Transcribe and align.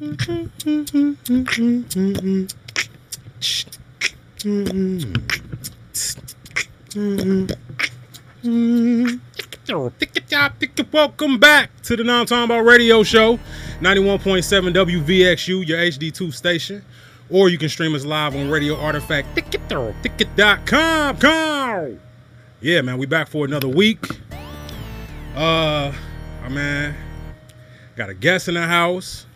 Welcome 0.00 0.16
back 11.38 11.82
to 11.82 11.96
the 11.96 12.02
Nomtombout 12.02 12.64
Radio 12.66 13.02
Show, 13.02 13.38
91.7 13.80 14.72
WVXU, 14.72 15.68
your 15.68 15.78
HD2 15.78 16.32
station. 16.32 16.82
Or 17.28 17.50
you 17.50 17.58
can 17.58 17.68
stream 17.68 17.94
us 17.94 18.06
live 18.06 18.34
on 18.34 18.48
Radio 18.48 18.76
Artifact, 18.76 19.34
ticket.com. 19.34 19.94
Yeah, 22.62 22.80
man, 22.80 22.96
we 22.96 23.04
back 23.04 23.28
for 23.28 23.44
another 23.44 23.68
week. 23.68 24.06
Uh, 25.36 25.92
oh, 26.42 26.48
man, 26.48 26.96
got 27.96 28.08
a 28.08 28.14
guest 28.14 28.48
in 28.48 28.54
the 28.54 28.66
house. 28.66 29.26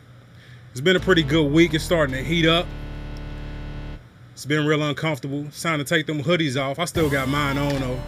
It's 0.74 0.80
been 0.80 0.96
a 0.96 1.00
pretty 1.00 1.22
good 1.22 1.52
week. 1.52 1.72
It's 1.72 1.84
starting 1.84 2.16
to 2.16 2.20
heat 2.20 2.46
up. 2.46 2.66
It's 4.32 4.44
been 4.44 4.66
real 4.66 4.82
uncomfortable. 4.82 5.44
It's 5.46 5.62
time 5.62 5.78
to 5.78 5.84
take 5.84 6.06
them 6.06 6.20
hoodies 6.20 6.60
off. 6.60 6.80
I 6.80 6.84
still 6.86 7.08
got 7.08 7.28
mine 7.28 7.56
on 7.58 7.80
though. 7.80 8.00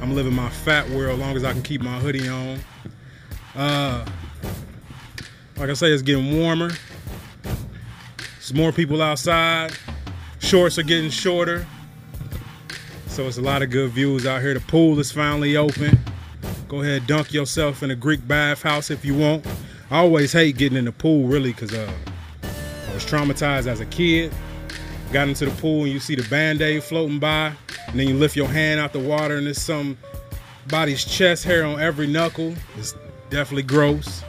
I'm 0.00 0.14
living 0.14 0.32
my 0.32 0.48
fat 0.48 0.88
world 0.90 1.14
as 1.14 1.18
long 1.18 1.34
as 1.34 1.42
I 1.42 1.52
can 1.52 1.64
keep 1.64 1.80
my 1.80 1.98
hoodie 1.98 2.28
on. 2.28 2.60
Uh, 3.56 4.06
like 5.56 5.68
I 5.68 5.72
say, 5.72 5.90
it's 5.90 6.00
getting 6.00 6.38
warmer. 6.38 6.70
There's 7.42 8.54
more 8.54 8.70
people 8.70 9.02
outside. 9.02 9.72
Shorts 10.38 10.78
are 10.78 10.84
getting 10.84 11.10
shorter. 11.10 11.66
So 13.08 13.26
it's 13.26 13.38
a 13.38 13.42
lot 13.42 13.62
of 13.62 13.70
good 13.70 13.90
views 13.90 14.26
out 14.26 14.42
here. 14.42 14.54
The 14.54 14.60
pool 14.60 15.00
is 15.00 15.10
finally 15.10 15.56
open. 15.56 15.98
Go 16.68 16.82
ahead, 16.82 16.98
and 16.98 17.06
dunk 17.08 17.32
yourself 17.32 17.82
in 17.82 17.90
a 17.90 17.96
Greek 17.96 18.28
bathhouse 18.28 18.92
if 18.92 19.04
you 19.04 19.16
want. 19.16 19.44
I 19.90 19.98
always 19.98 20.32
hate 20.32 20.56
getting 20.56 20.78
in 20.78 20.84
the 20.84 20.92
pool, 20.92 21.26
really, 21.26 21.50
because 21.50 21.74
uh, 21.74 21.92
was 23.02 23.10
traumatized 23.10 23.66
as 23.66 23.80
a 23.80 23.86
kid. 23.86 24.32
Got 25.12 25.28
into 25.28 25.44
the 25.44 25.50
pool 25.60 25.84
and 25.84 25.92
you 25.92 26.00
see 26.00 26.14
the 26.14 26.28
band-aid 26.28 26.82
floating 26.82 27.18
by, 27.18 27.52
and 27.88 28.00
then 28.00 28.08
you 28.08 28.14
lift 28.14 28.34
your 28.34 28.48
hand 28.48 28.80
out 28.80 28.92
the 28.92 28.98
water 28.98 29.36
and 29.36 29.46
there's 29.46 29.60
some 29.60 29.98
body's 30.68 31.04
chest 31.04 31.44
hair 31.44 31.64
on 31.64 31.80
every 31.80 32.06
knuckle. 32.06 32.54
It's 32.78 32.94
definitely 33.28 33.64
gross. 33.64 34.22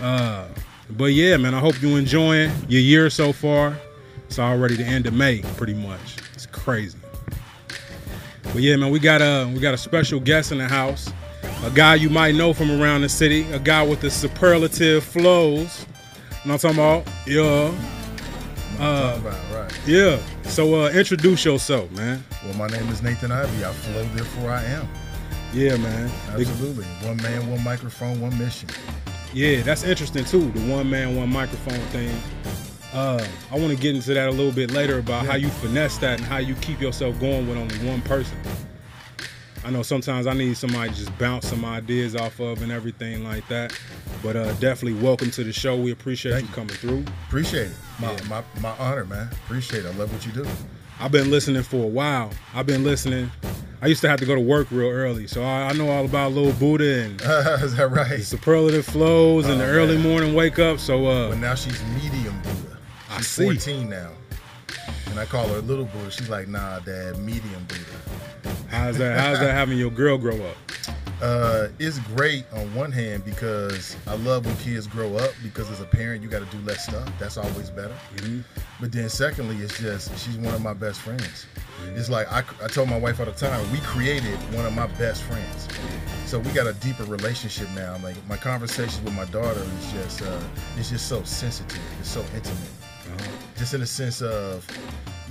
Uh, 0.00 0.48
but 0.90 1.12
yeah, 1.12 1.36
man, 1.36 1.54
I 1.54 1.60
hope 1.60 1.80
you're 1.80 1.98
enjoying 1.98 2.50
your 2.68 2.82
year 2.82 3.08
so 3.08 3.32
far. 3.32 3.76
It's 4.26 4.38
already 4.38 4.76
the 4.76 4.84
end 4.84 5.06
of 5.06 5.14
May, 5.14 5.40
pretty 5.56 5.74
much. 5.74 6.18
It's 6.34 6.46
crazy. 6.46 6.98
But 8.42 8.56
yeah, 8.56 8.76
man, 8.76 8.90
we 8.90 8.98
got 8.98 9.22
a 9.22 9.50
we 9.52 9.60
got 9.60 9.72
a 9.72 9.78
special 9.78 10.20
guest 10.20 10.52
in 10.52 10.58
the 10.58 10.68
house. 10.68 11.10
A 11.64 11.70
guy 11.70 11.94
you 11.94 12.10
might 12.10 12.34
know 12.34 12.52
from 12.52 12.70
around 12.70 13.02
the 13.02 13.08
city, 13.08 13.50
a 13.52 13.58
guy 13.58 13.82
with 13.82 14.00
the 14.00 14.10
superlative 14.10 15.04
flows. 15.04 15.86
You 16.44 16.48
know 16.48 16.54
what 16.54 16.64
I'm 16.64 16.74
talking 16.74 16.78
about? 16.78 17.08
Yeah. 17.26 17.72
Uh, 18.80 19.16
about, 19.20 19.52
right. 19.54 19.80
Yeah. 19.86 20.18
So 20.44 20.84
uh, 20.86 20.90
introduce 20.90 21.44
yourself, 21.44 21.90
man. 21.92 22.24
Well, 22.44 22.54
my 22.54 22.66
name 22.66 22.88
is 22.88 23.00
Nathan 23.02 23.30
Ivey. 23.30 23.64
I 23.64 23.70
flow, 23.72 24.04
therefore 24.14 24.50
I 24.50 24.64
am. 24.64 24.88
Yeah, 25.52 25.76
man. 25.76 26.10
Absolutely. 26.30 26.84
One 27.06 27.16
man, 27.18 27.48
one 27.48 27.62
microphone, 27.62 28.20
one 28.20 28.36
mission. 28.38 28.68
Yeah, 29.32 29.62
that's 29.62 29.84
interesting 29.84 30.24
too. 30.24 30.50
The 30.50 30.60
one 30.72 30.90
man, 30.90 31.14
one 31.14 31.30
microphone 31.30 31.78
thing. 31.90 32.14
Uh, 32.92 33.24
I 33.50 33.58
want 33.58 33.70
to 33.70 33.76
get 33.76 33.94
into 33.94 34.12
that 34.14 34.28
a 34.28 34.32
little 34.32 34.52
bit 34.52 34.70
later 34.72 34.98
about 34.98 35.24
Yeah. 35.24 35.30
how 35.30 35.36
you 35.36 35.48
finesse 35.48 35.96
that 35.98 36.18
and 36.18 36.28
how 36.28 36.38
you 36.38 36.54
keep 36.56 36.80
yourself 36.80 37.18
going 37.20 37.46
with 37.48 37.56
only 37.56 37.76
one 37.88 38.02
person. 38.02 38.36
I 39.64 39.70
know 39.70 39.82
sometimes 39.82 40.26
I 40.26 40.32
need 40.34 40.56
somebody 40.56 40.90
to 40.90 40.96
just 40.96 41.16
bounce 41.18 41.48
some 41.48 41.64
ideas 41.64 42.16
off 42.16 42.40
of 42.40 42.62
and 42.62 42.72
everything 42.72 43.22
like 43.24 43.46
that. 43.48 43.78
But 44.22 44.36
uh, 44.36 44.52
definitely 44.54 45.00
welcome 45.00 45.30
to 45.32 45.44
the 45.44 45.52
show. 45.52 45.76
We 45.80 45.92
appreciate 45.92 46.32
Thank 46.32 46.48
you 46.48 46.54
coming 46.54 46.74
through. 46.74 47.04
Appreciate 47.28 47.68
it. 47.68 47.72
My, 48.00 48.12
Yeah. 48.12 48.18
my, 48.28 48.44
my 48.60 48.70
honor, 48.78 49.04
man. 49.04 49.28
Appreciate 49.44 49.84
it. 49.84 49.88
I 49.94 49.96
love 49.98 50.12
what 50.12 50.26
you 50.26 50.32
do. 50.32 50.46
I've 51.00 51.12
been 51.12 51.30
listening 51.30 51.62
for 51.62 51.84
a 51.84 51.88
while. 51.88 52.30
I've 52.54 52.66
been 52.66 52.82
listening. 52.84 53.30
I 53.80 53.86
used 53.86 54.00
to 54.02 54.08
have 54.08 54.20
to 54.20 54.26
go 54.26 54.34
to 54.36 54.40
work 54.40 54.68
real 54.70 54.88
early, 54.90 55.26
so 55.26 55.42
I, 55.42 55.68
I 55.68 55.72
know 55.72 55.88
all 55.90 56.04
about 56.04 56.32
Lil 56.32 56.52
Buddha 56.52 57.02
and 57.02 57.20
is 57.62 57.74
that 57.76 57.76
the 57.76 57.88
right? 57.88 58.22
superlative 58.22 58.86
flows 58.86 59.46
and 59.48 59.60
the 59.60 59.64
Oh, 59.64 59.68
early 59.68 59.96
man. 59.98 60.08
morning 60.08 60.34
wake 60.34 60.60
up. 60.60 60.78
So 60.78 61.06
uh, 61.06 61.30
But 61.30 61.38
now 61.38 61.54
she's 61.56 61.82
medium 62.02 62.40
Buddha. 62.42 62.78
I 63.10 63.20
see. 63.22 63.44
14 63.44 63.88
now. 63.88 64.10
And 65.10 65.18
I 65.18 65.24
call 65.24 65.46
her 65.48 65.60
little 65.60 65.84
Buddha. 65.86 66.10
She's 66.12 66.28
like, 66.28 66.46
nah, 66.48 66.78
dad, 66.80 67.18
medium 67.18 67.64
Buddha. 67.66 67.84
How's 68.68 68.98
that? 68.98 69.18
How's 69.18 69.40
that 69.40 69.52
having 69.54 69.78
your 69.78 69.90
girl 69.90 70.18
grow 70.18 70.36
up? 70.44 70.56
Uh, 71.22 71.68
it's 71.78 72.00
great 72.00 72.44
on 72.52 72.74
one 72.74 72.90
hand 72.90 73.24
because 73.24 73.96
I 74.08 74.16
love 74.16 74.44
when 74.44 74.56
kids 74.56 74.88
grow 74.88 75.14
up 75.16 75.32
because 75.40 75.70
as 75.70 75.80
a 75.80 75.84
parent 75.84 76.20
you 76.20 76.28
got 76.28 76.40
to 76.40 76.56
do 76.56 76.60
less 76.64 76.84
stuff. 76.84 77.08
That's 77.20 77.36
always 77.36 77.70
better. 77.70 77.94
But 78.80 78.90
then 78.90 79.08
secondly, 79.08 79.56
it's 79.58 79.78
just 79.78 80.10
she's 80.18 80.36
one 80.36 80.52
of 80.52 80.62
my 80.62 80.74
best 80.74 81.00
friends. 81.00 81.46
It's 81.94 82.10
like 82.10 82.30
I, 82.32 82.42
I 82.62 82.66
told 82.66 82.88
my 82.88 82.98
wife 82.98 83.20
all 83.20 83.26
the 83.26 83.32
time, 83.32 83.70
we 83.70 83.78
created 83.78 84.36
one 84.52 84.66
of 84.66 84.72
my 84.74 84.88
best 84.98 85.22
friends. 85.22 85.68
So 86.26 86.40
we 86.40 86.50
got 86.50 86.66
a 86.66 86.72
deeper 86.74 87.04
relationship 87.04 87.68
now. 87.74 87.96
Like 88.02 88.16
my 88.28 88.36
conversations 88.36 89.00
with 89.02 89.14
my 89.14 89.26
daughter 89.26 89.60
is 89.60 89.92
just 89.92 90.22
uh, 90.22 90.40
it's 90.76 90.90
just 90.90 91.06
so 91.06 91.22
sensitive. 91.22 91.80
It's 92.00 92.08
so 92.10 92.24
intimate. 92.34 92.58
Just 93.56 93.74
in 93.74 93.80
the 93.80 93.86
sense 93.86 94.22
of, 94.22 94.66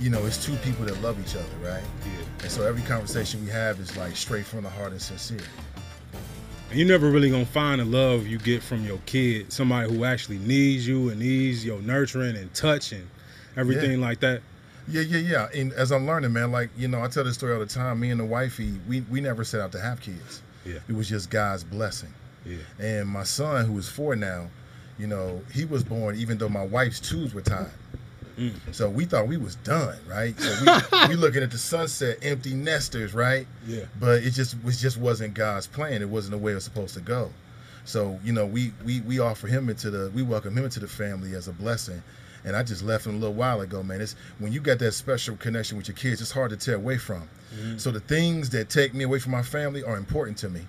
you 0.00 0.10
know, 0.10 0.24
it's 0.26 0.44
two 0.44 0.56
people 0.56 0.84
that 0.86 1.00
love 1.02 1.20
each 1.20 1.36
other, 1.36 1.56
right? 1.62 1.82
Yeah. 2.04 2.42
And 2.42 2.50
so 2.50 2.66
every 2.66 2.82
conversation 2.82 3.44
we 3.44 3.50
have 3.50 3.78
is 3.78 3.96
like 3.96 4.16
straight 4.16 4.44
from 4.44 4.64
the 4.64 4.70
heart 4.70 4.92
and 4.92 5.00
sincere. 5.00 5.40
And 6.70 6.78
you're 6.78 6.88
never 6.88 7.10
really 7.10 7.30
gonna 7.30 7.44
find 7.44 7.80
the 7.80 7.84
love 7.84 8.26
you 8.26 8.38
get 8.38 8.62
from 8.62 8.84
your 8.84 8.98
kid, 9.06 9.52
somebody 9.52 9.92
who 9.92 10.04
actually 10.04 10.38
needs 10.38 10.86
you 10.86 11.10
and 11.10 11.20
needs 11.20 11.64
your 11.64 11.80
nurturing 11.82 12.36
and 12.36 12.52
touch 12.54 12.92
and 12.92 13.06
everything 13.56 14.00
like 14.00 14.20
that. 14.20 14.40
Yeah, 14.88 15.02
yeah, 15.02 15.18
yeah. 15.18 15.48
And 15.54 15.72
as 15.74 15.92
I'm 15.92 16.06
learning, 16.06 16.32
man, 16.32 16.50
like 16.50 16.70
you 16.76 16.88
know, 16.88 17.02
I 17.02 17.08
tell 17.08 17.24
this 17.24 17.34
story 17.34 17.52
all 17.52 17.60
the 17.60 17.66
time. 17.66 18.00
Me 18.00 18.10
and 18.10 18.18
the 18.18 18.24
wifey, 18.24 18.72
we 18.88 19.02
we 19.02 19.20
never 19.20 19.44
set 19.44 19.60
out 19.60 19.72
to 19.72 19.80
have 19.80 20.00
kids. 20.00 20.42
Yeah. 20.64 20.78
It 20.88 20.94
was 20.94 21.08
just 21.08 21.30
God's 21.30 21.62
blessing. 21.62 22.12
Yeah. 22.44 22.56
And 22.78 23.08
my 23.08 23.24
son, 23.24 23.66
who 23.66 23.78
is 23.78 23.88
four 23.88 24.16
now, 24.16 24.48
you 24.98 25.06
know, 25.06 25.42
he 25.52 25.64
was 25.64 25.84
born 25.84 26.16
even 26.16 26.38
though 26.38 26.48
my 26.48 26.64
wife's 26.64 27.00
tubes 27.00 27.34
were 27.34 27.42
tied. 27.42 27.70
Mm. 28.38 28.54
So 28.72 28.88
we 28.88 29.04
thought 29.04 29.26
we 29.28 29.36
was 29.36 29.56
done, 29.56 29.98
right? 30.08 30.38
So 30.38 30.82
we, 30.92 31.08
we 31.08 31.14
looking 31.16 31.42
at 31.42 31.50
the 31.50 31.58
sunset, 31.58 32.18
empty 32.22 32.54
nesters, 32.54 33.14
right? 33.14 33.46
Yeah. 33.66 33.84
But 33.98 34.22
it 34.22 34.30
just 34.30 34.62
was 34.62 34.80
just 34.80 34.98
wasn't 34.98 35.34
God's 35.34 35.66
plan. 35.66 36.02
It 36.02 36.08
wasn't 36.08 36.32
the 36.32 36.38
way 36.38 36.52
it 36.52 36.56
was 36.56 36.64
supposed 36.64 36.94
to 36.94 37.00
go. 37.00 37.30
So 37.84 38.18
you 38.24 38.32
know, 38.32 38.46
we 38.46 38.72
we 38.84 39.00
we 39.00 39.18
offer 39.18 39.46
him 39.46 39.68
into 39.68 39.90
the 39.90 40.10
we 40.14 40.22
welcome 40.22 40.56
him 40.56 40.64
into 40.64 40.80
the 40.80 40.88
family 40.88 41.34
as 41.34 41.48
a 41.48 41.52
blessing. 41.52 42.02
And 42.44 42.56
I 42.56 42.64
just 42.64 42.82
left 42.82 43.06
him 43.06 43.14
a 43.14 43.18
little 43.18 43.34
while 43.34 43.60
ago, 43.60 43.84
man. 43.84 44.00
It's 44.00 44.16
when 44.40 44.52
you 44.52 44.58
got 44.60 44.80
that 44.80 44.92
special 44.92 45.36
connection 45.36 45.76
with 45.76 45.86
your 45.86 45.94
kids, 45.96 46.20
it's 46.20 46.32
hard 46.32 46.50
to 46.50 46.56
tear 46.56 46.74
away 46.74 46.98
from. 46.98 47.28
So 47.76 47.90
the 47.92 48.00
things 48.00 48.50
that 48.50 48.68
take 48.70 48.94
me 48.94 49.04
away 49.04 49.18
from 49.20 49.30
my 49.32 49.42
family 49.42 49.84
are 49.84 49.96
important 49.96 50.38
to 50.38 50.48
me. 50.48 50.62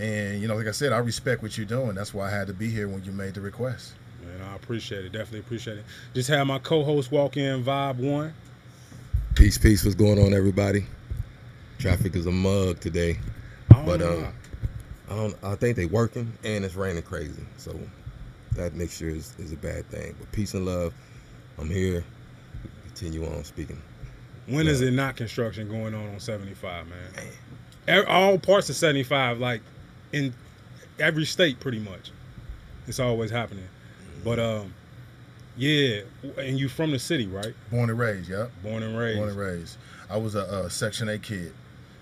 And 0.00 0.40
you 0.40 0.48
know, 0.48 0.56
like 0.56 0.66
I 0.66 0.72
said, 0.72 0.92
I 0.92 0.98
respect 0.98 1.42
what 1.42 1.56
you're 1.56 1.66
doing. 1.66 1.94
That's 1.94 2.12
why 2.14 2.26
I 2.26 2.30
had 2.30 2.46
to 2.48 2.54
be 2.54 2.70
here 2.70 2.88
when 2.88 3.04
you 3.04 3.12
made 3.12 3.34
the 3.34 3.40
request. 3.40 3.92
Man, 4.24 4.40
I 4.42 4.54
appreciate 4.56 5.04
it. 5.04 5.12
Definitely 5.12 5.40
appreciate 5.40 5.78
it. 5.78 5.84
Just 6.14 6.28
had 6.28 6.42
my 6.44 6.58
co-host 6.58 7.10
walk 7.10 7.36
in, 7.36 7.64
vibe 7.64 7.96
one. 7.96 8.32
Peace, 9.34 9.58
peace. 9.58 9.84
What's 9.84 9.94
going 9.94 10.18
on, 10.18 10.34
everybody? 10.34 10.86
Traffic 11.78 12.14
is 12.14 12.26
a 12.26 12.32
mug 12.32 12.80
today, 12.80 13.18
but 13.84 14.02
um. 14.02 14.32
I 15.10 15.14
don't. 15.14 15.34
I 15.42 15.54
think 15.56 15.76
they 15.76 15.84
working 15.84 16.32
and 16.42 16.64
it's 16.64 16.74
raining 16.74 17.02
crazy, 17.02 17.42
so 17.58 17.78
that 18.52 18.74
mixture 18.74 19.08
is, 19.10 19.34
is 19.38 19.52
a 19.52 19.56
bad 19.56 19.86
thing. 19.86 20.14
But 20.18 20.32
peace 20.32 20.54
and 20.54 20.64
love. 20.64 20.94
I'm 21.58 21.68
here. 21.68 22.02
Continue 22.86 23.26
on 23.26 23.44
speaking. 23.44 23.80
when 24.46 24.66
is 24.66 24.80
yeah. 24.80 24.88
it 24.88 24.92
not 24.92 25.16
construction 25.16 25.68
going 25.68 25.94
on 25.94 26.14
on 26.14 26.20
75, 26.20 26.86
man? 26.88 26.98
Ev- 27.88 28.06
All 28.08 28.38
parts 28.38 28.70
of 28.70 28.76
75, 28.76 29.38
like 29.38 29.60
in 30.12 30.32
every 30.98 31.26
state, 31.26 31.60
pretty 31.60 31.78
much. 31.78 32.10
It's 32.86 33.00
always 33.00 33.30
happening. 33.30 33.68
But 34.24 34.38
um, 34.38 34.74
yeah, 35.56 36.00
and 36.38 36.58
you 36.58 36.68
from 36.68 36.90
the 36.92 36.98
city, 36.98 37.26
right? 37.26 37.54
Born 37.70 37.90
and 37.90 37.98
raised, 37.98 38.30
yep. 38.30 38.50
Born 38.62 38.82
and 38.82 38.96
raised. 38.98 39.18
Born 39.18 39.28
and 39.30 39.38
raised. 39.38 39.76
I 40.08 40.16
was 40.16 40.34
a, 40.34 40.40
a 40.66 40.70
Section 40.70 41.08
8 41.08 41.22
kid, 41.22 41.52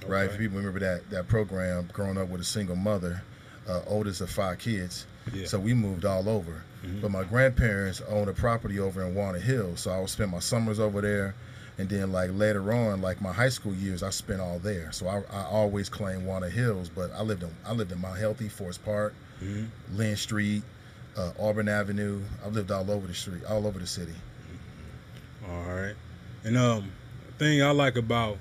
right? 0.07 0.25
If 0.31 0.39
people 0.39 0.59
remember 0.59 0.81
that 0.81 1.09
that 1.11 1.29
program, 1.29 1.89
growing 1.93 2.19
up 2.19 2.29
with 2.29 2.41
a 2.41 2.45
single 2.45 2.77
mother, 2.77 3.23
uh, 3.69 3.83
oldest 3.87 4.21
of 4.21 4.31
five 4.31 4.59
kids. 4.59 5.07
Yeah. 5.33 5.47
So 5.47 5.59
we 5.59 5.75
moved 5.75 6.05
all 6.05 6.29
over. 6.29 6.63
Mhm. 6.85 7.03
But 7.03 7.11
my 7.11 7.25
grandparents 7.25 8.01
owned 8.09 8.31
a 8.31 8.33
property 8.33 8.79
over 8.79 9.03
in 9.05 9.15
Walnut 9.15 9.43
Hills, 9.43 9.81
so 9.81 9.91
I 9.91 10.01
would 10.01 10.09
spend 10.09 10.31
my 10.31 10.39
summers 10.39 10.81
over 10.81 11.01
there. 11.03 11.35
And 11.79 11.89
then, 11.89 12.11
like 12.13 12.31
later 12.35 12.73
on, 12.73 13.01
like 13.01 13.21
my 13.23 13.33
high 13.33 13.49
school 13.49 13.75
years, 13.75 14.03
I 14.03 14.11
spent 14.11 14.41
all 14.41 14.59
there. 14.59 14.93
So 14.93 15.07
I, 15.09 15.23
I 15.35 15.45
always 15.45 15.89
claim 15.89 16.25
Walnut 16.27 16.53
Hills, 16.53 16.91
but 16.95 17.11
I 17.13 17.23
lived 17.23 17.43
in 17.43 17.51
I 17.67 17.73
lived 17.73 17.91
in 17.93 18.01
Mount 18.01 18.19
Healthy, 18.19 18.49
Forest 18.49 18.85
Park, 18.85 19.15
Mhm. 19.43 19.69
Linn 19.95 20.17
Street, 20.17 20.63
uh, 21.21 21.33
Auburn 21.39 21.69
Avenue. 21.69 22.21
I've 22.45 22.55
lived 22.55 22.71
all 22.71 22.91
over 22.91 23.07
the 23.07 23.15
street, 23.15 23.45
all 23.49 23.67
over 23.67 23.79
the 23.79 23.87
city. 23.87 24.15
All 25.49 25.75
right. 25.75 25.95
And 26.45 26.57
um, 26.57 26.91
thing 27.39 27.63
I 27.63 27.71
like 27.71 27.97
about 27.97 28.39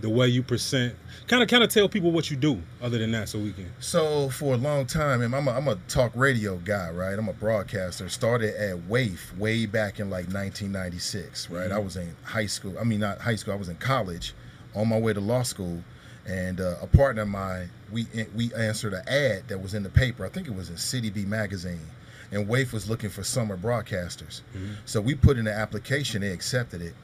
the 0.00 0.10
way 0.10 0.28
you 0.28 0.42
present? 0.42 0.94
Kind 1.28 1.42
of, 1.42 1.48
kind 1.48 1.64
of 1.64 1.70
tell 1.70 1.88
people 1.88 2.10
what 2.10 2.30
you 2.30 2.36
do. 2.36 2.60
Other 2.82 2.98
than 2.98 3.12
that, 3.12 3.28
so 3.28 3.38
we 3.38 3.52
can. 3.52 3.70
So 3.80 4.28
for 4.28 4.54
a 4.54 4.56
long 4.56 4.86
time, 4.86 5.22
and 5.22 5.34
I'm 5.34 5.48
a, 5.48 5.52
I'm 5.52 5.68
a 5.68 5.76
talk 5.88 6.12
radio 6.14 6.56
guy, 6.56 6.90
right? 6.90 7.18
I'm 7.18 7.28
a 7.28 7.32
broadcaster. 7.32 8.08
Started 8.08 8.54
at 8.56 8.76
WAIF 8.88 9.36
way 9.38 9.64
back 9.66 10.00
in 10.00 10.10
like 10.10 10.26
1996, 10.26 11.48
right? 11.48 11.72
I 11.72 11.78
was 11.78 11.96
in 11.96 12.14
high 12.24 12.46
school. 12.46 12.76
I 12.78 12.84
mean, 12.84 13.00
not 13.00 13.20
high 13.20 13.36
school. 13.36 13.54
I 13.54 13.56
was 13.56 13.68
in 13.70 13.76
college, 13.76 14.34
on 14.74 14.88
my 14.88 14.98
way 14.98 15.14
to 15.14 15.20
law 15.20 15.42
school, 15.42 15.82
and 16.26 16.60
uh, 16.60 16.76
a 16.82 16.86
partner 16.86 17.22
of 17.22 17.28
mine, 17.28 17.70
we 17.92 18.06
we 18.34 18.52
answered 18.54 18.92
an 18.92 19.08
ad 19.08 19.48
that 19.48 19.62
was 19.62 19.74
in 19.74 19.82
the 19.82 19.90
paper. 19.90 20.24
I 20.24 20.28
think 20.28 20.48
it 20.48 20.54
was 20.54 20.70
in 20.70 20.76
CityBeat 20.76 21.26
magazine, 21.26 21.86
and 22.34 22.48
WAIF 22.48 22.72
was 22.72 22.88
looking 22.88 23.10
for 23.10 23.22
summer 23.22 23.56
broadcasters. 23.56 24.42
Mm-hmm. 24.56 24.72
So 24.84 25.00
we 25.00 25.14
put 25.14 25.38
in 25.38 25.46
an 25.46 25.54
application. 25.54 26.22
They 26.22 26.32
accepted 26.32 26.82
it, 26.82 26.94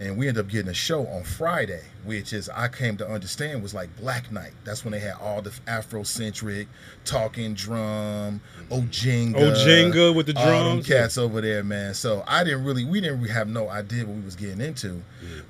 and 0.00 0.18
we 0.18 0.26
ended 0.26 0.44
up 0.44 0.50
getting 0.50 0.70
a 0.70 0.74
show 0.74 1.06
on 1.06 1.22
Friday, 1.22 1.82
which 2.04 2.32
is 2.32 2.48
I 2.48 2.68
came 2.68 2.96
to 2.96 3.08
understand 3.08 3.62
was 3.62 3.72
like 3.72 3.94
Black 3.96 4.32
Night. 4.32 4.52
That's 4.64 4.84
when 4.84 4.92
they 4.92 4.98
had 4.98 5.14
all 5.20 5.42
the 5.42 5.50
Afrocentric 5.66 6.66
talking 7.04 7.54
drum, 7.54 8.40
mm-hmm. 8.68 8.72
Ojinga, 8.72 9.34
Ojinga 9.34 10.14
with 10.14 10.26
the 10.26 10.32
drums. 10.32 10.86
cats 10.86 11.16
over 11.18 11.40
there, 11.40 11.62
man. 11.62 11.94
So 11.94 12.24
I 12.26 12.42
didn't 12.42 12.64
really, 12.64 12.84
we 12.84 13.00
didn't 13.00 13.20
really 13.20 13.32
have 13.32 13.48
no 13.48 13.68
idea 13.68 14.04
what 14.04 14.16
we 14.16 14.22
was 14.22 14.36
getting 14.36 14.60
into. 14.60 15.02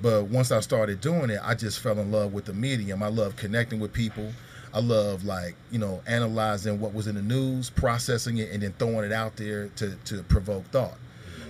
But 0.02 0.24
once 0.24 0.52
I 0.52 0.60
started 0.60 1.00
doing 1.00 1.30
it, 1.30 1.40
I 1.42 1.54
just 1.54 1.80
fell 1.80 1.98
in 1.98 2.12
love 2.12 2.32
with 2.32 2.44
the 2.44 2.52
medium. 2.52 3.02
I 3.02 3.08
love 3.08 3.36
connecting 3.36 3.80
with 3.80 3.92
people. 3.92 4.32
I 4.72 4.80
love 4.80 5.24
like 5.24 5.56
you 5.70 5.78
know 5.78 6.00
analyzing 6.06 6.80
what 6.80 6.94
was 6.94 7.06
in 7.06 7.16
the 7.16 7.22
news, 7.22 7.70
processing 7.70 8.38
it, 8.38 8.50
and 8.50 8.62
then 8.62 8.74
throwing 8.78 9.04
it 9.04 9.12
out 9.12 9.36
there 9.36 9.68
to 9.76 9.96
to 10.06 10.22
provoke 10.24 10.64
thought. 10.66 10.98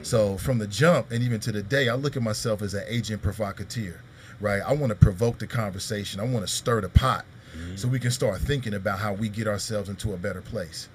So 0.03 0.39
from 0.39 0.59
the 0.59 0.67
jump 0.67 1.11
and 1.11 1.23
even 1.23 1.41
to 1.41 1.53
the 1.53 1.63
day, 1.63 1.89
I 1.89 1.95
look 1.95 2.17
at 2.17 2.23
myself 2.23 2.63
as 2.63 2.73
an 2.75 2.85
agent 2.89 3.23
provocateur, 3.23 4.01
right? 4.41 4.63
I 4.63 4.73
want 4.73 4.91
to 4.91 4.97
provoke 4.97 5.39
the 5.39 5.47
conversation. 5.47 6.21
I 6.21 6.25
want 6.25 6.47
to 6.47 6.53
stir 6.53 6.81
the 6.81 6.89
pot 6.89 7.27
mm-hmm. 7.55 7.77
so 7.77 7.89
we 7.89 8.01
can 8.01 8.11
start 8.11 8.41
thinking 8.41 8.75
about 8.75 8.99
how 8.99 9.13
we 9.13 9.29
get 9.29 9.47
ourselves 9.47 9.89
into 9.89 10.15
a 10.15 10.17
better 10.17 10.41
place. 10.41 10.89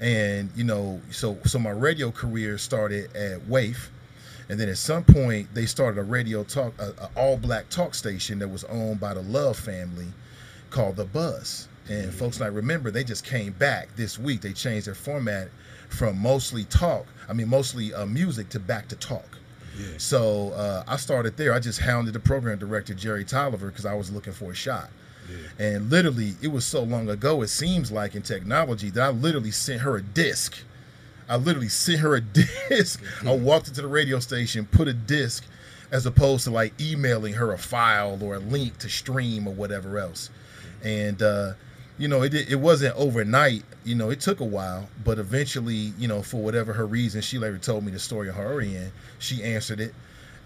And 0.00 0.50
you 0.54 0.64
know, 0.64 1.00
so 1.10 1.38
so 1.44 1.58
my 1.58 1.70
radio 1.70 2.10
career 2.10 2.58
started 2.58 3.14
at 3.16 3.40
WAIF, 3.42 3.88
and 4.48 4.60
then 4.60 4.68
at 4.68 4.78
some 4.78 5.04
point 5.04 5.48
they 5.54 5.66
started 5.66 5.98
a 5.98 6.04
radio 6.04 6.44
talk, 6.44 6.78
a 6.78 7.10
all 7.16 7.36
black 7.36 7.68
talk 7.68 7.94
station 7.94 8.38
that 8.40 8.48
was 8.48 8.64
owned 8.64 9.00
by 9.00 9.14
the 9.14 9.22
Love 9.22 9.58
family, 9.58 10.06
called 10.76 10.96
the 10.96 11.06
Buzz. 11.06 11.68
And 11.88 12.12
folks 12.12 12.38
might 12.38 12.52
remember 12.52 12.90
they 12.90 13.02
just 13.02 13.24
came 13.24 13.52
back 13.54 13.88
this 13.96 14.18
week. 14.18 14.42
They 14.42 14.52
changed 14.52 14.86
their 14.86 14.94
format 14.94 15.48
from 15.88 16.18
mostly 16.18 16.64
talk, 16.64 17.06
I 17.28 17.32
mean 17.32 17.48
mostly 17.48 17.94
uh, 17.94 18.04
music 18.04 18.50
to 18.50 18.60
back 18.60 18.88
to 18.88 18.96
talk. 18.96 19.38
So 19.98 20.50
uh, 20.52 20.84
I 20.86 20.96
started 20.96 21.36
there. 21.36 21.54
I 21.54 21.60
just 21.60 21.80
hounded 21.80 22.14
the 22.14 22.20
program 22.20 22.58
director 22.58 22.92
Jerry 22.92 23.24
Tolliver 23.24 23.68
because 23.68 23.86
I 23.86 23.94
was 23.94 24.10
looking 24.10 24.32
for 24.32 24.50
a 24.50 24.54
shot. 24.54 24.90
And 25.58 25.90
literally, 25.90 26.34
it 26.42 26.48
was 26.48 26.64
so 26.64 26.82
long 26.82 27.08
ago. 27.08 27.42
It 27.42 27.48
seems 27.48 27.90
like 27.90 28.14
in 28.14 28.22
technology 28.22 28.90
that 28.90 29.02
I 29.02 29.08
literally 29.10 29.50
sent 29.50 29.80
her 29.80 29.96
a 29.96 30.02
disc. 30.02 30.58
I 31.28 31.36
literally 31.36 31.68
sent 31.68 32.00
her 32.00 32.14
a 32.14 32.20
disc. 32.68 33.02
I 33.24 33.34
walked 33.34 33.68
into 33.68 33.82
the 33.82 33.88
radio 33.88 34.18
station, 34.20 34.66
put 34.66 34.88
a 34.88 34.94
disc, 34.94 35.44
as 35.90 36.06
opposed 36.06 36.44
to 36.44 36.50
like 36.50 36.78
emailing 36.80 37.34
her 37.34 37.52
a 37.52 37.58
file 37.58 38.22
or 38.22 38.34
a 38.34 38.38
link 38.38 38.78
to 38.78 38.88
stream 38.88 39.46
or 39.46 39.54
whatever 39.54 39.98
else. 39.98 40.30
And 40.84 41.20
uh, 41.22 41.52
you 41.98 42.08
know, 42.08 42.22
it 42.22 42.34
it 42.34 42.60
wasn't 42.60 42.94
overnight. 42.96 43.64
You 43.84 43.94
know, 43.94 44.10
it 44.10 44.20
took 44.20 44.40
a 44.40 44.44
while, 44.44 44.88
but 45.04 45.18
eventually, 45.18 45.92
you 45.98 46.08
know, 46.08 46.22
for 46.22 46.42
whatever 46.42 46.72
her 46.74 46.86
reason, 46.86 47.20
she 47.22 47.38
later 47.38 47.58
told 47.58 47.84
me 47.84 47.92
the 47.92 47.98
story 47.98 48.28
of 48.28 48.34
her 48.34 48.60
end. 48.60 48.92
She 49.18 49.42
answered 49.42 49.80
it. 49.80 49.94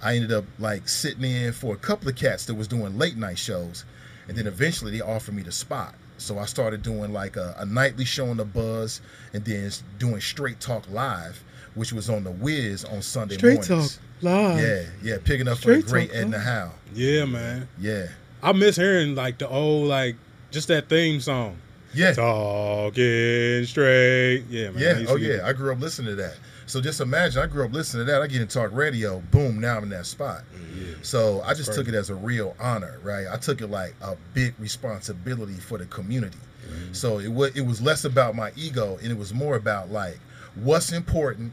I 0.03 0.15
ended 0.15 0.33
up 0.33 0.45
like 0.59 0.89
sitting 0.89 1.25
in 1.25 1.53
for 1.53 1.75
a 1.75 1.79
couple 1.79 2.09
of 2.09 2.17
cats 2.17 2.47
that 2.47 2.55
was 2.55 2.69
doing 2.69 2.97
late 2.97 3.17
night 3.17 3.39
shows, 3.39 3.85
and 4.29 4.37
then 4.37 4.47
eventually 4.47 4.91
they 4.93 5.01
offered 5.01 5.35
me 5.35 5.43
the 5.43 5.53
spot. 5.53 5.95
So 6.19 6.39
I 6.39 6.45
started 6.45 6.83
doing 6.83 7.13
like 7.13 7.37
a, 7.37 7.55
a 7.59 7.67
nightly 7.67 8.05
show 8.05 8.29
on 8.29 8.37
the 8.37 8.45
Buzz, 8.45 9.01
and 9.33 9.45
then 9.45 9.71
doing 9.99 10.21
Straight 10.21 10.61
Talk 10.61 10.89
Live, 10.91 11.43
which 11.75 11.93
was 11.93 12.09
on 12.09 12.25
the 12.25 12.31
Wiz 12.31 12.85
on 12.85 13.03
Sunday 13.03 13.37
Straight 13.37 13.69
mornings. 13.69 13.97
talk 13.97 14.03
live. 14.23 14.61
Yeah, 14.61 14.83
yeah, 15.03 15.17
picking 15.23 15.49
up 15.49 15.59
for 15.59 15.75
the 15.75 15.83
great 15.83 16.11
Talk 16.11 16.19
Edna 16.19 16.37
Live. 16.37 16.47
Howe. 16.47 16.73
Yeah, 16.95 17.25
man. 17.25 17.69
Yeah, 17.79 18.09
I 18.43 18.53
miss 18.53 18.77
hearing 18.77 19.15
like 19.15 19.39
the 19.39 19.49
old 19.49 19.89
like 19.89 20.17
just 20.51 20.69
that 20.69 20.89
theme 20.89 21.21
song. 21.21 21.57
yeah, 21.95 22.13
Talking 22.13 23.65
straight. 23.65 24.45
Yeah, 24.49 24.71
man. 24.71 24.79
Yeah. 24.79 25.05
Oh 25.09 25.17
yeah, 25.17 25.47
I 25.47 25.53
grew 25.53 25.73
up 25.73 25.81
listening 25.81 26.17
to 26.17 26.23
that. 26.23 26.37
So 26.71 26.81
just 26.81 27.01
imagine, 27.01 27.43
I 27.43 27.47
grew 27.47 27.65
up 27.65 27.73
listening 27.73 28.07
to 28.07 28.13
that. 28.13 28.23
I 28.23 28.29
get 28.29 28.41
in 28.41 28.47
talk 28.47 28.71
radio, 28.73 29.21
boom, 29.33 29.61
now 29.61 29.77
I'm 29.77 29.83
in 29.83 29.89
that 29.89 30.07
spot. 30.07 30.43
Yeah. 30.79 30.95
So 31.03 31.43
I 31.45 31.53
just 31.53 31.73
took 31.73 31.89
it 31.89 31.95
as 31.95 32.11
a 32.11 32.15
real 32.15 32.55
honor, 32.61 33.01
right? 33.03 33.27
I 33.29 33.37
took 33.39 33.61
it 33.61 33.67
like 33.67 33.95
a 34.01 34.17
big 34.35 34.55
responsibility 34.59 35.55
for 35.55 35.79
the 35.79 35.87
community. 35.87 36.39
Mm-hmm. 36.71 36.93
So 36.93 37.19
it 37.19 37.33
was 37.33 37.57
it 37.57 37.63
was 37.63 37.83
less 37.83 38.05
about 38.05 38.37
my 38.37 38.53
ego 38.57 38.99
and 39.03 39.11
it 39.11 39.19
was 39.19 39.35
more 39.35 39.57
about 39.57 39.91
like 39.91 40.21
what's 40.55 40.93
important, 40.93 41.53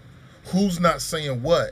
who's 0.51 0.79
not 0.79 1.01
saying 1.01 1.41
what, 1.41 1.71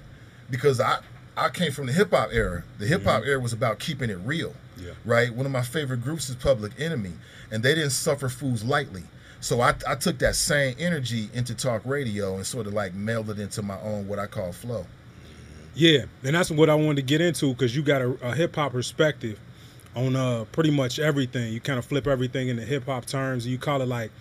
because 0.49 0.81
I 0.81 0.99
I 1.37 1.49
came 1.49 1.71
from 1.71 1.85
the 1.85 1.93
hip 1.93 2.11
hop 2.11 2.29
era. 2.31 2.63
The 2.79 2.87
hip 2.87 3.03
hop 3.03 3.21
mm-hmm. 3.21 3.29
era 3.29 3.39
was 3.39 3.53
about 3.53 3.77
keeping 3.77 4.09
it 4.09 4.17
real, 4.23 4.55
Yeah. 4.77 4.91
right? 5.05 5.33
One 5.33 5.45
of 5.45 5.51
my 5.51 5.61
favorite 5.61 6.01
groups 6.03 6.29
is 6.29 6.35
Public 6.35 6.73
Enemy, 6.79 7.13
and 7.51 7.63
they 7.63 7.75
didn't 7.75 7.91
suffer 7.91 8.29
fools 8.29 8.63
lightly. 8.63 9.03
So 9.39 9.61
I, 9.61 9.75
I 9.87 9.95
took 9.95 10.17
that 10.19 10.35
same 10.35 10.75
energy 10.79 11.29
into 11.33 11.53
talk 11.53 11.83
radio 11.85 12.35
and 12.35 12.45
sort 12.45 12.67
of 12.67 12.73
like 12.73 12.93
melded 12.95 13.37
it 13.37 13.39
into 13.39 13.61
my 13.61 13.79
own 13.81 14.07
what 14.07 14.17
I 14.19 14.27
call 14.27 14.51
flow. 14.51 14.85
Yeah, 15.75 16.05
and 16.23 16.35
that's 16.35 16.49
what 16.49 16.69
I 16.69 16.75
wanted 16.75 16.95
to 16.95 17.01
get 17.01 17.21
into 17.21 17.53
because 17.53 17.75
you 17.75 17.83
got 17.83 18.01
a, 18.01 18.17
a 18.21 18.33
hip 18.33 18.55
hop 18.55 18.71
perspective 18.71 19.39
on 19.95 20.15
uh 20.15 20.45
pretty 20.51 20.71
much 20.71 20.99
everything. 20.99 21.53
You 21.53 21.59
kind 21.59 21.77
of 21.77 21.85
flip 21.85 22.07
everything 22.07 22.47
into 22.49 22.63
hip 22.63 22.85
hop 22.85 23.05
terms, 23.05 23.45
you 23.45 23.57
call 23.57 23.81
it 23.81 23.87
like 23.87 24.11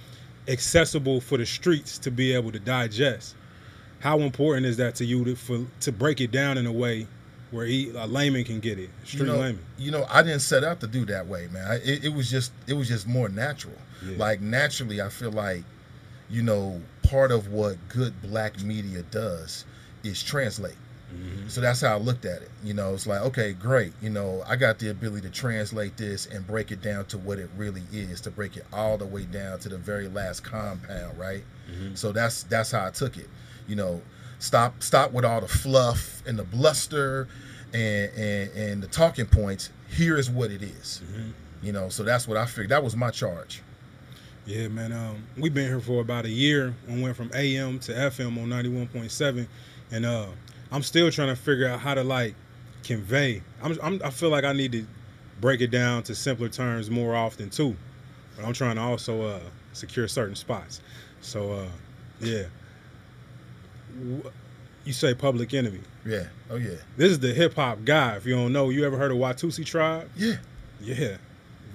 accessible 0.49 1.21
for 1.21 1.39
the 1.39 1.47
streets 1.47 1.99
to 2.01 2.11
be 2.11 2.33
able 2.35 2.53
to 2.53 2.59
digest. 2.59 3.35
How 4.01 4.19
important 4.19 4.67
is 4.67 4.77
that 4.77 4.97
to 4.97 5.05
you 5.05 5.25
to 5.25 5.37
for 5.37 5.65
to 5.81 5.93
break 5.93 6.21
it 6.21 6.31
down 6.31 6.59
in 6.59 6.67
a 6.67 6.73
way 6.73 7.07
where 7.51 7.67
he, 7.67 7.91
a 7.91 8.07
layman 8.07 8.45
can 8.45 8.61
get 8.61 8.79
it, 8.79 8.91
street 9.05 9.21
you 9.21 9.27
know, 9.27 9.39
layman? 9.39 9.65
you 9.79 9.91
know, 9.91 10.07
I 10.11 10.23
didn't 10.23 10.41
set 10.41 10.65
out 10.65 10.81
to 10.81 10.87
do 10.87 11.05
that 11.07 11.27
way, 11.27 11.49
man. 11.53 11.67
I, 11.67 11.75
it, 11.77 12.05
it 12.05 12.15
was 12.15 12.31
just, 12.31 12.53
it 12.67 12.75
was 12.75 12.89
just 12.89 13.07
more 13.07 13.29
natural. 13.29 13.77
Yeah. 14.05 14.17
Like 14.19 14.41
naturally, 14.41 15.01
I 15.01 15.09
feel 15.09 15.33
like, 15.33 15.65
you 16.29 16.43
know, 16.43 16.81
part 17.03 17.31
of 17.31 17.49
what 17.49 17.77
good 17.89 18.21
black 18.23 18.61
media 18.63 19.03
does 19.03 19.65
is 20.03 20.23
translate. 20.23 20.77
Mm-hmm. 21.15 21.49
So 21.49 21.61
that's 21.61 21.81
how 21.81 21.95
I 21.95 21.99
looked 21.99 22.25
at 22.25 22.43
it. 22.43 22.51
You 22.63 22.75
know, 22.75 22.95
it's 22.95 23.07
like, 23.07 23.21
okay, 23.23 23.53
great. 23.53 23.93
You 24.03 24.11
know, 24.11 24.43
I 24.47 24.57
got 24.57 24.79
the 24.79 24.91
ability 24.91 25.29
to 25.29 25.31
translate 25.33 25.97
this 25.97 26.27
and 26.27 26.47
break 26.47 26.73
it 26.73 26.83
down 26.83 27.05
to 27.07 27.19
what 27.19 27.39
it 27.39 27.51
really 27.57 27.83
is, 27.93 28.21
to 28.23 28.31
break 28.31 28.57
it 28.57 28.65
all 28.73 28.99
the 28.99 29.07
way 29.07 29.25
down 29.25 29.59
to 29.61 29.69
the 29.69 29.79
very 29.79 30.09
last 30.09 30.43
compound, 30.43 31.19
right? 31.19 31.45
Mm-hmm. 31.71 31.95
So 31.95 32.11
that's 32.13 32.43
that's 32.45 32.73
how 32.73 32.87
I 32.87 32.91
took 32.91 33.17
it. 33.17 33.29
You 33.69 33.77
know, 33.77 34.03
stop 34.45 34.83
stop 34.83 35.13
with 35.13 35.25
all 35.25 35.41
the 35.41 35.49
fluff 35.49 36.23
and 36.27 36.39
the 36.39 36.45
bluster 36.45 37.27
and 37.73 38.13
and, 38.17 38.51
and 38.53 38.83
the 38.83 38.87
talking 38.87 39.27
points. 39.27 39.71
Here 39.89 40.17
is 40.17 40.31
what 40.31 40.51
it 40.51 40.63
is. 40.63 41.03
You 41.63 41.73
know, 41.73 41.89
so 41.89 42.03
that's 42.03 42.29
what 42.29 42.37
I 42.37 42.47
figured. 42.47 42.69
That 42.69 42.85
was 42.85 42.95
my 42.95 43.11
charge. 43.11 43.63
Yeah, 44.45 44.69
man. 44.69 44.93
Um, 44.93 45.25
we've 45.39 45.55
been 45.55 45.67
here 45.67 45.81
for 45.81 46.03
about 46.03 46.27
a 46.27 46.31
year 46.31 46.75
and 46.87 47.03
went 47.03 47.17
from 47.17 47.31
AM 47.35 47.79
to 47.81 47.93
FM 47.93 48.41
on 48.41 48.49
ninety 48.49 48.69
one 48.69 48.87
point 48.89 49.11
seven, 49.11 49.49
and 49.91 50.05
uh, 50.05 50.27
I'm 50.71 50.83
still 50.83 51.11
trying 51.11 51.29
to 51.29 51.37
figure 51.37 51.67
out 51.67 51.81
how 51.81 51.95
to 51.95 52.05
like 52.05 52.35
convey. 52.83 53.43
I'm, 53.63 53.79
I'm 53.83 54.01
I 54.05 54.11
feel 54.11 54.29
like 54.29 54.45
I 54.45 54.53
need 54.53 54.73
to 54.73 54.87
break 55.41 55.63
it 55.63 55.71
down 55.71 56.03
to 56.05 56.15
simpler 56.15 56.49
terms 56.51 56.91
more 56.91 57.17
often 57.17 57.49
too, 57.49 57.75
but 58.37 58.45
I'm 58.45 58.53
trying 58.53 58.77
to 58.77 58.83
also 58.83 59.23
uh, 59.23 59.41
secure 59.73 60.07
certain 60.07 60.37
spots. 60.37 60.83
So 61.23 61.53
uh, 61.53 61.69
yeah, 62.21 62.45
you 64.85 64.93
say 64.93 65.15
Public 65.15 65.53
Enemy. 65.55 65.81
Yeah. 66.05 66.25
Oh 66.51 66.57
yeah. 66.57 66.77
This 66.97 67.11
is 67.11 67.19
the 67.21 67.33
hip 67.33 67.55
hop 67.55 67.85
guy. 67.85 68.17
If 68.17 68.27
you 68.27 68.35
don't 68.35 68.53
know, 68.53 68.71
you 68.71 68.85
ever 68.85 68.97
heard 68.99 69.11
of 69.13 69.19
Watusi 69.19 69.65
Tribe? 69.65 70.09
Yeah. 70.17 70.37
Yeah, 70.81 71.17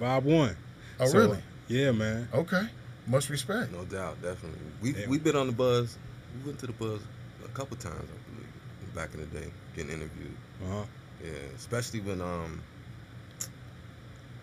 Vibe 0.00 0.22
One. 0.22 0.56
Oh 1.00 1.06
So, 1.06 1.18
really? 1.18 1.38
Yeah, 1.68 1.90
man. 1.92 2.28
Okay. 2.32 2.68
Much 3.06 3.28
respect. 3.30 3.72
No 3.72 3.84
doubt, 3.84 4.20
definitely. 4.22 4.60
We 4.82 4.94
Yeah. 4.94 5.06
we've 5.08 5.24
been 5.24 5.36
on 5.36 5.46
the 5.48 5.52
buzz. 5.52 5.96
We 6.38 6.46
went 6.46 6.58
to 6.60 6.66
the 6.66 6.72
buzz 6.72 7.00
a 7.44 7.48
couple 7.48 7.76
times, 7.76 7.96
I 7.96 8.30
believe, 8.30 8.94
back 8.94 9.12
in 9.14 9.20
the 9.20 9.26
day, 9.40 9.50
getting 9.74 9.90
interviewed. 9.92 10.36
Uh-huh. 10.64 10.84
Yeah, 11.24 11.30
especially 11.56 12.00
when 12.00 12.20
um, 12.20 12.60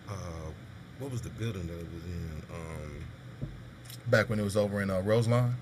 uh, 0.08 0.12
what 0.98 1.10
was 1.10 1.20
the 1.22 1.30
building 1.30 1.66
that 1.66 1.74
it 1.78 1.86
was 1.94 2.04
in? 2.04 2.42
Um, 2.54 2.92
Back 4.08 4.30
when 4.30 4.40
it 4.40 4.42
was 4.42 4.56
over 4.56 4.80
in 4.80 4.90
uh, 4.90 5.00
Roselawn. 5.00 5.54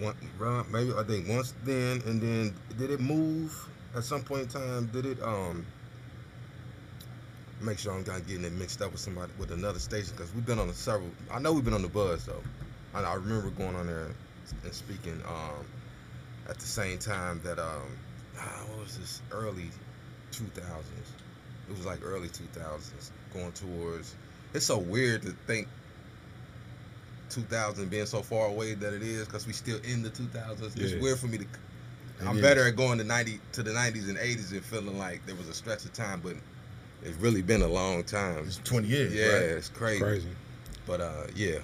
One, 0.00 0.66
maybe 0.70 0.92
I 0.96 1.02
think 1.04 1.28
once 1.28 1.54
then, 1.64 2.02
and 2.06 2.20
then 2.20 2.54
did 2.78 2.90
it 2.90 3.00
move 3.00 3.54
at 3.94 4.04
some 4.04 4.22
point 4.22 4.42
in 4.42 4.48
time? 4.48 4.86
Did 4.92 5.06
it 5.06 5.22
um? 5.22 5.66
Make 7.60 7.78
sure 7.78 7.92
I'm 7.92 8.04
not 8.04 8.24
getting 8.26 8.44
it 8.44 8.52
mixed 8.52 8.80
up 8.82 8.92
with 8.92 9.00
somebody 9.00 9.32
with 9.36 9.50
another 9.50 9.80
station 9.80 10.12
because 10.16 10.32
we've 10.32 10.46
been 10.46 10.60
on 10.60 10.68
a 10.68 10.74
several. 10.74 11.10
I 11.30 11.40
know 11.40 11.52
we've 11.52 11.64
been 11.64 11.74
on 11.74 11.82
the 11.82 11.88
buzz 11.88 12.24
though. 12.26 12.42
I, 12.94 13.02
I 13.02 13.14
remember 13.14 13.50
going 13.50 13.74
on 13.74 13.86
there 13.86 14.10
and 14.64 14.72
speaking 14.72 15.20
um 15.26 15.66
at 16.48 16.58
the 16.58 16.66
same 16.66 16.98
time 16.98 17.40
that 17.44 17.58
um 17.58 17.98
ah, 18.38 18.62
what 18.68 18.84
was 18.84 18.96
this 18.98 19.20
early 19.32 19.70
2000s 20.30 20.62
it 21.68 21.76
was 21.76 21.86
like 21.86 22.00
early 22.02 22.28
2000s, 22.28 23.10
going 23.32 23.52
towards. 23.52 24.14
It's 24.54 24.64
so 24.64 24.78
weird 24.78 25.22
to 25.22 25.32
think 25.46 25.68
2000 27.30 27.88
being 27.90 28.06
so 28.06 28.22
far 28.22 28.46
away 28.46 28.74
that 28.74 28.92
it 28.94 29.02
is 29.02 29.26
because 29.26 29.46
we 29.46 29.52
still 29.52 29.78
in 29.84 30.02
the 30.02 30.10
2000s. 30.10 30.76
It's 30.76 31.02
weird 31.02 31.18
for 31.18 31.26
me 31.26 31.38
to. 31.38 31.46
I'm 32.26 32.36
is. 32.36 32.42
better 32.42 32.66
at 32.66 32.76
going 32.76 32.98
to 32.98 33.04
90 33.04 33.40
to 33.52 33.62
the 33.62 33.70
90s 33.70 34.08
and 34.08 34.18
80s 34.18 34.50
and 34.52 34.64
feeling 34.64 34.98
like 34.98 35.24
there 35.26 35.36
was 35.36 35.48
a 35.48 35.54
stretch 35.54 35.84
of 35.84 35.92
time, 35.92 36.20
but 36.22 36.34
it's 37.02 37.16
really 37.18 37.42
been 37.42 37.62
a 37.62 37.68
long 37.68 38.02
time. 38.02 38.44
It's 38.46 38.60
20 38.64 38.88
years. 38.88 39.14
Yeah, 39.14 39.26
right? 39.26 39.42
it's 39.42 39.68
crazy. 39.68 40.00
Crazy. 40.00 40.28
But 40.86 41.00
uh, 41.00 41.26
yeah, 41.36 41.58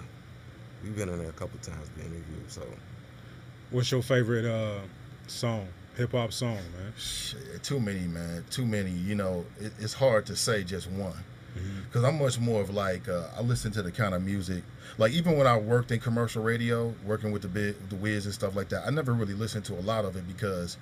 we've 0.83 0.97
been 0.97 1.09
in 1.09 1.19
there 1.19 1.31
a 1.31 1.33
couple 1.33 1.59
times 1.61 1.89
being 1.97 2.09
interviewed. 2.09 2.51
So 2.51 2.63
What's 3.71 3.91
your 3.91 4.03
favorite 4.03 4.45
uh, 4.45 4.79
song? 5.27 5.67
Hip 5.97 6.13
hop 6.13 6.33
song, 6.33 6.55
man. 6.55 6.93
Shit, 6.97 7.63
too 7.63 7.81
many, 7.81 8.07
man. 8.07 8.45
Too 8.51 8.65
many. 8.65 8.91
You 8.91 9.17
know, 9.17 9.45
it, 9.59 9.73
it's 9.81 9.95
hard 9.95 10.27
to 10.27 10.37
say 10.37 10.63
just 10.63 10.89
one. 10.91 11.17
Mm-hmm. 11.57 11.81
Because 11.85 12.05
I'm 12.05 12.19
much 12.19 12.39
more 12.41 12.61
of 12.61 12.71
like 12.71 13.09
uh, 13.09 13.29
I 13.37 13.43
listen 13.43 13.71
to 13.73 13.83
the 13.83 13.93
kind 13.93 14.15
of 14.15 14.23
music. 14.23 14.63
Like 14.99 15.13
even 15.13 15.37
when 15.39 15.47
I 15.47 15.57
worked 15.57 15.91
in 15.93 16.01
commercial 16.01 16.43
radio, 16.43 16.95
working 17.05 17.33
with 17.33 17.43
the 17.43 17.49
big, 17.49 17.77
the 17.89 17.97
Wiz 17.97 18.25
and 18.27 18.35
stuff 18.35 18.55
like 18.57 18.69
that, 18.71 18.87
I 18.87 18.91
never 18.91 19.13
really 19.13 19.35
listened 19.35 19.65
to 19.67 19.75
a 19.75 19.81
lot 19.83 20.05
of 20.05 20.17
it 20.17 20.27
because, 20.29 20.77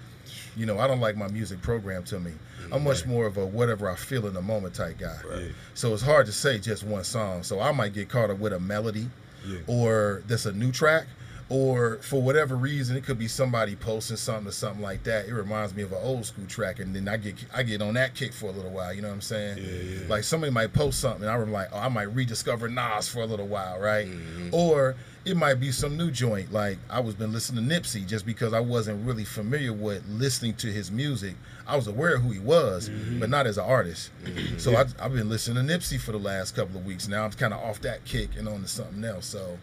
you 0.56 0.66
know, 0.66 0.78
I 0.78 0.86
don't 0.86 1.00
like 1.00 1.16
my 1.16 1.28
music 1.28 1.62
programmed 1.62 2.06
to 2.06 2.20
me. 2.20 2.32
I'm 2.70 2.84
much 2.84 3.06
more 3.06 3.26
of 3.26 3.36
a 3.36 3.44
whatever 3.46 3.90
I 3.90 3.94
feel 3.94 4.26
in 4.26 4.34
the 4.34 4.42
moment 4.42 4.74
type 4.74 4.98
guy. 4.98 5.18
Right. 5.30 5.50
So 5.74 5.92
it's 5.94 6.02
hard 6.02 6.26
to 6.26 6.32
say 6.32 6.58
just 6.58 6.84
one 6.84 7.04
song. 7.04 7.42
So 7.42 7.60
I 7.60 7.72
might 7.72 7.92
get 7.94 8.08
caught 8.08 8.30
up 8.30 8.38
with 8.38 8.52
a 8.52 8.60
melody, 8.60 9.08
Yeah. 9.46 9.58
or 9.66 10.22
that's 10.26 10.46
a 10.46 10.52
new 10.52 10.72
track, 10.72 11.06
or 11.48 11.96
for 11.98 12.22
whatever 12.22 12.56
reason 12.56 12.96
it 12.96 13.04
could 13.04 13.18
be 13.18 13.28
somebody 13.28 13.76
posting 13.76 14.16
something 14.16 14.48
or 14.48 14.52
something 14.52 14.82
like 14.82 15.02
that. 15.04 15.26
It 15.26 15.34
reminds 15.34 15.74
me 15.74 15.82
of 15.82 15.92
an 15.92 15.98
old 16.02 16.24
school 16.26 16.46
track, 16.46 16.78
and 16.78 16.94
then 16.94 17.08
I 17.08 17.16
get 17.16 17.34
I 17.54 17.62
get 17.62 17.82
on 17.82 17.94
that 17.94 18.14
kick 18.14 18.32
for 18.32 18.46
a 18.46 18.52
little 18.52 18.70
while. 18.70 18.92
You 18.92 19.02
know 19.02 19.08
what 19.08 19.14
I'm 19.14 19.20
saying? 19.20 19.58
Yeah, 19.58 20.00
yeah. 20.00 20.08
Like 20.08 20.24
somebody 20.24 20.52
might 20.52 20.72
post 20.72 21.00
something, 21.00 21.22
and 21.22 21.30
I'm 21.30 21.52
like, 21.52 21.68
oh, 21.72 21.78
I 21.78 21.88
might 21.88 22.14
rediscover 22.14 22.68
Nas 22.68 23.08
for 23.08 23.20
a 23.20 23.26
little 23.26 23.48
while, 23.48 23.78
right? 23.78 24.06
Mm-hmm. 24.06 24.48
Or 24.52 24.96
it 25.24 25.36
might 25.36 25.54
be 25.54 25.70
some 25.70 25.96
new 25.96 26.10
joint. 26.10 26.52
Like 26.52 26.78
I 26.90 27.00
was 27.00 27.14
been 27.14 27.32
listening 27.32 27.68
to 27.68 27.74
Nipsey 27.74 28.06
just 28.06 28.26
because 28.26 28.52
I 28.52 28.60
wasn't 28.60 29.06
really 29.06 29.24
familiar 29.24 29.72
with 29.72 30.04
listening 30.08 30.54
to 30.56 30.68
his 30.68 30.90
music. 30.90 31.34
I 31.66 31.76
was 31.76 31.86
aware 31.86 32.16
of 32.16 32.22
who 32.22 32.30
he 32.30 32.40
was, 32.40 32.88
mm-hmm. 32.88 33.20
but 33.20 33.30
not 33.30 33.46
as 33.46 33.56
an 33.56 33.64
artist. 33.64 34.10
Mm-hmm. 34.24 34.58
So 34.58 34.74
I, 34.74 34.84
I've 35.00 35.12
been 35.12 35.28
listening 35.28 35.66
to 35.66 35.72
Nipsey 35.72 36.00
for 36.00 36.12
the 36.12 36.18
last 36.18 36.56
couple 36.56 36.76
of 36.76 36.84
weeks. 36.84 37.06
Now 37.08 37.24
I'm 37.24 37.30
kind 37.32 37.54
of 37.54 37.60
off 37.60 37.80
that 37.82 38.04
kick 38.04 38.30
and 38.36 38.48
on 38.48 38.62
to 38.62 38.68
something 38.68 39.04
else. 39.04 39.26
So 39.26 39.58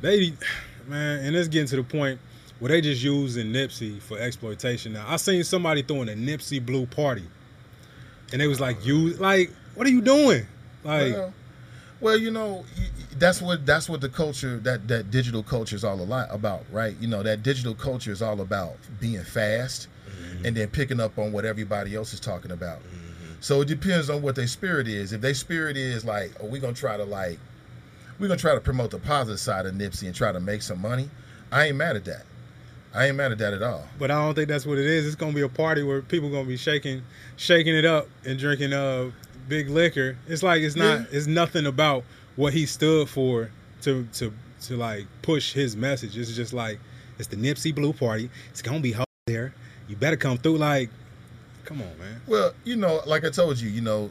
They, 0.00 0.32
man, 0.88 1.24
and 1.24 1.36
it's 1.36 1.48
getting 1.48 1.68
to 1.68 1.76
the 1.76 1.82
point 1.82 2.18
where 2.58 2.70
they 2.70 2.80
just 2.80 3.02
using 3.02 3.52
Nipsey 3.52 4.00
for 4.00 4.18
exploitation. 4.18 4.94
Now 4.94 5.04
I 5.08 5.16
seen 5.16 5.44
somebody 5.44 5.82
throwing 5.82 6.08
a 6.08 6.12
Nipsey 6.12 6.64
Blue 6.64 6.86
party, 6.86 7.24
and 8.32 8.40
they 8.40 8.46
was 8.46 8.60
like, 8.60 8.84
"You 8.84 9.14
like, 9.14 9.50
what 9.74 9.86
are 9.86 9.90
you 9.90 10.00
doing?" 10.00 10.46
Like, 10.84 11.12
well, 11.12 11.34
well, 12.00 12.16
you 12.16 12.30
know, 12.30 12.64
that's 13.18 13.40
what 13.40 13.64
that's 13.64 13.88
what 13.88 14.00
the 14.00 14.08
culture 14.08 14.58
that 14.58 14.86
that 14.88 15.10
digital 15.10 15.42
culture 15.42 15.76
is 15.76 15.84
all 15.84 16.00
a 16.00 16.02
lot 16.02 16.28
about, 16.30 16.64
right? 16.70 16.94
You 17.00 17.08
know, 17.08 17.22
that 17.22 17.42
digital 17.42 17.74
culture 17.74 18.12
is 18.12 18.22
all 18.22 18.40
about 18.40 18.76
being 19.00 19.22
fast 19.24 19.88
mm-hmm. 20.08 20.46
and 20.46 20.56
then 20.56 20.68
picking 20.68 21.00
up 21.00 21.18
on 21.18 21.32
what 21.32 21.44
everybody 21.44 21.94
else 21.94 22.12
is 22.12 22.20
talking 22.20 22.50
about. 22.50 22.80
Mm-hmm. 22.80 23.34
So 23.40 23.62
it 23.62 23.68
depends 23.68 24.10
on 24.10 24.22
what 24.22 24.36
their 24.36 24.46
spirit 24.46 24.88
is. 24.88 25.12
If 25.12 25.20
their 25.20 25.34
spirit 25.34 25.76
is 25.76 26.04
like, 26.04 26.32
oh, 26.40 26.46
we're 26.46 26.60
gonna 26.60 26.74
try 26.74 26.96
to 26.96 27.04
like, 27.04 27.38
we're 28.18 28.28
gonna 28.28 28.38
try 28.38 28.54
to 28.54 28.60
promote 28.60 28.90
the 28.90 28.98
positive 28.98 29.40
side 29.40 29.66
of 29.66 29.74
Nipsey 29.74 30.06
and 30.06 30.14
try 30.14 30.32
to 30.32 30.40
make 30.40 30.62
some 30.62 30.80
money, 30.80 31.10
I 31.52 31.66
ain't 31.66 31.76
mad 31.76 31.96
at 31.96 32.04
that. 32.06 32.24
I 32.94 33.08
ain't 33.08 33.16
mad 33.16 33.30
at 33.32 33.38
that 33.38 33.52
at 33.52 33.62
all. 33.62 33.84
but 33.98 34.10
I 34.10 34.14
don't 34.24 34.34
think 34.34 34.48
that's 34.48 34.64
what 34.64 34.78
it 34.78 34.86
is. 34.86 35.06
It's 35.06 35.16
gonna 35.16 35.32
be 35.32 35.42
a 35.42 35.48
party 35.48 35.82
where 35.82 36.00
people 36.00 36.30
gonna 36.30 36.48
be 36.48 36.56
shaking, 36.56 37.02
shaking 37.36 37.74
it 37.74 37.84
up 37.84 38.08
and 38.24 38.38
drinking 38.38 38.72
uh 38.72 39.10
big 39.48 39.68
liquor. 39.68 40.16
It's 40.26 40.42
like 40.42 40.62
it's 40.62 40.76
not. 40.76 41.00
Yeah. 41.00 41.06
It's 41.12 41.26
nothing 41.26 41.66
about 41.66 42.04
what 42.36 42.52
he 42.52 42.64
stood 42.66 43.08
for 43.08 43.50
to 43.82 44.06
to 44.14 44.32
to 44.62 44.76
like 44.76 45.06
push 45.22 45.52
his 45.52 45.76
message. 45.76 46.16
It's 46.16 46.34
just 46.34 46.52
like 46.54 46.78
it's 47.18 47.28
the 47.28 47.36
Nipsey 47.36 47.74
Blue 47.74 47.92
party. 47.92 48.30
It's 48.50 48.62
gonna 48.62 48.80
be 48.80 48.92
hot 48.92 49.06
there. 49.26 49.52
You 49.88 49.96
better 49.96 50.16
come 50.16 50.38
through. 50.38 50.58
Like, 50.58 50.88
come 51.64 51.82
on, 51.82 51.98
man. 51.98 52.20
Well, 52.26 52.54
you 52.64 52.76
know, 52.76 53.02
like 53.06 53.24
I 53.24 53.30
told 53.30 53.60
you, 53.60 53.68
you 53.68 53.82
know, 53.82 54.10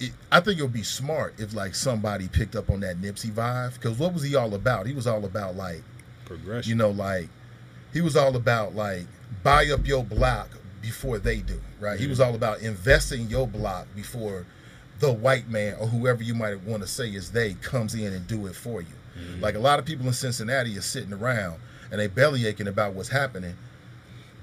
it, 0.00 0.12
I 0.30 0.40
think 0.40 0.58
it 0.58 0.62
would 0.62 0.72
be 0.72 0.82
smart 0.82 1.34
if 1.38 1.54
like 1.54 1.74
somebody 1.74 2.28
picked 2.28 2.56
up 2.56 2.70
on 2.70 2.80
that 2.80 3.00
Nipsey 3.00 3.30
vibe. 3.30 3.74
Because 3.74 3.98
what 3.98 4.12
was 4.12 4.22
he 4.22 4.34
all 4.34 4.54
about? 4.54 4.86
He 4.86 4.92
was 4.92 5.06
all 5.06 5.24
about 5.24 5.56
like, 5.56 5.82
Progression. 6.24 6.68
you 6.68 6.76
know, 6.76 6.90
like 6.90 7.28
he 7.92 8.00
was 8.00 8.16
all 8.16 8.34
about 8.36 8.74
like 8.74 9.06
buy 9.42 9.66
up 9.66 9.86
your 9.86 10.04
block 10.04 10.48
before 10.82 11.18
they 11.18 11.38
do, 11.38 11.60
right? 11.80 11.98
He 11.98 12.06
was 12.06 12.20
all 12.20 12.34
about 12.34 12.60
investing 12.60 13.22
in 13.22 13.28
your 13.30 13.46
block 13.46 13.86
before 13.94 14.46
the 15.00 15.12
white 15.12 15.48
man 15.48 15.76
or 15.80 15.86
whoever 15.86 16.22
you 16.22 16.34
might 16.34 16.60
want 16.62 16.82
to 16.82 16.88
say 16.88 17.08
is 17.08 17.32
they 17.32 17.54
comes 17.54 17.94
in 17.94 18.12
and 18.12 18.26
do 18.26 18.46
it 18.46 18.54
for 18.54 18.80
you. 18.80 18.88
Mm-hmm. 19.18 19.40
Like 19.40 19.54
a 19.54 19.60
lot 19.60 19.78
of 19.78 19.84
people 19.84 20.06
in 20.06 20.12
Cincinnati 20.12 20.76
are 20.76 20.82
sitting 20.82 21.12
around 21.12 21.56
and 21.90 22.00
they 22.00 22.06
belly 22.06 22.46
aching 22.46 22.68
about 22.68 22.94
what's 22.94 23.08
happening. 23.08 23.56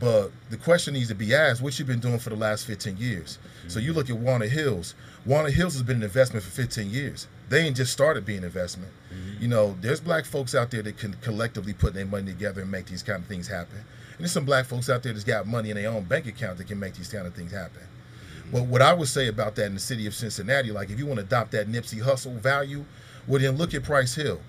But 0.01 0.31
the 0.49 0.57
question 0.57 0.95
needs 0.95 1.09
to 1.09 1.15
be 1.15 1.33
asked, 1.33 1.61
what 1.61 1.77
you've 1.77 1.87
been 1.87 1.99
doing 1.99 2.17
for 2.17 2.31
the 2.31 2.35
last 2.35 2.65
15 2.65 2.97
years? 2.97 3.37
So 3.67 3.79
you 3.79 3.91
mm-hmm. 3.91 3.97
look 3.99 4.09
at 4.09 4.17
Walnut 4.17 4.49
Hills. 4.49 4.95
Walnut 5.27 5.53
Hills 5.53 5.73
has 5.73 5.83
been 5.83 5.97
an 5.97 6.03
investment 6.03 6.43
for 6.43 6.49
15 6.49 6.89
years. 6.89 7.27
They 7.49 7.61
ain't 7.61 7.77
just 7.77 7.93
started 7.93 8.25
being 8.25 8.39
an 8.39 8.45
investment. 8.45 8.91
Mm-hmm. 9.13 9.43
You 9.43 9.47
know, 9.47 9.77
there's 9.79 9.99
black 9.99 10.25
folks 10.25 10.55
out 10.55 10.71
there 10.71 10.81
that 10.81 10.97
can 10.97 11.13
collectively 11.21 11.73
put 11.73 11.93
their 11.93 12.07
money 12.07 12.31
together 12.31 12.61
and 12.61 12.71
make 12.71 12.87
these 12.87 13.03
kind 13.03 13.21
of 13.21 13.27
things 13.27 13.47
happen. 13.47 13.77
And 13.77 14.19
there's 14.19 14.31
some 14.31 14.43
black 14.43 14.65
folks 14.65 14.89
out 14.89 15.03
there 15.03 15.13
that's 15.13 15.23
got 15.23 15.45
money 15.45 15.69
in 15.69 15.75
their 15.75 15.91
own 15.91 16.05
bank 16.05 16.25
account 16.25 16.57
that 16.57 16.67
can 16.67 16.79
make 16.79 16.95
these 16.95 17.11
kind 17.11 17.27
of 17.27 17.35
things 17.35 17.51
happen. 17.51 17.83
Mm-hmm. 17.83 18.51
But 18.53 18.63
what 18.63 18.81
I 18.81 18.93
would 18.93 19.07
say 19.07 19.27
about 19.27 19.53
that 19.57 19.67
in 19.67 19.75
the 19.75 19.79
city 19.79 20.07
of 20.07 20.15
Cincinnati, 20.15 20.71
like 20.71 20.89
if 20.89 20.97
you 20.97 21.05
want 21.05 21.19
to 21.19 21.25
adopt 21.25 21.51
that 21.51 21.67
Nipsey 21.67 22.01
Hussle 22.01 22.39
value, 22.39 22.85
well 23.27 23.39
then 23.39 23.55
look 23.55 23.75
at 23.75 23.83
Price 23.83 24.15
Hill. 24.15 24.39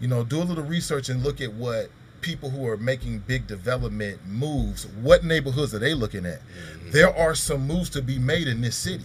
You 0.00 0.08
know, 0.08 0.24
do 0.24 0.40
a 0.40 0.44
little 0.44 0.64
research 0.64 1.10
and 1.10 1.22
look 1.22 1.42
at 1.42 1.52
what 1.52 1.90
people 2.22 2.50
who 2.50 2.66
are 2.66 2.76
making 2.76 3.18
big 3.20 3.46
development 3.46 4.20
moves, 4.26 4.86
what 4.86 5.24
neighborhoods 5.24 5.74
are 5.74 5.78
they 5.78 5.92
looking 5.92 6.24
at? 6.24 6.40
There 6.92 7.14
are 7.14 7.34
some 7.34 7.66
moves 7.66 7.90
to 7.90 8.02
be 8.02 8.18
made 8.18 8.48
in 8.48 8.60
this 8.60 8.76
city. 8.76 9.04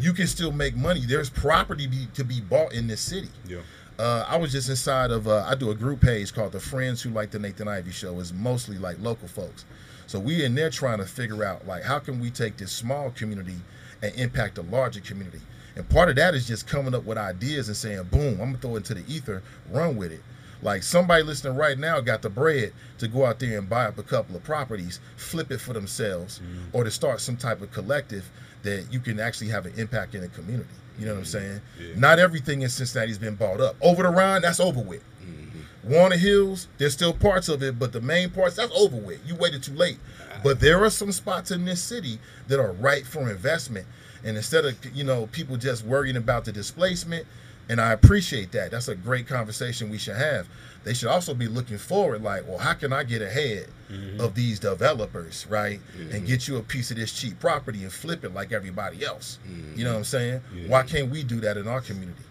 You 0.00 0.12
can 0.12 0.26
still 0.26 0.52
make 0.52 0.76
money. 0.76 1.00
There's 1.06 1.30
property 1.30 1.86
be, 1.86 2.08
to 2.14 2.24
be 2.24 2.40
bought 2.40 2.72
in 2.72 2.86
this 2.86 3.00
city. 3.00 3.28
Yeah. 3.48 3.58
Uh, 3.98 4.26
I 4.28 4.36
was 4.36 4.52
just 4.52 4.68
inside 4.68 5.10
of 5.10 5.26
uh, 5.26 5.44
I 5.48 5.54
do 5.54 5.70
a 5.70 5.74
group 5.74 6.00
page 6.00 6.34
called 6.34 6.52
the 6.52 6.60
Friends 6.60 7.02
Who 7.02 7.10
Like 7.10 7.30
the 7.30 7.38
Nathan 7.38 7.66
Ivey 7.66 7.92
Show. 7.92 8.20
It's 8.20 8.32
mostly 8.32 8.78
like 8.78 8.98
local 9.00 9.26
folks. 9.26 9.64
So 10.06 10.20
we 10.20 10.44
in 10.44 10.54
there 10.54 10.70
trying 10.70 10.98
to 10.98 11.06
figure 11.06 11.44
out 11.44 11.66
like 11.66 11.82
how 11.82 11.98
can 11.98 12.20
we 12.20 12.30
take 12.30 12.58
this 12.58 12.72
small 12.72 13.10
community 13.10 13.56
and 14.02 14.14
impact 14.16 14.58
a 14.58 14.62
larger 14.62 15.00
community. 15.00 15.40
And 15.74 15.88
part 15.88 16.08
of 16.08 16.16
that 16.16 16.34
is 16.34 16.46
just 16.46 16.66
coming 16.66 16.94
up 16.94 17.04
with 17.04 17.18
ideas 17.18 17.68
and 17.68 17.76
saying, 17.76 18.04
boom, 18.04 18.34
I'm 18.40 18.52
gonna 18.52 18.58
throw 18.58 18.74
it 18.74 18.78
into 18.78 18.94
the 18.94 19.12
ether, 19.12 19.42
run 19.70 19.96
with 19.96 20.12
it. 20.12 20.22
Like 20.62 20.82
somebody 20.82 21.22
listening 21.22 21.56
right 21.56 21.78
now 21.78 22.00
got 22.00 22.22
the 22.22 22.30
bread 22.30 22.72
to 22.98 23.08
go 23.08 23.26
out 23.26 23.38
there 23.38 23.58
and 23.58 23.68
buy 23.68 23.86
up 23.86 23.98
a 23.98 24.02
couple 24.02 24.36
of 24.36 24.44
properties, 24.44 25.00
flip 25.16 25.50
it 25.50 25.58
for 25.58 25.72
themselves, 25.72 26.40
mm. 26.40 26.74
or 26.74 26.84
to 26.84 26.90
start 26.90 27.20
some 27.20 27.36
type 27.36 27.60
of 27.60 27.70
collective 27.72 28.30
that 28.62 28.86
you 28.90 29.00
can 29.00 29.20
actually 29.20 29.48
have 29.48 29.66
an 29.66 29.72
impact 29.76 30.14
in 30.14 30.22
the 30.22 30.28
community. 30.28 30.68
You 30.98 31.06
know 31.06 31.12
what 31.12 31.18
I'm 31.18 31.24
mm. 31.24 31.28
saying? 31.28 31.60
Yeah. 31.78 31.94
Not 31.96 32.18
everything 32.18 32.62
in 32.62 32.68
Cincinnati's 32.68 33.18
been 33.18 33.34
bought 33.34 33.60
up. 33.60 33.76
Over 33.80 34.02
the 34.02 34.08
Rhine, 34.08 34.42
that's 34.42 34.60
over 34.60 34.80
with. 34.80 35.04
Mm-hmm. 35.22 35.92
Walnut 35.92 36.18
Hills, 36.18 36.68
there's 36.78 36.94
still 36.94 37.12
parts 37.12 37.48
of 37.48 37.62
it, 37.62 37.78
but 37.78 37.92
the 37.92 38.00
main 38.00 38.30
parts, 38.30 38.56
that's 38.56 38.72
over 38.74 38.96
with. 38.96 39.20
You 39.26 39.36
waited 39.36 39.62
too 39.62 39.74
late. 39.74 39.98
Ah. 40.20 40.40
But 40.42 40.60
there 40.60 40.82
are 40.82 40.90
some 40.90 41.12
spots 41.12 41.50
in 41.50 41.64
this 41.64 41.82
city 41.82 42.18
that 42.48 42.58
are 42.58 42.72
ripe 42.72 43.04
for 43.04 43.30
investment. 43.30 43.86
And 44.24 44.36
instead 44.36 44.64
of, 44.64 44.96
you 44.96 45.04
know, 45.04 45.26
people 45.26 45.56
just 45.56 45.84
worrying 45.84 46.16
about 46.16 46.46
the 46.46 46.52
displacement, 46.52 47.26
and 47.68 47.80
I 47.80 47.92
appreciate 47.92 48.52
that. 48.52 48.70
That's 48.70 48.88
a 48.88 48.94
great 48.94 49.26
conversation 49.26 49.90
we 49.90 49.98
should 49.98 50.16
have. 50.16 50.48
They 50.84 50.94
should 50.94 51.08
also 51.08 51.34
be 51.34 51.48
looking 51.48 51.78
forward, 51.78 52.22
like, 52.22 52.46
well, 52.46 52.58
how 52.58 52.74
can 52.74 52.92
I 52.92 53.02
get 53.02 53.20
ahead 53.20 53.68
mm-hmm. 53.90 54.20
of 54.20 54.36
these 54.36 54.60
developers, 54.60 55.46
right? 55.48 55.80
And 55.94 56.10
mm-hmm. 56.10 56.26
get 56.26 56.46
you 56.46 56.58
a 56.58 56.62
piece 56.62 56.92
of 56.92 56.96
this 56.96 57.12
cheap 57.12 57.40
property 57.40 57.82
and 57.82 57.92
flip 57.92 58.24
it 58.24 58.32
like 58.32 58.52
everybody 58.52 59.04
else. 59.04 59.40
You 59.48 59.56
know 59.56 59.62
mm-hmm. 59.62 59.86
what 59.86 59.96
I'm 59.96 60.04
saying? 60.04 60.40
Yeah. 60.54 60.68
Why 60.68 60.82
can't 60.84 61.10
we 61.10 61.24
do 61.24 61.40
that 61.40 61.56
in 61.56 61.66
our 61.66 61.80
community? 61.80 62.22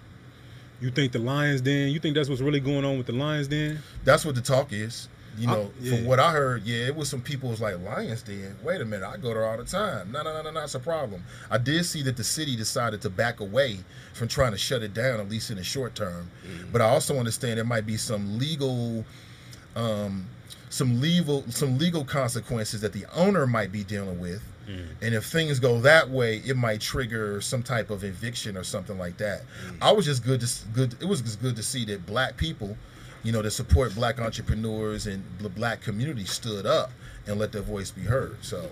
You 0.80 0.90
think 0.92 1.12
the 1.12 1.20
Lions 1.20 1.62
Den? 1.62 1.90
You 1.90 2.00
think 2.00 2.16
that's 2.16 2.30
what's 2.30 2.42
really 2.42 2.60
going 2.60 2.86
on 2.86 2.98
with 2.98 3.08
the 3.08 3.14
Lions 3.14 3.48
Den? 3.48 3.80
That's 4.04 4.26
what 4.26 4.36
the 4.36 4.42
talk 4.42 4.72
is. 4.72 5.10
You 5.38 5.50
I- 5.50 5.54
know, 5.54 5.72
yeah. 5.80 5.96
from 5.96 6.06
what 6.06 6.20
I 6.20 6.32
heard, 6.32 6.64
yeah, 6.64 6.88
it 6.88 6.96
was 6.96 7.10
some 7.10 7.22
people 7.22 7.50
was 7.50 7.62
like 7.62 7.80
Lions 7.82 8.22
Den. 8.22 8.56
Wait 8.64 8.82
a 8.82 8.86
minute, 8.86 9.08
I 9.08 9.18
go 9.18 9.30
there 9.30 9.46
all 9.46 9.58
the 9.58 9.66
time. 9.66 10.12
No, 10.12 10.24
no, 10.24 10.34
no, 10.34 10.44
no, 10.44 10.52
no, 10.52 10.64
it's 10.64 10.76
a 10.76 10.80
problem. 10.80 11.24
I 11.50 11.58
did 11.58 11.86
see 11.86 12.02
that 12.04 12.18
the 12.18 12.24
city 12.24 12.56
decided 12.56 13.02
to 13.02 13.10
back 13.10 13.40
away 13.40 13.80
from 14.14 14.28
trying 14.28 14.52
to 14.52 14.58
shut 14.58 14.82
it 14.82 14.94
down, 14.94 15.20
at 15.20 15.30
least 15.30 15.50
in 15.50 15.58
the 15.58 15.64
short 15.64 15.96
term. 15.96 16.30
Mm-hmm. 16.46 16.72
But 16.72 16.82
I 16.82 16.86
also 16.86 17.18
understand 17.18 17.58
there 17.58 17.66
might 17.66 17.86
be 17.86 17.98
some 17.98 18.38
legal, 18.40 19.06
um, 19.76 20.28
some 20.70 21.02
legal, 21.02 21.44
some 21.50 21.78
legal 21.78 22.06
consequences 22.06 22.82
that 22.82 22.94
the 22.94 23.06
owner 23.14 23.46
might 23.46 23.72
be 23.72 23.84
dealing 23.84 24.20
with. 24.20 24.42
Mm-hmm. 24.70 25.04
And 25.04 25.14
if 25.14 25.26
things 25.26 25.60
go 25.60 25.80
that 25.82 26.10
way, 26.10 26.38
it 26.46 26.58
might 26.58 26.82
trigger 26.82 27.40
some 27.42 27.62
type 27.62 27.90
of 27.90 28.04
eviction 28.04 28.58
or 28.58 28.64
something 28.64 28.98
like 28.98 29.18
that. 29.18 29.42
Mm-hmm. 29.42 29.84
I 29.84 29.92
was 29.92 30.06
just 30.06 30.24
good 30.24 30.42
to 30.42 30.48
good. 30.74 30.96
It 31.02 31.06
was 31.06 31.22
just 31.22 31.42
good 31.42 31.56
to 31.58 31.64
see 31.64 31.86
that 31.86 32.06
black 32.06 32.36
people, 32.38 32.76
you 33.26 33.32
know, 33.32 33.42
to 33.42 33.50
support 33.50 33.96
black 33.96 34.20
entrepreneurs 34.20 35.08
and 35.08 35.24
the 35.40 35.50
black 35.50 35.82
community 35.82 36.26
stood 36.26 36.66
up 36.66 36.92
and 37.26 37.40
let 37.40 37.52
their 37.52 37.64
voice 37.64 37.90
be 37.90 38.04
heard. 38.04 38.38
So 38.42 38.70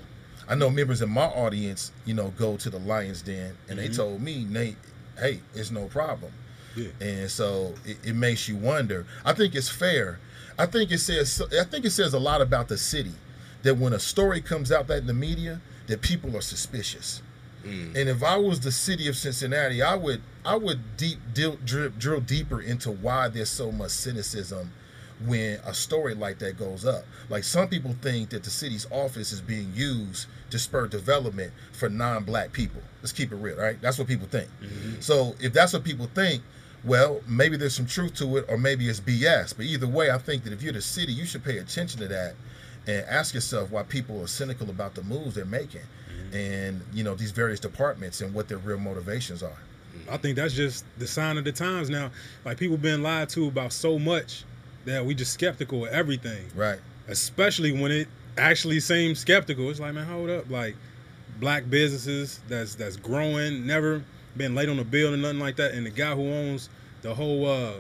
I 0.48 0.53
know 0.53 0.69
members 0.69 1.01
in 1.01 1.10
my 1.10 1.25
audience, 1.25 1.91
you 2.05 2.13
know, 2.13 2.29
go 2.38 2.55
to 2.57 2.69
the 2.69 2.77
Lions 2.77 3.24
Den, 3.24 3.57
and 3.67 3.79
they 3.79 3.86
mm-hmm. 3.86 3.95
told 3.95 4.22
me, 4.22 4.45
Nate, 4.48 4.77
hey, 5.17 5.39
it's 5.55 5.72
no 5.72 5.88
problem. 5.88 6.31
Yeah. 6.75 6.89
And 7.01 7.31
so 7.31 7.74
it, 7.83 7.98
it 8.03 8.15
makes 8.15 8.48
you 8.48 8.55
wonder. 8.55 9.07
I 9.25 9.33
think 9.33 9.55
it's 9.55 9.69
fair. 9.69 10.19
I 10.57 10.67
think 10.67 10.91
it 10.91 11.00
says. 11.00 11.41
I 11.60 11.63
think 11.63 11.83
it 11.86 11.91
says 11.91 12.13
a 12.13 12.19
lot 12.19 12.39
about 12.39 12.67
the 12.67 12.77
city 12.77 13.13
that 13.63 13.77
when 13.77 13.93
a 13.93 14.00
story 14.00 14.39
comes 14.39 14.72
out 14.72 14.86
that 14.88 15.00
in 15.00 15.07
the 15.07 15.13
media, 15.15 15.62
that 15.88 16.01
people 16.01 16.38
are 16.38 16.41
suspicious. 16.41 17.23
Mm. 17.63 17.96
And 17.96 18.10
if 18.10 18.24
I 18.24 18.38
was 18.38 18.60
the 18.60 18.72
city 18.72 19.08
of 19.08 19.15
Cincinnati, 19.15 19.82
I 19.82 19.96
would 19.96 20.22
I 20.46 20.55
would 20.55 20.98
deep 20.98 21.20
drill, 21.34 21.58
drill, 21.63 21.91
drill 21.98 22.20
deeper 22.20 22.62
into 22.62 22.91
why 22.91 23.29
there's 23.29 23.50
so 23.50 23.72
much 23.72 23.91
cynicism 23.91 24.72
when 25.25 25.60
a 25.65 25.74
story 25.74 26.15
like 26.15 26.39
that 26.39 26.58
goes 26.58 26.86
up. 26.86 27.05
Like 27.29 27.43
some 27.43 27.67
people 27.70 27.96
think 28.01 28.29
that 28.32 28.43
the 28.43 28.50
city's 28.50 28.86
office 28.91 29.32
is 29.32 29.41
being 29.41 29.72
used 29.74 30.27
to 30.50 30.60
spur 30.60 30.88
development 30.88 31.53
for 31.72 31.88
non-black 31.88 32.51
people. 32.51 32.82
Let's 33.01 33.13
keep 33.13 33.32
it 33.32 33.36
real, 33.36 33.58
right? 33.58 33.79
That's 33.82 33.98
what 33.98 34.08
people 34.08 34.27
think. 34.27 34.50
Mm-hmm. 34.62 35.00
So 35.00 35.36
if 35.39 35.53
that's 35.53 35.74
what 35.74 35.84
people 35.84 36.10
think, 36.13 36.43
well, 36.84 37.22
maybe 37.27 37.55
there's 37.55 37.75
some 37.75 37.86
truth 37.86 38.15
to 38.15 38.38
it, 38.38 38.46
or 38.50 38.58
maybe 38.58 38.89
it's 38.89 39.00
BS. 39.00 39.55
But 39.55 39.65
either 39.65 39.88
way, 39.88 40.12
I 40.12 40.17
think 40.17 40.43
that 40.43 40.51
if 40.51 40.62
you're 40.62 40.74
the 40.74 40.82
city, 40.82 41.13
you 41.13 41.25
should 41.25 41.43
pay 41.43 41.58
attention 41.60 42.01
to 42.01 42.08
that 42.10 42.36
and 42.86 43.05
ask 43.08 43.34
yourself 43.34 43.72
why 43.72 43.84
people 43.84 44.22
are 44.22 44.27
cynical 44.27 44.70
about 44.70 44.96
the 44.96 45.03
moves 45.03 45.36
they're 45.36 45.46
making, 45.46 45.82
and 46.34 46.82
you 46.94 47.04
know 47.04 47.16
these 47.16 47.32
various 47.32 47.60
departments 47.60 48.22
and 48.22 48.34
what 48.34 48.48
their 48.50 48.58
real 48.58 48.80
motivations 48.80 49.44
are. 49.44 49.58
I 50.10 50.18
think 50.18 50.36
that's 50.36 50.54
just 50.54 50.86
the 50.98 51.08
sign 51.08 51.38
of 51.38 51.44
the 51.44 51.52
times 51.52 51.90
now. 51.90 52.12
Like 52.44 52.58
people 52.58 52.78
been 52.78 53.04
lied 53.04 53.30
to 53.30 53.48
about 53.48 53.72
so 53.72 54.00
much 54.00 54.44
that 54.86 55.06
we 55.06 55.13
just 55.16 55.34
skeptical 55.34 55.86
of 55.86 55.92
everything. 55.92 56.46
Right. 56.56 56.80
Especially 57.08 57.72
when 57.72 57.92
it 57.92 58.08
actually 58.38 58.80
seems 58.80 59.20
skeptical. 59.20 59.70
It's 59.70 59.80
like, 59.80 59.94
man, 59.94 60.08
hold 60.08 60.30
up. 60.30 60.50
Like 60.50 60.75
black 61.40 61.70
businesses 61.70 62.40
that's 62.48 62.75
that's 62.75 62.96
growing, 62.96 63.66
never 63.66 64.04
been 64.36 64.56
late 64.56 64.70
on 64.70 64.80
a 64.80 64.84
bill 64.84 65.13
or 65.13 65.18
nothing 65.18 65.40
like 65.40 65.58
that. 65.58 65.74
And 65.74 65.86
the 65.86 65.92
guy 65.92 66.16
who 66.16 66.28
owns 66.32 66.70
the 67.02 67.13
whole 67.13 67.46
uh 67.46 67.74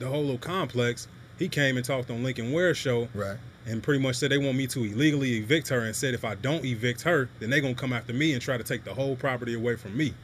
the 0.00 0.08
whole 0.08 0.22
little 0.22 0.38
complex, 0.38 1.06
he 1.38 1.48
came 1.48 1.76
and 1.76 1.84
talked 1.84 2.10
on 2.10 2.22
Lincoln 2.24 2.52
Ware 2.52 2.74
show 2.74 3.08
Right. 3.14 3.38
And 3.66 3.82
pretty 3.82 4.02
much 4.02 4.16
said 4.16 4.30
they 4.30 4.38
want 4.38 4.56
me 4.56 4.66
to 4.68 4.84
illegally 4.84 5.36
evict 5.36 5.68
her 5.68 5.80
and 5.80 5.96
said 5.96 6.14
if 6.14 6.24
I 6.24 6.34
don't 6.34 6.64
evict 6.64 7.02
her, 7.02 7.28
then 7.40 7.50
they're 7.50 7.60
gonna 7.60 7.74
come 7.74 7.92
after 7.92 8.12
me 8.12 8.32
and 8.32 8.42
try 8.42 8.56
to 8.56 8.64
take 8.64 8.84
the 8.84 8.94
whole 8.94 9.16
property 9.16 9.54
away 9.54 9.76
from 9.76 9.96
me. 9.96 10.14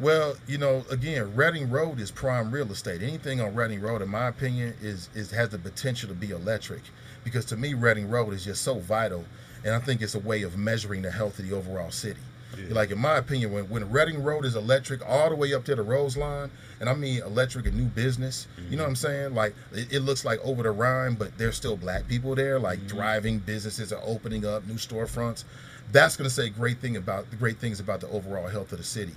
Well, 0.00 0.36
you 0.46 0.58
know, 0.58 0.84
again, 0.90 1.34
Reading 1.34 1.70
Road 1.70 1.98
is 1.98 2.12
prime 2.12 2.52
real 2.52 2.70
estate. 2.70 3.02
Anything 3.02 3.40
on 3.40 3.56
Reading 3.56 3.80
Road, 3.80 4.00
in 4.00 4.08
my 4.08 4.28
opinion, 4.28 4.74
is 4.80 5.08
is 5.12 5.32
has 5.32 5.48
the 5.48 5.58
potential 5.58 6.08
to 6.08 6.14
be 6.14 6.30
electric, 6.30 6.82
because 7.24 7.44
to 7.46 7.56
me, 7.56 7.74
Reading 7.74 8.08
Road 8.08 8.32
is 8.32 8.44
just 8.44 8.62
so 8.62 8.78
vital, 8.78 9.24
and 9.64 9.74
I 9.74 9.80
think 9.80 10.00
it's 10.00 10.14
a 10.14 10.20
way 10.20 10.42
of 10.42 10.56
measuring 10.56 11.02
the 11.02 11.10
health 11.10 11.40
of 11.40 11.48
the 11.48 11.56
overall 11.56 11.90
city. 11.90 12.20
Yeah. 12.56 12.74
Like 12.74 12.90
in 12.90 12.98
my 12.98 13.18
opinion, 13.18 13.52
when 13.52 13.68
when 13.68 13.90
Reading 13.90 14.22
Road 14.22 14.44
is 14.44 14.56
electric 14.56 15.06
all 15.06 15.28
the 15.28 15.36
way 15.36 15.52
up 15.54 15.64
to 15.66 15.74
the 15.74 15.82
Roselawn, 15.82 16.50
and 16.80 16.88
I 16.88 16.94
mean 16.94 17.22
electric 17.22 17.66
and 17.66 17.76
new 17.76 17.84
business, 17.84 18.46
you 18.70 18.76
know 18.76 18.84
what 18.84 18.90
I'm 18.90 18.96
saying? 18.96 19.34
Like 19.34 19.54
it, 19.72 19.92
it 19.92 20.00
looks 20.00 20.24
like 20.24 20.40
over 20.44 20.62
the 20.62 20.70
Rhine, 20.70 21.14
but 21.14 21.36
there's 21.38 21.56
still 21.56 21.76
black 21.76 22.08
people 22.08 22.34
there, 22.34 22.58
like 22.58 22.86
thriving 22.88 23.38
businesses 23.38 23.92
are 23.92 24.00
opening 24.02 24.44
up, 24.46 24.66
new 24.66 24.74
storefronts. 24.74 25.44
That's 25.92 26.16
going 26.16 26.28
to 26.28 26.34
say 26.34 26.48
great 26.50 26.78
thing 26.78 26.96
about 26.96 27.30
the 27.30 27.36
great 27.36 27.58
things 27.58 27.80
about 27.80 28.00
the 28.00 28.08
overall 28.08 28.48
health 28.48 28.72
of 28.72 28.78
the 28.78 28.84
city. 28.84 29.14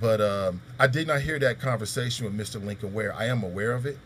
But 0.00 0.20
um, 0.20 0.62
I 0.78 0.86
did 0.86 1.06
not 1.06 1.20
hear 1.20 1.38
that 1.38 1.60
conversation 1.60 2.24
with 2.24 2.34
Mr. 2.36 2.64
Lincoln 2.64 2.94
Ware. 2.94 3.14
I 3.14 3.26
am 3.26 3.42
aware 3.42 3.72
of 3.72 3.84
it. 3.86 3.98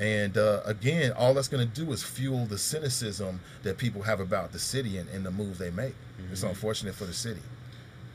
And 0.00 0.38
uh, 0.38 0.60
again, 0.64 1.12
all 1.12 1.34
that's 1.34 1.48
going 1.48 1.68
to 1.68 1.74
do 1.84 1.90
is 1.92 2.02
fuel 2.02 2.46
the 2.46 2.56
cynicism 2.56 3.40
that 3.64 3.76
people 3.76 4.02
have 4.02 4.20
about 4.20 4.52
the 4.52 4.58
city 4.58 4.96
and, 4.96 5.08
and 5.10 5.26
the 5.26 5.30
moves 5.30 5.58
they 5.58 5.70
make. 5.70 5.94
It's 6.32 6.42
unfortunate 6.42 6.94
for 6.94 7.04
the 7.04 7.12
city. 7.12 7.40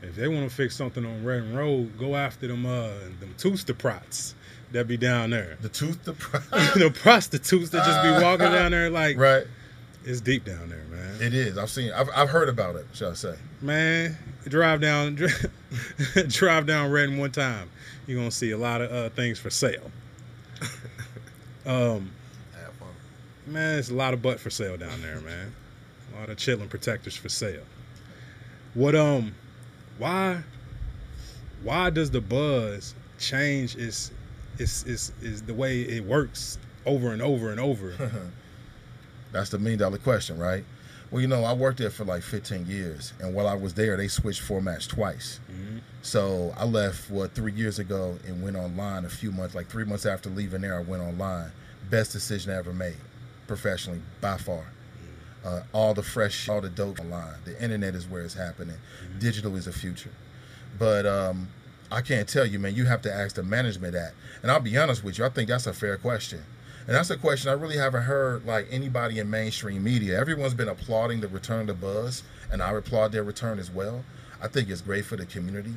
If 0.02 0.16
they 0.16 0.28
want 0.28 0.48
to 0.48 0.54
fix 0.54 0.76
something 0.76 1.04
on 1.04 1.24
Reading 1.24 1.54
Road, 1.54 1.98
go 1.98 2.16
after 2.16 2.46
them 2.46 2.66
uh 2.66 2.90
them 3.20 3.34
prots 3.78 4.34
that 4.72 4.88
be 4.88 4.96
down 4.96 5.30
there. 5.30 5.56
The 5.60 5.68
tooth, 5.68 6.04
the 6.04 6.12
pride. 6.12 6.42
the 6.74 6.90
prostitutes 6.90 7.70
that 7.70 7.84
just 7.84 8.02
be 8.02 8.24
walking 8.24 8.50
down 8.50 8.72
there 8.72 8.90
like 8.90 9.16
right. 9.18 9.44
it's 10.04 10.20
deep 10.20 10.44
down 10.44 10.68
there, 10.68 10.84
man. 10.90 11.20
It 11.20 11.34
is. 11.34 11.56
I've 11.56 11.70
seen. 11.70 11.92
I've, 11.92 12.08
I've 12.14 12.28
heard 12.28 12.48
about 12.48 12.76
it. 12.76 12.86
Shall 12.92 13.10
I 13.10 13.14
say? 13.14 13.36
man, 13.60 14.16
drive 14.46 14.80
down 14.80 15.16
drive 16.28 16.66
down 16.66 16.90
Reading 16.90 17.18
one 17.18 17.32
time. 17.32 17.70
You're 18.06 18.18
gonna 18.18 18.30
see 18.30 18.50
a 18.50 18.58
lot 18.58 18.80
of 18.80 18.92
uh, 18.92 19.08
things 19.10 19.38
for 19.38 19.50
sale. 19.50 19.90
um 21.64 22.10
man, 23.46 23.74
there's 23.74 23.90
a 23.90 23.94
lot 23.94 24.12
of 24.14 24.22
butt 24.22 24.40
for 24.40 24.50
sale 24.50 24.76
down 24.76 25.00
there, 25.02 25.20
man. 25.20 25.54
A 26.14 26.20
lot 26.20 26.30
of 26.30 26.36
chilling 26.36 26.68
protectors 26.68 27.16
for 27.16 27.28
sale. 27.28 27.62
What 28.74 28.94
um 28.94 29.34
why 29.98 30.42
why 31.62 31.90
does 31.90 32.10
the 32.10 32.20
buzz 32.20 32.94
change 33.18 33.76
its 33.76 34.10
its 34.58 34.84
its, 34.84 35.12
its 35.22 35.40
the 35.42 35.54
way 35.54 35.82
it 35.82 36.04
works 36.04 36.58
over 36.84 37.12
and 37.12 37.22
over 37.22 37.50
and 37.50 37.60
over? 37.60 37.94
That's 39.32 39.50
the 39.50 39.58
million 39.58 39.80
dollar 39.80 39.98
question, 39.98 40.38
right? 40.38 40.64
Well, 41.10 41.20
you 41.20 41.28
know, 41.28 41.44
I 41.44 41.52
worked 41.52 41.78
there 41.78 41.90
for 41.90 42.04
like 42.04 42.22
15 42.22 42.66
years, 42.66 43.12
and 43.20 43.32
while 43.32 43.46
I 43.46 43.54
was 43.54 43.74
there, 43.74 43.96
they 43.96 44.08
switched 44.08 44.42
formats 44.42 44.88
twice. 44.88 45.38
Mm-hmm. 45.50 45.78
So 46.02 46.52
I 46.56 46.64
left 46.64 47.10
what 47.10 47.32
three 47.32 47.52
years 47.52 47.78
ago 47.78 48.18
and 48.26 48.42
went 48.42 48.56
online 48.56 49.04
a 49.04 49.08
few 49.08 49.30
months, 49.30 49.54
like 49.54 49.68
three 49.68 49.84
months 49.84 50.04
after 50.04 50.28
leaving 50.30 50.62
there, 50.62 50.76
I 50.76 50.82
went 50.82 51.02
online. 51.02 51.52
Best 51.90 52.12
decision 52.12 52.52
I 52.52 52.56
ever 52.56 52.72
made, 52.72 52.96
professionally 53.46 54.00
by 54.20 54.36
far. 54.36 54.64
Uh, 55.46 55.62
all 55.72 55.94
the 55.94 56.02
fresh, 56.02 56.48
all 56.48 56.60
the 56.60 56.68
dope 56.68 56.98
online. 56.98 57.36
The 57.44 57.62
internet 57.62 57.94
is 57.94 58.08
where 58.08 58.22
it's 58.22 58.34
happening. 58.34 58.76
Digital 59.20 59.54
is 59.54 59.66
the 59.66 59.72
future. 59.72 60.10
But 60.76 61.06
um, 61.06 61.48
I 61.90 62.00
can't 62.00 62.28
tell 62.28 62.44
you, 62.44 62.58
man. 62.58 62.74
You 62.74 62.84
have 62.86 63.00
to 63.02 63.12
ask 63.12 63.36
the 63.36 63.44
management 63.44 63.92
that. 63.92 64.12
And 64.42 64.50
I'll 64.50 64.58
be 64.58 64.76
honest 64.76 65.04
with 65.04 65.18
you, 65.18 65.24
I 65.24 65.28
think 65.28 65.48
that's 65.48 65.68
a 65.68 65.72
fair 65.72 65.98
question. 65.98 66.40
And 66.88 66.96
that's 66.96 67.10
a 67.10 67.16
question 67.16 67.48
I 67.48 67.54
really 67.54 67.76
haven't 67.76 68.02
heard 68.02 68.44
like 68.44 68.66
anybody 68.72 69.20
in 69.20 69.30
mainstream 69.30 69.84
media. 69.84 70.18
Everyone's 70.18 70.54
been 70.54 70.68
applauding 70.68 71.20
the 71.20 71.28
return 71.28 71.68
to 71.68 71.74
Buzz, 71.74 72.24
and 72.50 72.60
I 72.60 72.72
applaud 72.72 73.12
their 73.12 73.22
return 73.22 73.60
as 73.60 73.70
well. 73.70 74.04
I 74.42 74.48
think 74.48 74.68
it's 74.68 74.80
great 74.80 75.04
for 75.04 75.16
the 75.16 75.26
community. 75.26 75.74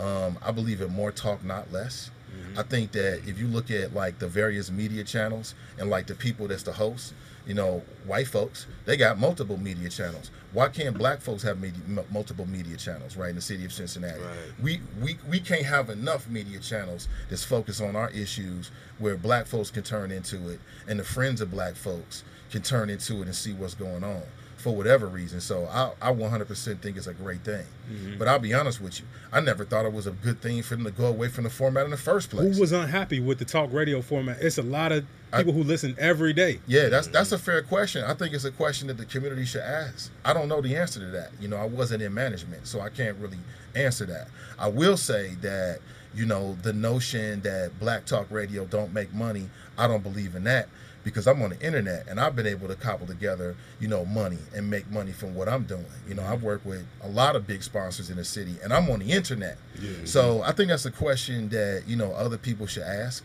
Um, 0.00 0.36
I 0.42 0.50
believe 0.50 0.80
in 0.80 0.92
more 0.92 1.12
talk, 1.12 1.44
not 1.44 1.72
less. 1.72 2.10
I 2.58 2.62
think 2.62 2.92
that 2.92 3.22
if 3.26 3.38
you 3.38 3.46
look 3.46 3.70
at 3.70 3.94
like 3.94 4.18
the 4.18 4.28
various 4.28 4.70
media 4.70 5.04
channels 5.04 5.54
and 5.78 5.90
like 5.90 6.06
the 6.06 6.14
people 6.14 6.48
that's 6.48 6.62
the 6.62 6.72
host, 6.72 7.14
you 7.46 7.54
know, 7.54 7.82
white 8.06 8.26
folks, 8.26 8.66
they 8.84 8.96
got 8.96 9.18
multiple 9.18 9.56
media 9.56 9.88
channels. 9.88 10.30
Why 10.52 10.68
can't 10.68 10.98
black 10.98 11.20
folks 11.20 11.42
have 11.44 11.60
media, 11.60 11.80
m- 11.86 12.04
multiple 12.10 12.46
media 12.46 12.76
channels, 12.76 13.16
right, 13.16 13.30
in 13.30 13.36
the 13.36 13.42
city 13.42 13.64
of 13.64 13.72
Cincinnati? 13.72 14.20
Right. 14.20 14.36
We, 14.60 14.80
we, 15.00 15.16
we 15.28 15.38
can't 15.38 15.64
have 15.64 15.88
enough 15.88 16.28
media 16.28 16.58
channels 16.58 17.08
that's 17.30 17.44
focused 17.44 17.80
on 17.80 17.94
our 17.94 18.10
issues 18.10 18.70
where 18.98 19.16
black 19.16 19.46
folks 19.46 19.70
can 19.70 19.84
turn 19.84 20.10
into 20.10 20.48
it 20.48 20.60
and 20.88 20.98
the 20.98 21.04
friends 21.04 21.40
of 21.40 21.50
black 21.50 21.76
folks 21.76 22.24
can 22.50 22.62
turn 22.62 22.90
into 22.90 23.16
it 23.22 23.26
and 23.26 23.34
see 23.34 23.52
what's 23.52 23.74
going 23.74 24.02
on 24.02 24.22
for 24.66 24.74
whatever 24.74 25.06
reason. 25.06 25.40
So 25.40 25.64
I, 25.66 25.92
I 26.02 26.12
100% 26.12 26.80
think 26.80 26.96
it's 26.96 27.06
a 27.06 27.14
great 27.14 27.44
thing. 27.44 27.64
Mm-hmm. 27.88 28.18
But 28.18 28.26
I'll 28.26 28.40
be 28.40 28.52
honest 28.52 28.80
with 28.80 28.98
you, 28.98 29.06
I 29.32 29.38
never 29.38 29.64
thought 29.64 29.84
it 29.84 29.92
was 29.92 30.08
a 30.08 30.10
good 30.10 30.42
thing 30.42 30.60
for 30.64 30.74
them 30.74 30.84
to 30.86 30.90
go 30.90 31.06
away 31.06 31.28
from 31.28 31.44
the 31.44 31.50
format 31.50 31.84
in 31.84 31.92
the 31.92 31.96
first 31.96 32.30
place. 32.30 32.56
Who 32.56 32.60
was 32.60 32.72
unhappy 32.72 33.20
with 33.20 33.38
the 33.38 33.44
talk 33.44 33.72
radio 33.72 34.02
format? 34.02 34.38
It's 34.40 34.58
a 34.58 34.64
lot 34.64 34.90
of 34.90 35.06
I- 35.32 35.38
people 35.38 35.52
who 35.52 35.62
listen 35.62 35.94
every 36.00 36.32
day. 36.32 36.58
Yeah, 36.66 36.88
that's 36.88 37.06
that's 37.06 37.30
a 37.30 37.38
fair 37.38 37.62
question. 37.62 38.02
I 38.02 38.14
think 38.14 38.34
it's 38.34 38.44
a 38.44 38.50
question 38.50 38.88
that 38.88 38.96
the 38.96 39.04
community 39.04 39.44
should 39.44 39.60
ask. 39.60 40.10
I 40.24 40.32
don't 40.32 40.48
know 40.48 40.60
the 40.60 40.74
answer 40.74 40.98
to 40.98 41.06
that. 41.06 41.30
You 41.40 41.46
know, 41.46 41.58
I 41.58 41.66
wasn't 41.66 42.02
in 42.02 42.12
management, 42.12 42.66
so 42.66 42.80
I 42.80 42.88
can't 42.88 43.16
really 43.18 43.38
answer 43.76 44.04
that. 44.06 44.26
I 44.58 44.66
will 44.66 44.96
say 44.96 45.36
that, 45.42 45.78
you 46.12 46.26
know, 46.26 46.56
the 46.62 46.72
notion 46.72 47.40
that 47.42 47.78
black 47.78 48.04
talk 48.04 48.26
radio 48.30 48.64
don't 48.64 48.92
make 48.92 49.14
money, 49.14 49.48
I 49.78 49.86
don't 49.86 50.02
believe 50.02 50.34
in 50.34 50.42
that 50.44 50.68
because 51.06 51.28
I'm 51.28 51.40
on 51.40 51.50
the 51.50 51.60
internet 51.64 52.08
and 52.08 52.18
I've 52.18 52.34
been 52.34 52.48
able 52.48 52.66
to 52.66 52.74
cobble 52.74 53.06
together, 53.06 53.54
you 53.78 53.86
know, 53.86 54.04
money 54.04 54.38
and 54.52 54.68
make 54.68 54.90
money 54.90 55.12
from 55.12 55.36
what 55.36 55.48
I'm 55.48 55.62
doing. 55.62 55.86
You 56.08 56.16
know, 56.16 56.24
I've 56.24 56.42
worked 56.42 56.66
with 56.66 56.84
a 57.00 57.08
lot 57.08 57.36
of 57.36 57.46
big 57.46 57.62
sponsors 57.62 58.10
in 58.10 58.16
the 58.16 58.24
city 58.24 58.56
and 58.60 58.72
I'm 58.72 58.90
on 58.90 58.98
the 58.98 59.12
internet. 59.12 59.56
So 60.04 60.42
I 60.42 60.50
think 60.50 60.68
that's 60.68 60.84
a 60.84 60.90
question 60.90 61.48
that, 61.50 61.84
you 61.86 61.94
know, 61.94 62.10
other 62.14 62.36
people 62.36 62.66
should 62.66 62.82
ask 62.82 63.22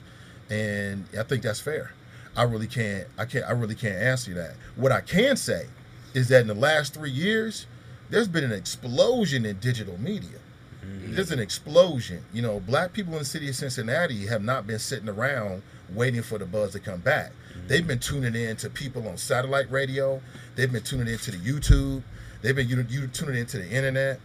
and 0.52 1.06
I 1.18 1.24
think 1.24 1.42
that's 1.42 1.60
fair. 1.60 1.92
I 2.38 2.44
really 2.44 2.68
can't 2.68 3.08
I 3.18 3.26
can't 3.26 3.46
I 3.46 3.54
really 3.54 3.74
can't 3.74 3.96
answer 3.96 4.32
that. 4.36 4.54
What 4.76 4.92
I 4.92 5.02
can 5.02 5.36
say 5.36 5.66
is 6.14 6.28
that 6.28 6.42
in 6.42 6.48
the 6.48 6.54
last 6.54 6.94
3 6.94 7.10
years 7.10 7.66
there's 8.12 8.28
been 8.28 8.44
an 8.44 8.52
explosion 8.52 9.44
in 9.44 9.58
digital 9.58 10.00
media. 10.00 10.38
Mm-hmm. 10.86 11.16
There's 11.16 11.32
an 11.32 11.40
explosion. 11.40 12.26
You 12.32 12.44
know, 12.44 12.60
black 12.60 12.94
people 12.94 13.14
in 13.14 13.20
the 13.20 13.26
city 13.26 13.50
of 13.50 13.56
Cincinnati 13.56 14.28
have 14.28 14.44
not 14.44 14.68
been 14.68 14.78
sitting 14.78 15.10
around 15.10 15.64
waiting 15.92 16.22
for 16.22 16.38
the 16.38 16.46
buzz 16.46 16.74
to 16.74 16.80
come 16.80 17.00
back. 17.00 17.32
They've 17.68 17.86
been 17.86 18.00
tuning 18.00 18.36
in 18.36 18.56
to 18.58 18.70
people 18.70 19.08
on 19.08 19.18
satellite 19.18 19.72
radio. 19.72 20.22
They've 20.56 20.72
been 20.72 20.84
tuning 20.84 21.08
into 21.08 21.32
the 21.32 21.38
YouTube. 21.38 22.04
They've 22.42 22.56
been 22.56 22.68
you, 22.68 22.86
you 22.90 23.08
tuning 23.08 23.38
into 23.38 23.58
the 23.58 23.70
internet. 23.70 24.20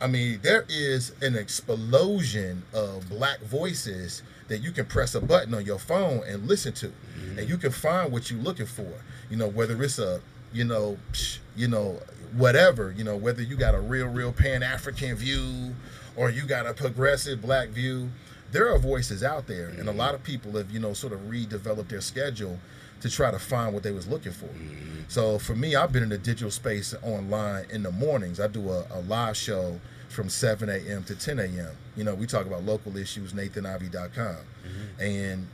I 0.00 0.06
mean, 0.06 0.40
there 0.42 0.64
is 0.68 1.12
an 1.22 1.36
explosion 1.36 2.62
of 2.72 3.08
black 3.08 3.40
voices 3.40 4.22
that 4.46 4.58
you 4.58 4.70
can 4.70 4.86
press 4.86 5.14
a 5.14 5.20
button 5.20 5.54
on 5.54 5.64
your 5.64 5.78
phone 5.78 6.22
and 6.26 6.46
listen 6.46 6.72
to, 6.74 6.86
and 6.86 7.38
mm-hmm. 7.38 7.48
you 7.48 7.58
can 7.58 7.72
find 7.72 8.12
what 8.12 8.30
you're 8.30 8.40
looking 8.40 8.66
for. 8.66 8.90
You 9.28 9.36
know, 9.36 9.48
whether 9.48 9.82
it's 9.82 9.98
a 9.98 10.20
you 10.52 10.64
know, 10.64 10.98
psh, 11.12 11.38
you 11.56 11.68
know, 11.68 12.00
whatever, 12.36 12.94
you 12.96 13.04
know, 13.04 13.16
whether 13.16 13.42
you 13.42 13.56
got 13.56 13.74
a 13.74 13.80
real, 13.80 14.06
real 14.06 14.32
Pan 14.32 14.62
African 14.62 15.14
view 15.14 15.74
or 16.16 16.30
you 16.30 16.42
got 16.46 16.66
a 16.66 16.74
progressive 16.74 17.42
black 17.42 17.68
view, 17.68 18.10
there 18.50 18.72
are 18.72 18.78
voices 18.78 19.22
out 19.22 19.46
there, 19.46 19.68
and 19.68 19.80
a 19.80 19.84
mm-hmm. 19.84 19.98
lot 19.98 20.14
of 20.14 20.22
people 20.22 20.52
have, 20.52 20.70
you 20.70 20.80
know, 20.80 20.94
sort 20.94 21.12
of 21.12 21.20
redeveloped 21.20 21.88
their 21.88 22.00
schedule 22.00 22.58
to 23.00 23.10
try 23.10 23.30
to 23.30 23.38
find 23.38 23.72
what 23.72 23.82
they 23.82 23.92
was 23.92 24.06
looking 24.06 24.32
for. 24.32 24.46
Mm-hmm. 24.46 25.02
So 25.08 25.38
for 25.38 25.54
me, 25.54 25.76
I've 25.76 25.92
been 25.92 26.02
in 26.02 26.08
the 26.08 26.18
digital 26.18 26.50
space 26.50 26.94
online 27.02 27.66
in 27.70 27.82
the 27.82 27.92
mornings. 27.92 28.40
I 28.40 28.46
do 28.48 28.70
a, 28.70 28.86
a 28.90 29.00
live 29.02 29.36
show 29.36 29.80
from 30.08 30.28
7 30.28 30.68
a.m. 30.68 31.04
to 31.04 31.14
10 31.14 31.38
a.m. 31.38 31.70
You 31.96 32.04
know, 32.04 32.14
we 32.14 32.26
talk 32.26 32.46
about 32.46 32.64
local 32.64 32.96
issues, 32.96 33.32
NathanIvey.com. 33.32 34.16
Mm-hmm. 34.16 35.00
And 35.00 35.48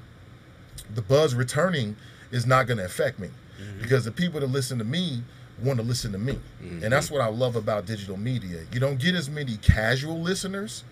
the 0.94 1.02
buzz 1.02 1.34
returning 1.34 1.96
is 2.30 2.46
not 2.46 2.66
going 2.66 2.78
to 2.78 2.84
affect 2.84 3.18
me 3.18 3.28
mm-hmm. 3.28 3.82
because 3.82 4.04
the 4.04 4.12
people 4.12 4.40
that 4.40 4.48
listen 4.48 4.78
to 4.78 4.84
me 4.84 5.22
want 5.62 5.78
to 5.78 5.84
listen 5.84 6.12
to 6.12 6.18
me. 6.18 6.38
And 6.82 6.92
that's 6.92 7.10
what 7.10 7.20
I 7.20 7.28
love 7.28 7.56
about 7.56 7.86
digital 7.86 8.16
media. 8.16 8.62
You 8.72 8.80
don't 8.80 8.98
get 8.98 9.14
as 9.14 9.30
many 9.30 9.56
casual 9.58 10.20
listeners, 10.20 10.84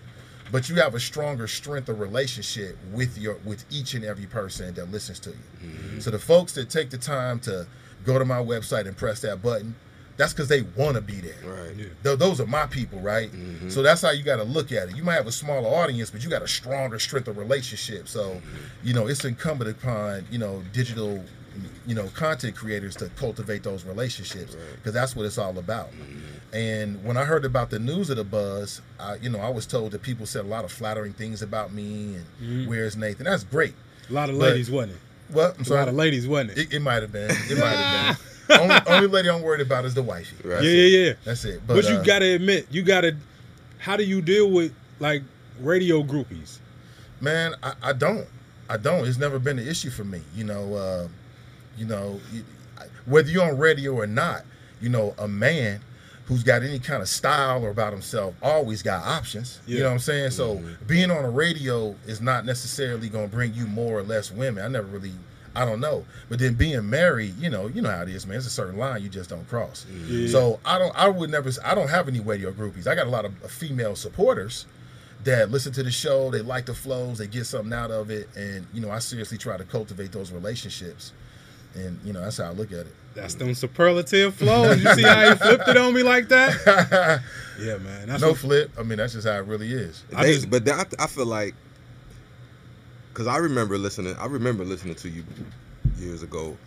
but 0.53 0.69
you 0.69 0.75
have 0.75 0.93
a 0.93 0.99
stronger 0.99 1.47
strength 1.47 1.89
of 1.89 1.99
relationship 1.99 2.77
with 2.91 3.17
your 3.17 3.39
with 3.43 3.65
each 3.71 3.95
and 3.95 4.05
every 4.05 4.27
person 4.27 4.71
that 4.75 4.91
listens 4.91 5.19
to 5.21 5.31
you. 5.31 5.35
Mm-hmm. 5.65 5.99
So 5.99 6.11
the 6.11 6.19
folks 6.19 6.53
that 6.53 6.69
take 6.69 6.91
the 6.91 6.97
time 6.99 7.39
to 7.41 7.65
go 8.05 8.19
to 8.19 8.23
my 8.23 8.37
website 8.37 8.85
and 8.85 8.95
press 8.95 9.19
that 9.21 9.41
button, 9.41 9.75
that's 10.15 10.31
because 10.31 10.49
they 10.49 10.61
want 10.77 10.93
to 10.95 11.01
be 11.01 11.15
there. 11.21 11.33
Right. 11.43 11.75
Yeah. 11.75 11.85
Th- 12.03 12.19
those 12.19 12.39
are 12.39 12.45
my 12.45 12.67
people, 12.67 12.99
right? 12.99 13.31
Mm-hmm. 13.31 13.69
So 13.69 13.81
that's 13.81 14.03
how 14.03 14.11
you 14.11 14.21
got 14.21 14.35
to 14.35 14.43
look 14.43 14.71
at 14.71 14.89
it. 14.89 14.95
You 14.95 15.01
might 15.01 15.15
have 15.15 15.25
a 15.25 15.31
smaller 15.31 15.67
audience, 15.67 16.11
but 16.11 16.23
you 16.23 16.29
got 16.29 16.43
a 16.43 16.47
stronger 16.47 16.99
strength 16.99 17.27
of 17.27 17.39
relationship. 17.39 18.07
So, 18.07 18.35
mm-hmm. 18.35 18.57
you 18.83 18.93
know, 18.93 19.07
it's 19.07 19.25
incumbent 19.25 19.71
upon 19.71 20.27
you 20.29 20.37
know 20.37 20.61
digital, 20.71 21.23
you 21.85 21.95
know, 21.95 22.07
content 22.09 22.55
creators 22.55 22.95
to 22.97 23.09
cultivate 23.09 23.63
those 23.63 23.83
relationships 23.85 24.55
because 24.75 24.93
that's 24.93 25.15
what 25.15 25.25
it's 25.25 25.37
all 25.37 25.57
about. 25.57 25.89
And 26.51 27.03
when 27.03 27.17
I 27.17 27.25
heard 27.25 27.45
about 27.45 27.69
the 27.69 27.79
news 27.79 28.09
of 28.09 28.17
the 28.17 28.23
buzz, 28.23 28.81
I, 28.99 29.15
you 29.15 29.29
know, 29.29 29.39
I 29.39 29.49
was 29.49 29.65
told 29.65 29.91
that 29.91 30.01
people 30.01 30.25
said 30.25 30.45
a 30.45 30.47
lot 30.47 30.65
of 30.65 30.71
flattering 30.71 31.13
things 31.13 31.41
about 31.41 31.73
me 31.73 32.15
and 32.39 32.67
where's 32.67 32.95
Nathan. 32.95 33.25
That's 33.25 33.43
great. 33.43 33.73
A 34.09 34.13
lot 34.13 34.29
of 34.29 34.37
But- 34.37 34.49
ladies, 34.51 34.69
wasn't 34.69 34.93
it? 34.93 34.99
Well, 35.33 35.55
I'm 35.57 35.65
A 35.65 35.73
lot 35.73 35.87
of 35.87 35.95
ladies, 35.95 36.27
wasn't 36.27 36.51
it? 36.51 36.57
It, 36.57 36.73
it 36.75 36.79
might 36.81 37.01
have 37.01 37.11
been. 37.11 37.31
It 37.31 37.57
might 37.57 37.69
have 37.75 38.19
been. 38.47 38.59
only, 38.61 38.75
only 38.87 39.07
lady 39.07 39.29
I'm 39.29 39.41
worried 39.41 39.61
about 39.61 39.85
is 39.85 39.93
the 39.93 40.03
wifey. 40.03 40.35
Right. 40.47 40.61
yeah, 40.61 40.69
yeah, 40.69 41.05
yeah. 41.07 41.13
That's 41.23 41.45
it. 41.45 41.61
But, 41.65 41.75
But, 41.75 41.85
you 41.85 41.95
uh, 41.95 42.03
gotta 42.03 42.35
admit, 42.35 42.67
you 42.69 42.83
gotta. 42.83 43.15
How 43.79 43.95
do 43.97 44.03
you 44.03 44.21
deal 44.21 44.51
with 44.51 44.73
like 44.99 45.23
radio 45.59 46.03
groupies? 46.03 46.59
Man, 47.21 47.55
I, 47.63 47.73
I 47.81 47.93
don't. 47.93 48.27
I 48.69 48.77
don't. 48.77 49.07
It's 49.07 49.17
never 49.17 49.39
been 49.39 49.57
an 49.59 49.67
issue 49.67 49.89
for 49.89 50.03
me. 50.03 50.21
You 50.35 50.43
know, 50.43 50.75
uh, 50.75 51.07
you 51.77 51.85
know, 51.85 52.19
whether 53.05 53.29
you're 53.29 53.43
on 53.43 53.57
radio 53.57 53.93
or 53.93 54.07
not, 54.07 54.43
you 54.81 54.89
know, 54.89 55.13
a 55.17 55.27
man 55.27 55.81
who's 56.25 56.43
got 56.43 56.63
any 56.63 56.79
kind 56.79 57.01
of 57.01 57.09
style 57.09 57.63
or 57.65 57.69
about 57.69 57.91
himself 57.91 58.33
always 58.41 58.81
got 58.81 59.03
options. 59.05 59.59
You 59.67 59.79
know 59.79 59.85
what 59.87 59.93
I'm 59.93 59.99
saying? 59.99 60.31
So 60.31 60.55
mm-hmm. 60.55 60.85
being 60.87 61.11
on 61.11 61.25
a 61.25 61.29
radio 61.29 61.95
is 62.07 62.21
not 62.21 62.45
necessarily 62.45 63.09
going 63.09 63.29
to 63.29 63.35
bring 63.35 63.53
you 63.53 63.65
more 63.65 63.99
or 63.99 64.03
less 64.03 64.31
women. 64.31 64.63
I 64.63 64.67
never 64.67 64.87
really. 64.87 65.11
I 65.55 65.65
don't 65.65 65.81
know, 65.81 66.03
but 66.29 66.39
then 66.39 66.55
being 66.55 66.89
married, 66.89 67.37
you 67.37 67.47
know, 67.47 67.67
you 67.67 67.83
know 67.83 67.91
how 67.91 68.01
it 68.01 68.09
is, 68.09 68.25
man. 68.25 68.37
It's 68.37 68.47
a 68.47 68.49
certain 68.49 68.75
line 68.75 69.03
you 69.03 69.09
just 69.09 69.29
don't 69.29 69.47
cross. 69.47 69.85
Yeah. 70.07 70.27
So 70.27 70.59
I 70.65 70.79
don't, 70.79 70.91
I 70.95 71.07
would 71.07 71.29
never, 71.29 71.51
I 71.63 71.75
don't 71.75 71.89
have 71.89 72.07
any 72.07 72.21
radio 72.21 72.51
groupies. 72.51 72.87
I 72.87 72.95
got 72.95 73.05
a 73.05 73.11
lot 73.11 73.23
of 73.23 73.33
uh, 73.43 73.47
female 73.47 73.95
supporters, 73.95 74.65
that 75.23 75.51
listen 75.51 75.71
to 75.73 75.83
the 75.83 75.91
show, 75.91 76.29
they 76.29 76.41
like 76.41 76.65
the 76.65 76.73
flows, 76.73 77.17
they 77.17 77.27
get 77.27 77.45
something 77.45 77.73
out 77.73 77.91
of 77.91 78.09
it, 78.09 78.27
and 78.35 78.67
you 78.73 78.81
know, 78.81 78.91
I 78.91 78.99
seriously 78.99 79.37
try 79.37 79.57
to 79.57 79.63
cultivate 79.63 80.11
those 80.11 80.31
relationships, 80.31 81.13
and 81.75 81.99
you 82.03 82.13
know, 82.13 82.21
that's 82.21 82.37
how 82.37 82.45
I 82.45 82.51
look 82.51 82.71
at 82.71 82.79
it. 82.85 82.95
That's 83.15 83.35
them 83.35 83.53
superlative 83.53 84.33
flows. 84.35 84.81
You 84.83 84.93
see 84.95 85.03
how 85.03 85.29
he 85.29 85.35
flipped 85.35 85.67
it 85.67 85.77
on 85.77 85.93
me 85.93 86.03
like 86.03 86.29
that? 86.29 87.21
Yeah, 87.59 87.77
man. 87.77 88.07
That's 88.07 88.23
no 88.23 88.29
what, 88.29 88.39
flip. 88.39 88.71
I 88.79 88.81
mean, 88.81 88.97
that's 88.97 89.13
just 89.13 89.27
how 89.27 89.35
it 89.35 89.45
really 89.45 89.71
is. 89.71 90.03
I 90.15 90.25
just- 90.25 90.49
but 90.49 90.65
then 90.65 90.73
I, 90.73 90.85
I 91.03 91.05
feel 91.05 91.27
like, 91.27 91.53
cause 93.13 93.27
I 93.27 93.37
remember 93.37 93.77
listening. 93.77 94.15
I 94.17 94.25
remember 94.25 94.65
listening 94.65 94.95
to 94.95 95.09
you 95.09 95.23
years 95.99 96.23
ago, 96.23 96.57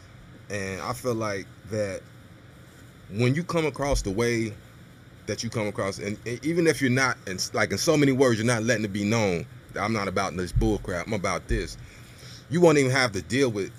and 0.49 0.81
I 0.81 0.93
feel 0.93 1.15
like 1.15 1.49
that 1.71 2.03
when 3.11 3.35
you 3.35 3.43
come 3.43 3.67
across 3.67 4.03
the 4.03 4.13
way 4.13 4.53
that 5.27 5.43
you 5.43 5.51
come 5.51 5.67
across, 5.67 5.99
and, 5.99 6.17
and 6.25 6.43
even 6.45 6.69
if 6.69 6.81
you're 6.81 6.89
not, 6.89 7.17
and 7.27 7.51
like 7.53 7.73
in 7.73 7.79
so 7.79 7.97
many 7.97 8.13
words, 8.13 8.39
you're 8.39 8.47
not 8.47 8.63
letting 8.63 8.85
it 8.85 8.93
be 8.93 9.05
known 9.05 9.45
that 9.73 9.83
I'm 9.83 9.93
not 9.93 10.07
about 10.07 10.37
this 10.37 10.53
bull 10.53 10.79
crap. 10.79 11.07
I'm 11.09 11.15
about 11.15 11.49
this. 11.49 11.77
You 12.49 12.61
won't 12.61 12.79
even 12.79 12.93
have 12.93 13.11
to 13.13 13.23
deal 13.23 13.51
with 13.51 13.73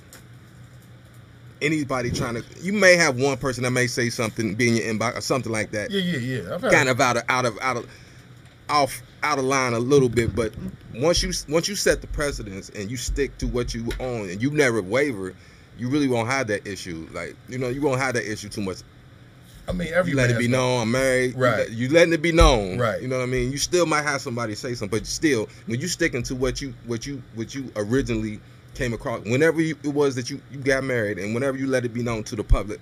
anybody 1.62 2.12
trying 2.12 2.36
to. 2.36 2.43
You 2.62 2.74
may 2.74 2.96
have 2.96 3.20
one 3.20 3.38
person 3.38 3.63
that 3.63 3.72
may 3.72 3.88
say 3.88 4.10
something, 4.10 4.56
be 4.56 4.70
in 4.70 4.76
your 4.76 4.86
inbox 4.86 5.17
or 5.17 5.22
something 5.22 5.52
like 5.52 5.72
that 5.72 5.91
Yeah, 5.91 6.02
yeah, 6.02 6.41
yeah. 6.41 6.70
Kind 6.70 6.89
of 6.89 7.00
out 7.00 7.17
of 7.17 7.24
out 7.30 7.46
of 7.46 7.60
out 7.60 7.78
of 7.78 7.89
off 8.70 9.02
out 9.24 9.39
of 9.39 9.46
line 9.46 9.74
a 9.74 9.80
little 9.80 10.10
bit, 10.10 10.36
but 10.36 10.54
once 10.96 11.24
you 11.24 11.32
once 11.50 11.67
you 11.67 11.76
set 11.76 12.02
the 12.02 12.08
precedence 12.08 12.70
and 12.70 12.91
you 12.91 12.98
stick 12.98 13.38
to 13.39 13.48
what 13.48 13.74
you 13.74 13.89
own 14.00 14.30
and 14.30 14.41
you 14.41 14.52
never 14.52 14.82
waver, 14.82 15.34
you 15.78 15.89
really 15.89 16.08
won't 16.08 16.30
have 16.30 16.48
that 16.48 16.67
issue. 16.67 17.08
Like 17.12 17.36
you 17.50 17.58
know, 17.58 17.70
you 17.70 17.82
won't 17.82 18.00
have 18.00 18.13
that 18.15 18.30
issue 18.30 18.50
too 18.50 18.62
much. 18.62 18.78
I 19.67 19.74
mean, 19.74 19.89
every 19.93 20.12
You 20.12 20.17
let 20.17 20.32
it 20.32 20.38
be 20.38 20.48
known 20.48 20.84
I'm 20.84 20.91
married. 20.91 21.36
Right. 21.36 21.70
You, 21.70 21.89
letting 21.89 22.13
it 22.13 22.22
be 22.22 22.32
known. 22.32 22.80
Right. 22.80 23.02
You 23.02 23.10
know 23.10 23.17
what 23.17 23.24
I 23.24 23.28
mean. 23.28 23.52
You 23.52 23.58
still 23.58 23.86
might 23.86 24.04
have 24.04 24.22
somebody 24.22 24.56
say 24.56 24.76
something, 24.76 24.98
but 24.98 25.06
still, 25.06 25.50
when 25.65 25.82
you 25.82 25.88
sticking 25.88 26.24
to 26.24 26.36
what 26.36 26.62
you 26.62 26.74
what 26.86 27.06
you 27.06 27.22
what 27.36 27.54
you 27.54 27.72
originally 27.76 28.39
came 28.78 28.94
across, 28.94 29.24
whenever 29.26 29.62
you, 29.62 29.76
it 29.84 29.94
was 29.94 30.16
that 30.16 30.30
you 30.30 30.40
you 30.52 30.60
got 30.60 30.84
married, 30.84 31.18
and 31.18 31.34
whenever 31.34 31.58
you 31.58 31.68
let 31.68 31.84
it 31.84 31.94
be 31.94 32.04
known 32.04 32.24
to 32.26 32.36
the 32.36 32.44
public, 32.44 32.80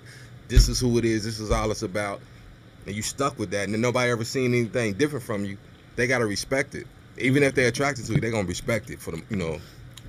this 0.48 0.68
is 0.68 0.78
who 0.78 0.98
it 0.98 1.04
is. 1.04 1.24
This 1.24 1.40
is 1.40 1.50
all 1.50 1.70
it's 1.70 1.82
about, 1.82 2.20
and 2.86 2.94
you 2.94 3.02
stuck 3.02 3.38
with 3.38 3.50
that, 3.50 3.68
and 3.68 3.82
nobody 3.82 4.10
ever 4.10 4.24
seen 4.24 4.54
anything 4.54 4.94
different 4.94 5.24
from 5.24 5.44
you. 5.44 5.56
They 5.96 6.06
gotta 6.06 6.26
respect 6.26 6.74
it, 6.74 6.86
even 7.18 7.42
if 7.42 7.54
they're 7.54 7.68
attracted 7.68 8.04
to 8.06 8.14
you. 8.14 8.20
They're 8.20 8.30
gonna 8.30 8.46
respect 8.46 8.90
it 8.90 9.00
for 9.00 9.10
them. 9.10 9.24
You 9.30 9.36
know. 9.36 9.58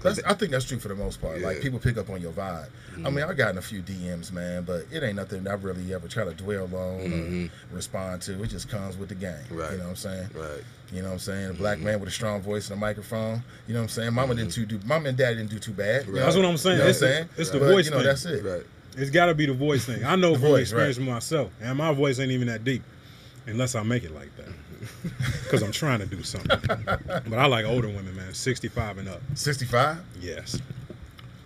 That's, 0.01 0.19
I 0.23 0.33
think 0.33 0.51
that's 0.51 0.65
true 0.65 0.79
for 0.79 0.88
the 0.88 0.95
most 0.95 1.21
part. 1.21 1.41
Like 1.41 1.62
people 1.62 1.79
pick 1.79 1.97
up 1.97 2.10
on 2.10 2.21
your 2.21 2.31
vibe. 2.31 2.67
I 2.93 2.97
mean, 2.97 3.15
mm-hmm. 3.15 3.29
I've 3.29 3.38
gotten 3.38 3.57
a 3.57 3.62
few 3.62 3.81
DMs, 3.81 4.31
man, 4.31 4.63
but 4.63 4.86
it 4.91 5.03
ain't 5.03 5.15
nothing 5.15 5.47
I 5.47 5.53
really 5.53 5.93
ever 5.93 6.07
try 6.07 6.23
to 6.25 6.33
dwell 6.33 6.63
on 6.65 6.71
or 6.73 7.07
mm-hmm. 7.07 7.75
respond 7.75 8.21
to. 8.23 8.41
It 8.41 8.47
just 8.47 8.69
comes 8.69 8.97
with 8.97 9.10
the 9.10 9.15
game. 9.15 9.33
Right. 9.51 9.71
You 9.71 9.77
know 9.77 9.83
what 9.83 9.89
I'm 9.91 9.95
saying? 9.95 10.29
Right. 10.33 10.63
You 10.91 11.01
know 11.01 11.10
what 11.10 11.13
I'm 11.13 11.19
saying? 11.19 11.45
A 11.45 11.49
mm-hmm. 11.49 11.57
black 11.57 11.79
man 11.79 11.99
with 11.99 12.10
a 12.10 12.12
strong 12.12 12.41
voice 12.41 12.69
and 12.69 12.77
a 12.77 12.79
microphone. 12.79 13.43
You 13.67 13.73
know 13.73 13.81
what 13.81 13.83
I'm 13.83 13.89
saying? 13.89 14.13
Mama 14.13 14.36
didn't 14.36 14.51
too 14.51 14.65
do. 14.65 14.79
Mama 14.86 15.10
and 15.10 15.17
dad 15.17 15.36
didn't 15.36 15.49
do 15.49 15.60
too 15.60 15.73
bad. 15.73 16.05
you 16.05 16.13
Right. 16.13 16.19
know? 16.19 16.25
That's 16.25 16.36
what 16.38 16.45
I'm 16.45 16.57
saying. 16.57 16.77
You 16.77 16.83
know 16.83 16.89
It's 16.89 17.01
what 17.01 17.07
I'm 17.07 17.12
the- 17.12 17.17
saying? 17.17 17.29
it's 17.38 17.49
the 17.49 17.60
But, 17.60 17.69
voice 17.71 17.86
You 17.86 17.91
know, 17.91 17.97
thing. 17.97 18.05
that's 18.07 18.25
it. 18.25 18.43
Right. 18.43 18.63
It's 18.97 19.12
got 19.12 19.27
to 19.27 19.36
be 19.36 19.45
the 19.45 19.53
voice 19.53 19.86
thing. 19.86 20.03
I 20.03 20.15
know 20.15 20.33
The 20.33 20.39
from 20.39 20.49
voice, 20.49 20.62
experience 20.62 20.97
right. 20.97 21.07
myself, 21.07 21.51
and 21.62 21.77
my 21.77 21.93
voice 21.93 22.19
ain't 22.19 22.31
even 22.31 22.47
that 22.47 22.63
deep, 22.63 22.81
unless 23.45 23.75
I 23.75 23.83
make 23.83 24.03
it 24.03 24.13
like 24.15 24.36
that, 24.38 24.46
because 25.43 25.62
I'm 25.63 25.71
trying 25.71 26.00
to 26.00 26.06
do 26.06 26.23
something. 26.23 26.60
but 26.88 27.34
I 27.39 27.45
like 27.47 27.65
older 27.65 27.88
women, 27.88 28.15
man, 28.15 28.34
65 28.34 28.97
and 29.00 29.10
up. 29.10 29.21
65. 29.36 29.97
Yes, 30.21 30.60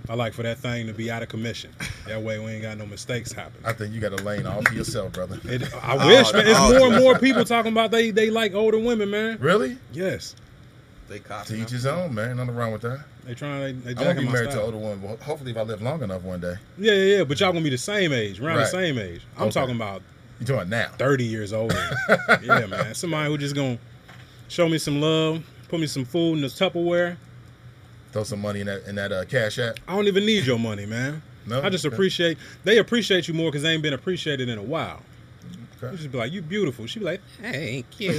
I 0.10 0.16
like 0.16 0.34
for 0.34 0.44
that 0.44 0.58
thing 0.58 0.88
to 0.88 0.94
be 0.94 1.10
out 1.12 1.24
of 1.24 1.30
commission. 1.30 1.72
That 2.08 2.22
way, 2.22 2.40
we 2.40 2.52
ain't 2.52 2.64
got 2.64 2.78
no 2.78 2.86
mistakes 2.86 3.32
happen. 3.32 3.62
I 3.64 3.74
think 3.74 3.94
you 3.94 4.02
got 4.02 4.14
a 4.20 4.24
lane 4.24 4.46
all 4.46 4.62
for 4.62 4.74
yourself, 4.74 5.14
brother. 5.14 5.40
It, 5.46 5.62
I 5.84 5.96
wish, 6.08 6.28
oh, 6.34 6.38
man. 6.38 6.48
It's 6.48 6.60
oh, 6.60 6.78
more 6.80 6.88
and 6.94 7.04
more 7.04 7.20
people 7.20 7.46
talking 7.46 7.72
about 7.72 7.92
they 7.92 8.12
they 8.12 8.30
like 8.30 8.54
older 8.54 8.80
women, 8.80 9.10
man. 9.10 9.38
Really? 9.40 9.78
Yes, 9.94 10.36
They 11.08 11.20
To 11.20 11.24
copy. 11.24 11.60
each 11.60 11.70
his 11.70 11.86
own, 11.86 12.14
man. 12.16 12.38
Nothing 12.38 12.56
wrong 12.56 12.72
with 12.74 12.82
that. 12.82 13.02
they 13.26 13.36
trying. 13.36 13.82
They, 13.82 13.94
they 13.94 14.02
I 14.02 14.06
want 14.06 14.18
to 14.18 14.24
jacking 14.24 14.26
be 14.28 14.32
married 14.34 14.46
to 14.48 14.52
style. 14.54 14.68
an 14.70 14.74
older 14.74 14.78
woman. 14.86 15.02
Well, 15.04 15.18
hopefully, 15.18 15.52
if 15.52 15.58
I 15.58 15.62
live 15.62 15.82
long 15.82 16.02
enough 16.04 16.24
one 16.24 16.40
day. 16.42 16.56
Yeah, 16.78 16.94
yeah, 16.94 17.18
yeah. 17.18 17.24
But 17.24 17.40
y'all 17.40 17.52
gonna 17.54 17.64
be 17.64 17.70
the 17.70 17.78
same 17.78 18.12
age, 18.12 18.40
around 18.42 18.58
the 18.58 18.66
same 18.66 18.98
age. 18.98 19.22
I'm 19.38 19.44
Okay. 19.44 19.52
talking 19.52 19.76
about 19.76 20.02
You 20.42 20.46
talking 20.48 20.70
now? 20.70 20.90
30 20.98 21.24
years 21.24 21.54
old. 21.54 21.72
yeah, 22.44 22.66
man. 22.66 22.94
Somebody 22.96 23.30
who 23.30 23.38
just 23.38 23.56
gonna 23.56 23.78
show 24.50 24.68
me 24.68 24.78
some 24.80 25.00
love, 25.00 25.44
put 25.70 25.80
me 25.80 25.86
some 25.88 26.04
food 26.04 26.34
in 26.36 26.42
the 26.42 26.48
Tupperware. 26.48 27.16
Throw 28.12 28.24
some 28.24 28.42
money 28.42 28.60
in 28.62 28.68
that 28.68 28.84
in 28.88 28.96
that 28.96 29.12
uh, 29.12 29.24
cash 29.26 29.58
app. 29.60 29.78
I 29.88 29.96
don't 29.96 30.08
even 30.08 30.26
need 30.26 30.46
your 30.46 30.60
money, 30.60 30.86
man. 30.86 31.22
No? 31.46 31.62
I 31.62 31.70
just 31.70 31.86
appreciate 31.86 32.38
they 32.64 32.80
appreciate 32.80 33.28
you 33.28 33.34
more 33.34 33.50
because 33.52 33.62
they 33.64 33.70
ain't 33.70 33.84
been 33.84 33.94
appreciated 33.94 34.50
in 34.50 34.58
a 34.58 34.64
while. 34.64 35.02
Okay. 35.78 35.92
You 35.92 35.98
just 35.98 36.12
be 36.12 36.18
like, 36.18 36.32
you 36.32 36.42
beautiful. 36.42 36.86
She 36.88 37.00
be 37.00 37.06
like, 37.06 37.22
thank 37.42 37.86
you. 38.00 38.12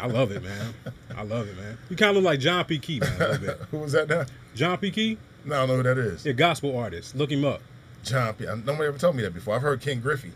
I 0.00 0.06
love 0.06 0.30
it, 0.32 0.42
man. 0.42 0.74
I 1.16 1.22
love 1.22 1.46
it, 1.48 1.56
man. 1.56 1.78
You 1.90 1.96
kind 1.96 2.10
of 2.10 2.16
look 2.16 2.24
like 2.24 2.40
John 2.40 2.64
P. 2.64 2.78
Kee, 2.78 3.00
man, 3.00 3.12
a 3.16 3.18
little 3.28 3.38
bit. 3.46 3.58
Who 3.70 3.78
was 3.78 3.92
that 3.92 4.08
now? 4.08 4.24
John 4.54 4.76
P. 4.78 4.90
Kee, 4.90 5.18
No, 5.44 5.54
I 5.54 5.58
don't 5.60 5.68
know 5.68 5.76
who 5.76 5.82
that 5.84 5.98
is. 5.98 6.26
yeah, 6.26 6.32
gospel 6.32 6.76
artist. 6.76 7.14
Look 7.16 7.30
him 7.30 7.44
up. 7.44 7.60
John 8.02 8.34
P. 8.34 8.44
Nobody 8.46 8.84
ever 8.86 8.98
told 8.98 9.16
me 9.16 9.22
that 9.22 9.34
before. 9.34 9.54
I've 9.54 9.62
heard 9.62 9.80
King 9.80 10.00
Griffey. 10.00 10.32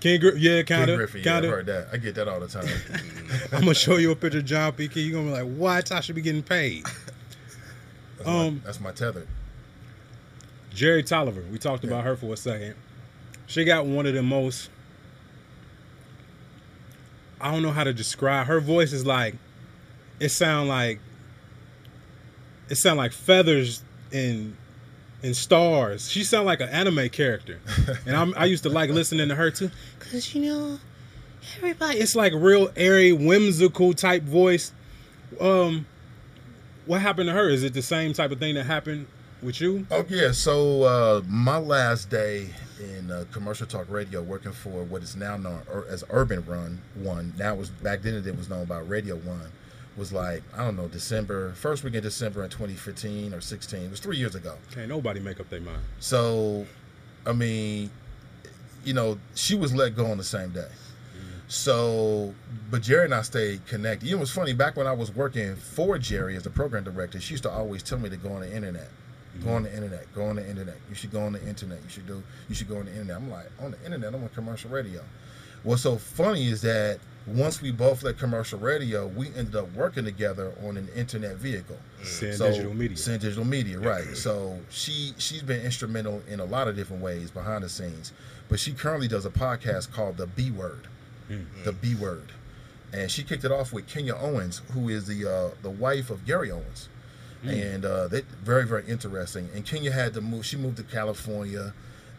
King, 0.00 0.18
Gri- 0.20 0.38
yeah, 0.38 0.62
King 0.62 0.78
kind 0.78 0.90
of, 0.90 0.96
Griffey. 0.96 1.20
Yeah, 1.20 1.38
I've 1.38 1.44
heard 1.44 1.66
that. 1.66 1.88
I 1.92 1.96
get 1.96 2.14
that 2.16 2.26
all 2.28 2.40
the 2.40 2.48
time. 2.48 2.66
I'm 3.52 3.60
gonna 3.60 3.74
show 3.74 3.96
you 3.98 4.10
a 4.10 4.16
picture 4.16 4.38
of 4.38 4.44
John 4.44 4.72
P. 4.72 4.88
Kee. 4.88 5.02
You're 5.02 5.20
gonna 5.22 5.36
be 5.36 5.42
like, 5.44 5.56
what? 5.56 5.92
I 5.92 6.00
should 6.00 6.14
be 6.16 6.22
getting 6.22 6.42
paid. 6.42 6.84
That's, 8.18 8.28
Um, 8.28 8.54
my, 8.56 8.60
that's 8.64 8.80
my 8.80 8.92
tether. 8.92 9.26
Jerry 10.74 11.02
Tolliver. 11.02 11.42
We 11.50 11.58
talked 11.58 11.84
about 11.84 12.04
her 12.04 12.16
for 12.16 12.32
a 12.32 12.36
second. 12.36 12.74
She 13.46 13.64
got 13.64 13.84
one 13.84 14.06
of 14.06 14.14
the 14.14 14.22
most. 14.22 14.70
I 17.40 17.50
don't 17.52 17.62
know 17.62 17.72
how 17.72 17.84
to 17.84 17.92
describe. 17.92 18.46
Her 18.46 18.60
voice 18.60 18.92
is 18.92 19.04
like, 19.04 19.34
it 20.20 20.28
sound 20.30 20.68
like. 20.68 21.00
It 22.68 22.76
sound 22.76 22.96
like 22.96 23.12
feathers 23.12 23.82
in, 24.12 24.56
and 25.22 25.36
stars. 25.36 26.10
She 26.10 26.24
sound 26.24 26.46
like 26.46 26.60
an 26.60 26.68
anime 26.68 27.08
character, 27.08 27.60
and 28.06 28.16
I'm, 28.16 28.34
I 28.36 28.46
used 28.46 28.62
to 28.64 28.68
like 28.68 28.90
listening 28.90 29.28
to 29.28 29.34
her 29.34 29.50
too, 29.50 29.70
cause 29.98 30.34
you 30.34 30.42
know 30.42 30.78
everybody. 31.56 31.98
It's 31.98 32.16
like 32.16 32.32
real 32.34 32.70
airy, 32.76 33.12
whimsical 33.12 33.92
type 33.94 34.22
voice. 34.22 34.72
Um, 35.40 35.86
what 36.86 37.00
happened 37.00 37.28
to 37.28 37.32
her? 37.32 37.48
Is 37.48 37.62
it 37.62 37.74
the 37.74 37.82
same 37.82 38.12
type 38.12 38.30
of 38.30 38.38
thing 38.38 38.54
that 38.54 38.64
happened 38.64 39.06
with 39.42 39.60
you? 39.60 39.86
Oh 39.90 40.04
yeah. 40.08 40.32
So 40.32 40.82
uh, 40.82 41.22
my 41.26 41.58
last 41.58 42.10
day 42.10 42.48
in 42.80 43.10
uh, 43.10 43.24
commercial 43.32 43.66
talk 43.66 43.86
radio, 43.88 44.22
working 44.22 44.52
for 44.52 44.82
what 44.84 45.02
is 45.02 45.16
now 45.16 45.36
known 45.36 45.62
as 45.88 46.04
Urban 46.10 46.44
Run 46.46 46.80
One. 46.96 47.32
Now 47.38 47.54
was 47.54 47.70
back 47.70 48.02
then 48.02 48.14
it 48.14 48.36
was 48.36 48.48
known 48.48 48.66
by 48.66 48.78
Radio 48.78 49.16
One. 49.16 49.50
Was 49.96 50.12
like 50.12 50.42
I 50.56 50.64
don't 50.64 50.76
know 50.76 50.88
December 50.88 51.52
first 51.52 51.84
week 51.84 51.94
in 51.94 52.02
December 52.02 52.42
in 52.44 52.50
2015 52.50 53.34
or 53.34 53.40
16. 53.40 53.80
It 53.82 53.90
was 53.90 54.00
three 54.00 54.16
years 54.16 54.34
ago. 54.34 54.56
Can't 54.72 54.88
nobody 54.88 55.20
make 55.20 55.38
up 55.38 55.50
their 55.50 55.60
mind. 55.60 55.82
So, 56.00 56.66
I 57.26 57.32
mean, 57.32 57.90
you 58.84 58.94
know, 58.94 59.18
she 59.34 59.54
was 59.54 59.74
let 59.74 59.94
go 59.94 60.06
on 60.06 60.16
the 60.16 60.24
same 60.24 60.50
day. 60.50 60.60
Mm-hmm. 60.60 61.38
So, 61.48 62.34
but 62.70 62.82
Jerry 62.82 63.04
and 63.04 63.14
I 63.14 63.22
stayed 63.22 63.66
connected. 63.66 64.08
You 64.08 64.16
know, 64.16 64.22
it's 64.22 64.30
funny. 64.30 64.54
Back 64.54 64.76
when 64.76 64.86
I 64.86 64.92
was 64.92 65.14
working 65.14 65.56
for 65.56 65.98
Jerry 65.98 66.36
as 66.36 66.42
the 66.42 66.50
program 66.50 66.84
director, 66.84 67.20
she 67.20 67.34
used 67.34 67.42
to 67.44 67.50
always 67.50 67.82
tell 67.82 67.98
me 67.98 68.08
to 68.08 68.16
go 68.16 68.32
on 68.32 68.40
the 68.40 68.54
internet, 68.54 68.88
go 69.44 69.50
on 69.50 69.64
the 69.64 69.68
mm-hmm. 69.68 69.76
internet, 69.76 70.14
go 70.14 70.24
on 70.24 70.36
the 70.36 70.48
internet. 70.48 70.76
You 70.88 70.94
should 70.94 71.12
go 71.12 71.20
on 71.20 71.32
the 71.32 71.46
internet. 71.46 71.82
You 71.82 71.90
should 71.90 72.06
do. 72.06 72.22
You 72.48 72.54
should 72.54 72.68
go 72.68 72.78
on 72.78 72.86
the 72.86 72.92
internet. 72.92 73.16
I'm 73.16 73.30
like, 73.30 73.50
on 73.60 73.72
the 73.72 73.84
internet. 73.84 74.14
I'm 74.14 74.22
on 74.22 74.30
commercial 74.30 74.70
radio. 74.70 75.02
What's 75.62 75.82
so 75.82 75.96
funny 75.96 76.46
is 76.48 76.62
that 76.62 76.98
once 77.26 77.62
we 77.62 77.70
both 77.70 78.02
left 78.02 78.18
commercial 78.18 78.58
radio, 78.58 79.06
we 79.06 79.28
ended 79.36 79.54
up 79.54 79.72
working 79.74 80.04
together 80.04 80.52
on 80.66 80.76
an 80.76 80.88
internet 80.94 81.36
vehicle. 81.36 81.78
Send 82.02 82.34
So, 82.34 82.50
digital 82.50 82.74
media. 82.74 82.96
Send 82.96 83.20
digital 83.20 83.44
media, 83.44 83.78
right? 83.78 84.16
So 84.16 84.58
she 84.70 85.14
she's 85.18 85.42
been 85.42 85.60
instrumental 85.62 86.22
in 86.28 86.40
a 86.40 86.44
lot 86.44 86.68
of 86.68 86.76
different 86.76 87.02
ways 87.02 87.30
behind 87.30 87.62
the 87.64 87.68
scenes, 87.68 88.12
but 88.48 88.58
she 88.58 88.72
currently 88.72 89.08
does 89.08 89.24
a 89.24 89.30
podcast 89.30 89.92
called 89.92 90.16
The 90.16 90.26
B 90.26 90.50
Word, 90.50 90.88
The 91.64 91.72
B 91.72 91.94
Word, 91.94 92.32
and 92.92 93.10
she 93.10 93.22
kicked 93.22 93.44
it 93.44 93.52
off 93.52 93.72
with 93.72 93.86
Kenya 93.86 94.14
Owens, 94.16 94.60
who 94.72 94.88
is 94.88 95.06
the 95.06 95.30
uh, 95.30 95.50
the 95.62 95.70
wife 95.70 96.10
of 96.10 96.26
Gary 96.26 96.50
Owens, 96.50 96.88
and 97.44 97.84
uh, 97.84 98.08
they 98.08 98.22
very 98.42 98.66
very 98.66 98.84
interesting. 98.88 99.48
And 99.54 99.64
Kenya 99.64 99.92
had 99.92 100.12
to 100.14 100.20
move; 100.20 100.44
she 100.44 100.56
moved 100.56 100.76
to 100.78 100.82
California, 100.82 101.72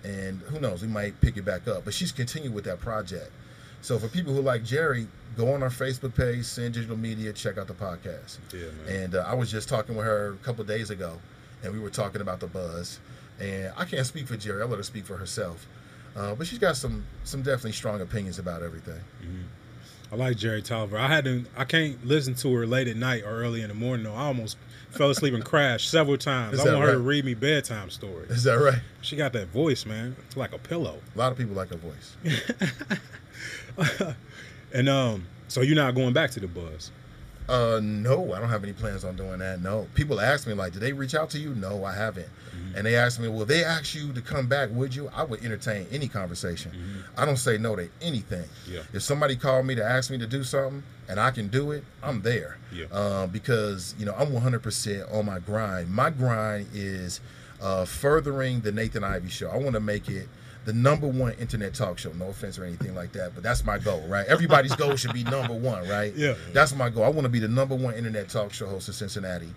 and 0.03 0.39
who 0.43 0.59
knows, 0.59 0.81
we 0.81 0.87
might 0.87 1.19
pick 1.21 1.35
it 1.37 1.43
back 1.45 1.67
up. 1.67 1.83
But 1.85 1.93
she's 1.93 2.11
continued 2.13 2.53
with 2.53 2.63
that 2.65 2.79
project. 2.79 3.31
So 3.83 3.99
for 3.99 4.07
people 4.07 4.33
who 4.33 4.41
like 4.41 4.63
Jerry, 4.63 5.07
go 5.35 5.53
on 5.53 5.61
our 5.61 5.69
Facebook 5.69 6.15
page, 6.15 6.45
send 6.45 6.73
digital 6.73 6.95
media, 6.95 7.33
check 7.33 7.57
out 7.57 7.67
the 7.67 7.73
podcast. 7.73 8.37
Yeah, 8.53 8.71
man. 8.85 8.95
And 9.03 9.15
uh, 9.15 9.25
I 9.27 9.33
was 9.33 9.51
just 9.51 9.67
talking 9.67 9.93
with 9.97 10.05
her 10.05 10.29
a 10.29 10.37
couple 10.37 10.61
of 10.61 10.67
days 10.67 10.89
ago, 10.89 11.19
and 11.63 11.73
we 11.73 11.79
were 11.79 11.89
talking 11.89 12.21
about 12.21 12.39
the 12.39 12.47
buzz. 12.47 13.01
And 13.41 13.73
I 13.75 13.83
can't 13.83 14.05
speak 14.05 14.27
for 14.27 14.37
Jerry; 14.37 14.61
I 14.61 14.65
let 14.65 14.77
her 14.77 14.83
speak 14.83 15.05
for 15.05 15.17
herself. 15.17 15.67
Uh, 16.15 16.33
but 16.33 16.47
she's 16.47 16.59
got 16.59 16.77
some 16.77 17.03
some 17.25 17.41
definitely 17.41 17.73
strong 17.73 17.99
opinions 17.99 18.39
about 18.39 18.63
everything. 18.63 19.01
I 20.13 20.15
like 20.15 20.37
Jerry 20.37 20.61
Tolliver. 20.61 20.97
I 20.97 21.07
had 21.07 21.25
to. 21.25 21.43
I 21.57 21.65
can't 21.65 22.05
listen 22.05 22.35
to 22.35 22.53
her 22.53 22.65
late 22.65 22.87
at 22.87 22.95
night 22.95 23.23
or 23.25 23.31
early 23.31 23.63
in 23.63 23.67
the 23.67 23.73
morning. 23.73 24.05
though. 24.05 24.13
I 24.13 24.25
almost 24.25 24.55
fell 24.91 25.09
asleep 25.09 25.33
and 25.33 25.43
crashed 25.43 25.89
several 25.89 26.17
times. 26.17 26.53
Is 26.53 26.65
I 26.65 26.73
want 26.73 26.85
her 26.85 26.93
to 26.93 26.99
read 26.99 27.25
me 27.25 27.33
bedtime 27.33 27.89
stories. 27.89 28.29
Is 28.29 28.43
that 28.43 28.53
right? 28.53 28.79
She 29.01 29.17
got 29.17 29.33
that 29.33 29.49
voice, 29.49 29.85
man. 29.85 30.15
It's 30.27 30.37
like 30.37 30.53
a 30.53 30.59
pillow. 30.59 30.99
A 31.15 31.17
lot 31.17 31.33
of 31.33 31.37
people 31.37 31.55
like 31.55 31.69
her 31.69 31.77
voice. 31.77 32.15
And 34.73 34.89
um, 34.89 35.25
so 35.47 35.61
you're 35.61 35.75
not 35.75 35.93
going 35.93 36.13
back 36.13 36.31
to 36.31 36.39
the 36.39 36.47
buzz. 36.47 36.91
Uh, 37.47 37.79
no, 37.83 38.33
I 38.33 38.39
don't 38.39 38.49
have 38.49 38.63
any 38.63 38.73
plans 38.73 39.03
on 39.03 39.15
doing 39.15 39.39
that. 39.39 39.61
No, 39.61 39.87
people 39.93 40.19
ask 40.19 40.47
me 40.47 40.53
like, 40.53 40.73
did 40.73 40.81
they 40.81 40.93
reach 40.93 41.13
out 41.13 41.29
to 41.31 41.39
you? 41.39 41.53
No, 41.53 41.83
I 41.83 41.93
haven't. 41.93 42.29
And 42.75 42.87
they 42.87 42.95
ask 42.95 43.19
me, 43.19 43.27
well, 43.27 43.45
they 43.45 43.63
ask 43.63 43.93
you 43.93 44.13
to 44.13 44.21
come 44.21 44.47
back, 44.47 44.69
would 44.71 44.95
you? 44.95 45.07
I 45.13 45.23
would 45.23 45.43
entertain 45.43 45.85
any 45.91 46.07
conversation. 46.07 47.03
I 47.15 47.23
don't 47.23 47.37
say 47.37 47.59
no 47.59 47.75
to 47.75 47.87
anything. 48.01 48.45
Yeah. 48.67 48.81
If 48.93 49.03
somebody 49.03 49.35
called 49.35 49.67
me 49.67 49.75
to 49.75 49.83
ask 49.83 50.09
me 50.09 50.17
to 50.17 50.25
do 50.25 50.43
something 50.43 50.81
and 51.07 51.19
I 51.19 51.29
can 51.29 51.49
do 51.49 51.69
it, 51.71 51.83
I'm 52.01 52.23
there. 52.23 52.57
Yeah. 52.71 52.85
Uh, 52.91 53.27
because 53.27 53.93
you 53.99 54.05
know 54.07 54.15
I'm 54.17 54.31
100% 54.31 55.13
on 55.13 55.25
my 55.27 55.37
grind. 55.37 55.91
My 55.91 56.09
grind 56.09 56.67
is 56.73 57.19
uh, 57.61 57.85
furthering 57.85 58.61
the 58.61 58.71
Nathan 58.71 59.03
Ivey 59.03 59.29
Show. 59.29 59.49
I 59.49 59.57
want 59.57 59.73
to 59.73 59.79
make 59.79 60.09
it 60.09 60.27
the 60.65 60.73
number 60.73 61.07
one 61.07 61.33
internet 61.33 61.73
talk 61.73 61.97
show. 61.97 62.11
No 62.13 62.29
offense 62.29 62.57
or 62.57 62.63
anything 62.65 62.95
like 62.95 63.11
that, 63.13 63.33
but 63.33 63.43
that's 63.43 63.65
my 63.65 63.77
goal, 63.77 64.01
right? 64.07 64.25
Everybody's 64.27 64.75
goal 64.75 64.95
should 64.95 65.13
be 65.13 65.23
number 65.23 65.53
one, 65.53 65.87
right? 65.87 66.13
Yeah. 66.15 66.35
That's 66.53 66.73
my 66.75 66.89
goal. 66.89 67.03
I 67.03 67.09
want 67.09 67.23
to 67.23 67.29
be 67.29 67.39
the 67.39 67.47
number 67.47 67.75
one 67.75 67.95
internet 67.95 68.29
talk 68.29 68.53
show 68.53 68.67
host 68.67 68.87
in 68.87 68.93
Cincinnati, 68.93 69.49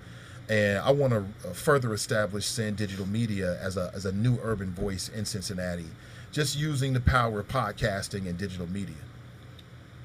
and 0.49 0.79
I 0.79 0.91
want 0.91 1.13
to 1.13 1.49
uh, 1.49 1.53
further 1.53 1.93
establish 1.95 2.47
Send 2.47 2.77
Digital 2.77 3.07
Media 3.07 3.59
as 3.61 3.77
a 3.77 3.91
as 3.95 4.07
a 4.07 4.13
new 4.13 4.39
urban 4.43 4.73
voice 4.73 5.09
in 5.09 5.25
Cincinnati, 5.25 5.87
just 6.33 6.59
using 6.59 6.93
the 6.93 7.01
power 7.01 7.41
of 7.41 7.49
podcasting 7.49 8.29
and 8.29 8.37
digital 8.37 8.67
media. 8.67 8.97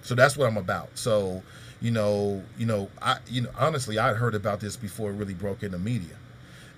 So 0.03 0.15
that's 0.15 0.35
what 0.35 0.47
I'm 0.47 0.57
about. 0.57 0.89
So, 0.97 1.43
you 1.79 1.91
know, 1.91 2.43
you 2.57 2.65
know, 2.65 2.89
I 3.01 3.17
you 3.27 3.41
know 3.41 3.49
honestly, 3.57 3.97
I'd 3.97 4.17
heard 4.17 4.35
about 4.35 4.59
this 4.59 4.75
before 4.75 5.11
it 5.11 5.13
really 5.13 5.33
broke 5.33 5.63
into 5.63 5.79
media. 5.79 6.15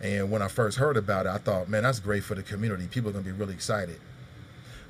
And 0.02 0.30
when 0.30 0.42
I 0.42 0.50
first 0.50 0.78
heard 0.78 0.98
about 0.98 1.26
it, 1.26 1.30
I 1.30 1.38
thought, 1.38 1.70
man, 1.70 1.84
that's 1.84 2.00
great 2.00 2.24
for 2.24 2.36
the 2.36 2.44
community. 2.44 2.88
People 2.88 3.10
are 3.10 3.14
gonna 3.14 3.24
be 3.26 3.32
really 3.32 3.54
excited. 3.54 4.00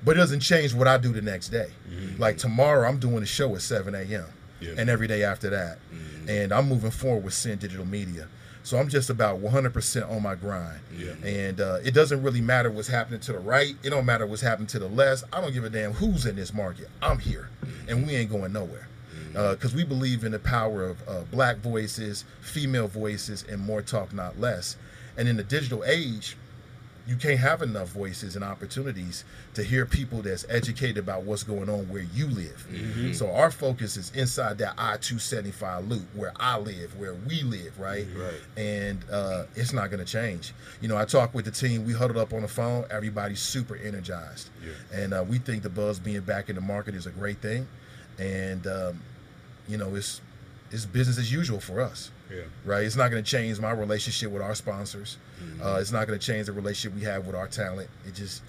But 0.05 0.17
it 0.17 0.19
doesn't 0.19 0.41
change 0.41 0.73
what 0.73 0.87
I 0.87 0.97
do 0.97 1.11
the 1.13 1.21
next 1.21 1.49
day. 1.49 1.69
Like 2.17 2.37
tomorrow, 2.37 2.87
I'm 2.87 2.99
doing 2.99 3.23
a 3.23 3.25
show 3.25 3.55
at 3.55 3.61
7 3.61 3.93
a.m. 3.95 4.25
Yeah. 4.59 4.75
and 4.77 4.89
every 4.89 5.07
day 5.07 5.23
after 5.23 5.49
that. 5.49 5.79
And 6.27 6.51
I'm 6.53 6.69
moving 6.69 6.91
forward 6.91 7.23
with 7.25 7.33
Sin 7.33 7.57
Digital 7.59 7.85
Media. 7.85 8.27
So 8.65 8.77
I'm 8.77 8.87
just 8.87 9.09
about 9.09 9.41
100% 9.41 10.09
on 10.09 10.21
my 10.23 10.35
grind. 10.35 10.79
Yeah. 10.97 11.11
And 11.25 11.59
uh, 11.59 11.79
it 11.83 11.93
doesn't 11.93 12.23
really 12.23 12.39
matter 12.39 12.71
what's 12.71 12.87
happening 12.87 13.19
to 13.21 13.33
the 13.33 13.39
right. 13.39 13.75
It 13.83 13.89
don't 13.89 14.05
matter 14.05 14.25
what's 14.25 14.41
happening 14.41 14.67
to 14.67 14.79
the 14.79 14.87
left. 14.87 15.25
I 15.33 15.41
don't 15.41 15.53
give 15.53 15.65
a 15.65 15.69
damn 15.69 15.91
who's 15.91 16.25
in 16.25 16.37
this 16.37 16.53
market. 16.53 16.87
I'm 17.01 17.19
here, 17.19 17.49
and 17.89 18.07
we 18.07 18.15
ain't 18.15 18.31
going 18.31 18.53
nowhere. 18.53 18.87
Because 19.33 19.73
we 19.75 19.83
believe 19.83 20.23
in 20.23 20.31
the 20.31 20.39
power 20.39 20.83
of 20.85 20.97
uh, 21.09 21.21
black 21.31 21.57
voices, 21.57 22.23
female 22.41 22.87
voices, 22.87 23.43
and 23.49 23.59
more 23.59 23.81
talk, 23.81 24.13
not 24.13 24.39
less. 24.39 24.77
And 25.17 25.27
in 25.27 25.35
the 25.37 25.43
digital 25.43 25.83
age, 25.83 26.37
you 27.05 27.17
can't 27.17 27.39
have 27.39 27.61
enough 27.61 27.89
voices 27.89 28.35
and 28.37 28.45
opportunities 28.45 29.25
to 29.55 29.63
hear 29.63 29.85
people 29.85 30.21
that's 30.21 30.45
educated 30.49 30.97
about 30.97 31.23
what's 31.23 31.43
going 31.43 31.69
on 31.69 31.89
where 31.89 32.05
you 32.13 32.27
live. 32.27 32.65
So 33.15 33.29
our 33.31 33.51
focus 33.51 33.97
is 33.97 34.09
inside 34.15 34.57
that 34.59 34.73
I-275 34.77 35.89
loop 35.89 36.03
where 36.15 36.31
I 36.37 36.57
live, 36.57 36.97
where 36.97 37.13
we 37.13 37.43
live, 37.43 37.77
right? 37.79 38.05
Right. 38.15 38.33
And 38.55 39.03
uh, 39.11 39.43
it's 39.55 39.73
not 39.73 39.91
going 39.91 40.03
to 40.05 40.09
change. 40.09 40.53
You 40.81 40.87
know, 40.87 40.97
I 40.97 41.05
talked 41.05 41.33
with 41.33 41.45
the 41.45 41.51
team. 41.51 41.85
We 41.85 41.91
huddled 41.93 42.17
up 42.17 42.31
on 42.33 42.41
the 42.41 42.47
phone. 42.47 42.85
Everybody's 42.89 43.41
super 43.41 43.75
energized, 43.75 44.49
Yeah. 44.63 44.71
and 45.03 45.13
uh, 45.13 45.25
we 45.27 45.39
think 45.39 45.63
the 45.63 45.69
buzz 45.69 45.99
being 45.99 46.21
back 46.21 46.47
in 46.49 46.55
the 46.55 46.61
market 46.61 46.95
is 46.95 47.05
a 47.05 47.11
great 47.11 47.41
thing. 47.41 47.67
And 48.17 48.65
um, 48.67 49.01
you 49.67 49.77
know, 49.77 49.95
it's 49.95 50.21
it's 50.71 50.85
business 50.85 51.17
as 51.17 51.31
usual 51.31 51.59
for 51.59 51.81
us 51.81 52.11
Yeah. 52.31 52.41
right? 52.65 52.83
It's 52.83 52.95
not 52.95 53.11
going 53.11 53.23
to 53.23 53.29
change 53.29 53.59
my 53.59 53.71
relationship 53.71 54.31
with 54.31 54.41
our 54.41 54.55
sponsors. 54.55 55.17
Uh, 55.61 55.77
it's 55.81 55.91
not 55.91 56.07
going 56.07 56.17
to 56.17 56.25
change 56.25 56.45
the 56.47 56.53
relationship 56.53 56.97
we 56.97 57.05
have 57.05 57.27
with 57.27 57.35
our 57.35 57.47
talent. 57.47 57.89
It 58.07 58.15
just 58.15 58.41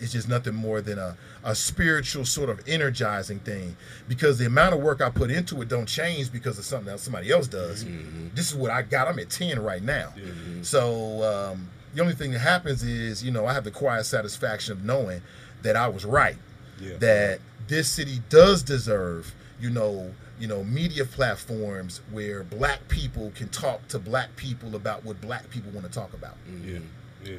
it's 0.00 0.12
just 0.12 0.28
nothing 0.28 0.54
more 0.54 0.80
than 0.80 0.98
a, 0.98 1.16
a 1.44 1.54
spiritual 1.54 2.24
sort 2.24 2.48
of 2.50 2.60
energizing 2.66 3.38
thing 3.40 3.76
because 4.08 4.36
the 4.38 4.46
amount 4.46 4.74
of 4.74 4.80
work 4.80 5.00
I 5.00 5.08
put 5.10 5.30
into 5.30 5.60
it 5.62 5.68
don't 5.68 5.86
change 5.86 6.32
because 6.32 6.58
of 6.58 6.64
something 6.64 6.90
else 6.90 7.02
somebody 7.02 7.30
else 7.30 7.46
does. 7.48 7.84
This 8.34 8.50
is 8.50 8.54
what 8.56 8.70
I 8.72 8.82
got. 8.82 9.06
I'm 9.08 9.18
at 9.20 9.30
10 9.30 9.60
right 9.62 9.82
now. 9.82 10.14
So 10.62 11.22
um, 11.52 11.68
the 11.94 12.02
only 12.02 12.14
thing 12.14 12.32
that 12.32 12.40
happens 12.40 12.82
is, 12.82 13.22
you 13.22 13.30
know, 13.30 13.46
I 13.46 13.52
have 13.52 13.64
the 13.64 13.70
quiet 13.70 14.04
satisfaction 14.04 14.72
of 14.72 14.84
knowing 14.84 15.22
that 15.62 15.76
I 15.76 15.88
was 15.88 16.04
right 16.04 16.36
Yeah. 16.80 16.96
that 16.98 17.40
this 17.68 17.88
city 17.88 18.20
does 18.30 18.62
deserve, 18.62 19.34
you 19.60 19.70
know, 19.70 20.12
you 20.40 20.46
know, 20.46 20.62
media 20.64 21.04
platforms 21.04 22.00
where 22.12 22.44
black 22.44 22.86
people 22.88 23.32
can 23.34 23.48
talk 23.48 23.86
to 23.88 23.98
black 23.98 24.34
people 24.36 24.76
about 24.76 25.04
what 25.04 25.20
black 25.20 25.48
people 25.50 25.70
want 25.72 25.86
to 25.86 25.92
talk 25.92 26.12
about. 26.14 26.36
Yeah, 26.64 26.78
yeah. 27.24 27.36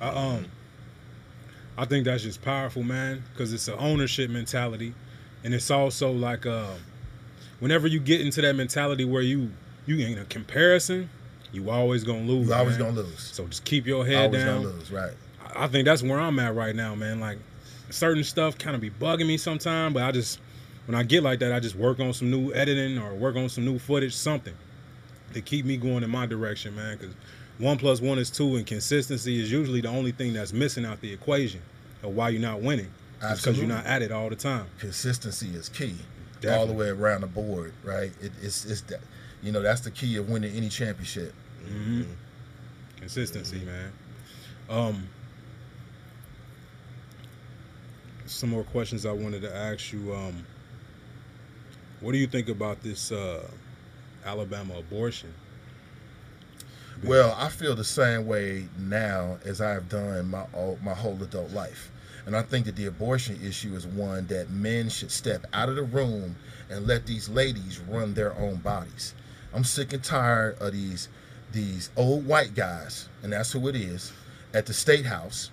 I, 0.00 0.08
um, 0.08 0.46
I 1.78 1.86
think 1.86 2.04
that's 2.04 2.22
just 2.22 2.42
powerful, 2.42 2.82
man, 2.82 3.22
because 3.32 3.52
it's 3.52 3.68
an 3.68 3.76
ownership 3.78 4.30
mentality, 4.30 4.94
and 5.44 5.54
it's 5.54 5.70
also 5.70 6.12
like, 6.12 6.44
uh, 6.44 6.74
whenever 7.60 7.86
you 7.86 8.00
get 8.00 8.20
into 8.20 8.42
that 8.42 8.54
mentality 8.54 9.04
where 9.04 9.22
you 9.22 9.50
you 9.86 9.98
in 10.06 10.18
a 10.18 10.24
comparison, 10.26 11.08
you 11.52 11.70
always 11.70 12.04
gonna 12.04 12.22
lose. 12.22 12.48
You're 12.48 12.56
always 12.56 12.78
man. 12.78 12.94
gonna 12.94 13.06
lose. 13.06 13.20
So 13.20 13.46
just 13.46 13.64
keep 13.64 13.86
your 13.86 14.04
head 14.04 14.26
Always 14.26 14.44
down. 14.44 14.48
Always 14.56 14.66
gonna 14.66 14.78
lose, 14.78 14.92
right? 14.92 15.12
I 15.54 15.64
I 15.64 15.68
think 15.68 15.86
that's 15.86 16.02
where 16.02 16.20
I'm 16.20 16.38
at 16.38 16.54
right 16.54 16.74
now, 16.74 16.94
man. 16.94 17.20
Like 17.20 17.38
certain 17.90 18.24
stuff 18.24 18.58
kind 18.58 18.74
of 18.74 18.80
be 18.80 18.90
bugging 18.90 19.26
me 19.26 19.36
sometimes, 19.36 19.94
but 19.94 20.02
I 20.02 20.12
just 20.12 20.40
when 20.86 20.94
I 20.94 21.02
get 21.02 21.22
like 21.22 21.38
that, 21.40 21.52
I 21.52 21.60
just 21.60 21.76
work 21.76 22.00
on 22.00 22.12
some 22.12 22.30
new 22.30 22.52
editing 22.52 22.98
or 22.98 23.14
work 23.14 23.36
on 23.36 23.48
some 23.48 23.64
new 23.64 23.78
footage, 23.78 24.14
something 24.14 24.54
to 25.32 25.40
keep 25.40 25.64
me 25.64 25.76
going 25.76 26.02
in 26.02 26.10
my 26.10 26.26
direction, 26.26 26.74
man. 26.74 26.98
Because 26.98 27.14
one 27.58 27.78
plus 27.78 28.00
one 28.00 28.18
is 28.18 28.30
two, 28.30 28.56
and 28.56 28.66
consistency 28.66 29.40
is 29.40 29.50
usually 29.50 29.80
the 29.80 29.88
only 29.88 30.12
thing 30.12 30.32
that's 30.32 30.52
missing 30.52 30.84
out 30.84 31.00
the 31.00 31.12
equation 31.12 31.62
of 32.02 32.14
why 32.14 32.30
you're 32.30 32.40
not 32.40 32.60
winning. 32.60 32.90
Because 33.20 33.56
you're 33.56 33.68
not 33.68 33.86
at 33.86 34.02
it 34.02 34.10
all 34.10 34.28
the 34.28 34.36
time. 34.36 34.66
Consistency 34.80 35.50
is 35.54 35.68
key, 35.68 35.94
all 36.50 36.66
the 36.66 36.72
way 36.72 36.88
around 36.88 37.20
the 37.20 37.28
board, 37.28 37.72
right? 37.84 38.10
It, 38.20 38.32
it's 38.42 38.64
it's 38.64 38.80
that, 38.82 39.00
you 39.42 39.52
know, 39.52 39.62
that's 39.62 39.82
the 39.82 39.92
key 39.92 40.16
of 40.16 40.28
winning 40.28 40.52
any 40.56 40.68
championship. 40.68 41.32
Consistency, 42.96 43.60
man. 43.60 43.92
Um, 44.68 45.08
some 48.26 48.50
more 48.50 48.64
questions 48.64 49.06
I 49.06 49.12
wanted 49.12 49.42
to 49.42 49.54
ask 49.54 49.92
you. 49.92 50.12
Um, 50.12 50.44
what 52.02 52.12
do 52.12 52.18
you 52.18 52.26
think 52.26 52.48
about 52.48 52.82
this 52.82 53.12
uh, 53.12 53.48
Alabama 54.24 54.78
abortion? 54.78 55.32
Well, 57.04 57.34
I 57.38 57.48
feel 57.48 57.74
the 57.74 57.84
same 57.84 58.26
way 58.26 58.68
now 58.78 59.38
as 59.44 59.60
I 59.60 59.70
have 59.70 59.88
done 59.88 60.30
my 60.30 60.44
my 60.82 60.94
whole 60.94 61.20
adult 61.22 61.50
life. 61.52 61.90
And 62.26 62.36
I 62.36 62.42
think 62.42 62.66
that 62.66 62.76
the 62.76 62.86
abortion 62.86 63.40
issue 63.44 63.74
is 63.74 63.86
one 63.86 64.26
that 64.28 64.50
men 64.50 64.88
should 64.88 65.10
step 65.10 65.44
out 65.52 65.68
of 65.68 65.74
the 65.76 65.82
room 65.82 66.36
and 66.70 66.86
let 66.86 67.06
these 67.06 67.28
ladies 67.28 67.80
run 67.80 68.14
their 68.14 68.36
own 68.38 68.56
bodies. 68.56 69.14
I'm 69.52 69.64
sick 69.64 69.92
and 69.92 70.02
tired 70.02 70.58
of 70.60 70.72
these 70.72 71.08
these 71.50 71.90
old 71.96 72.26
white 72.26 72.54
guys, 72.54 73.08
and 73.22 73.32
that's 73.32 73.52
who 73.52 73.68
it 73.68 73.76
is, 73.76 74.12
at 74.54 74.66
the 74.66 74.72
state 74.72 75.04
house, 75.04 75.50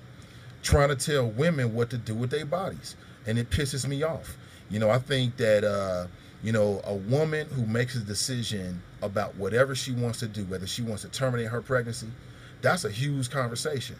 trying 0.63 0.89
to 0.89 0.95
tell 0.95 1.27
women 1.27 1.73
what 1.73 1.89
to 1.89 1.97
do 1.97 2.15
with 2.15 2.29
their 2.31 2.45
bodies, 2.45 2.95
and 3.25 3.37
it 3.37 3.49
pisses 3.49 3.87
me 3.87 4.03
off. 4.03 4.37
You 4.69 4.79
know, 4.79 4.89
I 4.89 4.99
think 4.99 5.35
that 5.37 5.63
uh, 5.63 6.07
you 6.43 6.51
know 6.51 6.81
a 6.85 6.93
woman 6.93 7.47
who 7.49 7.65
makes 7.65 7.95
a 7.95 7.99
decision 7.99 8.81
about 9.01 9.35
whatever 9.35 9.75
she 9.75 9.91
wants 9.91 10.19
to 10.19 10.27
do, 10.27 10.45
whether 10.45 10.67
she 10.67 10.81
wants 10.81 11.01
to 11.03 11.09
terminate 11.09 11.47
her 11.47 11.61
pregnancy, 11.61 12.07
that's 12.61 12.85
a 12.85 12.91
huge 12.91 13.29
conversation. 13.29 13.95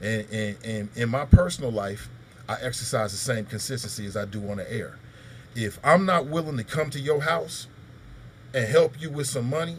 And, 0.00 0.26
and, 0.30 0.56
and 0.64 0.88
in 0.96 1.08
my 1.08 1.24
personal 1.24 1.70
life, 1.70 2.08
I 2.48 2.54
exercise 2.60 3.12
the 3.12 3.18
same 3.18 3.46
consistency 3.46 4.06
as 4.06 4.16
I 4.16 4.24
do 4.24 4.50
on 4.50 4.58
the 4.58 4.72
air. 4.72 4.98
If 5.54 5.78
I'm 5.84 6.04
not 6.04 6.26
willing 6.26 6.56
to 6.56 6.64
come 6.64 6.90
to 6.90 7.00
your 7.00 7.22
house 7.22 7.68
and 8.52 8.66
help 8.66 9.00
you 9.00 9.10
with 9.10 9.26
some 9.26 9.48
money, 9.48 9.76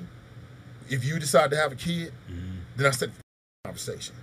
if 0.89 1.03
you 1.03 1.19
decide 1.19 1.51
to 1.51 1.57
have 1.57 1.71
a 1.71 1.75
kid, 1.75 2.13
mm-hmm. 2.29 2.57
then 2.75 2.87
I 2.87 2.91
said 2.91 3.11
conversation. 3.65 4.15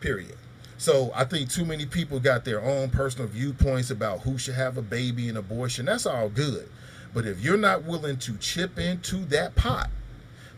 Period. 0.00 0.36
So 0.76 1.10
I 1.14 1.24
think 1.24 1.50
too 1.50 1.64
many 1.64 1.86
people 1.86 2.20
got 2.20 2.44
their 2.44 2.62
own 2.62 2.90
personal 2.90 3.26
viewpoints 3.28 3.90
about 3.90 4.20
who 4.20 4.38
should 4.38 4.54
have 4.54 4.76
a 4.76 4.82
baby 4.82 5.28
and 5.28 5.38
abortion. 5.38 5.86
That's 5.86 6.06
all 6.06 6.28
good. 6.28 6.68
But 7.14 7.26
if 7.26 7.40
you're 7.40 7.56
not 7.56 7.84
willing 7.84 8.18
to 8.18 8.36
chip 8.38 8.78
into 8.78 9.24
that 9.26 9.54
pot, 9.54 9.88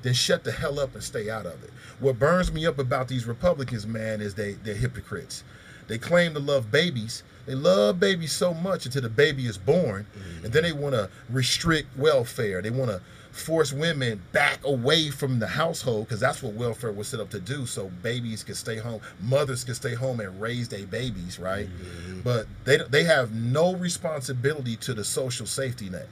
then 0.03 0.15
shut 0.15 0.45
the 0.45 0.53
hell 0.53 0.81
up 0.81 0.95
and 0.95 1.03
stay 1.03 1.29
out 1.29 1.47
of 1.47 1.63
it. 1.63 1.71
What 2.01 2.19
burns 2.19 2.51
me 2.53 2.67
up 2.67 2.79
about 2.79 3.09
these 3.09 3.27
Republicans, 3.27 3.87
man, 3.87 4.21
is 4.21 4.35
they 4.35 4.53
they're 4.53 4.75
hypocrites. 4.75 5.45
They 5.89 5.99
claim 5.99 6.35
to 6.35 6.41
love 6.41 6.71
babies. 6.71 7.23
They 7.45 7.55
love 7.55 8.01
babies 8.01 8.33
so 8.33 8.53
much 8.53 8.87
until 8.87 9.03
the 9.03 9.09
baby 9.09 9.47
is 9.47 9.57
born, 9.57 10.07
mm-hmm. 10.19 10.45
and 10.45 10.53
then 10.53 10.65
they 10.65 10.73
want 10.73 10.95
to 10.95 11.11
restrict 11.31 11.97
welfare. 11.97 12.61
They 12.61 12.71
want 12.71 12.91
to 12.91 13.01
force 13.37 13.73
women 13.73 14.23
back 14.33 14.59
away 14.65 15.11
from 15.11 15.39
the 15.39 15.47
household 15.47 16.07
because 16.07 16.21
that's 16.21 16.43
what 16.43 16.55
welfare 16.55 16.91
was 16.91 17.07
set 17.07 17.21
up 17.21 17.29
to 17.29 17.39
do 17.39 17.67
so 17.67 17.91
babies 18.03 18.43
can 18.43 18.55
stay 18.55 18.79
home 18.79 18.99
mothers 19.21 19.63
can 19.63 19.75
stay 19.75 19.95
home 19.95 20.21
and 20.21 20.41
raise 20.41 20.69
their 20.71 20.87
babies 20.87 21.39
right 21.39 21.69
mm-hmm. 21.69 22.21
but 22.23 22.47
they, 22.65 22.79
they 22.89 23.05
have 23.05 23.33
no 23.35 23.75
responsibility 23.75 24.75
to 24.75 24.95
the 24.95 25.05
social 25.05 25.45
safety 25.45 25.91
net 25.91 26.09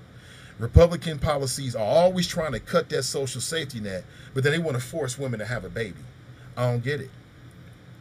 republican 0.59 1.19
policies 1.19 1.75
are 1.75 1.83
always 1.85 2.27
trying 2.29 2.53
to 2.53 2.61
cut 2.61 2.89
that 2.89 3.03
social 3.03 3.41
safety 3.41 3.81
net 3.81 4.05
but 4.35 4.43
then 4.43 4.53
they 4.53 4.59
want 4.59 4.77
to 4.77 4.83
force 4.83 5.19
women 5.19 5.39
to 5.39 5.47
have 5.47 5.65
a 5.65 5.71
baby. 5.71 5.97
I 6.57 6.71
don't 6.71 6.85
get 6.85 7.01
it. 7.01 7.11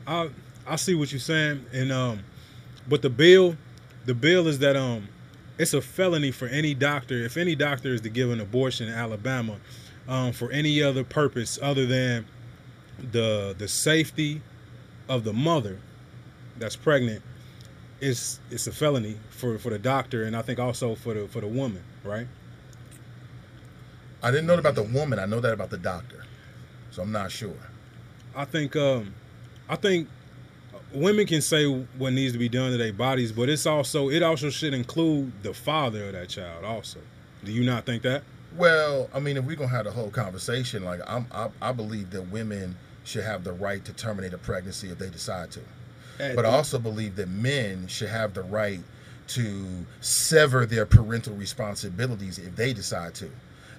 I 0.06 0.30
i 0.66 0.76
see 0.76 0.96
what 0.96 1.12
you're 1.12 1.20
saying 1.20 1.66
and 1.74 1.92
um 1.92 2.22
but 2.88 3.02
the 3.02 3.10
bill 3.10 3.58
the 4.06 4.14
bill 4.14 4.48
is 4.48 4.60
that 4.60 4.76
um 4.76 5.08
it's 5.58 5.74
a 5.74 5.82
felony 5.82 6.32
for 6.32 6.48
any 6.48 6.74
doctor 6.74 7.16
if 7.24 7.38
any 7.38 7.56
doctor 7.56 7.94
is 7.94 8.02
to 8.02 8.10
give 8.10 8.32
an 8.32 8.40
abortion 8.40 8.88
in 8.88 8.94
Alabama 8.94 9.58
um, 10.08 10.32
for 10.34 10.52
any 10.52 10.82
other 10.82 11.04
purpose 11.04 11.60
other 11.62 11.86
than 11.86 12.26
the 13.12 13.56
the 13.58 13.68
safety 13.68 14.42
of 15.10 15.24
the 15.24 15.34
mother 15.34 15.80
that's 16.58 16.76
pregnant 16.76 17.22
it's 18.00 18.40
it's 18.52 18.68
a 18.68 18.72
felony 18.72 19.18
for 19.30 19.58
for 19.58 19.70
the 19.70 19.80
doctor 19.80 20.24
and 20.24 20.36
I 20.36 20.42
think 20.42 20.60
also 20.60 20.96
for 20.96 21.14
the 21.14 21.28
for 21.28 21.42
the 21.42 21.48
woman 21.48 21.84
right 22.04 22.28
I 24.24 24.32
didn't 24.32 24.48
know 24.48 24.56
about 24.56 24.76
the 24.76 24.84
woman 24.84 25.20
I 25.20 25.26
know 25.26 25.40
that 25.40 25.54
about 25.54 25.70
the 25.70 25.78
doctor 25.78 26.26
so 26.92 27.02
I'm 27.04 27.12
not 27.12 27.32
sure 27.32 27.54
I 28.36 28.46
think 28.46 28.76
um 28.76 29.14
I 29.70 29.76
think 29.76 30.08
women 30.94 31.26
can 31.26 31.42
say 31.42 31.66
what 31.66 32.14
needs 32.14 32.34
to 32.34 32.40
be 32.40 32.50
done 32.50 32.72
to 32.72 32.78
their 32.78 32.94
bodies, 32.94 33.32
but 33.32 33.50
it's 33.50 33.66
also 33.66 34.10
it 34.10 34.24
also 34.24 34.50
should 34.50 34.74
include 34.74 35.32
the 35.44 35.54
father 35.54 36.06
of 36.08 36.14
that 36.14 36.30
child. 36.30 36.64
Also, 36.64 37.00
do 37.44 37.52
you 37.52 37.64
not 37.64 37.86
think 37.86 38.04
that? 38.04 38.24
Well, 38.56 39.10
I 39.14 39.20
mean, 39.20 39.38
if 39.38 39.46
we're 39.46 39.56
gonna 39.56 39.70
have 39.70 39.86
the 39.86 39.92
whole 39.92 40.12
conversation, 40.12 40.84
like 40.84 41.02
I'm, 41.08 41.26
I, 41.32 41.50
I 41.62 41.72
believe 41.72 42.12
that 42.12 42.24
women 42.24 42.78
should 43.04 43.24
have 43.24 43.44
the 43.44 43.54
right 43.54 43.84
to 43.86 43.94
terminate 43.94 44.34
a 44.34 44.38
pregnancy 44.38 44.90
if 44.90 45.00
they 45.00 45.10
decide 45.10 45.52
to, 45.52 45.62
and 46.20 46.36
but 46.36 46.46
I 46.46 46.50
also 46.50 46.80
believe 46.80 47.16
that 47.16 47.30
men 47.30 47.88
should 47.88 48.10
have 48.10 48.34
the 48.34 48.44
right 48.44 48.80
to 49.26 49.86
sever 50.02 50.66
their 50.66 50.86
parental 50.86 51.36
responsibilities 51.36 52.38
if 52.38 52.56
they 52.56 52.74
decide 52.74 53.16
to. 53.16 53.30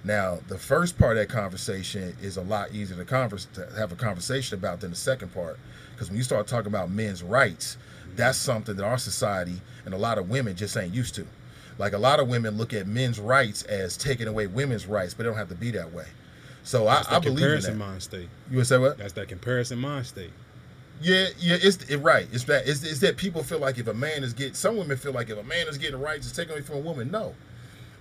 Now, 0.05 0.37
the 0.47 0.57
first 0.59 0.99
part 0.99 1.17
of 1.17 1.27
that 1.27 1.33
conversation 1.33 2.15
is 2.21 2.37
a 2.37 2.41
lot 2.41 2.71
easier 2.71 2.95
to, 2.95 3.05
converse, 3.05 3.47
to 3.55 3.67
have 3.75 3.91
a 3.91 3.95
conversation 3.95 4.57
about 4.57 4.81
than 4.81 4.91
the 4.91 4.95
second 4.95 5.33
part 5.33 5.57
because 5.93 6.09
when 6.09 6.17
you 6.17 6.23
start 6.23 6.45
talking 6.45 6.67
about 6.67 6.91
men's 6.91 7.23
rights, 7.23 7.77
that's 8.15 8.37
something 8.37 8.75
that 8.75 8.85
our 8.85 8.99
society 8.99 9.61
and 9.83 9.95
a 9.95 9.97
lot 9.97 10.19
of 10.19 10.29
women 10.29 10.55
just 10.55 10.77
ain't 10.77 10.93
used 10.93 11.15
to. 11.15 11.25
Like 11.79 11.93
a 11.93 11.97
lot 11.97 12.19
of 12.19 12.27
women 12.27 12.55
look 12.55 12.71
at 12.71 12.85
men's 12.85 13.19
rights 13.19 13.63
as 13.63 13.97
taking 13.97 14.27
away 14.27 14.45
women's 14.45 14.85
rights, 14.85 15.15
but 15.15 15.25
it 15.25 15.29
don't 15.29 15.37
have 15.37 15.49
to 15.49 15.55
be 15.55 15.71
that 15.71 15.91
way. 15.91 16.05
So 16.63 16.87
I, 16.87 17.03
I 17.09 17.19
believe 17.19 17.45
in 17.45 17.61
that. 17.61 17.75
mind 17.75 18.03
state. 18.03 18.29
You 18.49 18.57
would 18.57 18.67
say 18.67 18.77
what? 18.77 18.97
That's 18.97 19.13
that 19.13 19.27
comparison 19.27 19.79
mind 19.79 20.05
state. 20.05 20.31
Yeah, 21.01 21.27
yeah, 21.39 21.57
it's 21.61 21.77
it, 21.89 21.97
right. 21.97 22.27
It's 22.31 22.45
that 22.45 22.67
it's, 22.67 22.83
it's 22.83 22.99
that 22.99 23.17
people 23.17 23.43
feel 23.43 23.59
like 23.59 23.77
if 23.77 23.87
a 23.87 23.93
man 23.93 24.23
is 24.23 24.33
getting 24.33 24.53
some 24.53 24.77
women 24.77 24.97
feel 24.97 25.11
like 25.11 25.29
if 25.29 25.37
a 25.37 25.43
man 25.43 25.67
is 25.67 25.77
getting 25.77 25.99
rights, 25.99 26.27
it's 26.27 26.35
taken 26.35 26.53
away 26.53 26.61
from 26.61 26.77
a 26.77 26.79
woman. 26.79 27.11
No, 27.11 27.35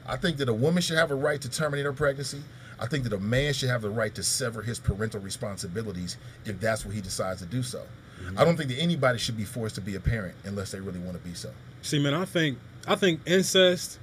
I 0.07 0.17
think 0.17 0.37
that 0.38 0.49
a 0.49 0.55
woman 0.55 0.83
should 0.83 0.99
have 0.99 1.11
a 1.11 1.14
right 1.14 1.40
to 1.40 1.51
terminate 1.51 1.85
her 1.85 1.93
pregnancy. 1.93 2.43
I 2.79 2.87
think 2.87 3.05
that 3.05 3.12
a 3.12 3.19
man 3.19 3.55
should 3.55 3.69
have 3.69 3.83
the 3.83 3.90
right 3.90 4.14
to 4.14 4.23
sever 4.23 4.62
his 4.62 4.79
parental 4.79 5.21
responsibilities 5.21 6.17
if 6.45 6.61
that's 6.61 6.85
what 6.85 6.95
he 6.95 7.01
decides 7.01 7.40
to 7.40 7.47
do 7.47 7.62
so. 7.62 7.83
Mm-hmm. 8.23 8.38
I 8.38 8.45
don't 8.45 8.57
think 8.57 8.71
that 8.71 8.79
anybody 8.79 9.19
should 9.19 9.37
be 9.37 9.45
forced 9.45 9.77
to 9.77 9.81
be 9.81 9.95
a 9.95 10.01
parent 10.01 10.35
unless 10.45 10.73
they 10.73 10.81
really 10.81 10.99
want 10.99 11.17
to 11.17 11.29
be 11.29 11.35
so. 11.35 11.51
See, 11.83 11.99
man, 11.99 12.14
I 12.14 12.25
think 12.25 12.59
I 12.87 12.97
think 12.97 13.21
incest, 13.27 13.99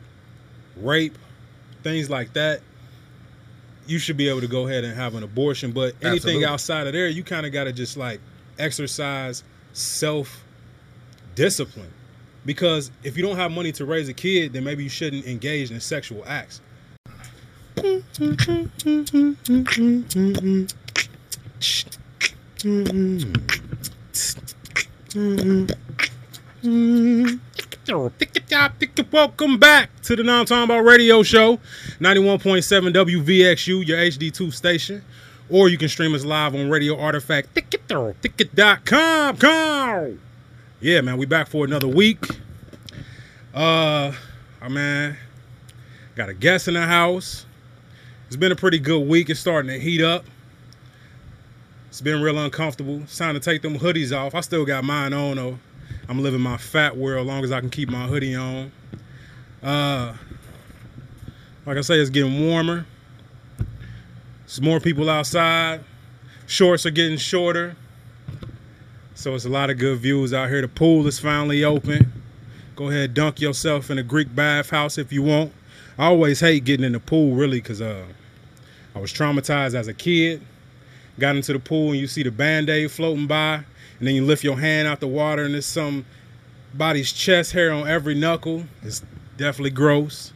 rape, 0.78 1.18
things 1.84 2.10
like 2.10 2.34
that, 2.34 2.62
you 3.88 4.00
should 4.00 4.18
be 4.18 4.30
able 4.30 4.42
to 4.42 4.48
go 4.48 4.68
ahead 4.68 4.84
and 4.84 4.96
have 4.96 5.16
an 5.16 5.24
abortion. 5.24 5.72
But 5.72 5.96
anything 6.02 6.16
Absolutely. 6.16 6.46
outside 6.46 6.88
of 6.88 6.94
there, 6.94 7.08
you 7.08 7.24
kind 7.24 7.46
of 7.46 7.52
got 7.52 7.66
to 7.66 7.74
just 7.74 7.98
like 7.98 8.20
exercise 8.58 9.44
self 9.74 10.44
discipline. 11.36 11.92
Because 12.45 12.91
if 13.04 13.17
you 13.17 13.23
don't 13.23 13.36
have 13.38 13.51
money 13.51 13.71
to 13.73 13.86
raise 13.86 14.10
a 14.10 14.13
kid, 14.13 14.54
then 14.54 14.63
maybe 14.63 14.84
you 14.84 14.89
shouldn't 14.89 15.25
engage 15.25 15.71
in 15.71 15.80
sexual 15.80 16.23
acts. 16.25 16.62
Welcome 29.12 29.58
back 29.58 29.89
to 30.04 30.15
the 30.15 30.23
Nomtombout 30.23 30.86
Radio 30.86 31.23
Show, 31.23 31.58
91.7 31.99 32.93
WVXU, 32.93 33.86
your 33.86 33.97
HD2 33.97 34.54
station. 34.54 35.04
Or 35.49 35.67
you 35.69 35.77
can 35.77 35.89
stream 35.89 36.15
us 36.15 36.23
live 36.23 36.56
on 36.56 36.69
Radio 36.69 36.97
Artifact, 36.97 37.54
ticket.com. 37.54 39.38
Come. 39.38 40.19
Yeah, 40.82 41.02
man, 41.02 41.17
we 41.17 41.28
back 41.28 41.48
for 41.48 41.63
another 41.63 41.88
week. 41.88 42.26
Uh, 43.54 44.12
oh, 44.63 44.70
man, 44.70 45.15
got 46.15 46.28
a 46.28 46.34
guest 46.34 46.67
in 46.67 46.74
the 46.74 46.82
house. 46.82 47.46
It's 48.26 48.36
been 48.36 48.52
a 48.52 48.56
pretty 48.56 48.80
good 48.80 49.08
week. 49.08 49.30
It's 49.30 49.39
starting 49.39 49.70
to 49.70 49.80
heat 49.80 50.02
up. 50.02 50.26
It's 51.89 52.02
been 52.02 52.20
real 52.20 52.39
uncomfortable. 52.39 53.02
It's 53.04 53.15
time 53.15 53.36
to 53.36 53.39
take 53.39 53.62
them 53.62 53.78
hoodies 53.78 54.12
off. 54.12 54.34
I 54.34 54.41
still 54.41 54.65
got 54.65 54.84
mine 54.84 55.13
on 55.13 55.36
though. 55.36 55.60
I'm 56.10 56.24
living 56.24 56.41
my 56.41 56.58
fat 56.58 56.98
world 56.98 57.28
as 57.28 57.28
long 57.28 57.44
as 57.44 57.52
I 57.52 57.60
can 57.60 57.70
keep 57.70 57.89
my 57.89 58.08
hoodie 58.08 58.34
on. 58.34 58.72
Uh, 59.62 60.15
like 61.67 61.78
I 61.78 61.82
say, 61.82 62.00
it's 62.00 62.10
getting 62.10 62.48
warmer. 62.48 62.88
There's 64.48 64.62
more 64.62 64.80
people 64.80 65.12
outside. 65.12 65.84
Shorts 66.48 66.88
are 66.88 66.91
getting 66.91 67.20
shorter. 67.20 67.76
So 69.22 69.36
it's 69.36 69.46
a 69.46 69.50
lot 69.50 69.69
of 69.69 69.78
good 69.78 70.00
views 70.00 70.34
out 70.34 70.50
here. 70.50 70.62
The 70.62 70.67
pool 70.67 71.06
is 71.06 71.19
finally 71.19 71.63
open. 71.63 72.12
Go 72.76 72.90
ahead, 72.90 73.13
dunk 73.13 73.40
yourself 73.40 73.92
in 73.92 74.00
a 74.00 74.04
Greek 74.04 74.34
bathhouse 74.34 74.98
if 74.98 75.13
you 75.13 75.22
want. 75.22 75.54
I 76.00 76.08
always 76.08 76.40
hate 76.40 76.63
getting 76.63 76.84
in 76.84 76.94
the 76.94 77.00
pool, 77.00 77.36
really, 77.36 77.62
because 77.62 77.82
uh, 77.82 78.04
I 78.96 79.00
was 79.00 79.13
traumatized 79.13 79.76
as 79.76 79.88
a 79.88 79.94
kid. 79.94 80.42
Got 81.19 81.36
into 81.36 81.54
the 81.54 81.60
pool 81.60 81.92
and 81.92 82.00
you 82.00 82.08
see 82.08 82.24
the 82.24 82.32
band-aid 82.32 82.90
floating 82.90 83.28
by, 83.28 83.58
and 84.00 84.08
then 84.08 84.15
you 84.15 84.26
lift 84.26 84.44
your 84.44 84.60
hand 84.60 84.88
out 84.88 85.02
the 85.02 85.08
water 85.08 85.44
and 85.44 85.54
there's 85.54 85.67
some 85.67 86.04
body's 86.74 87.12
chest 87.12 87.52
hair 87.52 87.72
on 87.72 87.88
every 87.88 88.15
knuckle. 88.15 88.63
It's 88.82 89.04
definitely 89.38 89.69
gross. 89.69 90.34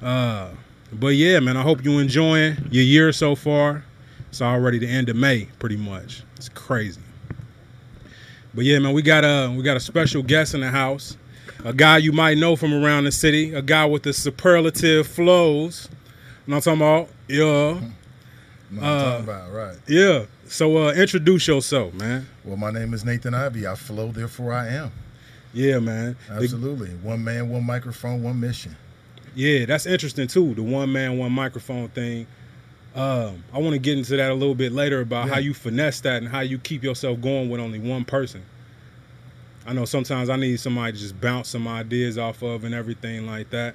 Uh, 0.00 0.52
but 0.90 1.08
yeah, 1.08 1.38
man, 1.40 1.58
I 1.58 1.62
hope 1.62 1.84
you 1.84 1.98
enjoying 1.98 2.56
your 2.70 2.84
year 2.84 3.12
so 3.12 3.34
far. 3.34 3.84
It's 4.30 4.40
already 4.40 4.78
the 4.78 4.88
end 4.88 5.10
of 5.10 5.16
May, 5.16 5.50
pretty 5.58 5.76
much. 5.76 6.22
It's 6.36 6.48
crazy. 6.48 7.02
But 8.56 8.64
yeah, 8.64 8.78
man, 8.80 8.92
we 8.94 9.02
got 9.02 9.22
a 9.22 9.52
we 9.54 9.62
got 9.62 9.76
a 9.76 9.80
special 9.80 10.22
guest 10.22 10.54
in 10.54 10.62
the 10.62 10.70
house. 10.70 11.16
A 11.64 11.72
guy 11.72 11.98
you 11.98 12.10
might 12.12 12.38
know 12.38 12.56
from 12.56 12.72
around 12.72 13.04
the 13.04 13.12
city. 13.12 13.52
A 13.54 13.60
guy 13.62 13.84
with 13.84 14.02
the 14.02 14.12
superlative 14.12 15.06
flows. 15.06 15.88
You 16.46 16.52
know 16.52 16.56
what 16.56 16.66
I'm 16.66 16.78
talking 16.78 16.82
about? 16.82 17.08
Yeah. 17.28 17.80
I'm 18.72 18.78
Uh, 18.82 19.04
talking 19.10 19.24
about, 19.24 19.52
right? 19.52 19.76
Yeah. 19.86 20.24
So 20.48 20.78
uh 20.88 20.92
introduce 20.94 21.46
yourself, 21.46 21.92
man. 21.94 22.26
Well, 22.44 22.56
my 22.56 22.70
name 22.70 22.94
is 22.94 23.04
Nathan 23.04 23.34
Ivey. 23.34 23.66
I 23.66 23.74
flow, 23.74 24.10
therefore 24.10 24.52
I 24.52 24.68
am. 24.68 24.90
Yeah, 25.52 25.78
man. 25.78 26.16
The- 26.28 26.34
Absolutely. 26.44 26.88
one 27.02 27.22
man, 27.22 27.48
one 27.50 27.64
microphone, 27.64 28.22
one 28.22 28.40
mission. 28.40 28.74
Yeah, 29.34 29.66
that's 29.66 29.84
interesting 29.86 30.28
too. 30.28 30.54
The 30.54 30.62
one 30.62 30.90
man, 30.92 31.18
one 31.18 31.32
microphone 31.32 31.88
thing. 31.88 32.26
Um, 32.96 33.44
I 33.52 33.58
want 33.58 33.74
to 33.74 33.78
get 33.78 33.98
into 33.98 34.16
that 34.16 34.30
a 34.30 34.34
little 34.34 34.54
bit 34.54 34.72
later 34.72 35.00
about 35.02 35.26
Yeah. 35.26 35.34
how 35.34 35.38
you 35.40 35.52
finesse 35.54 36.00
that 36.00 36.22
and 36.22 36.28
how 36.28 36.40
you 36.40 36.58
keep 36.58 36.82
yourself 36.82 37.20
going 37.20 37.50
with 37.50 37.60
only 37.60 37.78
one 37.78 38.04
person. 38.04 38.42
I 39.66 39.72
know 39.74 39.84
sometimes 39.84 40.28
I 40.30 40.36
need 40.36 40.58
somebody 40.60 40.92
to 40.92 40.98
just 40.98 41.20
bounce 41.20 41.48
some 41.50 41.68
ideas 41.68 42.16
off 42.18 42.42
of 42.42 42.64
and 42.64 42.74
everything 42.74 43.26
like 43.26 43.50
that. 43.50 43.74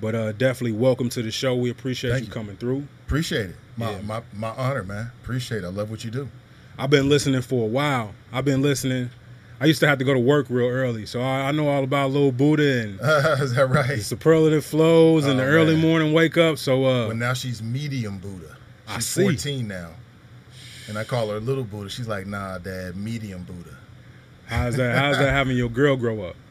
But 0.00 0.14
uh, 0.14 0.32
definitely 0.32 0.72
welcome 0.78 1.08
to 1.10 1.22
the 1.22 1.30
show. 1.30 1.54
We 1.54 1.70
appreciate 1.70 2.18
you 2.20 2.26
you. 2.26 2.32
coming 2.32 2.56
through. 2.56 2.86
Appreciate 3.06 3.50
it. 3.50 3.56
My, 3.76 3.90
Yeah. 3.90 4.00
my 4.02 4.22
my 4.34 4.48
honor, 4.50 4.82
man. 4.84 5.10
Appreciate 5.22 5.64
it. 5.64 5.66
I 5.66 5.70
love 5.70 5.90
what 5.90 6.02
you 6.04 6.10
do. 6.10 6.28
I've 6.78 6.90
been 6.90 7.08
listening 7.08 7.42
for 7.42 7.64
a 7.64 7.68
while. 7.68 8.14
I've 8.32 8.44
been 8.44 8.62
listening. 8.62 9.10
I 9.60 9.66
used 9.66 9.80
to 9.80 9.86
have 9.86 9.98
to 9.98 10.04
go 10.04 10.12
to 10.14 10.18
work 10.18 10.46
real 10.48 10.66
early, 10.68 11.06
so 11.06 11.20
I, 11.20 11.48
I 11.48 11.52
know 11.52 11.68
all 11.68 11.84
about 11.84 12.10
Lil 12.10 12.32
Buddha 12.32 12.82
and 12.82 12.94
is 13.42 13.54
that 13.54 13.54
the 13.54 13.66
right? 13.66 14.00
superlative 14.02 14.64
flows 14.64 15.24
and 15.24 15.34
Oh, 15.34 15.44
the 15.44 15.48
early 15.48 15.74
man. 15.74 15.82
morning 15.82 16.12
wake 16.12 16.36
up. 16.36 16.58
So 16.58 16.84
uh, 16.84 17.06
Well, 17.08 17.16
now 17.16 17.32
she's 17.34 17.62
medium 17.62 18.18
Buddha. 18.18 18.56
I 18.92 18.96
She's 18.96 19.06
see. 19.06 19.22
14 19.22 19.66
now. 19.68 19.90
And 20.88 20.98
I 20.98 21.04
call 21.04 21.28
her 21.30 21.40
little 21.40 21.64
Buddha. 21.64 21.88
She's 21.88 22.08
like, 22.08 22.26
nah, 22.26 22.58
dad, 22.58 22.96
medium 22.96 23.44
Buddha. 23.44 23.76
how's 24.46 24.76
that? 24.76 24.96
How's 24.98 25.18
that 25.18 25.30
having 25.30 25.56
your 25.56 25.68
girl 25.68 25.96
grow 25.96 26.22
up? 26.22 26.36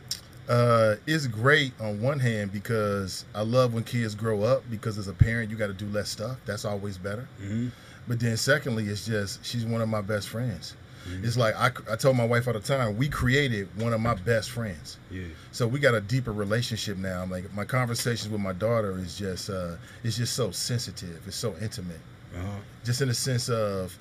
Uh, 0.49 0.95
it's 1.07 1.27
great 1.27 1.71
on 1.79 2.01
one 2.01 2.19
hand 2.19 2.51
because 2.51 3.23
I 3.33 3.41
love 3.41 3.73
when 3.73 3.85
kids 3.85 4.15
grow 4.15 4.43
up 4.43 4.63
because 4.69 4.97
as 4.97 5.07
a 5.07 5.13
parent, 5.13 5.49
you 5.49 5.55
got 5.55 5.67
to 5.67 5.73
do 5.73 5.85
less 5.85 6.09
stuff. 6.09 6.37
That's 6.45 6.65
always 6.65 6.97
better. 6.97 7.29
hmm 7.39 7.69
But 8.05 8.19
then 8.19 8.35
secondly, 8.35 8.85
it's 8.87 9.05
just 9.05 9.45
she's 9.45 9.65
one 9.65 9.79
of 9.81 9.87
my 9.87 10.01
best 10.01 10.27
friends. 10.27 10.75
Mm-hmm. 11.07 11.23
It's 11.23 11.37
like 11.37 11.55
I, 11.55 11.67
I 11.89 11.95
told 11.95 12.17
my 12.17 12.25
wife 12.25 12.47
all 12.47 12.53
the 12.53 12.59
time, 12.59 12.97
we 12.97 13.07
created 13.07 13.69
one 13.81 13.93
of 13.93 14.01
my 14.01 14.15
best 14.15 14.49
friends. 14.49 14.97
Yeah. 15.09 15.27
So 15.53 15.67
we 15.67 15.79
got 15.79 15.93
a 15.95 16.01
deeper 16.01 16.33
relationship 16.33 16.97
now. 16.97 17.23
Like 17.25 17.53
my 17.53 17.63
conversations 17.63 18.29
with 18.29 18.41
my 18.41 18.53
daughter 18.53 18.97
is 18.97 19.17
just 19.17 19.49
uh 19.49 19.75
it's 20.03 20.17
just 20.17 20.33
so 20.35 20.51
sensitive. 20.51 21.21
It's 21.27 21.37
so 21.37 21.55
intimate. 21.61 22.01
Uh-huh. 22.35 22.47
Just 22.83 23.01
in 23.01 23.07
the 23.07 23.13
sense 23.13 23.49
of, 23.49 23.97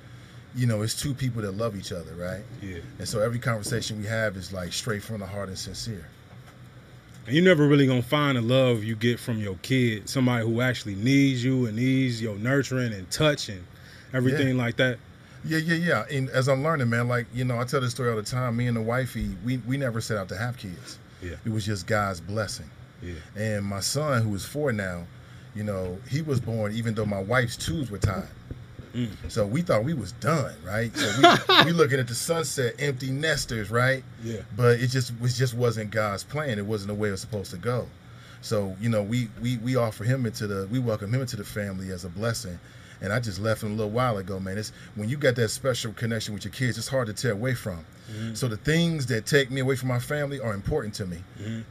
you 0.55 0.66
know, 0.66 0.83
it's 0.83 1.01
two 1.01 1.14
people 1.14 1.43
that 1.43 1.53
love 1.53 1.76
each 1.76 1.93
other, 1.93 2.14
right? 2.14 2.43
Yeah. 2.62 2.78
And 2.99 3.09
so 3.09 3.20
every 3.20 3.39
conversation 3.39 3.99
we 3.99 4.07
have 4.07 4.37
is 4.37 4.53
like 4.53 4.72
straight 4.72 5.03
from 5.03 5.20
the 5.20 5.26
heart 5.26 5.49
and 5.49 5.59
sincere. 5.59 6.07
And 7.26 7.37
you're 7.37 7.45
never 7.45 7.68
really 7.68 7.87
gonna 7.87 8.03
find 8.03 8.37
the 8.37 8.43
love 8.43 8.83
you 8.83 8.97
get 8.97 9.20
from 9.20 9.39
your 9.39 9.57
kid, 9.62 10.09
somebody 10.09 10.45
who 10.45 10.61
actually 10.61 10.95
needs 10.97 11.45
you 11.45 11.66
and 11.66 11.76
needs 11.76 12.20
your 12.20 12.37
nurturing 12.37 12.93
and 12.93 13.11
touch 13.11 13.49
and 13.49 13.64
everything 14.12 14.57
like 14.57 14.76
that. 14.76 14.99
Yeah, 15.45 15.59
yeah, 15.59 15.74
yeah. 15.74 16.05
And 16.11 16.28
as 16.31 16.49
I'm 16.49 16.62
learning, 16.62 16.91
man, 16.91 17.09
like, 17.09 17.26
you 17.33 17.45
know, 17.45 17.59
I 17.59 17.64
tell 17.64 17.81
this 17.81 17.93
story 17.93 18.11
all 18.11 18.16
the 18.16 18.22
time. 18.22 18.57
Me 18.57 18.66
and 18.66 18.76
the 18.76 18.83
wifey, 18.83 19.31
we, 19.45 19.59
we 19.59 19.76
never 19.76 20.01
set 20.01 20.18
out 20.18 20.28
to 20.31 20.37
have 20.37 20.57
kids. 20.59 20.99
Yeah. 21.22 21.37
It 21.45 21.51
was 21.51 21.64
just 21.64 21.87
God's 21.87 22.20
blessing. 22.20 22.68
Yeah. 23.03 23.14
And 23.37 23.64
my 23.64 23.81
son, 23.81 24.22
who 24.22 24.35
is 24.35 24.45
four 24.45 24.72
now, 24.72 25.07
you 25.61 25.66
know, 25.66 25.98
he 26.08 26.22
was 26.22 26.40
born 26.40 26.72
even 26.72 26.94
though 26.94 27.04
my 27.04 27.22
wife's 27.22 27.54
twos 27.54 27.90
were 27.90 27.98
tied. 27.98 28.26
Mm. 28.94 29.11
So 29.28 29.44
we 29.44 29.61
thought 29.61 29.84
we 29.84 29.92
was 29.92 30.12
done, 30.12 30.54
right? 30.64 30.90
So 30.96 31.36
we, 31.48 31.64
we 31.66 31.72
looking 31.72 32.00
at 32.00 32.08
the 32.08 32.14
sunset, 32.14 32.76
empty 32.78 33.11
nesters, 33.11 33.70
right? 33.70 34.02
Yeah. 34.24 34.40
But 34.56 34.80
it 34.80 34.86
just 34.86 35.12
was 35.20 35.36
just 35.36 35.52
wasn't 35.52 35.90
God's 35.90 36.24
plan. 36.24 36.58
It 36.58 36.64
wasn't 36.64 36.88
the 36.88 36.94
way 36.94 37.08
it 37.08 37.11
was 37.11 37.20
supposed 37.20 37.50
to 37.50 37.58
go. 37.58 37.86
So 38.40 38.74
you 38.80 38.88
know, 38.88 39.02
we 39.02 39.28
we 39.42 39.58
we 39.58 39.76
offer 39.76 40.02
him 40.02 40.24
into 40.24 40.46
the 40.46 40.66
we 40.72 40.78
welcome 40.78 41.12
him 41.12 41.20
into 41.20 41.36
the 41.36 41.44
family 41.44 41.90
as 41.90 42.06
a 42.06 42.08
blessing. 42.08 42.58
And 43.02 43.12
I 43.12 43.20
just 43.20 43.38
left 43.38 43.62
him 43.62 43.72
a 43.72 43.74
little 43.74 43.90
while 43.90 44.16
ago, 44.16 44.40
man. 44.40 44.56
It's 44.56 44.72
when 44.94 45.11
you 45.11 45.18
got 45.18 45.36
that 45.36 45.50
special 45.50 45.92
connection 45.92 46.32
with 46.32 46.46
your 46.46 46.52
kids, 46.52 46.78
it's 46.78 46.88
hard 46.88 47.08
to 47.08 47.12
tear 47.12 47.32
away 47.32 47.52
from. 47.52 47.84
So 48.34 48.48
the 48.48 48.56
things 48.56 49.06
that 49.06 49.26
take 49.26 49.50
me 49.50 49.61
away 49.61 49.76
from 49.76 49.88
my 49.88 49.98
family 49.98 50.40
are 50.40 50.52
important 50.52 50.94
to 50.94 51.06
me. 51.06 51.18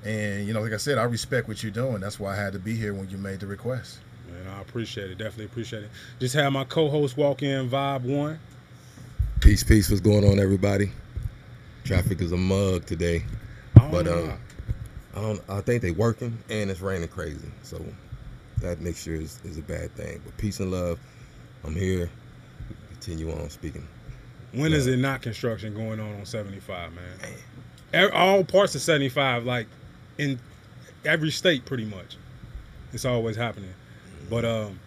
And 0.05 0.47
you 0.47 0.53
know, 0.53 0.61
like 0.61 0.73
I 0.73 0.77
said, 0.77 0.97
I 0.97 1.03
respect 1.03 1.47
what 1.47 1.61
you're 1.63 1.71
doing. 1.71 1.99
That's 1.99 2.19
why 2.19 2.33
I 2.33 2.35
had 2.35 2.53
to 2.53 2.59
be 2.59 2.75
here 2.75 2.93
when 2.93 3.09
you 3.09 3.17
made 3.17 3.39
the 3.39 3.47
request. 3.47 3.99
Man, 4.31 4.47
I 4.47 4.61
appreciate 4.61 5.09
it. 5.11 5.17
Definitely 5.17 5.45
appreciate 5.45 5.83
it. 5.83 5.89
Just 6.19 6.35
had 6.35 6.49
my 6.49 6.63
co-host 6.63 7.17
walk 7.17 7.41
in, 7.43 7.69
vibe 7.69 8.01
one. 8.01 8.39
Peace, 9.41 9.63
peace. 9.63 9.89
What's 9.89 10.01
going 10.01 10.23
on, 10.23 10.39
everybody? 10.39 10.91
Traffic 11.83 12.21
is 12.21 12.31
a 12.31 12.37
mug 12.37 12.85
today, 12.85 13.23
I 13.75 13.87
but 13.89 14.05
know 14.05 14.25
um, 14.25 14.39
I 15.15 15.21
don't. 15.21 15.41
I 15.49 15.61
think 15.61 15.81
they 15.81 15.91
working 15.91 16.37
and 16.49 16.69
it's 16.69 16.81
raining 16.81 17.07
crazy, 17.07 17.49
so 17.63 17.83
that 18.61 18.79
mixture 18.81 19.15
is, 19.15 19.39
is 19.43 19.57
a 19.57 19.61
bad 19.61 19.91
thing. 19.95 20.21
But 20.23 20.37
peace 20.37 20.59
and 20.59 20.71
love. 20.71 20.99
I'm 21.63 21.75
here. 21.75 22.09
Continue 22.91 23.31
on 23.31 23.49
speaking. 23.49 23.87
When 24.53 24.73
is 24.73 24.87
Yeah. 24.87 24.93
it 24.93 24.97
not 24.97 25.21
construction 25.21 25.73
going 25.75 25.99
on 25.99 26.13
on 26.19 26.25
75, 26.25 26.91
man? 26.93 27.03
Ev- 27.93 28.11
All 28.13 28.43
parts 28.43 28.75
of 28.75 28.81
75, 28.81 29.45
like 29.45 29.67
in 30.17 30.39
every 31.05 31.31
state, 31.31 31.65
pretty 31.65 31.85
much. 31.85 32.17
It's 32.93 33.05
always 33.05 33.35
happening. 33.35 33.73
But 34.29 34.45
um, 34.45 34.79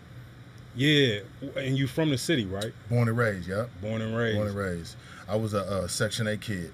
yeah, 0.74 1.20
and 1.56 1.76
you 1.76 1.86
from 1.86 2.10
the 2.10 2.18
city, 2.18 2.44
right? 2.46 2.72
Born 2.90 3.08
and 3.08 3.16
raised, 3.16 3.48
yep. 3.48 3.70
Born 3.80 4.02
and 4.02 4.16
raised. 4.16 4.36
Born 4.36 4.48
and 4.48 4.56
raised. 4.56 4.96
I 5.28 5.36
was 5.36 5.54
a, 5.54 5.60
a 5.62 5.88
Section 5.88 6.26
8 6.26 6.40
kid, 6.40 6.72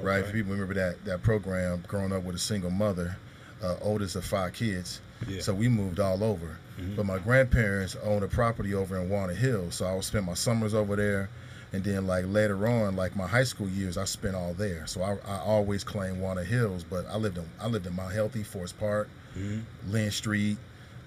right? 0.00 0.18
Okay. 0.18 0.26
For 0.28 0.32
people 0.34 0.52
remember 0.52 0.74
that 0.74 1.04
that 1.04 1.22
program, 1.22 1.84
growing 1.88 2.12
up 2.12 2.22
with 2.24 2.36
a 2.36 2.38
single 2.40 2.70
mother, 2.70 3.16
uh, 3.62 3.76
oldest 3.82 4.16
of 4.16 4.24
five 4.24 4.52
kids. 4.52 5.00
Yeah. 5.26 5.40
So 5.40 5.54
we 5.54 5.68
moved 5.68 5.98
all 6.00 6.22
over. 6.22 6.58
Mhm. 6.78 6.96
But 6.96 7.06
my 7.06 7.18
grandparents 7.18 7.96
owned 8.02 8.22
a 8.22 8.28
property 8.28 8.74
over 8.74 9.00
in 9.00 9.08
Walnut 9.08 9.36
Hills, 9.36 9.76
so 9.76 9.86
I 9.86 9.94
would 9.94 10.04
spend 10.04 10.26
my 10.26 10.34
summers 10.34 10.74
over 10.74 10.94
there. 10.96 11.30
And 11.76 11.84
then, 11.84 12.06
like 12.06 12.24
later 12.26 12.66
on, 12.66 12.96
like 12.96 13.14
my 13.16 13.26
high 13.26 13.44
school 13.44 13.68
years, 13.68 13.98
I 13.98 14.04
spent 14.06 14.34
all 14.34 14.54
there. 14.54 14.86
So 14.86 15.02
I, 15.02 15.18
I 15.30 15.40
always 15.40 15.84
claim 15.84 16.20
Walnut 16.20 16.46
Hills, 16.46 16.84
but 16.88 17.04
I 17.06 17.18
lived 17.18 17.36
in 17.36 17.44
I 17.60 17.66
lived 17.66 17.86
in 17.86 17.94
Mount 17.94 18.14
Healthy, 18.14 18.44
Forest 18.44 18.78
Park, 18.78 19.08
Mhm. 19.36 19.62
Linn 19.88 20.10
Street, 20.10 20.56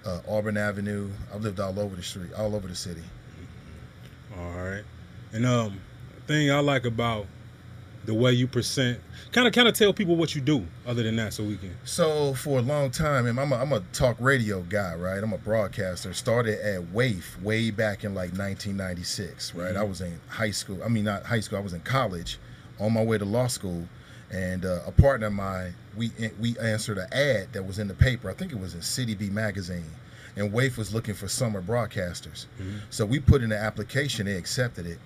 uh, 0.06 0.20
Auburn 0.28 0.56
Avenue. 0.56 1.10
I've 1.34 1.42
lived 1.42 1.58
all 1.58 1.76
over 1.80 1.96
the 1.96 2.02
street, 2.04 2.32
all 2.34 2.54
over 2.54 2.68
the 2.68 2.76
city. 2.76 3.02
All 4.38 4.52
right. 4.52 4.84
And 5.32 5.44
um, 5.44 5.80
thing 6.28 6.52
I 6.52 6.60
like 6.60 6.84
about 6.84 7.26
the 8.04 8.14
way 8.14 8.32
you 8.32 8.46
present, 8.46 9.00
kind 9.32 9.46
of, 9.46 9.52
kind 9.52 9.68
of 9.68 9.74
tell 9.74 9.92
people 9.92 10.16
what 10.16 10.34
you 10.34 10.40
do. 10.40 10.66
Other 10.86 11.02
than 11.02 11.16
that, 11.16 11.34
so 11.34 11.44
we 11.44 11.56
can. 11.56 11.76
So 11.84 12.34
for 12.34 12.58
a 12.58 12.62
long 12.62 12.90
time, 12.90 13.26
and 13.26 13.38
I'm 13.38 13.52
a, 13.52 13.56
I'm 13.56 13.72
a 13.72 13.80
talk 13.92 14.16
radio 14.18 14.62
guy, 14.62 14.94
right? 14.94 15.22
I'm 15.22 15.32
a 15.32 15.38
broadcaster. 15.38 16.12
Started 16.14 16.60
at 16.60 16.92
WAIF 16.92 17.40
way 17.42 17.70
back 17.70 18.04
in 18.04 18.14
like 18.14 18.30
1996, 18.30 19.54
right? 19.54 19.68
Mm-hmm. 19.68 19.78
I 19.78 19.82
was 19.82 20.00
in 20.00 20.20
high 20.28 20.50
school. 20.50 20.82
I 20.82 20.88
mean, 20.88 21.04
not 21.04 21.24
high 21.24 21.40
school. 21.40 21.58
I 21.58 21.62
was 21.62 21.74
in 21.74 21.80
college, 21.80 22.38
on 22.78 22.92
my 22.92 23.04
way 23.04 23.18
to 23.18 23.24
law 23.24 23.46
school, 23.46 23.86
and 24.30 24.64
uh, 24.64 24.80
a 24.86 24.92
partner 24.92 25.26
of 25.26 25.32
mine, 25.34 25.74
we 25.96 26.10
eh, 26.18 26.30
we 26.40 26.58
answered 26.58 26.98
an 26.98 27.08
ad 27.12 27.52
that 27.52 27.66
was 27.66 27.78
in 27.78 27.88
the 27.88 27.94
paper. 27.94 28.30
I 28.30 28.34
think 28.34 28.52
it 28.52 28.60
was 28.60 28.74
in 28.74 28.80
CityBeat 28.80 29.32
magazine, 29.32 29.90
and 30.36 30.52
WAIF 30.52 30.78
was 30.78 30.94
looking 30.94 31.14
for 31.14 31.28
summer 31.28 31.60
broadcasters. 31.60 32.46
Mm-hmm. 32.60 32.78
So 32.90 33.04
we 33.04 33.20
put 33.20 33.42
in 33.42 33.52
an 33.52 33.58
application. 33.58 34.26
They 34.26 34.36
accepted 34.36 34.86
it. 34.86 34.98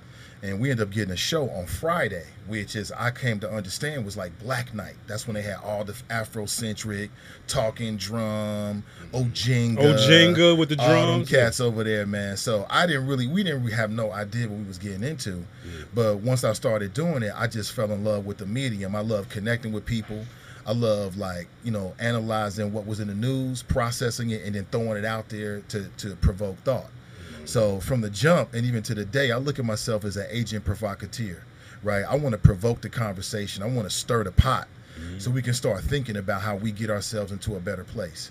And 0.43 0.61
we 0.61 0.71
ended 0.71 0.89
up 0.89 0.93
getting 0.93 1.13
a 1.13 1.17
show 1.17 1.49
on 1.51 1.67
Friday, 1.67 2.25
which 2.47 2.77
is 2.77 2.93
I 2.93 3.11
came 3.11 3.41
to 3.41 3.51
understand 3.51 4.05
was 4.05 4.17
like 4.17 4.39
Black 4.41 4.75
Night. 4.75 4.97
That's 5.07 5.27
when 5.27 5.35
they 5.35 5.43
had 5.43 5.57
all 5.65 5.85
the 5.85 5.95
Afrocentric, 6.11 7.09
talking 7.47 7.97
drum, 7.97 8.85
Ojinga, 9.13 9.79
Ojinga 9.79 10.59
with 10.59 10.69
the 10.69 10.77
drums, 10.77 11.31
cats 11.31 11.61
over 11.61 11.83
there, 11.83 12.07
man. 12.07 12.37
So 12.37 12.67
I 12.69 12.87
didn't 12.87 13.07
really, 13.07 13.27
we 13.27 13.43
didn't 13.43 13.63
really 13.63 13.77
have 13.77 13.91
no 13.91 14.13
idea 14.13 14.49
what 14.49 14.59
we 14.59 14.65
was 14.65 14.79
getting 14.79 15.03
into. 15.03 15.45
But 15.95 16.19
once 16.19 16.45
I 16.45 16.53
started 16.53 16.93
doing 16.93 17.23
it, 17.23 17.33
I 17.35 17.47
just 17.47 17.73
fell 17.73 17.91
in 17.93 18.05
love 18.05 18.27
with 18.27 18.39
the 18.39 18.47
medium. 18.47 18.95
I 18.95 19.01
love 19.01 19.29
connecting 19.29 19.73
with 19.73 19.87
people. 19.87 20.25
I 20.67 20.73
love 20.73 21.17
like 21.17 21.49
you 21.63 21.71
know 21.71 21.95
analyzing 21.99 22.73
what 22.73 22.87
was 22.87 23.01
in 23.01 23.09
the 23.09 23.15
news, 23.15 23.63
processing 23.63 24.31
it, 24.31 24.43
and 24.45 24.55
then 24.55 24.67
throwing 24.71 24.97
it 24.97 25.05
out 25.05 25.29
there 25.29 25.61
to 25.69 25.89
to 25.99 26.17
provoke 26.17 26.59
thought. 26.65 26.91
So 27.47 27.81
from 27.81 28.01
the 28.01 28.11
jump 28.11 28.55
and 28.55 28.67
even 28.67 28.83
to 28.85 28.95
the 28.95 29.05
day, 29.05 29.31
I 29.31 29.37
look 29.37 29.59
at 29.59 29.65
myself 29.65 30.05
as 30.05 30.17
an 30.17 30.27
agent 30.31 30.65
provocateur, 30.65 31.43
right? 31.83 32.05
I 32.05 32.17
want 32.17 32.33
to 32.33 32.39
provoke 32.39 32.81
the 32.81 32.89
conversation. 32.89 33.63
I 33.63 33.67
want 33.67 33.89
to 33.89 33.95
stir 33.95 34.25
the 34.25 34.33
pot 34.33 34.69
mm-hmm. 34.99 35.19
so 35.19 35.31
we 35.31 35.43
can 35.43 35.55
start 35.55 35.83
thinking 35.83 36.17
about 36.17 36.43
how 36.43 36.57
we 36.57 36.73
get 36.73 36.91
ourselves 36.91 37.33
into 37.33 37.57
a 37.57 37.61
better 37.61 37.85
place. 37.85 38.31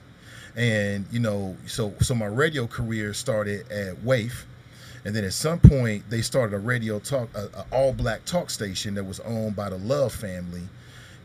And 0.55 1.05
you 1.11 1.20
know, 1.20 1.57
so 1.66 1.93
so 1.99 2.14
my 2.14 2.28
radio 2.28 2.68
career 2.68 3.14
started 3.14 3.72
at 3.72 3.97
WAIF, 4.03 4.43
and 5.03 5.16
then 5.16 5.24
at 5.24 5.34
some 5.34 5.59
point 5.59 6.07
they 6.09 6.22
started 6.22 6.55
a 6.55 6.59
radio 6.59 6.99
talk, 6.99 7.30
a, 7.36 7.49
a 7.55 7.66
all 7.72 7.91
black 7.91 8.26
talk 8.26 8.49
station 8.49 8.93
that 8.95 9.03
was 9.03 9.20
owned 9.22 9.55
by 9.55 9.70
the 9.70 9.78
Love 9.78 10.14
family, 10.14 10.61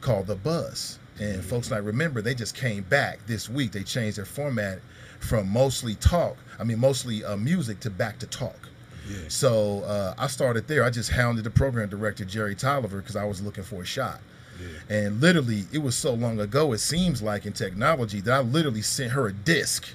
called 0.01 0.27
the 0.29 0.37
Buzz. 0.37 0.99
And 1.21 1.41
mm-hmm. 1.41 1.49
folks 1.49 1.71
might 1.71 1.85
remember 1.85 2.23
they 2.23 2.35
just 2.35 2.55
came 2.55 2.85
back 2.85 3.19
this 3.27 3.49
week. 3.51 3.73
They 3.73 3.83
changed 3.83 4.17
their 4.17 4.25
format 4.25 4.81
from 5.21 5.49
mostly 5.49 5.95
talk, 5.97 6.37
I 6.59 6.65
mean 6.65 6.79
mostly 6.79 7.25
uh, 7.25 7.37
music 7.37 7.81
to 7.81 7.91
back 7.91 8.19
to 8.21 8.27
talk. 8.27 8.69
Yeah. 9.09 9.17
So 9.29 9.83
uh, 9.85 10.15
I 10.19 10.27
started 10.27 10.69
there. 10.69 10.85
I 10.85 10.91
just 10.91 11.11
hounded 11.11 11.45
the 11.45 11.51
program 11.51 11.89
director 11.89 12.25
Jerry 12.25 12.55
Tolliver 12.55 12.99
because 12.99 13.17
I 13.17 13.25
was 13.25 13.41
looking 13.41 13.65
for 13.65 13.83
a 13.83 13.87
shot. 13.87 14.21
Yeah. 14.61 14.97
And 14.97 15.21
literally, 15.21 15.65
it 15.73 15.79
was 15.79 15.95
so 15.95 16.13
long 16.15 16.41
ago. 16.41 16.73
It 16.73 16.79
seems 16.79 17.23
like 17.23 17.47
in 17.47 17.53
technology 17.53 18.21
that 18.21 18.33
I 18.33 18.41
literally 18.41 18.83
sent 18.83 19.13
her 19.13 19.29
a 19.29 19.33
disc. 19.33 19.89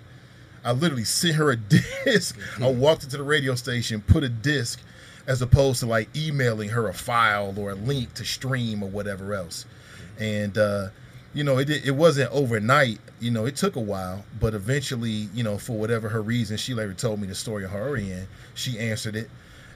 I 0.64 0.72
literally 0.72 1.04
sent 1.04 1.36
her 1.36 1.52
a 1.52 1.56
disc. 2.06 2.38
I 2.60 2.72
walked 2.72 3.04
into 3.04 3.18
the 3.18 3.24
radio 3.24 3.56
station, 3.56 4.02
put 4.02 4.24
a 4.24 4.30
disc, 4.30 4.80
as 5.28 5.42
opposed 5.42 5.82
to 5.82 5.86
like 5.86 6.16
emailing 6.16 6.70
her 6.70 6.88
a 6.88 6.94
file 6.94 7.54
or 7.58 7.72
a 7.72 7.76
link 7.76 8.14
to 8.16 8.26
stream 8.26 8.82
or 8.82 8.90
whatever 8.90 9.34
else. 9.34 9.66
And 10.20 10.58
uh, 10.58 10.90
you 11.34 11.44
know, 11.44 11.58
it 11.58 11.70
it 11.70 11.96
wasn't 11.96 12.32
overnight. 12.32 13.00
You 13.20 13.32
know, 13.32 13.46
it 13.46 13.56
took 13.56 13.76
a 13.76 13.80
while, 13.82 14.24
but 14.40 14.54
eventually, 14.54 15.30
you 15.34 15.44
know, 15.44 15.58
for 15.58 15.78
whatever 15.78 16.10
her 16.10 16.22
reason, 16.22 16.58
she 16.58 16.74
later 16.74 16.94
told 16.94 17.20
me 17.20 17.28
the 17.28 17.36
story 17.36 17.64
of 17.64 17.72
her 17.72 17.96
end. 17.96 18.28
She 18.54 18.78
answered 18.78 19.16
it. 19.16 19.30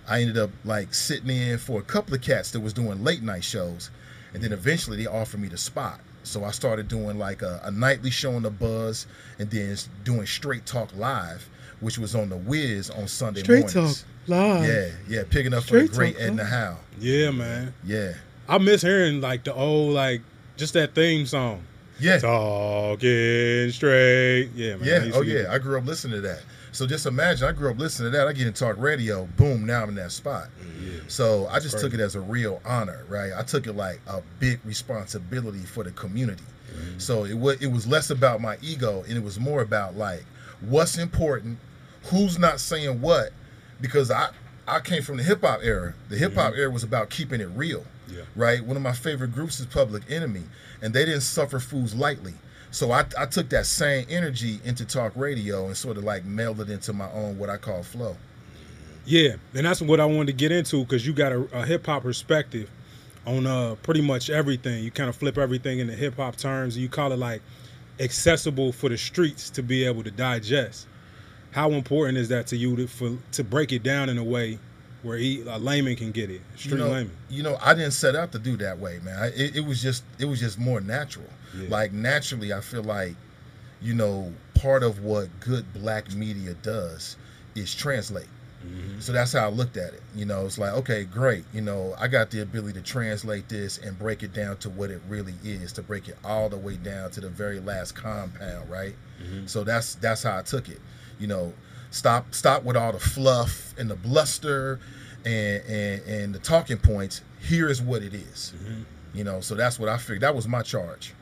I 0.08 0.22
ended 0.22 0.38
up 0.38 0.52
like 0.64 0.94
sitting 0.94 1.30
in 1.30 1.58
for 1.58 1.80
a 1.80 1.84
couple 1.84 2.14
of 2.14 2.22
cats 2.22 2.52
that 2.52 2.60
was 2.60 2.74
doing 2.74 3.04
late 3.04 3.22
night 3.24 3.44
shows, 3.44 3.90
and 4.34 4.44
then 4.44 4.54
eventually 4.54 4.98
they 4.98 5.08
offered 5.08 5.42
me 5.42 5.48
the 5.48 5.58
spot. 5.58 6.00
So 6.24 6.44
I 6.44 6.52
started 6.52 6.88
doing 6.88 7.18
like 7.18 7.42
a, 7.42 7.62
a 7.64 7.72
nightly 7.72 8.12
show 8.12 8.36
on 8.36 8.44
the 8.44 8.52
Buzz, 8.52 9.08
and 9.40 9.50
then 9.50 9.76
doing 10.04 10.26
Straight 10.28 10.66
Talk 10.66 10.96
Live, 10.96 11.50
which 11.80 11.98
was 11.98 12.16
on 12.16 12.30
the 12.30 12.38
Wiz 12.38 12.90
on 12.90 13.08
Sunday 13.08 13.42
Straight 13.42 13.74
mornings. 13.74 14.02
talk 14.02 14.08
live. 14.28 14.68
Yeah, 14.68 14.90
yeah, 15.08 15.24
picking 15.30 15.54
up 15.54 15.64
Straight 15.64 15.88
for 15.88 15.92
the 15.92 15.98
great 15.98 16.14
Talk 16.14 16.24
Edna 16.24 16.44
Live. 16.44 16.52
Howe. 16.52 16.78
Yeah, 17.00 17.32
man. 17.32 17.74
Yeah, 17.84 18.14
I 18.48 18.60
miss 18.60 18.82
hearing 18.84 19.22
like 19.22 19.44
the 19.44 19.54
old 19.54 19.94
like 19.94 20.22
just 20.58 20.74
that 20.74 20.94
theme 20.94 21.26
song. 21.26 21.64
yeah. 22.00 22.18
Talking 22.20 23.72
straight. 23.72 24.50
Yeah, 24.56 24.76
man. 24.78 24.86
Yeah. 24.86 25.12
Oh 25.14 25.22
yeah. 25.22 25.52
I 25.52 25.60
grew 25.60 25.78
up 25.78 25.86
listening 25.86 26.16
to 26.16 26.22
that. 26.28 26.42
So 26.72 26.86
just 26.86 27.06
imagine, 27.06 27.48
I 27.48 27.54
grew 27.54 27.72
up 27.72 27.80
listening 27.80 28.12
to 28.12 28.18
that. 28.18 28.28
I 28.28 28.34
get 28.34 28.46
in 28.46 28.54
talk 28.54 28.76
radio. 28.78 29.26
Boom. 29.38 29.66
Now 29.66 29.82
I'm 29.84 29.90
in 29.90 29.96
that 29.96 30.12
spot. 30.12 30.50
Yeah. 30.84 31.00
So 31.08 31.48
I 31.48 31.60
just 31.60 31.80
took 31.80 31.94
it 31.94 32.00
as 32.00 32.16
a 32.16 32.22
real 32.22 32.62
honor, 32.66 33.04
right? 33.10 33.32
I 33.36 33.42
took 33.44 33.66
it 33.66 33.74
like 33.74 34.00
a 34.08 34.22
big 34.40 34.60
responsibility 34.64 35.60
for 35.60 35.84
the 35.84 35.92
community. 35.92 36.44
Mm-hmm. 36.72 37.00
So 37.00 37.24
it 37.26 37.36
was 37.38 37.62
it 37.62 37.72
was 37.72 37.88
less 37.88 38.10
about 38.10 38.42
my 38.42 38.58
ego 38.62 39.04
and 39.08 39.18
it 39.18 39.24
was 39.24 39.40
more 39.40 39.62
about 39.62 39.96
like 39.96 40.24
what's 40.62 40.98
important, 40.98 41.58
who's 42.06 42.38
not 42.38 42.60
saying 42.60 43.02
what, 43.02 43.30
because 43.82 44.12
I 44.12 44.30
I 44.68 44.80
came 44.82 45.02
from 45.02 45.18
the 45.18 45.24
hip 45.24 45.42
hop 45.42 45.62
era. 45.64 45.94
The 46.10 46.18
hip 46.18 46.36
hop 46.36 46.54
era 46.56 46.70
was 46.70 46.84
about 46.84 47.10
keeping 47.10 47.42
it 47.42 47.50
real, 47.56 47.80
Mm-hmm. 47.80 47.97
Yeah. 48.10 48.22
right? 48.36 48.64
One 48.64 48.78
of 48.78 48.84
my 48.84 48.94
favorite 48.94 49.34
groups 49.34 49.60
is 49.60 49.66
Public 49.66 50.04
Enemy, 50.10 50.44
and 50.82 50.94
they 50.94 51.06
didn't 51.06 51.22
suffer 51.22 51.60
fools 51.60 51.94
lightly. 51.94 52.34
So 52.72 52.92
I, 52.92 53.06
I 53.18 53.26
took 53.26 53.50
that 53.50 53.66
same 53.66 54.06
energy 54.10 54.60
into 54.64 54.86
talk 54.86 55.14
radio 55.16 55.66
and 55.66 55.76
sort 55.76 55.98
of 55.98 56.04
like 56.04 56.26
melded 56.26 56.70
it 56.70 56.70
into 56.70 56.94
my 56.94 57.12
own 57.12 57.38
what 57.38 57.50
I 57.50 57.58
call 57.58 57.84
flow. 57.84 58.16
Yeah, 59.06 59.36
and 59.54 59.66
that's 59.66 59.82
what 59.82 60.00
I 60.00 60.06
wanted 60.06 60.28
to 60.28 60.34
get 60.34 60.52
into 60.52 60.84
because 60.84 61.08
you 61.08 61.14
got 61.14 61.32
a, 61.32 61.40
a 61.54 61.66
hip 61.66 61.86
hop 61.86 62.04
perspective 62.04 62.70
on 63.26 63.48
uh 63.48 63.76
pretty 63.84 64.02
much 64.02 64.30
everything. 64.30 64.84
You 64.84 64.92
kind 64.92 65.10
of 65.10 65.16
flip 65.16 65.38
everything 65.38 65.80
into 65.80 65.94
hip 65.94 66.16
hop 66.18 66.36
terms. 66.36 66.76
And 66.76 66.84
you 66.84 66.90
call 66.90 67.12
it 67.14 67.20
like 67.20 67.42
accessible 68.00 68.72
for 68.72 68.90
the 68.90 68.98
streets 68.98 69.50
to 69.52 69.64
be 69.64 69.86
able 69.86 70.04
to 70.04 70.12
digest. 70.12 70.88
How 71.52 71.72
important 71.72 72.18
is 72.18 72.30
that 72.30 72.48
to 72.48 72.58
you 72.58 72.76
to 72.76 72.88
for 72.88 73.18
to 73.32 73.44
break 73.44 73.72
it 73.72 73.82
down 73.82 74.10
in 74.10 74.18
a 74.18 74.24
way 74.24 74.60
where 75.08 75.18
he, 75.18 75.42
a 75.42 75.58
layman 75.58 75.96
can 75.96 76.12
get 76.12 76.30
it, 76.30 76.42
street 76.56 76.74
you 76.74 76.78
know, 76.78 76.90
layman? 76.90 77.12
You 77.30 77.44
know, 77.44 77.58
I 77.62 77.74
didn't 77.74 77.92
set 77.92 78.16
out 78.16 78.32
to 78.34 78.40
do 78.40 78.58
that 78.58 78.80
way, 78.80 79.00
man. 79.04 79.18
I, 79.18 79.28
it, 79.28 79.58
it 79.58 79.66
was 79.66 79.82
just 79.82 80.04
it 80.20 80.26
was 80.26 80.40
just 80.40 80.60
more 80.60 80.82
natural. 80.82 81.30
Yeah. 81.58 81.70
Like 81.70 81.94
naturally, 81.94 82.54
I 82.54 82.62
feel 82.62 82.84
like, 82.84 83.16
you 83.82 83.94
know, 83.94 84.34
part 84.54 84.84
of 84.84 85.04
what 85.04 85.30
good 85.40 85.74
black 85.74 86.14
media 86.14 86.54
does 86.56 87.16
is 87.56 87.74
translate. 87.74 88.28
Mm-hmm. 88.66 89.00
So 89.00 89.12
that's 89.12 89.34
how 89.34 89.46
I 89.46 89.50
looked 89.50 89.78
at 89.78 89.94
it. 89.94 90.02
You 90.16 90.26
know, 90.26 90.46
it's 90.46 90.58
like, 90.58 90.74
okay, 90.74 91.06
great. 91.06 91.46
You 91.54 91.62
know, 91.62 91.96
I 92.00 92.08
got 92.08 92.32
the 92.32 92.42
ability 92.42 92.74
to 92.80 92.86
translate 92.86 93.48
this 93.50 93.78
and 93.78 93.98
break 93.98 94.24
it 94.24 94.34
down 94.34 94.58
to 94.58 94.70
what 94.70 94.90
it 94.90 95.02
really 95.08 95.36
is, 95.44 95.72
to 95.74 95.84
break 95.84 96.08
it 96.10 96.18
all 96.24 96.50
the 96.50 96.58
way 96.58 96.76
down 96.76 97.12
to 97.12 97.22
the 97.22 97.30
very 97.30 97.60
last 97.60 97.96
compound, 97.96 98.70
right? 98.70 98.96
So 99.48 99.64
that's 99.64 99.96
that's 99.96 100.24
how 100.24 100.38
I 100.40 100.42
took 100.42 100.70
it. 100.70 100.82
You 101.20 101.28
know, 101.28 101.54
stop 101.92 102.34
stop 102.34 102.64
with 102.64 102.76
all 102.76 102.92
the 102.92 103.00
fluff 103.00 103.74
and 103.78 103.90
the 103.90 103.96
bluster 103.96 104.80
and 105.28 105.64
and, 105.66 106.02
and 106.08 106.36
the 106.36 106.40
talking 106.40 106.78
points. 106.78 107.22
Here 107.42 107.70
is 107.70 107.82
what 107.82 108.02
it 108.02 108.14
is. 108.14 108.54
You 109.14 109.24
know, 109.24 109.42
so 109.42 109.56
that's 109.56 109.80
what 109.80 109.90
I 109.90 109.98
figured. 109.98 110.22
That 110.22 110.36
was 110.36 110.48
my 110.48 110.62
charge. 110.62 111.14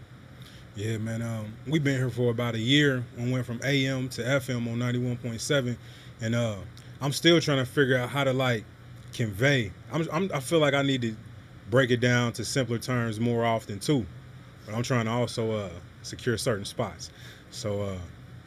Yeah, 0.76 0.98
man. 0.98 1.22
Um, 1.22 1.54
we've 1.68 1.84
been 1.84 1.98
here 1.98 2.10
for 2.10 2.32
about 2.32 2.56
a 2.56 2.60
year 2.60 3.04
and 3.18 3.32
went 3.32 3.46
from 3.46 3.62
AM 3.64 4.10
to 4.10 4.22
FM 4.22 4.70
on 4.72 4.80
ninety 4.80 5.00
one 5.00 5.18
point 5.18 5.42
seven, 5.42 5.78
and 6.22 6.36
uh, 6.36 6.56
I'm 7.02 7.12
still 7.12 7.40
trying 7.42 7.60
to 7.60 7.66
figure 7.66 7.98
out 7.98 8.10
how 8.10 8.24
to 8.24 8.34
like 8.34 8.66
convey. 9.14 9.72
I'm, 9.92 10.08
I'm 10.12 10.32
I 10.34 10.40
feel 10.40 10.60
like 10.60 10.74
I 10.74 10.82
need 10.82 11.02
to 11.04 11.16
break 11.70 11.92
it 11.92 12.00
down 12.00 12.34
to 12.34 12.46
simpler 12.46 12.78
terms 12.78 13.20
more 13.20 13.46
often 13.46 13.80
too, 13.80 14.06
but 14.66 14.76
I'm 14.76 14.84
trying 14.84 15.06
to 15.06 15.12
also 15.12 15.52
uh, 15.52 15.70
secure 16.02 16.38
certain 16.38 16.66
spots. 16.66 17.10
So 17.52 17.82
uh, 17.82 17.98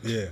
yeah, 0.02 0.26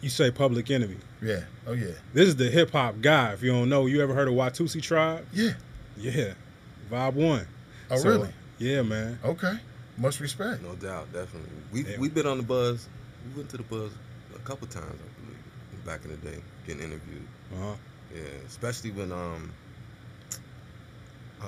you 0.00 0.08
say 0.08 0.30
Public 0.30 0.70
Enemy. 0.70 0.96
Yeah. 1.22 1.44
Oh 1.66 1.72
yeah. 1.72 1.92
This 2.12 2.26
is 2.28 2.36
the 2.36 2.50
hip 2.50 2.72
hop 2.72 3.00
guy. 3.00 3.32
If 3.32 3.42
you 3.42 3.52
don't 3.52 3.68
know, 3.68 3.86
you 3.86 4.02
ever 4.02 4.12
heard 4.14 4.28
of 4.28 4.34
Watusi 4.34 4.82
Tribe? 4.82 5.24
Yeah. 5.32 5.52
Yeah, 5.96 6.34
Vibe 6.90 7.14
One. 7.14 7.46
Oh 7.90 7.96
So, 7.96 8.08
really? 8.08 8.30
Yeah, 8.58 8.82
man. 8.82 9.18
Okay. 9.24 9.54
Much 9.98 10.20
respect. 10.20 10.62
No 10.62 10.74
doubt, 10.74 11.12
definitely. 11.12 11.50
We 11.72 11.84
Yeah. 11.84 11.98
we've 11.98 12.14
been 12.14 12.26
on 12.26 12.38
the 12.38 12.42
buzz. 12.42 12.88
We 13.28 13.36
went 13.38 13.50
to 13.50 13.56
the 13.58 13.62
buzz 13.62 13.92
a 14.34 14.38
couple 14.40 14.66
times, 14.66 14.86
I 14.86 15.20
believe, 15.24 15.84
back 15.86 16.04
in 16.04 16.10
the 16.10 16.16
day, 16.16 16.38
getting 16.66 16.82
interviewed. 16.82 17.26
Uh-huh. 17.54 17.74
Yeah, 18.14 18.22
especially 18.48 18.90
when 18.90 19.12
um, 19.12 19.52
uh, 21.40 21.46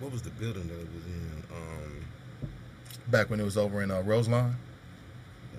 what 0.00 0.10
was 0.12 0.22
the 0.22 0.30
building 0.30 0.66
that 0.68 0.74
it 0.80 0.88
was 0.94 1.04
in? 1.06 1.42
Um, 1.54 2.04
Back 3.08 3.28
when 3.30 3.40
it 3.40 3.44
was 3.44 3.56
over 3.56 3.82
in 3.82 3.90
uh, 3.90 4.02
Roselawn. 4.02 4.56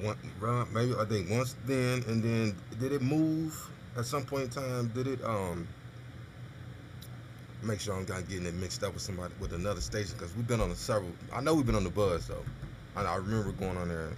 One, 0.04 0.68
maybe 0.74 0.94
I 0.98 1.06
think 1.06 1.30
once 1.30 1.56
then, 1.66 2.04
and 2.08 2.24
then 2.24 2.56
did 2.80 2.92
it 2.92 3.02
move 3.02 3.58
at 3.98 4.06
some 4.06 4.24
point 4.24 4.44
in 4.44 4.50
time? 4.50 4.88
Did 4.94 5.08
it 5.08 5.24
um? 5.24 5.68
Make 7.64 7.80
sure 7.80 7.96
I'm 7.96 8.08
not 8.08 8.28
getting 8.28 8.48
it 8.48 8.56
mixed 8.56 8.84
up 8.84 8.94
with 8.94 9.04
somebody 9.04 9.34
with 9.40 9.54
another 9.54 9.82
station 9.82 10.16
because 10.18 10.36
we've 10.36 10.48
been 10.48 10.62
on 10.62 10.72
a 10.72 10.76
several. 10.76 11.12
I 11.32 11.42
know 11.42 11.54
we've 11.54 11.66
been 11.66 11.76
on 11.76 11.84
the 11.84 11.92
buzz 11.92 12.28
though. 12.28 12.44
I, 12.96 13.04
I 13.04 13.16
remember 13.18 13.52
going 13.52 13.78
on 13.78 13.88
there 13.88 14.10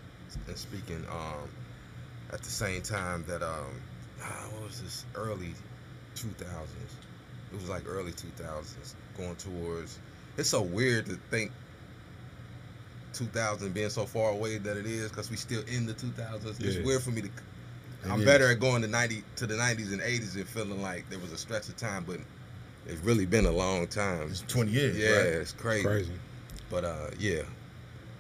and 0.47 0.57
speaking 0.57 1.05
um 1.11 1.49
at 2.31 2.41
the 2.41 2.49
same 2.49 2.81
time 2.81 3.23
that 3.27 3.43
um 3.43 3.81
ah, 4.21 4.47
what 4.53 4.63
was 4.63 4.81
this 4.81 5.05
early 5.15 5.53
2000s? 6.15 6.38
It 7.51 7.55
was 7.55 7.69
like 7.69 7.84
early 7.88 8.11
2000s 8.11 8.95
going 9.17 9.36
towards. 9.36 9.99
It's 10.38 10.49
so 10.49 10.61
weird 10.61 11.05
to 11.07 11.19
think 11.29 11.51
2000 13.14 13.74
being 13.74 13.89
so 13.89 14.05
far 14.05 14.32
away 14.32 14.57
that 14.57 14.78
it 14.78 14.86
is 14.86 15.09
because 15.09 15.30
we 15.30 15.38
still 15.38 15.64
in 15.68 15.86
the 15.86 15.93
2000s. 15.93 16.59
It's 16.61 16.86
weird 16.86 17.01
for 17.01 17.11
me 17.11 17.22
to. 17.22 17.30
I'm 18.09 18.20
is. 18.20 18.26
better 18.26 18.51
at 18.51 18.59
going 18.59 18.82
to 18.82 18.88
90 18.88 19.24
to 19.38 19.47
the 19.47 19.55
90s 19.55 19.93
and 19.93 20.01
80s 20.01 20.36
and 20.36 20.47
feeling 20.47 20.82
like 20.82 21.09
there 21.09 21.20
was 21.20 21.32
a 21.32 21.38
stretch 21.38 21.70
of 21.70 21.78
time, 21.78 22.03
but 22.05 22.20
it's 22.86 23.01
really 23.01 23.26
been 23.26 23.45
a 23.45 23.51
long 23.51 23.88
time. 23.88 24.28
It's 24.30 24.41
20 24.47 24.72
years. 24.72 24.97
yeah, 24.97 25.09
Right? 25.16 25.26
it's 25.28 25.53
crazy. 25.53 25.84
Crazy. 25.84 26.14
But 26.70 26.84
uh, 26.84 27.11
yeah, 27.18 27.43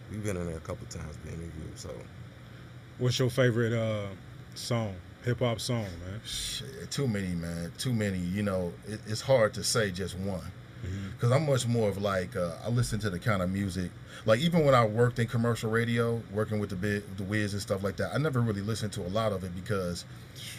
we've 0.09 0.23
been 0.23 0.37
in 0.37 0.45
there 0.45 0.55
a 0.57 0.61
couple 0.61 0.85
times 0.87 1.17
being 1.17 1.35
interviewed. 1.35 1.77
So 1.77 1.89
What's 2.99 3.17
your 3.19 3.29
favorite 3.29 3.73
uh, 3.73 4.07
song, 4.55 4.95
hip 5.25 5.39
hop 5.39 5.59
song, 5.59 5.83
man? 6.05 6.21
Shit, 6.23 6.89
too 6.91 7.07
many, 7.07 7.33
man. 7.35 7.71
Too 7.77 7.91
many. 7.93 8.19
You 8.19 8.43
know, 8.43 8.71
it, 8.87 9.01
it's 9.07 9.21
hard 9.21 9.53
to 9.55 9.63
say 9.63 9.91
just 9.91 10.17
one. 10.17 10.41
Mm-hmm. 10.83 11.09
Because 11.11 11.31
I'm 11.31 11.45
much 11.45 11.65
more 11.67 11.89
of 11.89 12.01
like 12.01 12.35
uh, 12.35 12.51
I 12.65 12.69
listen 12.69 12.99
to 12.99 13.09
the 13.09 13.19
kind 13.19 13.41
of 13.41 13.49
music. 13.49 13.89
Like 14.25 14.39
even 14.41 14.65
when 14.65 14.75
I 14.75 14.85
worked 14.85 15.19
in 15.19 15.27
commercial 15.27 15.69
radio, 15.71 16.21
working 16.33 16.59
with 16.59 16.69
the 16.69 16.75
big, 16.75 17.03
the 17.17 17.23
Wiz 17.23 17.53
and 17.53 17.61
stuff 17.61 17.83
like 17.83 17.95
that, 17.97 18.13
I 18.13 18.17
never 18.17 18.41
really 18.41 18.61
listened 18.61 18.91
to 18.93 19.01
a 19.01 19.07
lot 19.09 19.31
of 19.31 19.43
it 19.43 19.55
because, 19.55 20.05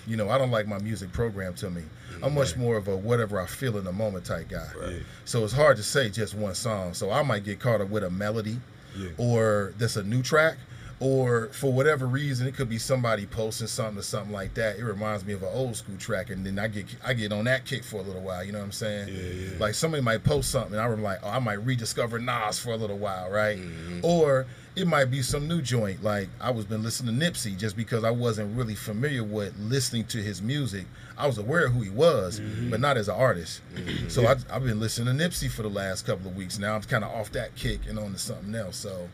you 0.07 0.17
know, 0.17 0.29
I 0.31 0.39
don't 0.39 0.51
like 0.51 0.67
my 0.67 0.79
music 0.79 1.13
programmed 1.13 1.57
to 1.59 1.71
me. 1.71 1.83
I'm 2.23 2.35
much 2.35 2.57
more 2.57 2.77
of 2.77 2.89
a 2.89 2.97
whatever 2.97 3.41
I 3.41 3.47
feel 3.47 3.77
in 3.77 3.85
the 3.85 3.93
moment 3.93 4.25
type 4.25 4.49
guy. 4.49 4.69
Right. 4.81 5.03
So 5.25 5.45
it's 5.45 5.53
hard 5.53 5.77
to 5.77 5.83
say 5.83 6.09
just 6.09 6.35
one 6.35 6.55
song. 6.55 6.95
So 6.95 7.11
I 7.11 7.23
might 7.23 7.45
get 7.45 7.61
caught 7.61 7.81
up 7.81 7.91
with 7.91 8.05
a 8.05 8.11
melody, 8.11 8.59
Yeah. 8.97 9.09
or 9.19 9.75
that's 9.79 9.97
a 9.97 10.03
new 10.03 10.23
track, 10.23 10.57
or 11.05 11.49
for 11.49 11.71
whatever 11.71 12.07
reason 12.07 12.47
it 12.47 12.55
could 12.55 12.71
be 12.71 12.79
somebody 12.79 13.27
posting 13.27 13.67
something 13.67 13.99
or 13.99 14.03
something 14.03 14.33
like 14.33 14.55
that. 14.55 14.79
It 14.79 14.85
reminds 14.85 15.23
me 15.23 15.35
of 15.35 15.43
an 15.43 15.51
old 15.53 15.77
school 15.77 15.99
track, 15.99 16.31
and 16.31 16.47
then 16.47 16.59
I 16.59 16.69
get 16.69 16.87
I 17.05 17.13
get 17.13 17.31
on 17.31 17.45
that 17.45 17.67
kick 17.67 17.85
for 17.85 17.99
a 17.99 18.03
little 18.03 18.23
while. 18.23 18.43
You 18.43 18.53
know 18.53 18.59
what 18.59 18.65
I'm 18.65 18.73
saying? 18.73 19.09
Yeah, 19.09 19.23
yeah. 19.23 19.59
Like 19.59 19.75
somebody 19.75 20.03
might 20.03 20.25
post 20.25 20.51
something, 20.51 20.73
and 20.73 20.81
I'm 20.81 21.03
like, 21.03 21.19
oh, 21.23 21.29
I 21.29 21.41
might 21.41 21.63
rediscover 21.63 22.19
Nas 22.19 22.59
for 22.59 22.71
a 22.71 22.77
little 22.77 22.97
while, 22.97 23.31
right? 23.31 23.59
Mm-hmm. 23.59 24.01
Or 24.03 24.47
it 24.77 24.87
might 24.87 25.11
be 25.11 25.21
some 25.21 25.47
new 25.47 25.61
joint. 25.61 26.03
Like 26.03 26.31
I 26.41 26.51
was 26.51 26.65
been 26.65 26.83
listening 26.83 27.21
to 27.21 27.27
Nipsey 27.27 27.59
just 27.59 27.77
because 27.77 28.03
I 28.03 28.11
wasn't 28.11 28.57
really 28.57 28.75
familiar 28.75 29.23
with 29.23 29.55
listening 29.59 30.07
to 30.07 30.23
his 30.23 30.41
music. 30.41 30.87
I 31.19 31.27
was 31.27 31.37
aware 31.37 31.67
of 31.67 31.75
who 31.75 31.83
he 31.83 31.91
was, 31.91 32.41
mm-hmm. 32.41 32.71
but 32.71 32.81
not 32.81 32.97
as 32.97 33.09
an 33.09 33.15
artist. 33.17 33.61
Mm-hmm. 33.75 34.09
So 34.09 34.27
I, 34.27 34.37
I've 34.51 34.65
been 34.65 34.81
listening 34.81 35.19
to 35.19 35.23
Nipsey 35.23 35.51
for 35.51 35.61
the 35.61 35.69
last 35.69 36.07
couple 36.07 36.31
of 36.31 36.35
weeks 36.35 36.59
now. 36.59 36.75
I'm 36.75 36.83
kind 36.83 37.05
of 37.05 37.11
off 37.11 37.31
that 37.33 37.55
kick 37.57 37.81
and 37.87 37.99
on 37.99 38.13
to 38.13 38.19
something 38.19 38.55
else. 38.55 38.77
So 38.77 39.11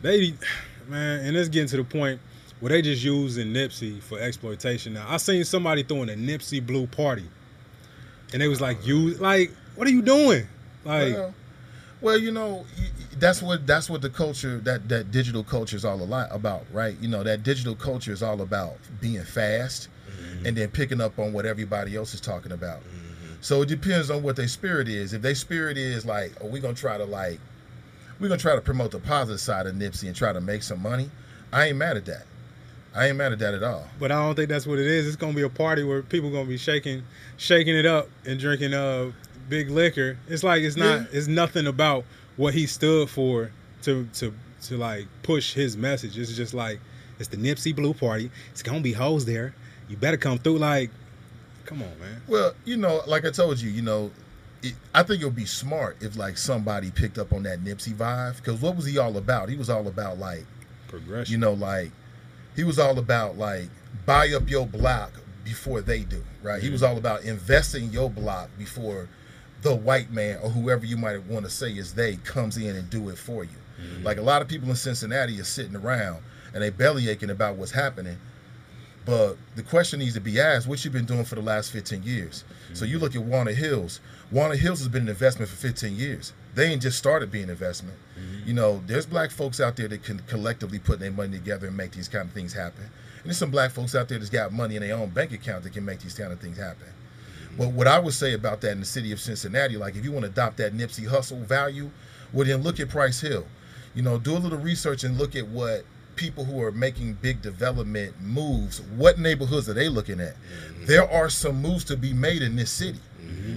They, 0.00 0.34
man, 0.88 1.26
and 1.26 1.36
it's 1.36 1.48
getting 1.48 1.68
to 1.68 1.76
the 1.76 1.84
point 1.84 2.20
where 2.60 2.70
they 2.70 2.82
just 2.82 3.02
using 3.04 3.48
Nipsey 3.48 4.02
for 4.02 4.18
exploitation 4.18 4.94
now. 4.94 5.06
I 5.08 5.16
seen 5.18 5.44
somebody 5.44 5.82
throwing 5.82 6.08
a 6.08 6.14
Nipsey 6.14 6.64
Blue 6.64 6.86
party, 6.86 7.28
and 8.32 8.42
they 8.42 8.48
was 8.48 8.60
like, 8.60 8.86
"You 8.86 9.14
like, 9.14 9.52
what 9.76 9.86
are 9.86 9.92
you 9.92 10.02
doing?" 10.02 10.46
Like, 10.84 11.14
well, 11.14 11.34
well, 12.00 12.18
you 12.18 12.30
know, 12.30 12.64
that's 13.18 13.42
what 13.42 13.66
that's 13.66 13.90
what 13.90 14.02
the 14.02 14.10
culture 14.10 14.58
that 14.60 14.88
that 14.88 15.10
digital 15.10 15.42
culture 15.42 15.76
is 15.76 15.84
all 15.84 16.00
a 16.00 16.04
lot 16.04 16.28
about, 16.30 16.64
right? 16.72 16.96
You 17.00 17.08
know, 17.08 17.22
that 17.24 17.42
digital 17.42 17.74
culture 17.74 18.12
is 18.12 18.22
all 18.22 18.40
about 18.40 18.76
being 19.00 19.24
fast 19.24 19.88
mm-hmm. 20.08 20.46
and 20.46 20.56
then 20.56 20.68
picking 20.68 21.00
up 21.00 21.18
on 21.18 21.32
what 21.32 21.46
everybody 21.46 21.96
else 21.96 22.14
is 22.14 22.20
talking 22.20 22.52
about. 22.52 22.80
Mm-hmm. 22.80 23.34
So 23.40 23.62
it 23.62 23.68
depends 23.68 24.10
on 24.10 24.22
what 24.22 24.36
their 24.36 24.48
spirit 24.48 24.88
is. 24.88 25.12
If 25.12 25.22
their 25.22 25.34
spirit 25.34 25.76
is 25.76 26.04
like, 26.06 26.32
oh, 26.40 26.46
we're 26.46 26.62
gonna 26.62 26.74
try 26.74 26.98
to 26.98 27.04
like, 27.04 27.40
we're 28.20 28.28
gonna 28.28 28.38
try 28.40 28.54
to 28.54 28.60
promote 28.60 28.90
the 28.90 28.98
positive 28.98 29.40
side 29.40 29.66
of 29.66 29.74
Nipsey 29.74 30.06
and 30.06 30.16
try 30.16 30.32
to 30.32 30.40
make 30.40 30.62
some 30.62 30.82
money, 30.82 31.10
I 31.52 31.66
ain't 31.66 31.76
mad 31.76 31.96
at 31.96 32.04
that. 32.06 32.24
I 32.94 33.08
ain't 33.08 33.16
mad 33.16 33.32
at 33.32 33.38
that 33.40 33.54
at 33.54 33.62
all. 33.62 33.86
but 33.98 34.10
I 34.10 34.16
don't 34.16 34.34
think 34.34 34.48
that's 34.48 34.66
what 34.66 34.78
it 34.78 34.86
is. 34.86 35.06
It's 35.06 35.16
gonna 35.16 35.34
be 35.34 35.42
a 35.42 35.48
party 35.48 35.84
where 35.84 36.02
people 36.02 36.30
gonna 36.30 36.48
be 36.48 36.56
shaking, 36.58 37.02
shaking 37.36 37.76
it 37.76 37.86
up 37.86 38.08
and 38.26 38.40
drinking 38.40 38.74
uh 38.74 39.12
big 39.48 39.70
liquor. 39.70 40.18
It's 40.28 40.42
like 40.42 40.62
it's 40.62 40.76
not. 40.76 41.00
Yeah. 41.00 41.06
It's 41.12 41.26
nothing 41.28 41.66
about 41.66 42.04
what 42.36 42.54
he 42.54 42.66
stood 42.66 43.08
for 43.08 43.50
to 43.82 44.08
to 44.14 44.34
to 44.62 44.76
like 44.76 45.06
push 45.22 45.54
his 45.54 45.76
message. 45.76 46.18
It's 46.18 46.34
just 46.34 46.54
like 46.54 46.80
it's 47.18 47.28
the 47.28 47.36
Nipsey 47.36 47.74
Blue 47.74 47.94
party. 47.94 48.30
It's 48.50 48.62
gonna 48.62 48.80
be 48.80 48.92
hoes 48.92 49.24
there. 49.24 49.54
You 49.88 49.96
better 49.96 50.16
come 50.16 50.38
through. 50.38 50.58
Like, 50.58 50.90
come 51.66 51.82
on, 51.82 51.98
man. 51.98 52.20
Well, 52.26 52.54
you 52.64 52.76
know, 52.76 53.02
like 53.06 53.24
I 53.24 53.30
told 53.30 53.60
you, 53.60 53.70
you 53.70 53.82
know, 53.82 54.10
it, 54.62 54.74
I 54.94 55.02
think 55.02 55.22
it 55.22 55.24
would 55.24 55.36
be 55.36 55.46
smart 55.46 55.96
if 56.00 56.16
like 56.16 56.36
somebody 56.36 56.90
picked 56.90 57.18
up 57.18 57.32
on 57.32 57.44
that 57.44 57.62
Nipsey 57.62 57.92
vibe 57.92 58.36
because 58.36 58.60
what 58.60 58.76
was 58.76 58.84
he 58.86 58.98
all 58.98 59.16
about? 59.16 59.48
He 59.48 59.56
was 59.56 59.70
all 59.70 59.86
about 59.86 60.18
like, 60.18 60.44
Progression. 60.88 61.32
you 61.32 61.38
know, 61.38 61.52
like 61.52 61.90
he 62.56 62.64
was 62.64 62.78
all 62.78 62.98
about 62.98 63.38
like 63.38 63.68
buy 64.04 64.30
up 64.30 64.48
your 64.50 64.66
block 64.66 65.12
before 65.44 65.80
they 65.80 66.00
do, 66.00 66.22
right? 66.42 66.62
He 66.62 66.70
was 66.70 66.82
all 66.82 66.98
about 66.98 67.24
investing 67.24 67.84
in 67.84 67.92
your 67.92 68.10
block 68.10 68.50
before 68.58 69.08
the 69.62 69.74
white 69.74 70.10
man 70.10 70.38
or 70.42 70.50
whoever 70.50 70.84
you 70.84 70.96
might 70.96 71.24
want 71.24 71.44
to 71.44 71.50
say 71.50 71.72
is 71.72 71.94
they 71.94 72.16
comes 72.16 72.56
in 72.56 72.76
and 72.76 72.88
do 72.90 73.08
it 73.08 73.18
for 73.18 73.44
you. 73.44 73.50
Mm-hmm. 73.80 74.04
Like 74.04 74.18
a 74.18 74.22
lot 74.22 74.42
of 74.42 74.48
people 74.48 74.68
in 74.68 74.76
Cincinnati 74.76 75.40
are 75.40 75.44
sitting 75.44 75.76
around 75.76 76.18
and 76.52 76.62
they 76.62 76.70
belly 76.70 77.08
aching 77.08 77.30
about 77.30 77.56
what's 77.56 77.72
happening. 77.72 78.18
But 79.04 79.36
the 79.56 79.62
question 79.62 80.00
needs 80.00 80.14
to 80.14 80.20
be 80.20 80.38
asked: 80.38 80.66
What 80.66 80.84
you 80.84 80.90
been 80.90 81.06
doing 81.06 81.24
for 81.24 81.34
the 81.34 81.42
last 81.42 81.72
15 81.72 82.02
years? 82.02 82.44
So 82.74 82.84
you 82.84 82.96
mm-hmm. 82.96 83.04
look 83.04 83.16
at 83.16 83.22
Walnut 83.22 83.54
Hills. 83.54 84.00
Walnut 84.30 84.58
Hills 84.58 84.80
has 84.80 84.88
been 84.88 85.02
an 85.02 85.08
investment 85.08 85.50
for 85.50 85.56
15 85.56 85.96
years. 85.96 86.32
They 86.54 86.66
ain't 86.66 86.82
just 86.82 86.98
started 86.98 87.30
being 87.30 87.44
an 87.44 87.50
investment. 87.50 87.96
Mm-hmm. 88.18 88.48
You 88.48 88.54
know, 88.54 88.82
there's 88.86 89.06
black 89.06 89.30
folks 89.30 89.60
out 89.60 89.76
there 89.76 89.88
that 89.88 90.02
can 90.02 90.18
collectively 90.20 90.78
put 90.78 91.00
their 91.00 91.10
money 91.10 91.38
together 91.38 91.68
and 91.68 91.76
make 91.76 91.92
these 91.92 92.08
kind 92.08 92.28
of 92.28 92.34
things 92.34 92.52
happen. 92.52 92.84
And 92.84 93.24
there's 93.24 93.38
some 93.38 93.50
black 93.50 93.70
folks 93.70 93.94
out 93.94 94.08
there 94.08 94.18
that's 94.18 94.30
got 94.30 94.52
money 94.52 94.76
in 94.76 94.82
their 94.82 94.96
own 94.96 95.10
bank 95.10 95.32
account 95.32 95.64
that 95.64 95.72
can 95.72 95.84
make 95.84 96.00
these 96.00 96.14
kind 96.14 96.32
of 96.32 96.40
things 96.40 96.58
happen. 96.58 96.88
Mm-hmm. 96.88 97.56
But 97.56 97.72
what 97.72 97.86
I 97.86 97.98
would 97.98 98.14
say 98.14 98.34
about 98.34 98.60
that 98.62 98.72
in 98.72 98.80
the 98.80 98.86
city 98.86 99.12
of 99.12 99.20
Cincinnati, 99.20 99.76
like 99.76 99.96
if 99.96 100.04
you 100.04 100.12
want 100.12 100.24
to 100.24 100.30
adopt 100.30 100.58
that 100.58 100.76
Nipsey 100.76 101.08
Hussle 101.08 101.44
value, 101.46 101.90
well 102.32 102.46
then 102.46 102.62
look 102.62 102.80
at 102.80 102.90
Price 102.90 103.20
Hill. 103.20 103.46
You 103.94 104.02
know, 104.02 104.18
do 104.18 104.36
a 104.36 104.38
little 104.38 104.58
research 104.58 105.04
and 105.04 105.16
look 105.16 105.34
at 105.36 105.48
what 105.48 105.84
people 106.16 106.44
who 106.44 106.60
are 106.62 106.72
making 106.72 107.14
big 107.14 107.40
development 107.40 108.20
moves, 108.20 108.82
what 108.82 109.18
neighborhoods 109.18 109.68
are 109.68 109.74
they 109.74 109.88
looking 109.88 110.20
at? 110.20 110.34
Mm-hmm. 110.34 110.86
There 110.86 111.10
are 111.10 111.30
some 111.30 111.62
moves 111.62 111.84
to 111.84 111.96
be 111.96 112.12
made 112.12 112.42
in 112.42 112.56
this 112.56 112.70
city. 112.70 112.98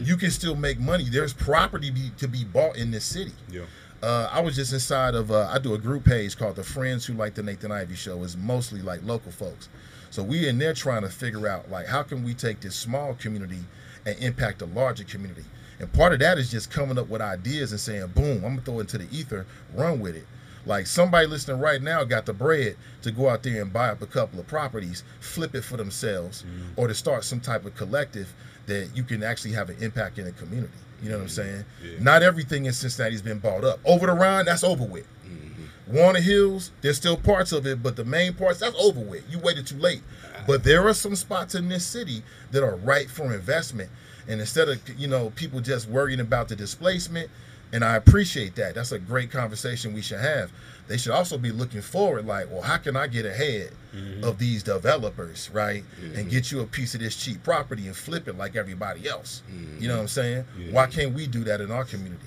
You 0.03 0.17
can 0.17 0.31
still 0.31 0.55
make 0.55 0.79
money. 0.79 1.05
There's 1.09 1.33
property 1.33 1.91
be, 1.91 2.11
to 2.17 2.27
be 2.27 2.43
bought 2.43 2.77
in 2.77 2.91
this 2.91 3.05
city. 3.05 3.33
Yeah. 3.49 3.63
Uh, 4.03 4.29
I 4.31 4.41
was 4.41 4.55
just 4.55 4.73
inside 4.73 5.13
of 5.13 5.31
uh, 5.31 5.47
I 5.51 5.59
do 5.59 5.73
a 5.73 5.77
group 5.77 6.05
page 6.05 6.35
called 6.35 6.55
the 6.55 6.63
Friends 6.63 7.05
Who 7.05 7.13
Like 7.13 7.35
the 7.35 7.43
Nathan 7.43 7.71
Ivey 7.71 7.95
Show. 7.95 8.23
It's 8.23 8.35
mostly 8.35 8.81
like 8.81 9.03
local 9.03 9.31
folks. 9.31 9.69
So 10.09 10.23
we 10.23 10.47
in 10.47 10.57
there 10.57 10.73
trying 10.73 11.03
to 11.03 11.09
figure 11.09 11.47
out 11.47 11.69
like 11.69 11.87
how 11.87 12.03
can 12.03 12.23
we 12.23 12.33
take 12.33 12.61
this 12.61 12.75
small 12.75 13.13
community 13.13 13.63
and 14.05 14.17
impact 14.19 14.61
a 14.61 14.65
larger 14.65 15.03
community. 15.03 15.45
And 15.79 15.91
part 15.93 16.13
of 16.13 16.19
that 16.19 16.37
is 16.37 16.51
just 16.51 16.69
coming 16.71 16.97
up 16.97 17.09
with 17.09 17.21
ideas 17.21 17.71
and 17.71 17.79
saying, 17.79 18.07
boom, 18.07 18.37
I'm 18.37 18.55
gonna 18.55 18.61
throw 18.61 18.77
it 18.77 18.81
into 18.81 18.97
the 18.99 19.07
ether, 19.17 19.45
run 19.73 19.99
with 19.99 20.15
it. 20.15 20.25
Like 20.65 20.87
somebody 20.87 21.27
listening 21.27 21.59
right 21.59 21.81
now 21.81 22.03
got 22.03 22.25
the 22.25 22.33
bread 22.33 22.75
to 23.01 23.11
go 23.11 23.29
out 23.29 23.43
there 23.43 23.61
and 23.61 23.73
buy 23.73 23.89
up 23.89 24.01
a 24.01 24.07
couple 24.07 24.39
of 24.39 24.47
properties, 24.47 25.03
flip 25.19 25.55
it 25.55 25.63
for 25.63 25.77
themselves, 25.77 26.43
mm-hmm. 26.43 26.79
or 26.79 26.87
to 26.87 26.93
start 26.93 27.23
some 27.23 27.39
type 27.39 27.65
of 27.65 27.75
collective 27.75 28.33
that 28.67 28.89
you 28.95 29.03
can 29.03 29.23
actually 29.23 29.53
have 29.53 29.69
an 29.69 29.77
impact 29.81 30.19
in 30.19 30.25
the 30.25 30.31
community. 30.31 30.73
You 31.01 31.09
know 31.09 31.17
what 31.17 31.21
I'm 31.23 31.27
mm-hmm. 31.27 31.35
saying? 31.35 31.65
Yeah. 31.83 32.03
Not 32.03 32.21
everything 32.21 32.65
in 32.65 32.73
Cincinnati's 32.73 33.23
been 33.23 33.39
bought 33.39 33.63
up. 33.63 33.79
Over 33.85 34.05
the 34.05 34.13
Rhine, 34.13 34.45
that's 34.45 34.63
over 34.63 34.85
with. 34.85 35.07
Mm-hmm. 35.25 35.95
Walnut 35.95 36.21
Hills, 36.21 36.71
there's 36.81 36.97
still 36.97 37.17
parts 37.17 37.51
of 37.51 37.65
it, 37.65 37.81
but 37.81 37.95
the 37.95 38.05
main 38.05 38.33
parts, 38.33 38.59
that's 38.59 38.75
over 38.79 38.99
with. 38.99 39.23
You 39.31 39.39
waited 39.39 39.65
too 39.65 39.77
late. 39.77 40.03
Ah. 40.35 40.43
But 40.45 40.63
there 40.63 40.87
are 40.87 40.93
some 40.93 41.15
spots 41.15 41.55
in 41.55 41.69
this 41.69 41.85
city 41.85 42.23
that 42.51 42.63
are 42.63 42.75
ripe 42.75 43.09
for 43.09 43.33
investment. 43.33 43.89
And 44.27 44.39
instead 44.39 44.69
of, 44.69 44.79
you 44.99 45.07
know, 45.07 45.31
people 45.31 45.59
just 45.59 45.89
worrying 45.89 46.19
about 46.19 46.47
the 46.47 46.55
displacement, 46.55 47.31
and 47.73 47.83
I 47.83 47.95
appreciate 47.95 48.55
that. 48.55 48.75
That's 48.75 48.91
a 48.91 48.99
great 48.99 49.31
conversation 49.31 49.93
we 49.93 50.01
should 50.01 50.19
have. 50.19 50.51
They 50.87 50.97
should 50.97 51.13
also 51.13 51.37
be 51.37 51.51
looking 51.51 51.81
forward, 51.81 52.25
like, 52.25 52.51
well, 52.51 52.61
how 52.61 52.77
can 52.77 52.97
I 52.97 53.07
get 53.07 53.25
ahead 53.25 53.71
mm-hmm. 53.95 54.23
of 54.23 54.39
these 54.39 54.63
developers, 54.63 55.49
right? 55.53 55.83
And 56.01 56.13
mm-hmm. 56.13 56.29
get 56.29 56.51
you 56.51 56.59
a 56.59 56.65
piece 56.65 56.93
of 56.95 56.99
this 56.99 57.15
cheap 57.15 57.43
property 57.43 57.87
and 57.87 57.95
flip 57.95 58.27
it 58.27 58.37
like 58.37 58.55
everybody 58.55 59.07
else. 59.07 59.41
You 59.49 59.55
know 59.55 59.65
mm-hmm. 59.67 59.89
what 59.89 60.01
I'm 60.01 60.07
saying? 60.07 60.45
Yeah. 60.59 60.71
Why 60.73 60.87
can't 60.87 61.13
we 61.13 61.27
do 61.27 61.43
that 61.45 61.61
in 61.61 61.71
our 61.71 61.85
community? 61.85 62.25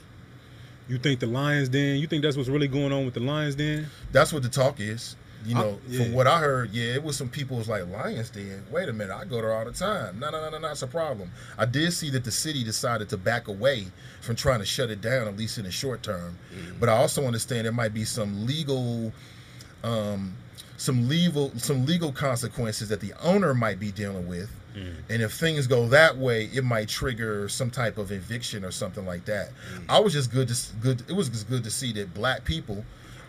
You 0.89 0.99
think 0.99 1.21
the 1.21 1.27
Lions 1.27 1.69
Den? 1.69 1.99
You 1.99 2.07
think 2.07 2.23
that's 2.23 2.37
what's 2.37 2.49
really 2.49 2.69
going 2.69 2.93
on 2.93 3.05
with 3.05 3.15
the 3.15 3.21
Lions 3.21 3.55
Den? 3.55 3.87
That's 4.13 4.33
what 4.33 4.43
the 4.43 4.49
talk 4.49 4.81
is. 4.81 5.17
You 5.45 5.57
I- 5.57 5.61
know, 5.61 5.81
yeah. 5.89 6.05
from 6.05 6.13
what 6.15 6.27
I 6.27 6.39
heard, 6.41 6.71
yeah, 6.73 6.95
it 6.95 7.03
was 7.03 7.17
some 7.17 7.29
people 7.29 7.57
was 7.59 7.69
like 7.69 7.87
Lions 7.89 8.31
Den. 8.31 8.65
Wait 8.71 8.89
a 8.89 8.93
minute, 8.93 9.15
I 9.15 9.25
go 9.25 9.37
there 9.37 9.53
all 9.53 9.65
the 9.65 9.73
time. 9.73 10.19
No, 10.19 10.31
no, 10.31 10.41
no, 10.43 10.51
no, 10.51 10.59
no, 10.59 10.71
it's 10.71 10.83
a 10.83 10.87
problem. 10.87 11.31
I 11.59 11.67
did 11.67 11.93
see 11.93 12.11
that 12.11 12.25
the 12.25 12.31
city 12.31 12.65
decided 12.65 13.09
to 13.11 13.17
back 13.17 13.49
away 13.49 13.87
from 14.21 14.37
trying 14.37 14.61
to 14.61 14.67
shut 14.67 14.91
it 14.91 15.01
down, 15.01 15.29
at 15.29 15.37
least 15.37 15.59
in 15.59 15.65
the 15.65 15.71
short 15.71 16.03
term. 16.03 16.39
Mm. 16.55 16.81
But 16.81 16.89
I 16.89 16.93
also 16.97 17.25
understand 17.27 17.67
there 17.67 17.73
might 17.73 17.93
be 17.95 18.05
some 18.05 18.47
legal, 18.47 19.13
um, 19.83 20.35
some 20.77 21.09
legal, 21.09 21.53
some 21.59 21.87
legal 21.87 22.13
consequences 22.13 22.89
that 22.89 23.01
the 23.01 23.13
owner 23.23 23.55
might 23.55 23.79
be 23.79 23.93
dealing 23.93 24.27
with. 24.27 24.51
Mm. 24.77 24.95
And 25.09 25.23
if 25.23 25.33
things 25.35 25.67
go 25.67 25.87
that 25.89 26.17
way, 26.17 26.47
it 26.53 26.65
might 26.65 26.89
trigger 26.89 27.49
some 27.49 27.71
type 27.71 27.97
of 27.97 28.11
eviction 28.11 28.65
or 28.65 28.73
something 28.73 29.07
like 29.07 29.25
that. 29.27 29.51
Mm. 29.51 29.85
I 29.89 30.01
was 30.01 30.13
just 30.13 30.33
good 30.33 30.49
to 30.49 30.57
good. 30.81 31.03
It 31.09 31.13
was 31.13 31.29
just 31.29 31.49
good 31.49 31.63
to 31.65 31.71
see 31.71 31.93
that 31.93 32.13
black 32.13 32.45
people, 32.45 32.85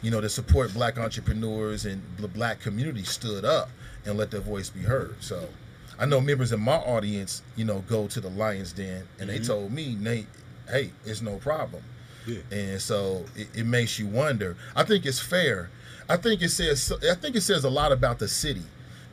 you 0.05 0.11
know, 0.11 0.21
to 0.21 0.29
support 0.29 0.71
black 0.71 0.99
entrepreneurs 0.99 1.83
and 1.83 1.99
the 2.17 2.27
black 2.27 2.59
community 2.59 3.03
stood 3.03 3.43
up 3.43 3.71
and 4.05 4.15
let 4.19 4.29
their 4.29 4.39
voice 4.39 4.69
be 4.69 4.81
heard. 4.81 5.15
So, 5.19 5.49
I 5.97 6.05
know 6.05 6.21
members 6.21 6.51
in 6.51 6.59
my 6.59 6.75
audience, 6.75 7.41
you 7.55 7.65
know, 7.65 7.83
go 7.87 8.07
to 8.09 8.21
the 8.21 8.29
Lions 8.29 8.71
Den 8.71 9.07
and 9.19 9.27
they 9.27 9.37
mm-hmm. 9.37 9.47
told 9.47 9.71
me, 9.71 9.95
Nate, 9.99 10.27
hey, 10.69 10.91
it's 11.05 11.23
no 11.23 11.37
problem. 11.37 11.81
Yeah. 12.27 12.41
And 12.51 12.79
so 12.79 13.25
it, 13.35 13.47
it 13.55 13.65
makes 13.65 13.97
you 13.97 14.05
wonder. 14.05 14.55
I 14.75 14.83
think 14.83 15.07
it's 15.07 15.19
fair. 15.19 15.71
I 16.07 16.17
think 16.17 16.43
it 16.43 16.49
says 16.49 16.93
I 17.09 17.15
think 17.15 17.35
it 17.35 17.41
says 17.41 17.63
a 17.63 17.69
lot 17.71 17.91
about 17.91 18.19
the 18.19 18.27
city 18.27 18.61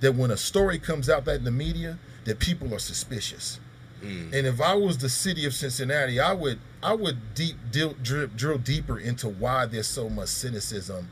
that 0.00 0.14
when 0.14 0.30
a 0.30 0.36
story 0.36 0.78
comes 0.78 1.08
out 1.08 1.24
that 1.24 1.36
in 1.36 1.44
the 1.44 1.50
media, 1.50 1.98
that 2.24 2.38
people 2.38 2.74
are 2.74 2.78
suspicious. 2.78 3.60
Mm. 4.02 4.34
And 4.34 4.46
if 4.46 4.60
I 4.60 4.74
was 4.74 4.98
the 4.98 5.08
city 5.08 5.46
of 5.46 5.54
Cincinnati, 5.54 6.20
I 6.20 6.32
would 6.32 6.58
I 6.82 6.94
would 6.94 7.34
deep 7.34 7.56
drill, 7.70 7.94
drill, 8.02 8.28
drill 8.34 8.58
deeper 8.58 8.98
into 8.98 9.28
why 9.28 9.66
there's 9.66 9.86
so 9.86 10.08
much 10.08 10.28
cynicism 10.28 11.08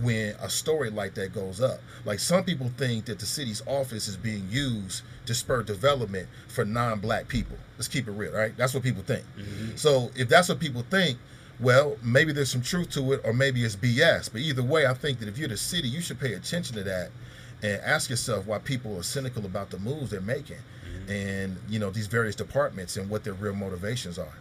when 0.00 0.34
a 0.40 0.48
story 0.48 0.88
like 0.88 1.14
that 1.14 1.34
goes 1.34 1.60
up. 1.60 1.80
Like 2.04 2.20
some 2.20 2.44
people 2.44 2.70
think 2.76 3.06
that 3.06 3.18
the 3.18 3.26
city's 3.26 3.62
office 3.66 4.08
is 4.08 4.16
being 4.16 4.46
used 4.48 5.02
to 5.26 5.34
spur 5.34 5.62
development 5.62 6.28
for 6.48 6.64
non-black 6.64 7.28
people. 7.28 7.58
Let's 7.76 7.88
keep 7.88 8.08
it 8.08 8.12
real, 8.12 8.32
right? 8.32 8.56
That's 8.56 8.72
what 8.72 8.82
people 8.82 9.02
think. 9.02 9.24
Mm-hmm. 9.38 9.76
So 9.76 10.10
if 10.14 10.28
that's 10.28 10.48
what 10.48 10.60
people 10.60 10.84
think, 10.90 11.18
well, 11.58 11.98
maybe 12.02 12.32
there's 12.32 12.50
some 12.50 12.62
truth 12.62 12.90
to 12.90 13.12
it, 13.12 13.20
or 13.24 13.34
maybe 13.34 13.62
it's 13.62 13.76
BS. 13.76 14.32
But 14.32 14.40
either 14.40 14.62
way, 14.62 14.86
I 14.86 14.94
think 14.94 15.18
that 15.18 15.28
if 15.28 15.36
you're 15.36 15.48
the 15.48 15.56
city, 15.56 15.88
you 15.88 16.00
should 16.00 16.18
pay 16.18 16.32
attention 16.32 16.76
to 16.76 16.82
that 16.84 17.10
and 17.62 17.80
ask 17.82 18.08
yourself 18.08 18.46
why 18.46 18.58
people 18.58 18.96
are 18.96 19.02
cynical 19.02 19.44
about 19.44 19.70
the 19.70 19.78
moves 19.78 20.10
they're 20.10 20.20
making, 20.22 20.56
and 21.10 21.56
you 21.68 21.78
know 21.78 21.90
these 21.90 22.06
various 22.06 22.36
departments 22.36 22.96
and 22.96 23.10
what 23.10 23.24
their 23.24 23.34
real 23.34 23.54
motivations 23.54 24.18
are. 24.18 24.32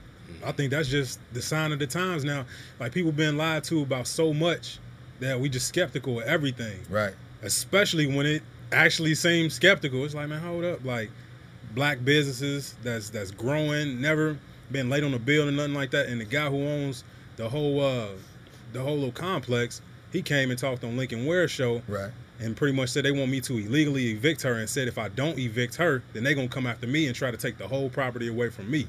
I 0.46 0.52
think 0.52 0.72
that's 0.72 0.88
just 0.88 1.20
the 1.34 1.42
sign 1.42 1.72
of 1.72 1.80
the 1.80 1.88
times 1.88 2.24
now. 2.24 2.46
Like 2.80 2.92
people 2.94 3.12
been 3.12 3.38
lied 3.38 3.64
to 3.66 3.82
about 3.82 4.08
so 4.08 4.34
much 4.34 4.78
that 5.20 5.40
we 5.40 5.50
just 5.50 5.68
skeptical 5.68 6.20
of 6.20 6.26
everything. 6.26 6.80
Right. 6.90 7.14
Especially 7.42 8.06
when 8.06 8.26
it 8.26 8.44
actually 8.72 9.16
seems 9.16 9.56
skeptical. 9.56 10.06
It's 10.06 10.14
like, 10.14 10.30
man, 10.30 10.42
hold 10.42 10.64
up. 10.64 10.86
Like 10.86 11.10
black 11.74 12.04
businesses 12.06 12.76
that's 12.84 13.10
that's 13.10 13.32
growing, 13.32 14.00
never 14.00 14.38
been 14.72 14.90
late 14.90 15.04
on 15.04 15.14
a 15.14 15.20
bill 15.20 15.48
or 15.48 15.52
nothing 15.52 15.74
like 15.74 15.92
that. 15.92 16.08
And 16.08 16.22
the 16.22 16.26
guy 16.26 16.48
who 16.50 16.64
owns 16.66 17.04
the 17.36 17.50
whole 17.50 17.82
uh 17.82 18.10
the 18.72 18.82
whole 18.82 18.96
little 18.96 19.12
complex, 19.12 19.82
he 20.12 20.22
came 20.22 20.52
and 20.52 20.60
talked 20.60 20.84
on 20.84 20.96
Lincoln 20.96 21.26
Ware 21.26 21.48
show 21.48 21.82
Right. 21.88 22.12
And 22.40 22.56
pretty 22.56 22.76
much 22.76 22.90
said 22.90 23.06
they 23.06 23.12
want 23.12 23.30
me 23.30 23.42
to 23.42 23.58
illegally 23.58 24.12
evict 24.12 24.42
her 24.44 24.54
and 24.54 24.70
said 24.70 24.88
if 24.88 24.98
I 24.98 25.10
don't 25.10 25.38
evict 25.38 25.76
her, 25.76 26.02
then 26.14 26.24
they're 26.24 26.34
gonna 26.34 26.48
come 26.48 26.68
after 26.68 26.88
me 26.88 27.08
and 27.08 27.16
try 27.16 27.32
to 27.32 27.38
take 27.38 27.58
the 27.58 27.68
whole 27.68 27.90
property 27.90 28.28
away 28.28 28.50
from 28.50 28.72
me. 28.72 28.88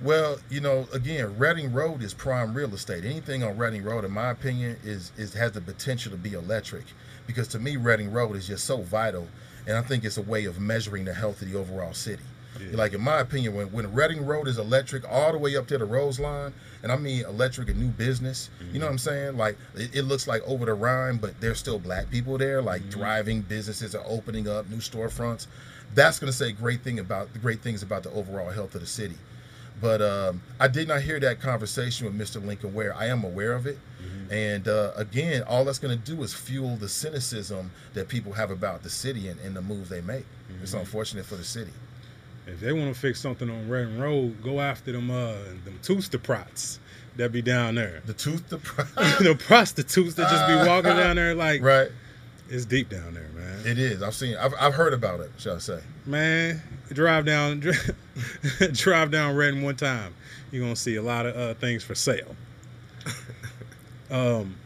Well, 0.00 0.38
you 0.50 0.60
know, 0.60 0.88
again, 0.92 1.38
Reading 1.38 1.72
Road 1.72 2.02
is 2.02 2.12
prime 2.12 2.54
real 2.54 2.74
estate. 2.74 3.04
Anything 3.04 3.44
on 3.44 3.56
Reading 3.56 3.84
Road, 3.84 4.04
in 4.04 4.10
my 4.10 4.30
opinion, 4.30 4.76
is 4.82 5.12
is 5.16 5.34
has 5.34 5.52
the 5.52 5.60
potential 5.60 6.10
to 6.10 6.18
be 6.18 6.32
electric, 6.32 6.84
because 7.26 7.46
to 7.48 7.60
me, 7.60 7.76
Reading 7.76 8.10
Road 8.12 8.34
is 8.34 8.48
just 8.48 8.64
so 8.64 8.78
vital, 8.78 9.28
and 9.66 9.76
I 9.76 9.82
think 9.82 10.04
it's 10.04 10.18
a 10.18 10.22
way 10.22 10.44
of 10.44 10.58
measuring 10.60 11.04
the 11.04 11.14
health 11.14 11.40
of 11.40 11.52
the 11.52 11.58
overall 11.58 11.94
city. 11.94 12.24
Yeah. 12.70 12.76
Like 12.76 12.92
in 12.92 13.00
my 13.00 13.20
opinion, 13.20 13.54
when 13.54 13.72
when 13.72 13.92
Reading 13.92 14.24
Road 14.24 14.48
is 14.48 14.58
electric 14.58 15.08
all 15.08 15.32
the 15.32 15.38
way 15.38 15.56
up 15.56 15.66
to 15.68 15.78
the 15.78 15.84
Roselawn, 15.84 16.52
and 16.82 16.92
I 16.92 16.96
mean 16.96 17.24
electric 17.24 17.68
and 17.68 17.78
new 17.80 17.88
business, 17.88 18.50
you 18.72 18.78
know 18.78 18.86
what 18.86 18.92
I'm 18.92 18.98
saying? 18.98 19.36
Like 19.36 19.56
it, 19.74 19.94
it 19.96 20.02
looks 20.02 20.26
like 20.26 20.42
over 20.46 20.64
the 20.66 20.74
Rhine, 20.74 21.16
but 21.18 21.40
there's 21.40 21.58
still 21.58 21.78
black 21.78 22.10
people 22.10 22.38
there, 22.38 22.62
like 22.62 22.90
thriving 22.90 23.42
businesses 23.42 23.94
are 23.94 24.04
opening 24.06 24.48
up, 24.48 24.68
new 24.70 24.76
storefronts. 24.78 25.46
That's 25.94 26.18
going 26.18 26.30
to 26.30 26.36
say 26.36 26.52
great 26.52 26.82
thing 26.82 26.98
about 26.98 27.32
the 27.32 27.38
great 27.38 27.60
things 27.60 27.82
about 27.82 28.02
the 28.02 28.10
overall 28.12 28.50
health 28.50 28.74
of 28.74 28.80
the 28.80 28.86
city. 28.86 29.16
But 29.80 30.00
um, 30.00 30.42
I 30.60 30.68
did 30.68 30.86
not 30.88 31.02
hear 31.02 31.18
that 31.20 31.40
conversation 31.40 32.06
with 32.06 32.16
Mr. 32.16 32.44
Lincoln 32.44 32.72
Ware. 32.72 32.94
I 32.94 33.06
am 33.06 33.24
aware 33.24 33.52
of 33.52 33.66
it. 33.66 33.78
And 34.30 34.68
uh, 34.68 34.92
again, 34.96 35.42
all 35.42 35.64
that's 35.64 35.78
going 35.78 35.98
to 35.98 36.04
do 36.14 36.22
is 36.22 36.32
fuel 36.32 36.76
the 36.76 36.88
cynicism 36.88 37.70
that 37.92 38.08
people 38.08 38.32
have 38.32 38.50
about 38.50 38.82
the 38.82 38.90
city 38.90 39.28
and, 39.28 39.38
and 39.40 39.54
the 39.54 39.60
moves 39.60 39.88
they 39.90 40.00
make. 40.00 40.24
It's 40.62 40.72
unfortunate 40.72 41.26
for 41.26 41.36
the 41.36 41.44
city. 41.44 41.72
If 42.46 42.60
they 42.60 42.72
want 42.72 42.92
to 42.92 42.98
fix 42.98 43.20
something 43.20 43.48
on 43.48 43.68
Reading 43.68 43.98
Road, 43.98 44.42
go 44.42 44.60
after 44.60 44.92
them 44.92 45.10
uh 45.10 45.34
them 45.64 45.78
prots 46.22 46.78
that 47.16 47.30
be 47.30 47.42
down 47.42 47.74
there. 47.74 48.02
The 48.06 48.14
tooth, 48.14 48.48
the 48.48 49.36
prostitutes 49.46 50.14
that 50.14 50.30
just 50.30 50.46
be 50.48 50.68
walking 50.68 50.96
down 50.96 51.16
there 51.16 51.34
like 51.34 51.62
right. 51.62 51.88
it's 52.48 52.64
deep 52.64 52.88
down 52.88 53.14
there, 53.14 53.28
man. 53.34 53.66
It 53.66 53.78
is. 53.78 54.02
I've 54.02 54.14
seen. 54.14 54.36
I've, 54.36 54.54
I've 54.58 54.74
heard 54.74 54.94
about 54.94 55.20
it. 55.20 55.30
Shall 55.38 55.56
I 55.56 55.58
say? 55.58 55.80
Man, 56.06 56.60
drive 56.92 57.26
down, 57.26 57.60
drive 58.72 59.10
down 59.10 59.36
Reading 59.36 59.62
one 59.62 59.76
time. 59.76 60.14
You're 60.50 60.62
gonna 60.62 60.76
see 60.76 60.96
a 60.96 61.02
lot 61.02 61.26
of 61.26 61.36
uh, 61.36 61.54
things 61.54 61.84
for 61.84 61.94
sale. 61.94 62.34
Um, 64.12 64.56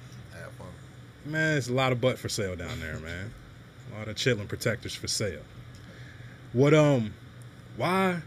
man, 1.24 1.52
there's 1.52 1.68
a 1.68 1.72
lot 1.72 1.92
of 1.92 2.00
butt 2.00 2.18
for 2.18 2.28
sale 2.28 2.56
down 2.56 2.80
there, 2.80 2.98
man. 2.98 3.32
A 3.94 3.98
lot 3.98 4.08
of 4.08 4.16
chilling 4.16 4.48
protectors 4.48 4.94
for 4.94 5.06
sale. 5.06 5.42
What 6.52 6.74
um, 6.74 7.14
why, 7.76 8.20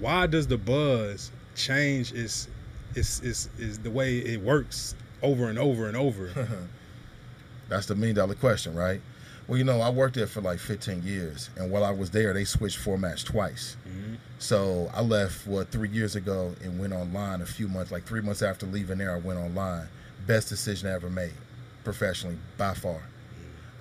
why 0.00 0.26
does 0.26 0.46
the 0.46 0.58
buzz 0.58 1.30
change 1.54 2.12
its 2.12 2.48
its 2.94 3.20
its, 3.20 3.48
its 3.58 3.78
the 3.78 3.90
way 3.90 4.18
it 4.18 4.40
works 4.40 4.94
over 5.22 5.48
and 5.48 5.58
over 5.58 5.86
and 5.88 5.96
over? 5.96 6.30
That's 7.68 7.86
the 7.86 7.94
million 7.94 8.16
dollar 8.16 8.34
question, 8.34 8.74
right? 8.74 9.00
Well, 9.46 9.58
you 9.58 9.64
know, 9.64 9.80
I 9.80 9.90
worked 9.90 10.14
there 10.14 10.26
for 10.26 10.40
like 10.40 10.58
15 10.58 11.02
years, 11.02 11.50
and 11.56 11.70
while 11.70 11.84
I 11.84 11.90
was 11.90 12.10
there, 12.10 12.32
they 12.32 12.44
switched 12.44 12.78
formats 12.78 13.22
twice. 13.24 13.76
Mhm. 13.86 14.16
So 14.38 14.90
I 14.94 15.02
left 15.02 15.46
what 15.46 15.70
three 15.70 15.88
years 15.90 16.16
ago 16.16 16.54
and 16.62 16.78
went 16.78 16.92
online 16.92 17.42
a 17.42 17.46
few 17.46 17.68
months, 17.68 17.90
like 17.92 18.04
three 18.04 18.20
months 18.22 18.42
after 18.42 18.66
leaving 18.66 18.98
there, 18.98 19.14
I 19.14 19.18
went 19.18 19.38
online. 19.38 19.88
Best 20.26 20.48
decision 20.48 20.88
I 20.88 20.92
ever 20.92 21.10
made, 21.10 21.34
professionally 21.84 22.38
by 22.56 22.72
far. 22.74 23.02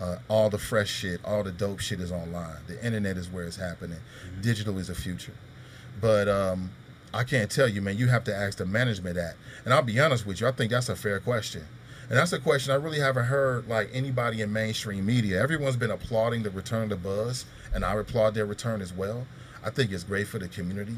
Uh, 0.04 0.18
all 0.28 0.50
the 0.50 0.58
fresh 0.58 0.90
shit, 0.90 1.24
all 1.24 1.44
the 1.44 1.52
dope 1.52 1.80
shit 1.80 2.02
is 2.02 2.12
online. 2.12 2.58
The 2.68 2.84
internet 2.86 3.16
is 3.16 3.30
where 3.30 3.46
it's 3.46 3.56
happening. 3.56 4.00
Digital 4.42 4.78
is 4.78 4.88
the 4.88 4.96
future. 4.96 5.32
But 6.02 6.28
um, 6.28 6.72
I 7.14 7.24
can't 7.24 7.50
tell 7.50 7.70
you, 7.70 7.82
man. 7.82 7.98
You 7.98 8.08
have 8.08 8.26
to 8.26 8.36
ask 8.36 8.58
the 8.58 8.66
management 8.66 9.16
that. 9.16 9.36
And 9.64 9.74
I'll 9.74 9.82
be 9.82 9.98
honest 10.02 10.26
with 10.26 10.42
you, 10.42 10.48
I 10.48 10.52
think 10.52 10.72
that's 10.72 10.90
a 10.90 10.96
fair 10.98 11.22
question. 11.22 11.64
And 12.10 12.18
that's 12.18 12.34
a 12.34 12.40
question 12.40 12.74
I 12.74 12.76
really 12.76 13.00
haven't 13.00 13.26
heard 13.26 13.70
like 13.70 13.92
anybody 13.94 14.42
in 14.42 14.52
mainstream 14.52 15.06
media. 15.06 15.42
Everyone's 15.42 15.78
been 15.78 15.92
applauding 15.92 16.44
the 16.44 16.50
return 16.50 16.90
to 16.90 16.98
Buzz, 16.98 17.46
and 17.74 17.86
I 17.86 17.96
applaud 17.96 18.34
their 18.34 18.46
return 18.46 18.82
as 18.82 18.92
well. 18.92 19.26
I 19.64 19.70
think 19.70 19.94
it's 19.94 20.04
great 20.04 20.28
for 20.28 20.38
the 20.38 20.50
community. 20.50 20.98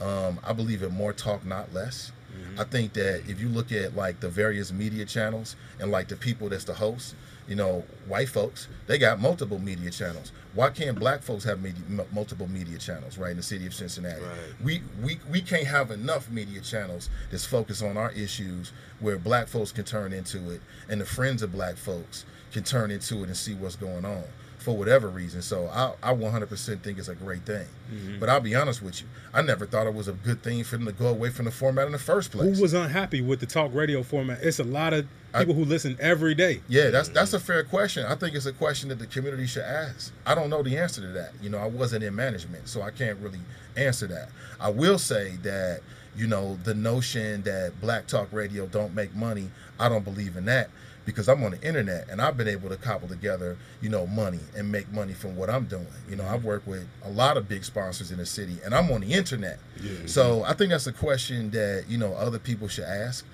Um, 0.00 0.40
I 0.42 0.52
believe 0.52 0.82
in 0.82 0.92
more 0.92 1.12
talk, 1.12 1.46
not 1.46 1.72
less. 1.72 2.10
I 2.58 2.64
think 2.64 2.94
that 2.94 3.22
if 3.28 3.40
you 3.40 3.48
look 3.48 3.72
at 3.72 3.94
like 3.94 4.20
the 4.20 4.28
various 4.28 4.72
media 4.72 5.04
channels 5.04 5.54
and 5.78 5.90
like 5.90 6.08
the 6.08 6.16
people 6.16 6.48
that's 6.48 6.64
the 6.64 6.74
hosts, 6.74 7.14
you 7.52 7.56
know, 7.56 7.84
white 8.08 8.30
folks, 8.30 8.66
they 8.86 8.96
got 8.96 9.20
multiple 9.20 9.58
media 9.58 9.90
channels. 9.90 10.32
Why 10.54 10.70
can't 10.70 10.98
black 10.98 11.20
folks 11.20 11.44
have 11.44 11.60
media, 11.60 11.82
m- 11.86 12.06
multiple 12.10 12.48
media 12.48 12.78
channels, 12.78 13.18
right, 13.18 13.32
in 13.32 13.36
the 13.36 13.42
city 13.42 13.66
of 13.66 13.74
Cincinnati? 13.74 14.22
Right. 14.22 14.54
We, 14.64 14.82
we, 15.02 15.18
we 15.30 15.42
can't 15.42 15.66
have 15.66 15.90
enough 15.90 16.30
media 16.30 16.62
channels 16.62 17.10
that's 17.30 17.44
focused 17.44 17.82
on 17.82 17.98
our 17.98 18.10
issues 18.12 18.72
where 19.00 19.18
black 19.18 19.48
folks 19.48 19.70
can 19.70 19.84
turn 19.84 20.14
into 20.14 20.50
it 20.50 20.62
and 20.88 20.98
the 20.98 21.04
friends 21.04 21.42
of 21.42 21.52
black 21.52 21.76
folks 21.76 22.24
can 22.52 22.62
turn 22.62 22.90
into 22.90 23.18
it 23.18 23.24
and 23.24 23.36
see 23.36 23.52
what's 23.52 23.76
going 23.76 24.06
on 24.06 24.24
for 24.56 24.74
whatever 24.74 25.10
reason. 25.10 25.42
So 25.42 25.66
I, 25.66 25.92
I 26.02 26.14
100% 26.14 26.80
think 26.80 26.96
it's 26.96 27.08
a 27.08 27.14
great 27.14 27.44
thing. 27.44 27.66
Mm-hmm. 27.92 28.18
But 28.18 28.30
I'll 28.30 28.40
be 28.40 28.54
honest 28.54 28.80
with 28.80 29.02
you, 29.02 29.08
I 29.34 29.42
never 29.42 29.66
thought 29.66 29.86
it 29.86 29.92
was 29.92 30.08
a 30.08 30.12
good 30.12 30.42
thing 30.42 30.64
for 30.64 30.78
them 30.78 30.86
to 30.86 30.92
go 30.92 31.08
away 31.08 31.28
from 31.28 31.44
the 31.44 31.50
format 31.50 31.84
in 31.84 31.92
the 31.92 31.98
first 31.98 32.30
place. 32.30 32.56
Who 32.56 32.62
was 32.62 32.72
unhappy 32.72 33.20
with 33.20 33.40
the 33.40 33.46
talk 33.46 33.74
radio 33.74 34.02
format? 34.02 34.38
It's 34.40 34.58
a 34.58 34.64
lot 34.64 34.94
of 34.94 35.06
I- 35.34 35.40
people 35.40 35.54
who 35.54 35.64
listen 35.64 35.96
every 36.00 36.34
day. 36.34 36.60
Yeah, 36.68 36.90
that's 36.90 37.08
that's 37.08 37.32
a 37.32 37.40
fair 37.40 37.64
question. 37.64 38.04
I 38.06 38.14
think 38.14 38.34
it's 38.34 38.46
a 38.46 38.52
question 38.52 38.88
that 38.90 38.98
the 38.98 39.06
community 39.06 39.46
should 39.46 39.64
ask. 39.64 40.12
I 40.26 40.34
don't 40.34 40.50
know 40.50 40.62
the 40.62 40.76
answer 40.76 41.00
to 41.00 41.08
that. 41.08 41.32
You 41.42 41.50
know, 41.50 41.58
I 41.58 41.66
wasn't 41.66 42.04
in 42.04 42.14
management, 42.14 42.68
so 42.68 42.82
I 42.82 42.90
can't 42.90 43.18
really 43.18 43.40
answer 43.76 44.06
that. 44.08 44.28
I 44.60 44.70
will 44.70 44.98
say 44.98 45.36
that, 45.42 45.80
you 46.16 46.26
know, 46.26 46.58
the 46.64 46.74
notion 46.74 47.42
that 47.42 47.80
black 47.80 48.06
talk 48.06 48.28
radio 48.32 48.66
don't 48.66 48.94
make 48.94 49.14
money, 49.14 49.50
I 49.80 49.88
don't 49.88 50.04
believe 50.04 50.36
in 50.36 50.44
that 50.46 50.68
because 51.04 51.28
I'm 51.28 51.42
on 51.42 51.50
the 51.52 51.60
internet 51.66 52.08
and 52.10 52.20
I've 52.22 52.36
been 52.36 52.46
able 52.46 52.68
to 52.68 52.76
cobble 52.76 53.08
together, 53.08 53.56
you 53.80 53.88
know, 53.88 54.06
money 54.06 54.38
and 54.56 54.70
make 54.70 54.92
money 54.92 55.14
from 55.14 55.34
what 55.36 55.50
I'm 55.50 55.64
doing. 55.64 55.86
You 56.08 56.14
know, 56.14 56.24
I've 56.24 56.44
worked 56.44 56.68
with 56.68 56.86
a 57.04 57.10
lot 57.10 57.36
of 57.36 57.48
big 57.48 57.64
sponsors 57.64 58.12
in 58.12 58.18
the 58.18 58.26
city 58.26 58.58
and 58.64 58.72
I'm 58.72 58.88
on 58.92 59.00
the 59.00 59.12
internet. 59.12 59.58
Yeah. 59.82 59.90
So 60.06 60.44
I 60.44 60.52
think 60.52 60.70
that's 60.70 60.86
a 60.86 60.92
question 60.92 61.50
that, 61.50 61.86
you 61.88 61.98
know, 61.98 62.12
other 62.14 62.38
people 62.38 62.68
should 62.68 62.84
ask 62.84 63.24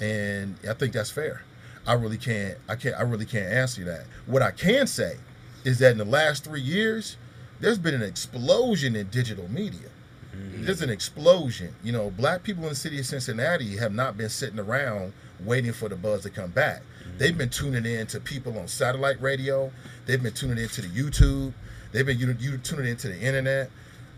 and 0.00 0.56
I 0.68 0.74
think 0.74 0.92
that's 0.92 1.10
fair. 1.10 1.42
I 1.86 1.94
really 1.94 2.18
can't 2.18 2.58
I 2.68 2.76
can't 2.76 2.96
I 2.96 3.02
really 3.02 3.26
can't 3.26 3.52
answer 3.52 3.84
that. 3.84 4.06
What 4.26 4.42
I 4.42 4.50
can 4.50 4.86
say 4.86 5.16
is 5.64 5.78
that 5.78 5.92
in 5.92 5.98
the 5.98 6.04
last 6.04 6.44
3 6.44 6.60
years 6.60 7.16
there's 7.60 7.78
been 7.78 7.94
an 7.94 8.02
explosion 8.02 8.96
in 8.96 9.08
digital 9.08 9.48
media. 9.50 9.88
Mm-hmm. 10.36 10.64
There's 10.64 10.82
an 10.82 10.90
explosion. 10.90 11.74
You 11.82 11.92
know, 11.92 12.10
black 12.10 12.42
people 12.42 12.64
in 12.64 12.70
the 12.70 12.74
city 12.74 12.98
of 12.98 13.06
Cincinnati 13.06 13.76
have 13.76 13.94
not 13.94 14.16
been 14.16 14.28
sitting 14.28 14.58
around 14.58 15.12
waiting 15.40 15.72
for 15.72 15.88
the 15.88 15.96
buzz 15.96 16.22
to 16.22 16.30
come 16.30 16.50
back. 16.50 16.82
Mm-hmm. 16.82 17.18
They've 17.18 17.38
been 17.38 17.48
tuning 17.48 17.86
in 17.86 18.06
to 18.08 18.20
people 18.20 18.58
on 18.58 18.68
satellite 18.68 19.20
radio. 19.22 19.70
They've 20.04 20.22
been 20.22 20.34
tuning 20.34 20.58
into 20.58 20.82
the 20.82 20.88
YouTube. 20.88 21.54
They've 21.92 22.04
been 22.04 22.18
you, 22.18 22.36
you 22.38 22.58
tuning 22.58 22.88
into 22.88 23.08
the 23.08 23.18
internet. 23.18 23.70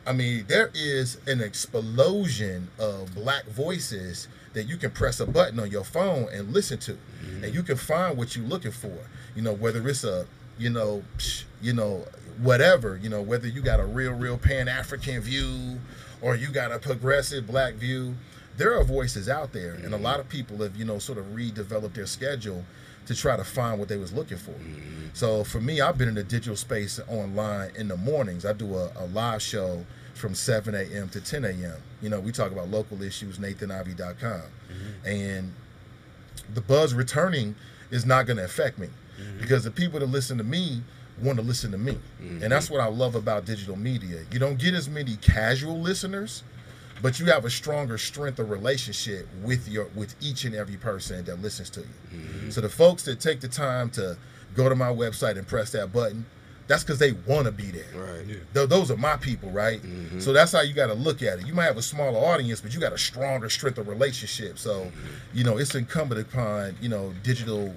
I 0.07 0.13
mean, 0.13 0.47
there 0.49 0.71
is 0.75 1.19
an 1.27 1.41
explosion 1.41 2.69
of 2.79 3.15
black 3.15 3.45
voices 3.45 4.27
that 4.55 4.65
you 4.65 4.77
can 4.77 4.91
press 4.91 5.21
a 5.21 5.27
button 5.27 5.59
on 5.61 5.71
your 5.71 5.85
phone 5.85 6.29
and 6.33 6.53
listen 6.53 6.79
to, 6.79 6.97
and 7.43 7.55
you 7.55 7.63
can 7.63 7.77
find 7.77 8.17
what 8.17 8.37
you're 8.37 8.47
looking 8.47 8.73
for. 8.73 8.97
You 9.35 9.43
know, 9.43 9.53
whether 9.53 9.87
it's 9.89 10.05
a, 10.05 10.27
you 10.59 10.71
know, 10.71 11.03
psh, 11.19 11.45
you 11.63 11.73
know, 11.73 12.07
whatever. 12.41 12.99
You 13.01 13.09
know, 13.09 13.23
whether 13.23 13.47
you 13.47 13.63
got 13.63 13.81
a 13.81 13.85
real, 13.85 14.13
real 14.13 14.39
Pan 14.39 14.69
African 14.69 15.21
view, 15.21 15.79
or 16.21 16.35
you 16.35 16.49
got 16.49 16.73
a 16.73 16.79
progressive 16.79 17.47
black 17.47 17.75
view. 17.75 18.15
There 18.57 18.77
are 18.77 18.83
voices 18.83 19.29
out 19.29 19.53
there, 19.53 19.75
and 19.75 19.87
a 19.87 19.89
mm-hmm. 19.91 20.05
lot 20.05 20.19
of 20.19 20.29
people 20.29 20.57
have, 20.59 20.75
you 20.75 20.85
know, 20.85 20.99
sort 20.99 21.19
of 21.19 21.27
redeveloped 21.27 21.95
their 21.95 22.07
schedule 22.07 22.65
to 23.07 23.15
try 23.15 23.37
to 23.37 23.45
find 23.45 23.79
what 23.79 23.89
they 23.89 23.97
was 23.97 24.13
looking 24.13 24.37
for. 24.37 24.51
Mm-hmm. 24.51 25.07
So 25.15 25.45
for 25.45 25.61
me, 25.61 25.81
I've 25.81 25.97
been 25.97 26.09
in 26.09 26.15
the 26.15 26.25
digital 26.25 26.57
space 26.57 27.01
online 27.09 27.71
in 27.77 27.89
the 27.89 27.97
mornings. 27.97 28.45
I 28.45 28.53
do 28.53 28.75
a, 28.75 28.91
a 28.97 29.07
live 29.07 29.41
show 29.41 29.87
from 30.19 30.35
7 30.35 30.75
a.m. 30.75 31.09
to 31.11 31.21
10 31.21 31.45
a.m. 31.45 31.77
You 32.03 32.11
know, 32.11 32.21
we 32.21 32.33
talk 32.33 32.53
about 32.53 32.69
local 32.69 33.03
issues, 33.03 33.39
NathanIvey.com. 33.39 34.19
Mm-hmm. 34.21 35.07
And 35.07 35.55
the 36.53 36.61
buzz 36.61 36.95
returning 36.95 37.55
is 37.91 38.05
not 38.05 38.27
going 38.27 38.37
to 38.37 38.45
affect 38.45 38.79
me 38.79 38.89
mm-hmm. 38.89 39.41
because 39.41 39.65
the 39.65 39.71
people 39.71 40.01
that 40.01 40.07
listen 40.07 40.39
to 40.39 40.45
me 40.45 40.83
want 41.23 41.39
to 41.39 41.45
listen 41.45 41.71
to 41.73 41.79
me. 41.79 41.99
Mm-hmm. 42.23 42.43
And 42.43 42.53
that's 42.53 42.71
what 42.71 42.81
I 42.81 42.87
love 42.87 43.15
about 43.15 43.45
digital 43.45 43.77
media. 43.77 44.25
You 44.31 44.39
don't 44.39 44.59
get 44.59 44.75
as 44.75 44.89
many 44.89 45.17
casual 45.17 45.81
listeners, 45.81 46.43
but 47.03 47.19
you 47.19 47.27
have 47.27 47.45
a 47.45 47.51
stronger 47.51 47.99
strength 47.99 48.39
of 48.39 48.51
relationship 48.51 49.29
with 49.43 49.69
your 49.69 49.87
with 49.95 50.15
each 50.21 50.45
and 50.45 50.55
every 50.55 50.77
person 50.77 51.25
that 51.25 51.41
listens 51.41 51.71
to 51.71 51.81
you. 51.81 52.51
So 52.51 52.61
the 52.61 52.69
folks 52.69 53.05
that 53.05 53.21
take 53.21 53.41
the 53.41 53.49
time 53.49 53.91
to 53.91 54.17
go 54.55 54.69
to 54.69 54.75
my 54.75 54.91
website 54.91 55.37
and 55.39 55.47
press 55.47 55.71
that 55.73 55.93
button, 55.93 56.27
that's 56.69 56.85
because 56.85 56.99
they 56.99 57.13
want 57.27 57.47
to 57.47 57.53
be 57.53 57.71
there. 57.71 57.85
Right. 57.95 58.27
Yeah. 58.27 58.37
Th- 58.55 58.69
those 58.69 58.91
are 58.91 58.97
my 58.97 59.17
people, 59.17 59.51
right? 59.51 59.81
Mm-hmm. 59.83 60.21
So 60.21 60.33
that's 60.33 60.53
how 60.53 60.61
you 60.61 60.75
got 60.75 60.89
to 60.89 60.95
look 60.95 61.23
at 61.23 61.41
it. 61.41 61.47
You 61.47 61.55
might 61.55 61.65
have 61.65 61.79
a 61.79 61.83
smaller 61.83 62.19
audience, 62.19 62.61
but 62.61 62.75
you 62.75 62.81
got 62.81 62.93
a 62.93 62.99
stronger 62.99 63.49
strength 63.49 63.79
of 63.79 63.89
relationship. 63.89 64.59
So, 64.59 64.83
mm-hmm. 64.83 64.99
you 65.33 65.45
know, 65.45 65.57
it's 65.57 65.75
incumbent 65.75 66.21
upon 66.21 66.77
you 66.81 66.91
know 66.91 67.13
digital, 67.23 67.75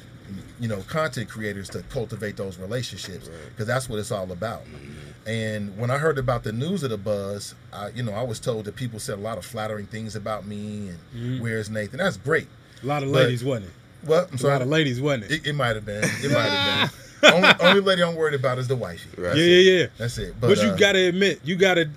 you 0.59 0.67
know, 0.67 0.81
content 0.87 1.29
creators 1.29 1.69
to 1.69 1.83
cultivate 1.83 2.37
those 2.37 2.57
relationships 2.57 3.29
because 3.49 3.65
that's 3.65 3.89
what 3.89 3.97
it's 3.97 4.11
all 4.11 4.31
about. 4.31 4.65
Mm-hmm. 4.65 5.29
And 5.29 5.77
when 5.77 5.89
I 5.91 5.97
heard 5.97 6.17
about 6.17 6.43
the 6.43 6.51
news 6.51 6.83
of 6.83 6.89
the 6.89 6.97
buzz, 6.97 7.55
I, 7.71 7.89
you 7.89 8.03
know, 8.03 8.11
I 8.11 8.23
was 8.23 8.39
told 8.39 8.65
that 8.65 8.75
people 8.75 8.99
said 8.99 9.19
a 9.19 9.21
lot 9.21 9.37
of 9.37 9.45
flattering 9.45 9.85
things 9.85 10.15
about 10.15 10.45
me 10.45 10.89
and 11.13 11.41
where's 11.41 11.69
Nathan? 11.69 11.99
That's 11.99 12.17
great. 12.17 12.47
A 12.81 12.85
lot 12.85 13.03
of 13.03 13.11
But- 13.11 13.23
ladies, 13.23 13.43
wasn't 13.43 13.67
it? 13.67 13.73
Well, 14.03 14.27
I'm 14.31 14.39
A 14.39 14.47
lot 14.47 14.61
of 14.63 14.67
ladies, 14.67 14.99
wasn't 14.99 15.25
it? 15.25 15.31
It, 15.31 15.47
it 15.49 15.53
might 15.53 15.75
have 15.75 15.85
been. 15.85 16.03
It 16.03 16.31
might 16.31 16.49
have 16.49 16.91
been. 16.91 16.99
only, 17.23 17.49
only 17.59 17.81
lady 17.81 18.03
I'm 18.03 18.15
worried 18.15 18.33
about 18.33 18.57
is 18.57 18.67
the 18.67 18.75
wifey. 18.75 19.09
Right. 19.21 19.35
yeah, 19.35 19.43
yeah, 19.43 19.79
yeah. 19.79 19.87
That's 19.97 20.17
it. 20.17 20.35
But, 20.39 20.47
But, 20.47 20.57
you 20.63 20.69
uh, 20.69 20.77
gotta 20.77 21.07
admit, 21.07 21.41
you 21.43 21.55
gotta. 21.55 21.89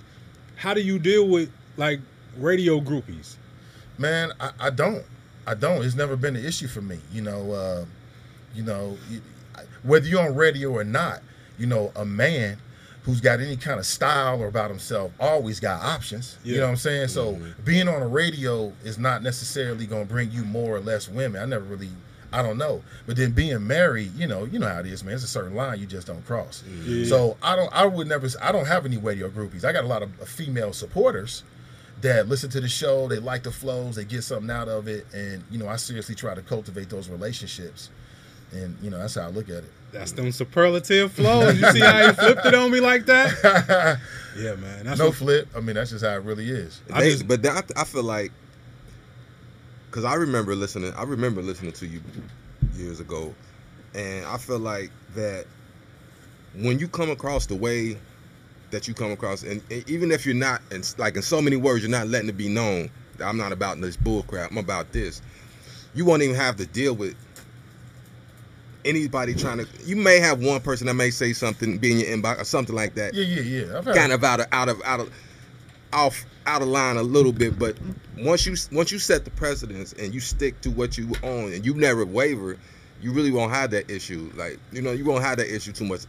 How 0.55 0.73
do 0.73 0.81
you 0.81 0.99
deal 0.99 1.27
with 1.27 1.51
like 1.77 1.99
radio 2.37 2.79
groupies? 2.79 3.35
Man, 3.97 4.31
I, 4.39 4.51
I 4.59 4.69
don't. 4.69 5.03
I 5.47 5.53
don't. 5.53 5.83
It's 5.83 5.95
never 5.95 6.15
been 6.15 6.35
an 6.35 6.45
issue 6.45 6.67
for 6.67 6.81
me. 6.81 6.99
You 7.11 7.21
know, 7.21 7.51
uh, 7.51 7.85
you 8.53 8.63
know, 8.63 8.97
whether 9.83 10.07
you're 10.07 10.21
on 10.21 10.35
radio 10.35 10.71
or 10.71 10.83
not, 10.83 11.21
you 11.57 11.67
know, 11.67 11.91
a 11.95 12.05
man 12.05 12.57
who's 13.03 13.21
got 13.21 13.39
any 13.39 13.55
kind 13.55 13.79
of 13.79 13.85
style 13.85 14.41
or 14.41 14.47
about 14.47 14.71
himself 14.71 15.11
always 15.19 15.59
got 15.59 15.81
options. 15.83 16.37
You 16.43 16.57
know 16.57 16.63
what 16.63 16.69
I'm 16.69 16.75
saying? 16.77 17.09
So 17.09 17.39
being 17.63 17.87
on 17.87 18.01
a 18.01 18.07
radio 18.07 18.73
is 18.83 18.97
not 18.97 19.21
necessarily 19.21 19.85
going 19.85 20.07
to 20.07 20.11
bring 20.11 20.31
you 20.31 20.43
more 20.43 20.75
or 20.75 20.79
less 20.79 21.07
women. 21.07 21.41
I 21.41 21.45
never 21.45 21.65
really. 21.65 21.89
I 22.37 22.41
don't 22.41 22.57
know, 22.57 22.83
but 23.07 23.15
then 23.17 23.31
being 23.31 23.65
married, 23.65 24.13
you 24.15 24.27
know, 24.27 24.43
you 24.45 24.59
know 24.59 24.67
how 24.67 24.79
it 24.79 24.85
is, 24.87 25.03
man. 25.03 25.13
It's 25.15 25.23
a 25.23 25.27
certain 25.27 25.55
line 25.55 25.79
you 25.79 25.85
just 25.85 26.05
don't 26.07 26.25
cross. 26.25 26.63
Yeah. 26.85 27.05
So 27.05 27.37
I 27.41 27.55
don't, 27.55 27.71
I 27.73 27.85
would 27.85 28.07
never, 28.07 28.27
I 28.41 28.51
don't 28.51 28.65
have 28.67 28.85
any 28.85 28.97
radio 28.97 29.29
groupies. 29.29 29.63
I 29.63 29.71
got 29.71 29.83
a 29.83 29.87
lot 29.87 30.03
of 30.03 30.09
uh, 30.21 30.25
female 30.25 30.73
supporters, 30.73 31.43
that 32.01 32.27
listen 32.27 32.49
to 32.51 32.59
the 32.59 32.67
show, 32.67 33.07
they 33.07 33.19
like 33.19 33.43
the 33.43 33.51
flows, 33.51 33.95
they 33.95 34.03
get 34.03 34.21
something 34.23 34.49
out 34.51 34.67
of 34.67 34.87
it, 34.87 35.07
and 35.13 35.43
you 35.49 35.57
know, 35.57 35.67
I 35.67 35.77
seriously 35.77 36.13
try 36.13 36.35
to 36.35 36.41
cultivate 36.41 36.89
those 36.89 37.07
relationships, 37.09 37.89
and 38.51 38.77
you 38.81 38.89
know, 38.89 38.97
that's 38.99 39.15
how 39.15 39.21
I 39.23 39.27
look 39.29 39.47
at 39.49 39.63
it. 39.63 39.71
That's 39.93 40.11
them 40.11 40.29
superlative 40.33 41.13
flows. 41.13 41.57
You 41.57 41.71
see 41.71 41.79
how 41.79 42.07
he 42.07 42.13
flipped 42.13 42.45
it 42.45 42.53
on 42.53 42.69
me 42.69 42.81
like 42.81 43.05
that? 43.05 43.97
Yeah, 44.37 44.55
man. 44.55 44.85
That's 44.85 44.99
no 44.99 45.05
what, 45.05 45.15
flip. 45.15 45.47
I 45.55 45.61
mean, 45.61 45.75
that's 45.77 45.91
just 45.91 46.03
how 46.03 46.11
it 46.11 46.23
really 46.23 46.49
is. 46.49 46.81
I 46.93 46.99
They- 46.99 47.11
just- 47.11 47.25
but 47.29 47.41
that, 47.43 47.71
I 47.77 47.85
feel 47.85 48.03
like, 48.03 48.33
cause 49.95 50.03
I 50.03 50.15
remember 50.15 50.55
listening. 50.55 50.93
I 50.93 51.03
remember 51.03 51.41
listening 51.41 51.71
to 51.71 51.87
you 51.87 52.01
years 52.75 52.99
ago, 52.99 53.33
and 53.93 54.25
I 54.25 54.37
feel 54.37 54.59
like 54.59 54.91
that 55.15 55.45
when 56.53 56.79
you 56.79 56.89
come 56.89 57.09
across 57.09 57.45
the 57.45 57.55
way 57.55 57.97
that 58.71 58.89
you 58.89 58.93
come 58.93 59.11
across, 59.11 59.43
and, 59.43 59.61
and 59.71 59.89
even 59.89 60.11
if 60.11 60.25
you're 60.25 60.35
not, 60.35 60.61
and 60.69 60.93
like 60.97 61.15
in 61.15 61.21
so 61.21 61.41
many 61.41 61.55
words, 61.55 61.81
you're 61.81 61.89
not 61.89 62.09
letting 62.09 62.27
it 62.27 62.35
be 62.35 62.49
known. 62.49 62.89
that 63.17 63.25
I'm 63.25 63.37
not 63.37 63.53
about 63.53 63.79
this 63.79 63.95
bullcrap. 63.95 64.51
I'm 64.51 64.57
about 64.57 64.91
this. 64.91 65.21
You 65.93 66.03
won't 66.03 66.21
even 66.23 66.35
have 66.35 66.57
to 66.57 66.65
deal 66.65 66.93
with 66.93 67.15
anybody 68.83 69.33
trying 69.33 69.59
to. 69.59 69.67
You 69.85 69.95
may 69.95 70.19
have 70.19 70.43
one 70.43 70.59
person 70.59 70.87
that 70.87 70.95
may 70.95 71.09
say 71.09 71.31
something, 71.31 71.77
be 71.77 71.93
in 71.93 71.99
your 71.99 72.17
inbox 72.17 72.41
or 72.41 72.43
something 72.43 72.75
like 72.75 72.95
that 72.95 73.13
Yeah, 73.13 73.23
yeah, 73.23 73.79
yeah. 73.79 73.93
Kind 73.93 74.11
of 74.11 74.21
out 74.25 74.41
of 74.41 74.47
out 74.51 74.67
of 74.67 74.81
out 74.83 74.99
of 74.99 75.13
off 75.93 76.25
out 76.47 76.61
of 76.61 76.67
line 76.67 76.97
a 76.97 77.03
little 77.03 77.31
bit, 77.31 77.57
but 77.57 77.75
once 78.17 78.45
you 78.45 78.55
once 78.71 78.91
you 78.91 78.99
set 78.99 79.25
the 79.25 79.31
precedence 79.31 79.93
and 79.93 80.13
you 80.13 80.19
stick 80.19 80.59
to 80.61 80.69
what 80.71 80.97
you 80.97 81.11
own 81.23 81.53
and 81.53 81.65
you 81.65 81.73
never 81.73 82.05
waver, 82.05 82.57
you 83.01 83.11
really 83.11 83.31
won't 83.31 83.51
have 83.51 83.71
that 83.71 83.89
issue. 83.89 84.31
Like 84.35 84.59
you 84.71 84.81
know, 84.81 84.91
you 84.91 85.05
won't 85.05 85.23
have 85.23 85.37
that 85.37 85.53
issue 85.53 85.71
too 85.71 85.85
much. 85.85 86.01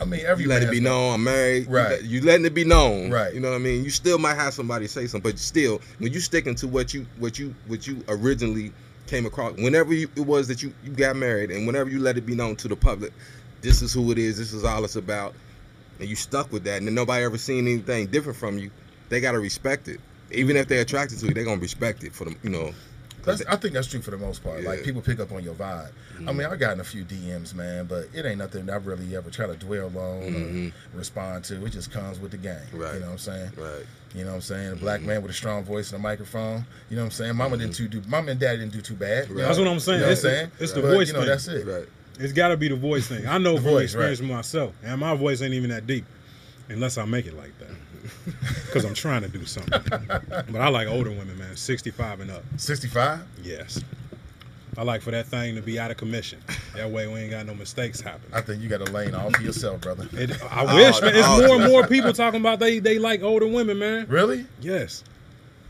I 0.00 0.04
mean, 0.04 0.20
every 0.26 0.42
You 0.44 0.50
let 0.50 0.62
it 0.64 0.70
be 0.72 0.80
known 0.80 1.14
I'm 1.14 1.24
married. 1.24 1.66
You 1.66 1.72
Right. 1.72 1.90
let- 1.90 2.04
You, 2.04 2.20
letting 2.22 2.44
it 2.44 2.52
be 2.54 2.64
known. 2.64 3.10
Right. 3.12 3.32
You 3.32 3.38
know 3.40 3.50
what 3.50 3.56
I 3.56 3.60
mean. 3.60 3.84
You 3.84 3.90
still 3.90 4.18
might 4.18 4.34
have 4.34 4.52
somebody 4.52 4.88
say 4.88 5.06
something, 5.06 5.30
but 5.30 5.38
still, 5.38 5.80
when 5.98 6.12
you 6.12 6.18
sticking 6.20 6.56
to 6.56 6.66
what 6.68 6.92
you 6.92 7.06
what 7.18 7.38
you 7.38 7.54
what 7.68 7.86
you 7.86 8.02
originally 8.08 8.72
came 9.06 9.24
across, 9.24 9.52
whenever 9.56 9.94
you, 9.94 10.08
it 10.16 10.26
was 10.26 10.48
that 10.48 10.62
you 10.62 10.74
you 10.84 10.90
got 10.90 11.14
married, 11.16 11.50
and 11.52 11.66
whenever 11.66 11.90
you 11.90 12.00
let 12.00 12.16
it 12.18 12.26
be 12.26 12.34
known 12.34 12.56
to 12.56 12.68
the 12.68 12.74
public, 12.76 13.12
this 13.60 13.82
is 13.82 13.92
who 13.92 14.10
it 14.10 14.18
is. 14.18 14.36
This 14.36 14.52
is 14.52 14.64
all 14.64 14.84
it's 14.84 14.96
about, 14.96 15.34
and 16.00 16.08
you 16.08 16.16
stuck 16.16 16.50
with 16.52 16.64
that, 16.64 16.78
and 16.78 16.86
then 16.88 16.94
nobody 16.94 17.24
ever 17.24 17.38
seen 17.38 17.68
anything 17.68 18.06
different 18.08 18.36
from 18.36 18.58
you. 18.58 18.70
They 19.08 19.20
gotta 19.20 19.38
respect 19.38 19.88
it, 19.88 20.00
even 20.32 20.56
if 20.56 20.68
they're 20.68 20.82
attracted 20.82 21.18
to 21.20 21.26
you. 21.26 21.34
They're 21.34 21.44
gonna 21.44 21.60
respect 21.60 22.04
it 22.04 22.12
for 22.12 22.24
them. 22.24 22.36
You 22.42 22.50
know. 22.50 22.72
That's, 23.24 23.42
I 23.46 23.56
think 23.56 23.72
that's 23.72 23.86
true 23.86 24.02
for 24.02 24.10
the 24.10 24.18
most 24.18 24.44
part. 24.44 24.62
Like 24.64 24.82
people 24.82 25.00
pick 25.00 25.18
up 25.18 25.32
on 25.32 25.42
your 25.42 25.54
vibe. 25.54 25.88
I 26.16 26.18
mm-hmm. 26.18 26.36
mean, 26.36 26.46
I've 26.46 26.58
gotten 26.58 26.80
a 26.80 26.84
few 26.84 27.04
DMs, 27.04 27.54
man, 27.54 27.86
but 27.86 28.08
it 28.12 28.26
ain't 28.26 28.38
nothing 28.38 28.68
I 28.68 28.76
really 28.76 29.16
ever 29.16 29.30
try 29.30 29.46
to 29.46 29.54
dwell 29.54 29.86
on 29.86 29.94
or 29.94 30.30
mm-hmm. 30.30 30.98
respond 30.98 31.44
to. 31.44 31.64
It 31.64 31.70
just 31.70 31.90
comes 31.90 32.20
with 32.20 32.32
the 32.32 32.36
game. 32.36 32.56
Right. 32.72 32.94
You 32.94 33.00
know 33.00 33.06
what 33.06 33.12
I'm 33.12 33.18
saying? 33.18 33.52
Right. 33.56 33.86
You 34.14 34.24
know 34.24 34.30
what 34.30 34.36
I'm 34.36 34.40
saying? 34.42 34.72
A 34.72 34.76
black 34.76 35.00
mm-hmm. 35.00 35.08
man 35.08 35.22
with 35.22 35.30
a 35.30 35.34
strong 35.34 35.64
voice 35.64 35.90
and 35.92 36.00
a 36.00 36.02
microphone. 36.02 36.66
You 36.90 36.96
know 36.96 37.02
what 37.02 37.06
I'm 37.06 37.12
saying? 37.12 37.36
Mama 37.36 37.56
didn't 37.56 37.74
too 37.74 37.88
do. 37.88 38.02
Mama 38.06 38.32
and 38.32 38.40
dad 38.40 38.56
didn't 38.56 38.72
do 38.72 38.80
too 38.80 38.94
bad. 38.94 39.30
Right. 39.30 39.38
That's 39.38 39.58
what 39.58 39.68
I'm 39.68 39.80
saying. 39.80 40.00
You 40.00 40.06
know 40.06 40.12
It's 40.12 40.22
what 40.22 40.30
the- 40.30 40.36
I'm 40.36 40.36
saying? 40.36 40.50
it's 40.60 40.72
the 40.72 40.82
But, 40.82 40.92
voice 40.92 41.06
You 41.08 41.14
know, 41.14 41.20
thing. 41.20 41.28
that's 41.28 41.48
it. 41.48 41.66
Right. 41.66 41.88
it's 42.20 42.32
got 42.32 42.48
to 42.48 42.56
be 42.56 42.68
the 42.68 42.76
voice 42.76 43.08
thing. 43.08 43.26
I 43.26 43.38
know 43.38 43.54
The 43.54 43.62
from 43.62 43.70
voice, 43.70 43.84
experience 43.84 44.20
right. 44.20 44.30
myself, 44.30 44.72
and 44.84 45.00
my 45.00 45.16
voice 45.16 45.42
ain't 45.42 45.54
even 45.54 45.70
that 45.70 45.86
deep, 45.86 46.04
unless 46.68 46.98
I 46.98 47.06
make 47.06 47.26
it 47.26 47.36
like 47.36 47.58
that, 47.58 47.70
because 48.66 48.84
I'm 48.84 48.94
trying 48.94 49.22
to 49.22 49.28
do 49.28 49.44
something. 49.44 49.82
but 50.28 50.60
I 50.60 50.68
like 50.68 50.88
older 50.88 51.10
women, 51.10 51.38
man, 51.38 51.56
65 51.56 52.20
and 52.20 52.30
up. 52.30 52.42
65. 52.56 53.20
Yes. 53.42 53.80
I 54.76 54.82
like 54.82 55.02
for 55.02 55.12
that 55.12 55.26
thing 55.26 55.54
to 55.54 55.62
be 55.62 55.78
out 55.78 55.90
of 55.90 55.96
commission. 55.96 56.40
That 56.74 56.90
way 56.90 57.06
we 57.06 57.20
ain't 57.20 57.30
got 57.30 57.46
no 57.46 57.54
mistakes 57.54 58.00
happen. 58.00 58.28
I 58.32 58.40
think 58.40 58.60
you 58.60 58.68
got 58.68 58.80
a 58.80 58.90
lane 58.92 59.14
all 59.14 59.30
for 59.30 59.42
yourself, 59.42 59.80
brother. 59.80 60.08
It, 60.12 60.30
I 60.50 60.64
wish, 60.74 60.96
oh, 60.98 61.04
man. 61.04 61.16
It's 61.16 61.28
oh, 61.28 61.46
more 61.46 61.56
and 61.62 61.72
more 61.72 61.86
people 61.86 62.12
talking 62.12 62.40
about 62.40 62.58
they 62.58 62.80
they 62.80 62.98
like 62.98 63.22
older 63.22 63.46
women, 63.46 63.78
man. 63.78 64.06
Really? 64.08 64.46
Yes. 64.60 65.04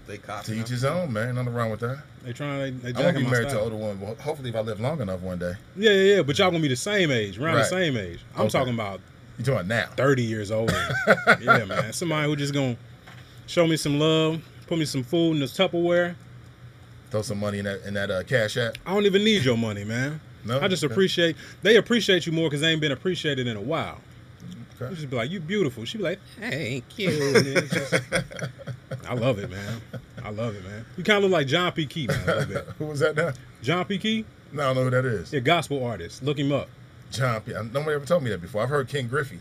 They 0.06 0.18
copy. 0.18 0.54
To 0.54 0.60
each 0.60 0.68
his 0.68 0.84
own, 0.84 1.12
man. 1.12 1.34
Nothing 1.34 1.54
wrong 1.54 1.70
with 1.70 1.80
that. 1.80 2.02
They 2.24 2.32
trying 2.32 2.78
to 2.78 2.78
they, 2.80 2.88
I 2.88 2.92
they 2.92 3.04
want 3.04 3.16
to 3.16 3.24
be 3.24 3.30
married 3.30 3.44
to 3.44 3.50
style. 3.50 3.66
an 3.66 3.72
older 3.72 3.76
woman. 3.76 3.98
but 4.06 4.20
Hopefully, 4.22 4.48
if 4.50 4.56
I 4.56 4.60
live 4.60 4.80
long 4.80 5.00
enough 5.00 5.20
one 5.20 5.38
day. 5.38 5.52
Yeah, 5.76 5.90
yeah, 5.90 6.14
yeah. 6.16 6.22
But 6.22 6.38
y'all 6.38 6.50
gonna 6.50 6.62
be 6.62 6.68
the 6.68 6.76
same 6.76 7.10
age, 7.10 7.38
around 7.38 7.56
the 7.56 7.64
same 7.64 7.96
age. 7.96 8.20
I'm 8.34 8.42
Okay. 8.42 8.50
talking 8.50 8.74
about 8.74 9.00
You 9.38 9.44
talking 9.44 9.68
now? 9.68 9.86
30 9.96 10.22
years 10.22 10.50
older. 10.50 10.88
yeah, 11.40 11.64
man. 11.64 11.92
Somebody 11.92 12.28
who 12.28 12.36
just 12.36 12.54
gonna 12.54 12.76
show 13.46 13.66
me 13.66 13.76
some 13.76 13.98
love, 13.98 14.40
put 14.66 14.78
me 14.78 14.84
some 14.84 15.02
food 15.02 15.32
in 15.34 15.40
the 15.40 15.46
Tupperware. 15.46 16.14
Throw 17.10 17.22
some 17.22 17.38
money 17.40 17.58
in 17.58 17.64
that 17.64 17.82
in 17.86 17.94
that 17.94 18.10
uh, 18.10 18.22
cash 18.24 18.56
app. 18.56 18.76
I 18.86 18.94
don't 18.94 19.06
even 19.06 19.24
need 19.24 19.44
your 19.44 19.56
money, 19.56 19.84
man. 19.84 20.20
No? 20.44 20.60
I 20.60 20.68
just 20.68 20.82
appreciate 20.82 21.36
they 21.62 21.76
appreciate 21.76 22.26
you 22.26 22.32
more 22.32 22.48
because 22.48 22.60
they 22.60 22.70
ain't 22.70 22.80
been 22.80 22.92
appreciated 22.92 23.46
in 23.46 23.56
a 23.56 23.60
while. 23.60 24.00
Okay. 24.76 24.90
You 24.90 24.96
just 24.96 25.10
be 25.10 25.16
like, 25.16 25.30
you 25.30 25.38
beautiful. 25.40 25.84
She 25.84 25.98
be 25.98 26.04
like, 26.04 26.18
thank 26.40 26.98
you. 26.98 27.10
Just- 27.68 27.94
I 29.08 29.14
love 29.14 29.38
it, 29.38 29.48
man. 29.48 29.80
I 30.24 30.30
love 30.30 30.56
it, 30.56 30.64
man. 30.64 30.84
You 30.96 31.04
kind 31.04 31.18
of 31.18 31.30
look 31.30 31.32
like 31.38 31.46
John 31.46 31.70
P. 31.70 31.86
Kee, 31.86 32.08
man, 32.08 32.20
a 32.28 32.34
little 32.34 32.54
bit. 32.54 32.64
Who 32.78 32.86
was 32.86 32.98
that 33.00 33.14
now? 33.14 33.32
John 33.62 33.84
P. 33.84 33.98
Kee, 33.98 34.24
No, 34.52 34.62
I 34.62 34.66
don't 34.66 34.76
know 34.76 34.84
who 34.84 34.90
that 34.90 35.04
is. 35.04 35.32
yeah, 35.32 35.38
gospel 35.40 35.84
artist. 35.84 36.24
Look 36.24 36.38
him 36.40 36.50
up. 36.50 36.68
John 37.14 37.40
P. 37.40 37.52
Nobody 37.52 37.92
ever 37.94 38.06
told 38.06 38.22
me 38.22 38.30
that 38.30 38.40
before. 38.40 38.62
I've 38.62 38.68
heard 38.68 38.88
Ken 38.88 39.08
Griffey. 39.08 39.40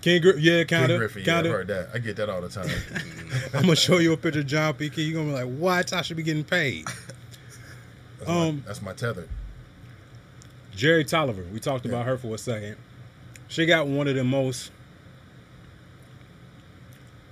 King, 0.00 0.22
Griffey, 0.22 0.40
yeah, 0.42 0.64
kind 0.64 0.86
King 0.86 0.90
of, 0.94 0.98
Griffey. 0.98 1.22
Yeah, 1.22 1.38
I've 1.40 1.46
heard 1.46 1.66
that. 1.68 1.88
I 1.92 1.98
get 1.98 2.16
that 2.16 2.28
all 2.28 2.40
the 2.40 2.48
time. 2.48 2.68
I'm 3.54 3.62
gonna 3.62 3.74
show 3.76 3.98
you 3.98 4.12
a 4.12 4.16
picture 4.16 4.40
of 4.40 4.46
John 4.46 4.74
P. 4.74 4.88
Kee. 4.90 5.02
You're 5.02 5.20
gonna 5.22 5.34
be 5.36 5.44
like, 5.44 5.58
what? 5.58 5.92
I 5.92 6.02
should 6.02 6.16
be 6.16 6.22
getting 6.22 6.44
paid. 6.44 6.86
That's, 8.18 8.30
Um, 8.30 8.56
my, 8.56 8.62
that's 8.66 8.82
my 8.82 8.92
tether. 8.94 9.28
Jerry 10.74 11.04
Tolliver. 11.04 11.44
We 11.52 11.60
talked 11.60 11.86
about 11.86 12.04
her 12.06 12.16
for 12.18 12.34
a 12.34 12.38
second. 12.38 12.76
She 13.48 13.64
got 13.66 13.86
one 13.86 14.08
of 14.08 14.14
the 14.16 14.24
most. 14.24 14.70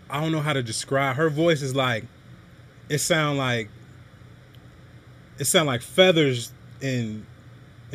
I 0.08 0.20
don't 0.20 0.30
know 0.32 0.40
how 0.40 0.52
to 0.52 0.62
describe. 0.62 1.16
Her 1.16 1.28
voice 1.28 1.62
is 1.62 1.74
like, 1.74 2.04
it 2.88 2.98
sound 2.98 3.38
like. 3.38 3.68
It 5.38 5.44
sound 5.46 5.66
like 5.66 5.82
feathers 5.82 6.52
in, 6.80 7.26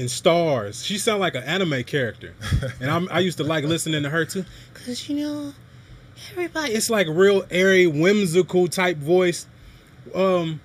in 0.02 0.10
stars. 0.10 0.84
She 0.84 0.98
sound 0.98 1.20
like 1.20 1.36
an 1.36 1.44
anime 1.44 1.84
character, 1.84 2.34
and 2.82 2.90
I'm, 2.90 3.08
I 3.12 3.20
used 3.20 3.38
to 3.38 3.44
like 3.44 3.64
listening 3.64 4.04
to 4.04 4.10
her 4.10 4.26
too, 4.26 4.44
cause 4.74 5.08
you 5.08 5.16
know, 5.18 5.54
everybody. 6.32 6.74
It's 6.74 6.90
like 6.90 7.08
real 7.08 7.46
airy, 7.52 7.88
whimsical 7.88 8.68
type 8.68 8.98
voice. 8.98 9.46
Um, 10.14 10.60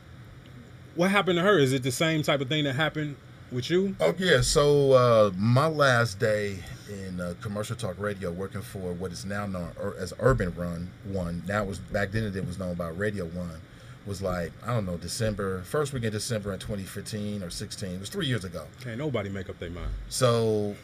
what 0.95 1.11
happened 1.11 1.37
to 1.37 1.43
her? 1.43 1.59
Is 1.59 1.73
it 1.75 1.83
the 1.83 1.93
same 1.93 2.23
type 2.23 2.41
of 2.41 2.49
thing 2.49 2.65
that 2.65 2.75
happened 2.75 3.17
with 3.53 3.69
you? 3.71 3.95
Oh 4.01 4.15
yeah. 4.19 4.41
So 4.41 4.93
uh, 4.93 5.31
my 5.37 5.67
last 5.67 6.19
day 6.19 6.57
in 6.89 7.21
uh, 7.21 7.35
commercial 7.43 7.77
talk 7.77 7.97
radio, 7.99 8.33
working 8.33 8.63
for 8.63 8.93
what 8.95 9.13
is 9.13 9.27
now 9.27 9.47
known 9.47 9.71
as 9.99 10.15
Urban 10.19 10.55
Run 10.57 10.91
One. 11.05 11.43
Now 11.47 11.65
was 11.65 11.79
back 11.79 12.11
then 12.11 12.25
it 12.25 12.47
was 12.47 12.59
known 12.59 12.75
by 12.75 12.89
Radio 12.89 13.27
One. 13.27 13.61
Was 14.07 14.23
like 14.23 14.53
I 14.65 14.73
don't 14.73 14.87
know 14.87 14.97
December 14.97 15.63
first 15.63 15.93
week 15.93 16.05
in 16.05 16.13
December 16.13 16.53
in 16.53 16.61
2015 16.61 17.43
or 17.43 17.51
16. 17.51 17.89
It 17.89 17.99
was 17.99 18.09
three 18.09 18.27
years 18.27 18.45
ago. 18.45 18.65
Can't 18.81 18.99
nobody 18.99 19.29
make 19.29 19.51
up 19.51 19.59
their 19.59 19.71
mind. 19.71 19.91
So, 20.09 20.77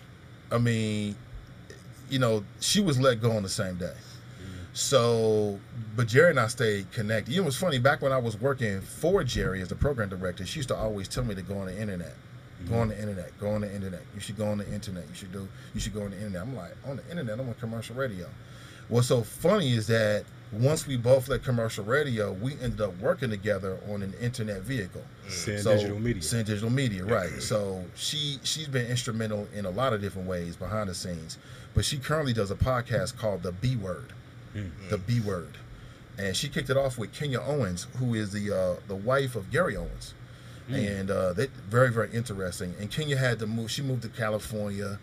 I 0.50 0.58
mean, 0.58 1.14
you 2.10 2.18
know, 2.18 2.44
she 2.60 2.80
was 2.80 2.98
let 3.00 3.20
go 3.20 3.30
on 3.32 3.42
the 3.42 3.48
same 3.48 3.76
day. 3.76 3.94
Mm-hmm. 3.94 4.64
So, 4.74 5.60
but 5.96 6.08
Jerry 6.08 6.30
and 6.30 6.40
I 6.40 6.48
stayed 6.48 6.90
connected. 6.92 7.30
You 7.32 7.38
know, 7.38 7.44
it 7.44 7.46
was 7.46 7.56
funny. 7.56 7.78
Back 7.78 8.02
when 8.02 8.12
I 8.12 8.18
was 8.18 8.38
working 8.40 8.80
for 8.80 9.22
Jerry 9.22 9.62
as 9.62 9.68
the 9.68 9.76
program 9.76 10.08
director, 10.08 10.44
she 10.44 10.58
used 10.58 10.68
to 10.68 10.76
always 10.76 11.06
tell 11.06 11.24
me 11.24 11.34
to 11.36 11.42
go 11.42 11.58
on 11.58 11.66
the 11.66 11.80
internet, 11.80 12.14
go 12.68 12.76
on 12.76 12.88
the 12.88 12.94
mm-hmm. 12.94 13.02
internet, 13.02 13.38
go 13.38 13.50
on 13.50 13.60
the 13.62 13.74
internet. 13.74 14.02
You 14.14 14.20
should 14.20 14.36
go 14.36 14.46
on 14.48 14.58
the 14.58 14.74
internet. 14.74 15.08
You 15.08 15.14
should 15.14 15.32
do. 15.32 15.48
You 15.74 15.80
should 15.80 15.94
go 15.94 16.02
on 16.02 16.10
the 16.10 16.16
internet. 16.16 16.42
I'm 16.42 16.56
like, 16.56 16.72
on 16.86 16.96
the 16.96 17.08
internet. 17.08 17.38
I'm 17.38 17.48
on 17.48 17.54
commercial 17.54 17.94
radio. 17.94 18.26
What's 18.88 19.06
so 19.06 19.22
funny 19.22 19.72
is 19.72 19.86
that 19.86 20.24
once 20.52 20.86
we 20.86 20.96
both 20.96 21.28
left 21.28 21.44
commercial 21.44 21.84
radio, 21.84 22.32
we 22.32 22.52
ended 22.60 22.80
up 22.80 22.96
working 22.98 23.30
together 23.30 23.78
on 23.90 24.02
an 24.02 24.12
internet 24.20 24.60
vehicle. 24.62 25.02
Send 25.28 25.64
digital 25.64 25.98
media. 25.98 26.22
Send 26.22 26.46
digital 26.46 26.70
media, 26.70 27.04
right? 27.04 27.42
So 27.42 27.84
she 27.96 28.38
she's 28.42 28.68
been 28.68 28.86
instrumental 28.86 29.48
in 29.54 29.64
a 29.64 29.70
lot 29.70 29.92
of 29.92 30.00
different 30.00 30.28
ways 30.28 30.56
behind 30.56 30.90
the 30.90 30.94
scenes, 30.94 31.38
but 31.74 31.84
she 31.84 31.98
currently 31.98 32.32
does 32.34 32.50
a 32.50 32.54
podcast 32.54 33.16
called 33.16 33.42
The 33.42 33.52
B 33.52 33.76
Word, 33.76 34.12
The 34.90 34.98
B 34.98 35.20
Word, 35.20 35.56
and 36.18 36.36
she 36.36 36.48
kicked 36.48 36.68
it 36.68 36.76
off 36.76 36.98
with 36.98 37.12
Kenya 37.12 37.40
Owens, 37.40 37.86
who 37.98 38.14
is 38.14 38.32
the 38.32 38.54
uh, 38.54 38.80
the 38.88 38.96
wife 38.96 39.34
of 39.36 39.50
Gary 39.50 39.76
Owens, 39.76 40.12
and 40.68 41.10
uh, 41.10 41.32
they 41.32 41.46
very 41.68 41.90
very 41.90 42.10
interesting. 42.12 42.74
And 42.78 42.90
Kenya 42.90 43.16
had 43.16 43.38
to 43.38 43.46
move; 43.46 43.70
she 43.70 43.80
moved 43.80 44.02
to 44.02 44.08
California, 44.10 44.98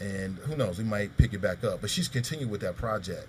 and 0.00 0.38
who 0.38 0.56
knows, 0.56 0.78
we 0.78 0.84
might 0.84 1.16
pick 1.18 1.34
it 1.34 1.40
back 1.42 1.62
up. 1.62 1.82
But 1.82 1.90
she's 1.90 2.08
continued 2.08 2.50
with 2.50 2.62
that 2.62 2.76
project. 2.76 3.28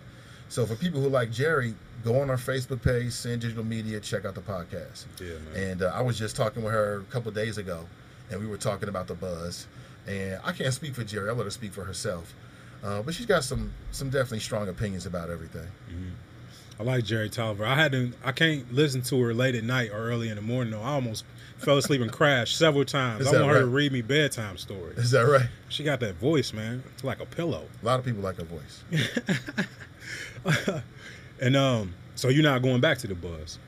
So 0.50 0.66
for 0.66 0.76
people 0.76 1.02
who 1.02 1.10
like 1.10 1.32
Jerry, 1.32 1.76
go 2.04 2.20
on 2.22 2.30
our 2.30 2.38
Facebook 2.38 2.82
page, 2.82 3.12
Send 3.12 3.41
Digital 3.41 3.64
Media, 3.64 4.00
check 4.00 4.26
out 4.26 4.36
the 4.36 4.41
podcast. 4.41 5.06
Yeah, 5.20 5.39
man. 5.54 5.70
And 5.72 5.82
uh, 5.84 5.91
I 5.93 6.02
was 6.02 6.18
just 6.18 6.36
talking 6.36 6.64
with 6.64 6.74
her 6.74 6.98
a 6.98 7.12
couple 7.12 7.32
days 7.32 7.58
ago, 7.58 7.86
and 8.30 8.39
we 8.39 8.48
were 8.48 8.58
talking 8.58 8.89
about 8.89 9.08
the 9.08 9.16
buzz. 9.16 9.68
And 10.08 10.39
I 10.43 10.52
can't 10.52 10.74
speak 10.74 10.93
for 10.93 11.04
Jerry; 11.04 11.30
I 11.30 11.34
let 11.34 11.46
her 11.46 11.52
speak 11.52 11.74
for 11.74 11.84
herself. 11.84 12.34
Uh, 12.84 13.02
but 13.02 13.14
she's 13.16 13.26
got 13.26 13.43
some 13.43 13.74
some 13.91 14.10
definitely 14.10 14.39
strong 14.39 14.70
opinions 14.70 15.06
about 15.06 15.30
everything. 15.30 15.68
I 16.80 16.84
like 16.84 17.06
Jerry 17.06 17.30
Tolliver. 17.30 17.66
I 17.66 17.76
had 17.76 17.91
to. 17.93 18.12
I 18.24 18.32
can't 18.32 18.72
listen 18.72 19.02
to 19.04 19.22
her 19.22 19.34
late 19.34 19.56
at 19.56 19.64
night 19.64 19.91
or 19.91 19.98
early 19.98 20.30
in 20.30 20.36
the 20.36 20.41
morning. 20.41 20.72
though. 20.72 20.82
I 20.82 20.91
almost 20.91 21.24
fell 21.58 21.78
asleep 21.78 22.02
and 22.02 22.12
crashed 22.12 22.58
several 22.58 22.86
times. 22.86 23.22
Is 23.22 23.34
I 23.34 23.41
want 23.41 23.54
her 23.54 23.62
to 23.62 23.66
read 23.66 23.91
me 23.93 24.02
bedtime 24.02 24.58
stories. 24.58 24.98
Is 24.98 25.12
that 25.12 25.22
right? 25.22 25.48
She 25.70 25.84
got 25.84 26.02
that 26.02 26.16
voice, 26.16 26.54
man. 26.54 26.84
It's 26.93 27.04
like 27.04 27.22
a 27.22 27.26
pillow. 27.26 27.66
A 27.82 27.86
lot 27.86 28.00
of 28.00 28.06
people 28.06 28.22
like 28.22 28.36
her 28.38 28.43
voice. 28.43 28.84
And 31.39 31.56
um, 31.56 31.93
so 32.16 32.30
you're 32.30 32.43
not 32.43 32.62
going 32.62 32.82
back 32.82 32.97
to 32.99 33.08
the 33.08 33.16
buzz. 33.16 33.60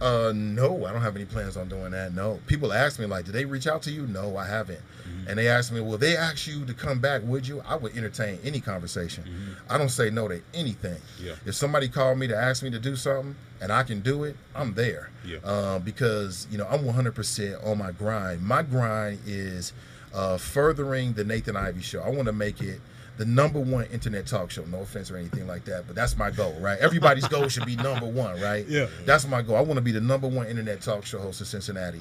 Uh, 0.00 0.32
no, 0.34 0.86
I 0.86 0.92
don't 0.92 1.02
have 1.02 1.14
any 1.16 1.26
plans 1.26 1.58
on 1.58 1.68
doing 1.68 1.90
that. 1.90 2.14
No, 2.14 2.40
people 2.46 2.72
ask 2.72 2.98
me 2.98 3.04
like, 3.04 3.26
did 3.26 3.34
they 3.34 3.44
reach 3.44 3.66
out 3.66 3.82
to 3.82 3.90
you? 3.90 4.06
No, 4.06 4.36
I 4.36 4.46
haven't. 4.46 4.80
And 5.28 5.38
they 5.38 5.48
ask 5.48 5.72
me, 5.72 5.80
well, 5.80 5.98
they 5.98 6.16
ask 6.16 6.46
you 6.46 6.64
to 6.64 6.72
come 6.72 6.98
back, 7.00 7.22
would 7.24 7.46
you? 7.46 7.62
I 7.66 7.76
would 7.76 7.96
entertain 7.96 8.38
any 8.42 8.60
conversation. 8.60 9.56
I 9.68 9.76
don't 9.76 9.90
say 9.90 10.08
no 10.08 10.28
to 10.28 10.40
anything. 10.54 10.96
Yeah. 11.22 11.34
If 11.44 11.56
somebody 11.56 11.88
called 11.88 12.18
me 12.18 12.26
to 12.28 12.36
ask 12.36 12.62
me 12.62 12.70
to 12.70 12.78
do 12.78 12.96
something 12.96 13.36
and 13.60 13.70
I 13.70 13.82
can 13.82 14.00
do 14.00 14.24
it, 14.24 14.36
I'm 14.54 14.72
there. 14.74 15.10
Yeah. 15.26 15.38
Uh, 15.44 15.78
because 15.78 16.46
you 16.50 16.58
know 16.58 16.66
I'm 16.70 16.84
100% 16.84 17.66
on 17.66 17.78
my 17.78 17.92
grind. 17.92 18.42
My 18.42 18.62
grind 18.62 19.18
is 19.26 19.72
uh, 20.14 20.38
furthering 20.38 21.12
the 21.12 21.24
Nathan 21.24 21.56
Ivey 21.56 21.82
Show. 21.82 22.00
I 22.00 22.08
want 22.08 22.26
to 22.26 22.32
make 22.32 22.60
it 22.62 22.80
the 23.20 23.26
number 23.26 23.60
one 23.60 23.84
internet 23.92 24.26
talk 24.26 24.50
show. 24.50 24.64
No 24.64 24.80
offense 24.80 25.10
or 25.10 25.18
anything 25.18 25.46
like 25.46 25.66
that, 25.66 25.86
but 25.86 25.94
that's 25.94 26.16
my 26.16 26.30
goal, 26.30 26.58
right? 26.58 26.78
Everybody's 26.78 27.28
goal 27.28 27.48
should 27.48 27.66
be 27.66 27.76
number 27.76 28.06
one, 28.06 28.40
right? 28.40 28.66
Yeah. 28.66 28.86
That's 29.04 29.28
my 29.28 29.42
goal. 29.42 29.56
I 29.56 29.60
want 29.60 29.74
to 29.74 29.82
be 29.82 29.92
the 29.92 30.00
number 30.00 30.26
one 30.26 30.46
internet 30.46 30.80
talk 30.80 31.04
show 31.04 31.18
host 31.18 31.38
in 31.42 31.46
Cincinnati, 31.46 32.00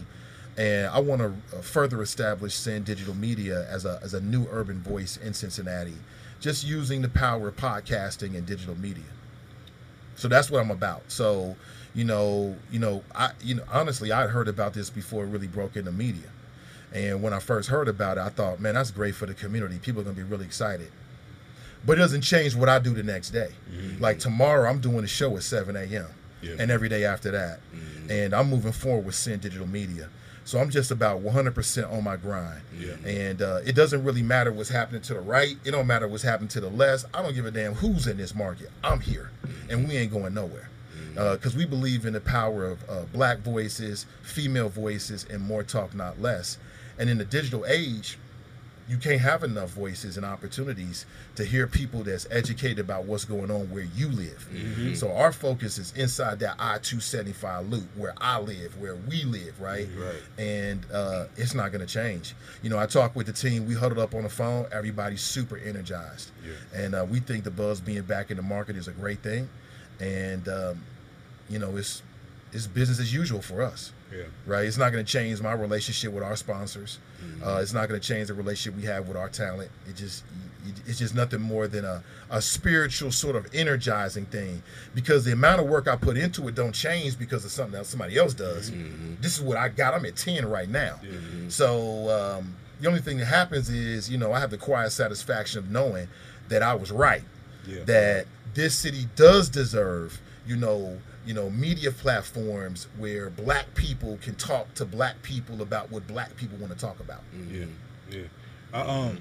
and 0.58 0.88
I 0.88 1.00
want 1.02 1.20
to 1.20 1.58
uh, 1.58 1.62
further 1.62 2.02
establish 2.02 2.56
Sin 2.56 2.84
Digital 2.84 3.14
Media 3.14 3.68
as 3.70 3.84
a 3.84 4.00
as 4.02 4.14
a 4.14 4.22
new 4.22 4.48
urban 4.50 4.80
voice 4.82 5.18
in 5.18 5.34
Cincinnati, 5.34 5.96
just 6.40 6.66
using 6.66 7.02
the 7.02 7.10
power 7.10 7.50
of 7.50 7.58
podcasting 7.58 8.38
and 8.38 8.46
digital 8.46 8.80
media. 8.80 9.04
So 10.16 10.30
that's 10.30 10.50
what 10.50 10.62
I'm 10.62 10.72
about. 10.72 11.02
So, 11.10 11.58
you 11.94 12.06
know, 12.06 12.56
you 12.72 12.80
know, 12.80 13.04
I 13.14 13.32
you 13.44 13.56
know 13.56 13.64
honestly, 13.74 14.14
I'd 14.14 14.30
heard 14.30 14.48
about 14.48 14.74
this 14.74 14.90
before 14.90 15.26
it 15.26 15.28
really 15.28 15.48
broke 15.48 15.76
into 15.76 15.92
media. 15.92 16.30
And 16.94 17.22
when 17.22 17.34
I 17.34 17.40
first 17.40 17.68
heard 17.68 17.90
about 17.90 18.18
it, 18.18 18.22
I 18.22 18.30
thought, 18.30 18.62
man, 18.62 18.76
that's 18.76 18.90
great 18.90 19.16
for 19.16 19.26
the 19.26 19.34
community. 19.34 19.80
People 19.80 20.00
are 20.00 20.06
gonna 20.06 20.16
be 20.16 20.24
really 20.24 20.46
excited. 20.46 20.90
But 21.86 21.94
it 21.94 22.02
doesn't 22.02 22.22
change 22.22 22.56
what 22.56 22.70
I 22.70 22.80
do 22.80 22.94
the 22.94 23.04
next 23.04 23.32
day. 23.32 23.52
Mm-hmm. 23.72 24.02
Like 24.02 24.20
tomorrow, 24.20 24.70
I'm 24.70 24.80
doing 24.80 25.04
a 25.04 25.08
show 25.08 25.36
at 25.38 25.44
7 25.44 25.76
a.m. 25.76 26.08
Yeah. 26.42 26.56
and 26.58 26.72
every 26.72 26.88
day 26.88 27.04
after 27.04 27.32
that. 27.32 27.60
Mm-hmm. 27.74 28.12
And 28.12 28.34
I'm 28.34 28.50
moving 28.50 28.72
forward 28.72 29.06
with 29.06 29.16
Sin 29.16 29.40
Digital 29.40 29.68
Media. 29.68 30.10
So 30.46 30.58
I'm 30.58 30.70
just 30.70 30.90
about 30.90 31.22
100% 31.22 31.92
on 31.92 32.04
my 32.04 32.16
grind. 32.16 32.62
Yeah. 32.80 32.94
And 33.06 33.42
uh, 33.42 33.60
it 33.66 33.76
doesn't 33.76 34.04
really 34.04 34.24
matter 34.24 34.52
what's 34.52 34.70
happening 34.70 35.02
to 35.04 35.14
the 35.14 35.20
right. 35.20 35.58
It 35.64 35.72
don't 35.72 35.86
matter 35.86 36.08
what's 36.08 36.24
happening 36.24 36.48
to 36.50 36.62
the 36.62 36.70
left. 36.70 37.06
I 37.14 37.22
don't 37.22 37.36
give 37.36 37.46
a 37.46 37.52
damn 37.52 37.74
who's 37.74 38.08
in 38.08 38.18
this 38.18 38.34
market. 38.34 38.72
I'm 38.84 39.00
here, 39.00 39.30
mm-hmm. 39.46 39.70
and 39.70 39.88
we 39.88 39.98
ain't 39.98 40.12
going 40.12 40.34
nowhere. 40.34 40.70
Uh, 41.18 41.36
because 41.36 41.56
we 41.56 41.66
believe 41.66 42.06
in 42.06 42.14
the 42.14 42.22
power 42.22 42.66
of 42.66 42.90
uh, 42.90 43.04
black 43.12 43.40
voices, 43.40 44.06
female 44.22 44.70
voices, 44.70 45.26
and 45.30 45.42
more 45.42 45.64
talk, 45.64 45.94
not 45.94 46.22
less. 46.22 46.58
And 46.98 47.10
in 47.10 47.18
the 47.18 47.26
digital 47.26 47.66
age, 47.66 48.18
you 48.90 48.98
can't 48.98 49.22
have 49.22 49.44
enough 49.44 49.70
voices 49.70 50.18
and 50.18 50.26
opportunities 50.26 51.06
to 51.36 51.46
hear 51.46 51.68
people 51.68 52.04
that's 52.04 52.26
educated 52.32 52.80
about 52.80 53.06
what's 53.06 53.24
going 53.24 53.52
on 53.52 53.70
where 53.70 53.84
you 53.96 54.10
live. 54.10 54.98
So 54.98 55.14
our 55.14 55.32
focus 55.32 55.78
is 55.78 55.94
inside 55.96 56.40
that 56.40 56.56
I-275 56.60 57.70
loop 57.70 57.86
where 57.96 58.14
I 58.20 58.40
live, 58.40 58.76
where 58.82 58.96
we 58.96 59.24
live, 59.26 59.62
right? 59.62 59.88
Right. 59.96 60.16
And 60.40 60.86
uh, 60.92 61.26
it's 61.38 61.54
not 61.54 61.72
going 61.72 61.86
to 61.86 61.92
change. 61.94 62.34
You 62.64 62.70
know, 62.72 62.80
I 62.80 62.88
talked 62.88 63.16
with 63.16 63.28
the 63.28 63.34
team. 63.34 63.68
We 63.68 63.76
huddled 63.76 64.00
up 64.00 64.16
on 64.16 64.24
the 64.24 64.30
phone. 64.30 64.66
Everybody's 64.72 65.22
super 65.22 65.58
energized, 65.58 66.32
Yeah. 66.44 66.54
and 66.84 66.96
uh, 66.96 67.06
we 67.10 67.20
think 67.20 67.44
the 67.44 67.52
buzz 67.52 67.80
being 67.80 68.02
back 68.02 68.32
in 68.32 68.38
the 68.38 68.44
market 68.44 68.76
is 68.76 68.88
a 68.88 68.92
great 68.92 69.20
thing. 69.20 69.50
And 70.00 70.48
um, 70.50 70.82
you 71.50 71.60
know, 71.60 71.78
it's 71.78 72.02
it's 72.52 72.66
business 72.66 73.00
as 73.00 73.14
usual 73.14 73.42
for 73.42 73.62
us 73.62 73.92
Yeah. 74.12 74.24
right? 74.46 74.66
It's 74.66 74.78
not 74.78 74.92
going 74.92 75.06
to 75.06 75.12
change 75.12 75.42
my 75.42 75.54
relationship 75.54 76.12
with 76.14 76.24
our 76.24 76.36
sponsors. 76.36 77.00
Uh, 77.46 77.60
it's 77.62 77.74
not 77.74 77.88
going 77.90 78.00
to 78.00 78.06
change 78.08 78.28
the 78.28 78.34
relationship 78.34 78.80
we 78.80 78.86
have 78.88 79.08
with 79.08 79.18
our 79.18 79.30
talent. 79.30 79.70
It 79.88 79.96
just 79.96 80.24
it's 80.86 81.00
just 81.00 81.16
nothing 81.16 81.40
more 81.42 81.68
than 81.68 81.86
a, 81.86 82.04
a 82.30 82.42
spiritual 82.42 83.12
sort 83.12 83.36
of 83.36 83.48
energizing 83.54 84.26
thing 84.26 84.62
because 84.94 85.24
the 85.26 85.32
amount 85.32 85.62
of 85.62 85.68
work 85.68 85.88
I 85.88 85.96
put 85.96 86.18
into 86.18 86.48
it 86.48 86.56
don't 86.56 86.74
change 86.74 87.18
because 87.18 87.46
of 87.46 87.52
something 87.52 87.76
else 87.76 87.88
somebody 87.90 88.18
else 88.18 88.34
does. 88.34 88.72
This 89.22 89.38
is 89.38 89.42
what 89.42 89.58
I 89.58 89.70
got. 89.70 89.94
I'm 89.94 90.06
at 90.06 90.16
10 90.16 90.46
right 90.48 90.70
now. 90.70 91.00
So 91.48 92.10
um, 92.10 92.56
the 92.82 92.88
only 92.88 93.00
thing 93.02 93.18
that 93.18 93.26
happens 93.26 93.70
is, 93.70 94.10
you 94.10 94.18
know, 94.18 94.34
I 94.34 94.40
have 94.40 94.52
the 94.52 94.58
quiet 94.58 94.92
satisfaction 94.92 95.60
of 95.60 95.72
knowing 95.72 96.08
that 96.50 96.62
I 96.64 96.74
was 96.76 96.92
right 96.92 97.24
Yeah. 97.66 97.84
that 97.86 98.26
this 98.54 98.76
city 98.76 99.08
does 99.16 99.50
deserve, 99.50 100.20
you 100.46 100.56
know, 100.58 101.00
you 101.30 101.36
know, 101.36 101.48
media 101.52 101.92
platforms 101.92 102.88
where 102.98 103.30
black 103.30 103.76
people 103.76 104.18
can 104.20 104.34
talk 104.34 104.74
to 104.74 104.84
black 104.84 105.22
people 105.22 105.62
about 105.62 105.92
what 105.92 106.08
black 106.08 106.36
people 106.36 106.58
want 106.58 106.74
to 106.74 106.80
talk 106.80 107.00
about. 107.00 107.22
Yeah, 107.52 107.66
yeah. 108.10 108.24
I, 108.74 108.82
um, 108.82 109.20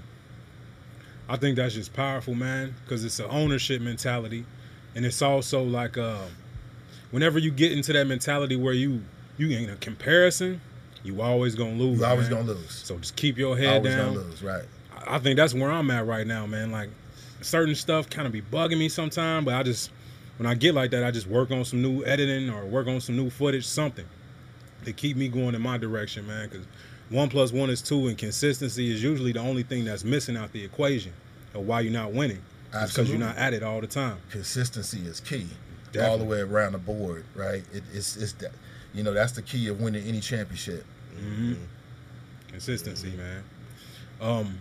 I 1.29 1.37
think 1.37 1.57
that's 1.57 1.75
just 1.75 1.93
powerful, 1.93 2.35
man, 2.35 2.75
because 2.83 3.05
it's 3.05 3.19
an 3.19 3.27
ownership 3.29 3.83
mentality, 3.83 4.47
and 4.95 5.05
it's 5.05 5.21
also 5.21 5.63
like, 5.63 5.99
uh, 5.99 6.25
whenever 7.11 7.39
you 7.39 7.51
get 7.51 7.73
into 7.73 7.93
that 7.93 8.07
mentality 8.07 8.57
where 8.57 8.73
you 8.73 9.03
you 9.37 9.51
in 9.51 9.69
a 9.69 9.77
comparison, 9.77 10.63
you 11.05 11.21
always 11.21 11.55
gonna 11.55 11.77
lose. 11.77 11.99
You 11.99 12.07
always 12.07 12.31
man. 12.31 12.47
gonna 12.47 12.53
lose. 12.59 12.73
So 12.73 12.97
just 12.97 13.17
keep 13.17 13.37
your 13.37 13.55
head 13.55 13.77
always 13.77 13.95
down. 13.95 14.15
gonna 14.15 14.27
lose, 14.27 14.43
right? 14.43 14.65
I 14.97 15.17
I 15.17 15.19
think 15.19 15.37
that's 15.37 15.53
where 15.53 15.71
I'm 15.71 15.91
at 15.91 16.07
right 16.07 16.27
now, 16.27 16.47
man. 16.47 16.73
Like 16.73 16.89
certain 17.43 17.75
stuff 17.75 18.09
kind 18.09 18.27
of 18.27 18.33
be 18.33 18.41
bugging 18.41 18.79
me 18.79 18.89
sometimes, 18.89 19.45
but 19.45 19.53
I 19.53 19.63
just 19.63 19.91
when 20.39 20.47
I 20.47 20.55
get 20.55 20.75
like 20.75 20.93
that, 20.93 21.05
I 21.05 21.11
just 21.11 21.27
work 21.27 21.51
on 21.51 21.65
some 21.65 21.83
new 21.83 22.05
editing 22.05 22.49
or 22.49 22.65
work 22.65 22.87
on 22.87 23.01
some 23.01 23.17
new 23.17 23.29
footage, 23.29 23.67
something 23.67 24.07
to 24.85 24.93
keep 24.93 25.17
me 25.17 25.29
going 25.29 25.55
in 25.55 25.61
my 25.61 25.77
direction, 25.77 26.27
man. 26.27 26.49
Because 26.49 26.67
one 27.11 27.29
plus 27.29 27.53
one 27.53 27.71
is 27.71 27.83
two, 27.83 28.07
and 28.07 28.17
consistency 28.17 28.93
is 28.93 29.03
usually 29.03 29.33
the 29.33 29.41
only 29.41 29.65
thing 29.65 29.85
that's 29.85 30.05
missing 30.05 30.37
out 30.37 30.53
the 30.53 30.65
equation 30.65 31.13
of 31.55 31.67
why 31.67 31.81
you're 31.81 31.93
not 31.93 32.13
winning. 32.13 32.41
Because 32.71 33.09
you're 33.09 33.19
not 33.19 33.37
at 33.37 33.55
it 33.55 33.63
all 33.63 33.81
the 33.81 33.87
time. 33.87 34.19
Consistency 34.31 35.01
is 35.01 35.21
key, 35.21 35.47
all 36.01 36.19
the 36.19 36.25
way 36.25 36.41
around 36.41 36.73
the 36.73 36.79
board, 36.79 37.25
right? 37.35 37.65
It, 37.73 37.83
it's 37.93 38.17
it's 38.17 38.35
that, 38.35 38.53
you 38.95 39.03
know, 39.03 39.15
that's 39.15 39.33
the 39.33 39.43
key 39.43 39.69
of 39.69 39.81
winning 39.81 40.07
any 40.07 40.21
championship. 40.21 40.85
Mm-hmm. 41.17 41.55
Consistency, 42.49 43.11
man. 43.17 43.43
Um, 44.21 44.61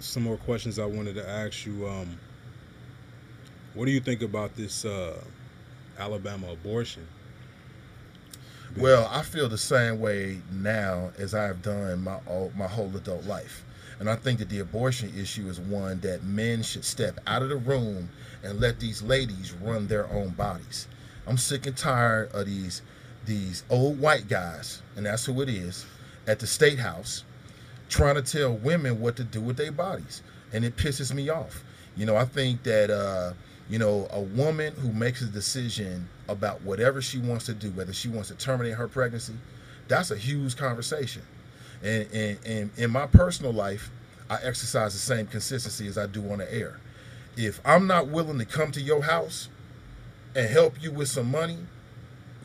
some 0.00 0.24
more 0.24 0.36
questions 0.38 0.78
I 0.78 0.86
wanted 0.86 1.14
to 1.14 1.28
ask 1.28 1.64
you. 1.64 1.86
Um, 1.88 2.18
what 3.74 3.86
do 3.86 3.90
you 3.90 4.00
think 4.00 4.22
about 4.22 4.56
this 4.56 4.84
uh, 4.84 5.22
Alabama 5.98 6.52
abortion? 6.52 7.06
Well, 8.76 9.08
I 9.10 9.22
feel 9.22 9.48
the 9.48 9.58
same 9.58 10.00
way 10.00 10.38
now 10.52 11.10
as 11.18 11.34
I 11.34 11.44
have 11.44 11.60
done 11.62 12.04
my 12.04 12.20
my 12.56 12.66
whole 12.66 12.94
adult 12.96 13.24
life. 13.24 13.64
And 13.98 14.08
I 14.08 14.16
think 14.16 14.38
that 14.38 14.48
the 14.48 14.60
abortion 14.60 15.12
issue 15.18 15.48
is 15.48 15.60
one 15.60 16.00
that 16.00 16.24
men 16.24 16.62
should 16.62 16.84
step 16.84 17.18
out 17.26 17.42
of 17.42 17.50
the 17.50 17.56
room 17.56 18.08
and 18.42 18.60
let 18.60 18.80
these 18.80 19.02
ladies 19.02 19.52
run 19.52 19.88
their 19.88 20.08
own 20.10 20.30
bodies. 20.30 20.88
I'm 21.26 21.36
sick 21.36 21.66
and 21.66 21.76
tired 21.76 22.32
of 22.32 22.46
these 22.46 22.82
these 23.26 23.62
old 23.68 24.00
white 24.00 24.28
guys, 24.28 24.82
and 24.96 25.04
that's 25.04 25.26
who 25.26 25.42
it 25.42 25.48
is, 25.48 25.84
at 26.26 26.38
the 26.38 26.46
state 26.46 26.78
house 26.78 27.24
trying 27.88 28.14
to 28.14 28.22
tell 28.22 28.54
women 28.54 29.00
what 29.00 29.16
to 29.16 29.24
do 29.24 29.40
with 29.40 29.56
their 29.56 29.72
bodies. 29.72 30.22
And 30.52 30.64
it 30.64 30.76
pisses 30.76 31.12
me 31.12 31.28
off. 31.28 31.64
You 31.96 32.06
know, 32.06 32.16
I 32.16 32.24
think 32.24 32.62
that 32.62 32.88
uh, 32.90 33.32
you 33.70 33.78
know, 33.78 34.08
a 34.10 34.20
woman 34.20 34.74
who 34.74 34.92
makes 34.92 35.22
a 35.22 35.26
decision 35.26 36.08
about 36.28 36.60
whatever 36.62 37.00
she 37.00 37.18
wants 37.18 37.46
to 37.46 37.54
do, 37.54 37.70
whether 37.70 37.92
she 37.92 38.08
wants 38.08 38.28
to 38.28 38.34
terminate 38.34 38.74
her 38.74 38.88
pregnancy, 38.88 39.34
that's 39.86 40.10
a 40.10 40.16
huge 40.16 40.56
conversation. 40.56 41.22
And, 41.82 42.06
and, 42.12 42.38
and 42.44 42.70
in 42.76 42.90
my 42.90 43.06
personal 43.06 43.52
life, 43.52 43.90
I 44.28 44.38
exercise 44.42 44.92
the 44.92 44.98
same 44.98 45.26
consistency 45.26 45.86
as 45.86 45.96
I 45.96 46.06
do 46.06 46.30
on 46.32 46.38
the 46.38 46.52
air. 46.52 46.78
If 47.36 47.60
I'm 47.64 47.86
not 47.86 48.08
willing 48.08 48.38
to 48.38 48.44
come 48.44 48.72
to 48.72 48.80
your 48.80 49.02
house 49.02 49.48
and 50.34 50.48
help 50.48 50.82
you 50.82 50.90
with 50.90 51.08
some 51.08 51.30
money, 51.30 51.58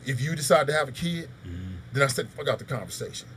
if 0.06 0.20
you 0.20 0.36
decide 0.36 0.68
to 0.68 0.72
have 0.72 0.88
a 0.88 0.92
kid, 0.92 1.28
mm-hmm. 1.44 1.74
then 1.92 2.04
I 2.04 2.06
said, 2.06 2.28
fuck 2.30 2.48
out 2.48 2.60
the 2.60 2.64
conversation. 2.64 3.28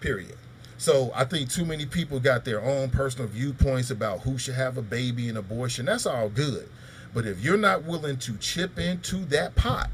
Period. 0.00 0.36
So 0.76 1.12
I 1.14 1.24
think 1.24 1.50
too 1.50 1.64
many 1.64 1.86
people 1.86 2.20
got 2.20 2.44
their 2.44 2.60
own 2.62 2.90
personal 2.90 3.28
viewpoints 3.28 3.90
about 3.90 4.20
who 4.20 4.36
should 4.36 4.54
have 4.54 4.76
a 4.76 4.82
baby 4.82 5.28
and 5.28 5.38
abortion. 5.38 5.86
That's 5.86 6.06
all 6.06 6.28
good. 6.28 6.68
But 7.14 7.26
if 7.26 7.40
you're 7.42 7.58
not 7.58 7.84
willing 7.84 8.16
to 8.18 8.36
chip 8.38 8.78
into 8.78 9.24
that 9.26 9.54
pot, 9.54 9.90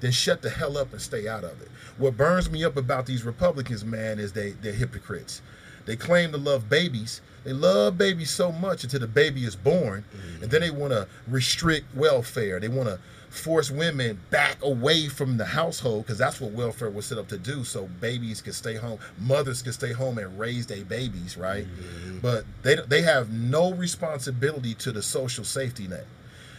then 0.00 0.12
shut 0.12 0.42
the 0.42 0.50
hell 0.50 0.76
up 0.76 0.92
and 0.92 1.00
stay 1.00 1.28
out 1.28 1.44
of 1.44 1.60
it. 1.62 1.68
What 1.98 2.16
burns 2.16 2.50
me 2.50 2.64
up 2.64 2.76
about 2.76 3.06
these 3.06 3.24
Republicans, 3.24 3.84
man, 3.84 4.18
is 4.18 4.32
they 4.32 4.50
they're 4.50 4.72
hypocrites. 4.72 5.40
They 5.86 5.96
claim 5.96 6.32
to 6.32 6.38
love 6.38 6.68
babies, 6.68 7.20
They 7.44 7.52
love 7.52 7.98
babies 7.98 8.30
so 8.30 8.52
much 8.52 8.84
until 8.84 9.00
the 9.00 9.08
baby 9.08 9.44
is 9.44 9.56
born, 9.56 10.04
and 10.40 10.50
then 10.50 10.60
they 10.60 10.70
want 10.70 10.92
to 10.92 11.08
restrict 11.26 11.94
welfare. 11.94 12.60
They 12.60 12.68
want 12.68 12.88
to 12.88 12.98
force 13.30 13.70
women 13.70 14.20
back 14.30 14.62
away 14.62 15.08
from 15.08 15.38
the 15.38 15.44
household 15.46 16.04
because 16.04 16.18
that's 16.18 16.40
what 16.40 16.52
welfare 16.52 16.90
was 16.90 17.06
set 17.06 17.18
up 17.18 17.28
to 17.28 17.38
do. 17.38 17.64
So 17.64 17.88
babies 18.00 18.40
could 18.42 18.54
stay 18.54 18.76
home, 18.76 18.98
mothers 19.18 19.62
could 19.62 19.74
stay 19.74 19.92
home 19.92 20.18
and 20.18 20.38
raise 20.38 20.66
their 20.66 20.84
babies, 20.84 21.36
right? 21.36 21.64
Mm-hmm. 21.64 22.18
But 22.18 22.44
they 22.62 22.76
they 22.86 23.02
have 23.02 23.30
no 23.32 23.72
responsibility 23.72 24.74
to 24.74 24.92
the 24.92 25.02
social 25.02 25.44
safety 25.44 25.88
net. 25.88 26.06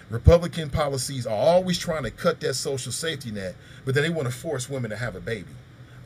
Republican 0.10 0.70
policies 0.70 1.26
are 1.26 1.36
always 1.36 1.78
trying 1.78 2.04
to 2.04 2.12
cut 2.12 2.40
that 2.42 2.54
social 2.54 2.92
safety 2.92 3.32
net, 3.32 3.56
but 3.86 3.96
then 3.96 4.04
they 4.04 4.10
want 4.10 4.28
to 4.28 4.34
force 4.34 4.70
women 4.70 4.92
to 4.92 4.98
have 4.98 5.16
a 5.16 5.20
baby. 5.20 5.50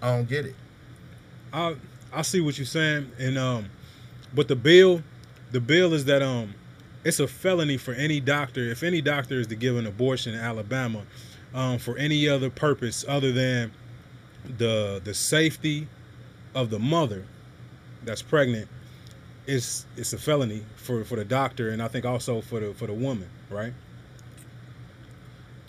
I 0.01 0.15
don't 0.15 0.29
get 0.29 0.45
it. 0.45 0.55
I 1.51 1.75
I 2.13 2.21
see 2.21 2.39
what 2.41 2.57
you're 2.57 2.65
saying, 2.65 3.11
and 3.19 3.37
um, 3.37 3.69
but 4.33 4.47
the 4.47 4.55
bill, 4.55 5.03
the 5.51 5.59
bill 5.59 5.93
is 5.93 6.05
that 6.05 6.21
um, 6.21 6.53
it's 7.03 7.19
a 7.19 7.27
felony 7.27 7.77
for 7.77 7.93
any 7.93 8.19
doctor 8.19 8.61
if 8.69 8.83
any 8.83 9.01
doctor 9.01 9.39
is 9.39 9.47
to 9.47 9.55
give 9.55 9.77
an 9.77 9.87
abortion 9.87 10.33
in 10.33 10.39
Alabama, 10.39 11.03
um, 11.53 11.79
for 11.79 11.97
any 11.97 12.27
other 12.29 12.49
purpose 12.49 13.03
other 13.07 13.31
than 13.31 13.71
the 14.57 15.01
the 15.03 15.13
safety 15.13 15.87
of 16.55 16.69
the 16.69 16.79
mother 16.79 17.25
that's 18.03 18.21
pregnant. 18.21 18.67
It's 19.45 19.85
it's 19.95 20.13
a 20.13 20.17
felony 20.17 20.63
for 20.75 21.03
for 21.03 21.15
the 21.15 21.25
doctor, 21.25 21.69
and 21.69 21.81
I 21.81 21.87
think 21.87 22.05
also 22.05 22.41
for 22.41 22.59
the 22.59 22.73
for 22.73 22.87
the 22.87 22.93
woman, 22.93 23.29
right? 23.49 23.73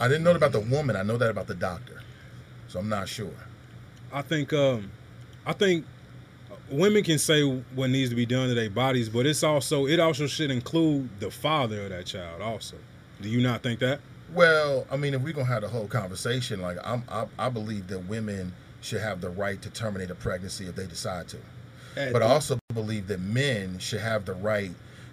I 0.01 0.09
didn't 0.09 0.25
know 0.25 0.35
about 0.35 0.53
the 0.53 0.61
woman. 0.61 0.97
I 0.97 1.03
know 1.03 1.17
that 1.17 1.31
about 1.31 1.47
the 1.47 1.55
doctor, 1.55 2.03
so 2.69 2.79
I'm 2.79 2.89
not 2.89 3.09
sure. 3.09 3.31
I 4.13 4.23
think 4.23 4.53
um, 4.53 4.91
I 5.45 5.53
think 5.53 5.85
women 6.71 7.03
can 7.03 7.19
say 7.19 7.43
what 7.75 7.91
needs 7.91 8.11
to 8.11 8.17
be 8.17 8.27
done 8.27 8.49
to 8.49 8.55
their 8.55 8.71
bodies, 8.71 9.09
but 9.09 9.27
it's 9.27 9.43
also 9.43 9.87
it 9.87 10.01
also 10.01 10.27
should 10.27 10.51
include 10.51 11.09
the 11.21 11.31
father 11.31 11.85
of 11.85 11.91
that 11.91 12.07
child. 12.07 12.43
Also, 12.43 12.77
do 13.21 13.29
you 13.29 13.41
not 13.41 13.63
think 13.63 13.81
that? 13.81 14.01
Well, 14.35 14.87
I 14.91 14.97
mean, 14.97 15.15
if 15.15 15.23
we're 15.23 15.33
gonna 15.33 15.47
have 15.47 15.63
the 15.63 15.69
whole 15.69 15.89
conversation, 15.89 16.61
like 16.61 16.77
I'm, 16.85 17.03
I, 17.09 17.27
I 17.39 17.49
believe 17.49 17.89
that 17.89 18.01
women 18.01 18.53
should 18.81 19.01
have 19.01 19.21
the 19.21 19.31
right 19.31 19.61
to 19.63 19.71
terminate 19.71 20.11
a 20.11 20.15
pregnancy 20.15 20.67
if 20.67 20.77
they 20.77 20.87
decide 20.87 21.29
to. 21.29 21.39
But 22.13 22.23
I 22.23 22.27
also 22.27 22.61
believe 22.75 23.09
that 23.09 23.19
men 23.21 23.79
should 23.81 24.01
have 24.01 24.25
the 24.25 24.35
right 24.35 24.71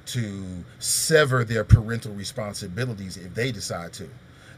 to 0.07 0.63
sever 0.77 1.43
their 1.43 1.63
parental 1.63 2.13
responsibilities 2.13 3.17
if 3.17 3.33
they 3.33 3.51
decide 3.51 3.91
to. 3.93 4.07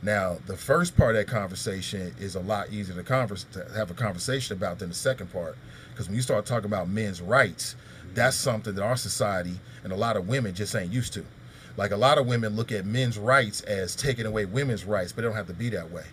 Now, 0.08 0.38
the 0.46 0.56
first 0.56 0.96
part 0.96 1.18
of 1.18 1.26
that 1.26 1.30
conversation 1.30 2.16
is 2.18 2.36
a 2.36 2.40
lot 2.40 2.72
easier 2.72 2.96
to, 2.96 3.04
converse, 3.04 3.46
to 3.52 3.68
have 3.76 3.92
a 3.92 3.94
conversation 3.94 4.56
about 4.56 4.80
than 4.80 4.88
the 4.88 4.96
second 4.96 5.34
part. 5.34 5.58
Because 5.90 6.08
when 6.08 6.16
you 6.16 6.22
start 6.22 6.46
talking 6.46 6.68
about 6.68 6.88
men's 6.88 7.22
rights, 7.22 7.76
that's 8.14 8.38
something 8.38 8.74
that 8.76 8.82
our 8.82 8.96
society 8.96 9.60
and 9.84 9.92
a 9.92 9.98
lot 9.98 10.16
of 10.16 10.30
women 10.30 10.56
just 10.56 10.74
ain't 10.78 10.94
used 10.94 11.12
to. 11.16 11.26
Like 11.76 11.92
a 11.92 11.98
lot 11.98 12.18
of 12.18 12.26
women 12.26 12.56
look 12.56 12.72
at 12.72 12.86
men's 12.86 13.18
rights 13.18 13.60
as 13.64 13.98
taking 13.98 14.26
away 14.26 14.46
women's 14.46 14.86
rights, 14.86 15.12
but 15.12 15.26
it 15.26 15.28
don't 15.28 15.36
have 15.36 15.48
to 15.48 15.54
be 15.54 15.68
that 15.72 15.92
way. 15.92 16.06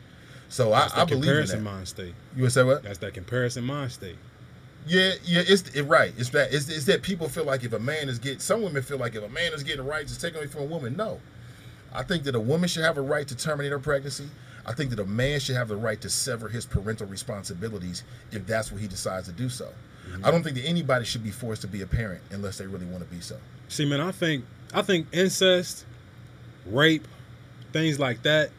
So 0.49 0.73
I, 0.73 0.81
That's 0.81 0.95
the 0.95 1.01
I 1.01 1.05
believe 1.05 1.23
in 1.23 1.29
comparison 1.29 1.65
that. 1.65 1.71
mind 1.71 1.87
state. 1.87 2.15
You 2.35 2.43
would 2.43 2.53
say 2.53 2.65
what? 2.65 2.83
That's 2.83 2.99
that 2.99 3.15
comparison 3.15 3.63
mind 3.63 3.93
state. 3.93 4.17
Yeah, 4.89 5.13
yeah, 5.23 5.43
it's 5.47 5.69
it, 5.69 5.85
right. 5.85 6.13
It's 6.19 6.31
that 6.31 6.53
it's, 6.53 6.69
it's 6.69 6.87
that 6.87 7.03
people 7.03 7.29
feel 7.29 7.45
like 7.45 7.63
if 7.63 7.73
a 7.73 7.79
man 7.79 8.09
is 8.09 8.19
getting 8.19 8.41
some 8.41 8.61
women 8.63 8.83
feel 8.83 8.99
like 8.99 9.15
if 9.15 9.23
a 9.23 9.29
man 9.29 9.53
is 9.53 9.63
getting 9.63 9.87
rights, 9.87 10.11
it's 10.11 10.21
taken 10.21 10.39
away 10.39 10.49
from 10.49 10.63
a 10.63 10.67
woman. 10.67 10.97
No, 10.97 11.21
I 11.95 12.03
think 12.03 12.25
that 12.25 12.35
a 12.35 12.41
woman 12.41 12.69
should 12.69 12.85
have 12.85 12.99
a 12.99 13.03
right 13.03 13.27
to 13.29 13.37
terminate 13.37 13.73
her 13.73 13.79
pregnancy. 13.79 14.29
I 14.67 14.73
think 14.73 14.91
that 14.91 14.99
a 14.99 15.05
man 15.05 15.41
should 15.41 15.57
have 15.57 15.69
the 15.69 15.77
right 15.77 16.01
to 16.01 16.11
sever 16.11 16.49
his 16.49 16.67
parental 16.67 17.07
responsibilities 17.07 18.03
if 18.33 18.47
that's 18.47 18.73
what 18.73 18.81
he 18.81 18.89
decides 18.89 19.29
to 19.29 19.33
do 19.33 19.49
so. 19.49 19.69
I 20.23 20.31
don't 20.31 20.43
think 20.43 20.57
that 20.57 20.67
anybody 20.67 21.05
should 21.05 21.25
be 21.25 21.31
forced 21.31 21.63
to 21.63 21.69
be 21.69 21.83
a 21.83 21.87
parent 21.87 22.23
unless 22.31 22.59
they 22.59 22.67
really 22.67 22.87
want 22.87 23.09
to 23.09 23.15
be 23.15 23.21
so. 23.21 23.37
See, 23.69 23.85
man, 23.85 24.01
I 24.01 24.13
think 24.13 24.45
I 24.73 24.83
think 24.83 25.07
incest, 25.13 25.87
rape, 26.67 27.07
things 27.73 27.99
like 27.99 28.23
that, 28.23 28.51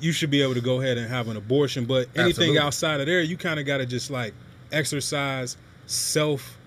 you 0.00 0.12
should 0.12 0.30
be 0.30 0.42
able 0.42 0.54
to 0.54 0.60
go 0.60 0.80
ahead 0.80 0.98
and 0.98 1.08
have 1.08 1.28
an 1.28 1.36
abortion. 1.36 1.84
But 1.84 2.08
anything 2.14 2.26
Absolutely. 2.26 2.58
outside 2.58 3.00
of 3.00 3.06
there, 3.06 3.22
you 3.22 3.36
kind 3.36 3.58
of 3.58 3.66
got 3.66 3.78
to 3.78 3.86
just 3.86 4.10
like 4.10 4.34
exercise 4.70 5.56
self 5.86 6.58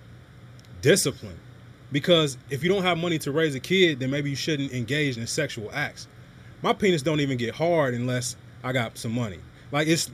discipline. 0.82 1.38
Because 1.92 2.38
if 2.50 2.64
you 2.64 2.70
don't 2.70 2.84
have 2.84 2.98
money 2.98 3.20
to 3.20 3.32
raise 3.32 3.54
a 3.56 3.60
kid, 3.60 4.00
then 4.00 4.10
maybe 4.10 4.30
you 4.30 4.36
shouldn't 4.36 4.72
engage 4.72 5.18
in 5.18 5.28
sexual 5.28 5.70
acts. 5.74 6.08
My 6.62 6.74
penis 6.74 7.02
don't 7.02 7.20
even 7.20 7.38
get 7.38 7.56
hard 7.56 7.94
unless 7.94 8.36
I 8.64 8.72
got 8.72 8.98
some 8.98 9.12
money. 9.12 9.40
Like 9.72 9.88
it's 9.88 10.12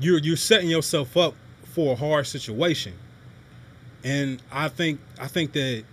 you're 0.00 0.18
you're 0.18 0.36
setting 0.36 0.68
yourself 0.68 1.16
up 1.16 1.34
for 1.64 1.92
a 1.92 1.96
hard 1.96 2.26
situation. 2.26 2.94
And 4.04 4.42
I 4.50 4.68
think 4.68 5.00
I 5.20 5.28
think 5.28 5.52
that 5.52 5.84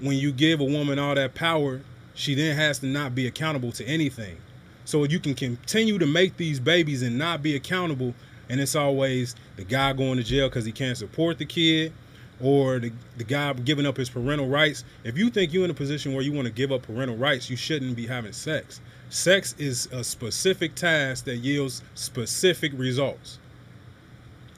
when 0.00 0.16
you 0.16 0.32
give 0.32 0.60
a 0.60 0.64
woman 0.64 0.98
all 0.98 1.14
that 1.14 1.34
power, 1.34 1.80
she 2.14 2.34
then 2.34 2.56
has 2.56 2.78
to 2.80 2.86
not 2.86 3.14
be 3.14 3.26
accountable 3.26 3.72
to 3.72 3.84
anything. 3.84 4.36
So 4.84 5.04
you 5.04 5.18
can 5.18 5.34
continue 5.34 5.98
to 5.98 6.06
make 6.06 6.36
these 6.36 6.60
babies 6.60 7.02
and 7.02 7.18
not 7.18 7.42
be 7.42 7.54
accountable, 7.56 8.14
and 8.48 8.60
it's 8.60 8.74
always 8.74 9.34
the 9.56 9.64
guy 9.64 9.92
going 9.92 10.16
to 10.16 10.24
jail 10.24 10.48
because 10.48 10.64
he 10.64 10.72
can't 10.72 10.96
support 10.96 11.38
the 11.38 11.44
kid, 11.44 11.92
or 12.40 12.78
the, 12.78 12.92
the 13.16 13.24
guy 13.24 13.52
giving 13.52 13.86
up 13.86 13.96
his 13.96 14.08
parental 14.08 14.48
rights. 14.48 14.84
If 15.04 15.18
you 15.18 15.30
think 15.30 15.52
you're 15.52 15.64
in 15.64 15.70
a 15.70 15.74
position 15.74 16.12
where 16.12 16.22
you 16.22 16.32
want 16.32 16.46
to 16.46 16.52
give 16.52 16.70
up 16.72 16.82
parental 16.82 17.16
rights, 17.16 17.50
you 17.50 17.56
shouldn't 17.56 17.96
be 17.96 18.06
having 18.06 18.32
sex. 18.32 18.80
Sex 19.10 19.54
is 19.58 19.86
a 19.90 20.04
specific 20.04 20.74
task 20.74 21.24
that 21.24 21.36
yields 21.36 21.82
specific 21.94 22.72
results. 22.76 23.38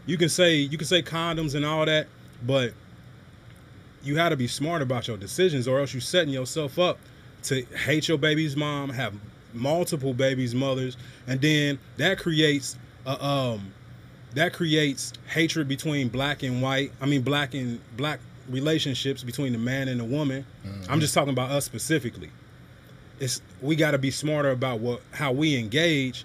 You 0.07 0.17
can 0.17 0.29
say 0.29 0.57
you 0.57 0.77
can 0.77 0.87
say 0.87 1.03
condoms 1.03 1.55
and 1.55 1.65
all 1.65 1.87
that, 1.87 2.09
but 2.45 2.73
you 4.03 4.17
had 4.17 4.31
to 4.31 4.37
be 4.37 4.49
smart 4.49 4.83
about 4.83 5.07
your 5.07 5.17
decisions, 5.17 5.69
or 5.69 5.79
else 5.79 5.95
you're 5.95 6.01
setting 6.01 6.33
yourself 6.33 6.79
up 6.79 6.99
to 7.45 7.63
hate 7.63 8.09
your 8.09 8.19
baby's 8.19 8.57
mom, 8.57 8.91
have 8.91 9.15
multiple 9.53 10.15
babies' 10.15 10.55
mothers, 10.55 10.97
and 11.27 11.41
then 11.41 11.79
that 11.97 12.19
creates 12.19 12.77
a, 13.07 13.25
um 13.25 13.73
that 14.35 14.53
creates 14.53 15.13
hatred 15.29 15.69
between 15.69 16.09
black 16.09 16.43
and 16.43 16.63
white. 16.63 16.93
I 17.01 17.07
mean, 17.07 17.23
black 17.23 17.55
and 17.55 17.81
black 17.97 18.21
relationships 18.49 19.23
between 19.23 19.53
the 19.53 19.59
man 19.59 19.89
and 19.89 20.01
the 20.01 20.05
woman. 20.05 20.45
I'm 20.65 20.71
mm-hmm. 20.71 21.01
just 21.01 21.15
talking 21.15 21.33
about 21.33 21.51
us 21.51 21.65
specifically. 21.65 22.31
It's 23.19 23.43
we 23.61 23.77
got 23.77 23.91
to 23.93 23.99
be 23.99 24.11
smarter 24.11 24.51
about 24.51 24.81
what 24.81 25.03
how 25.13 25.33
we 25.33 25.57
engage, 25.57 26.25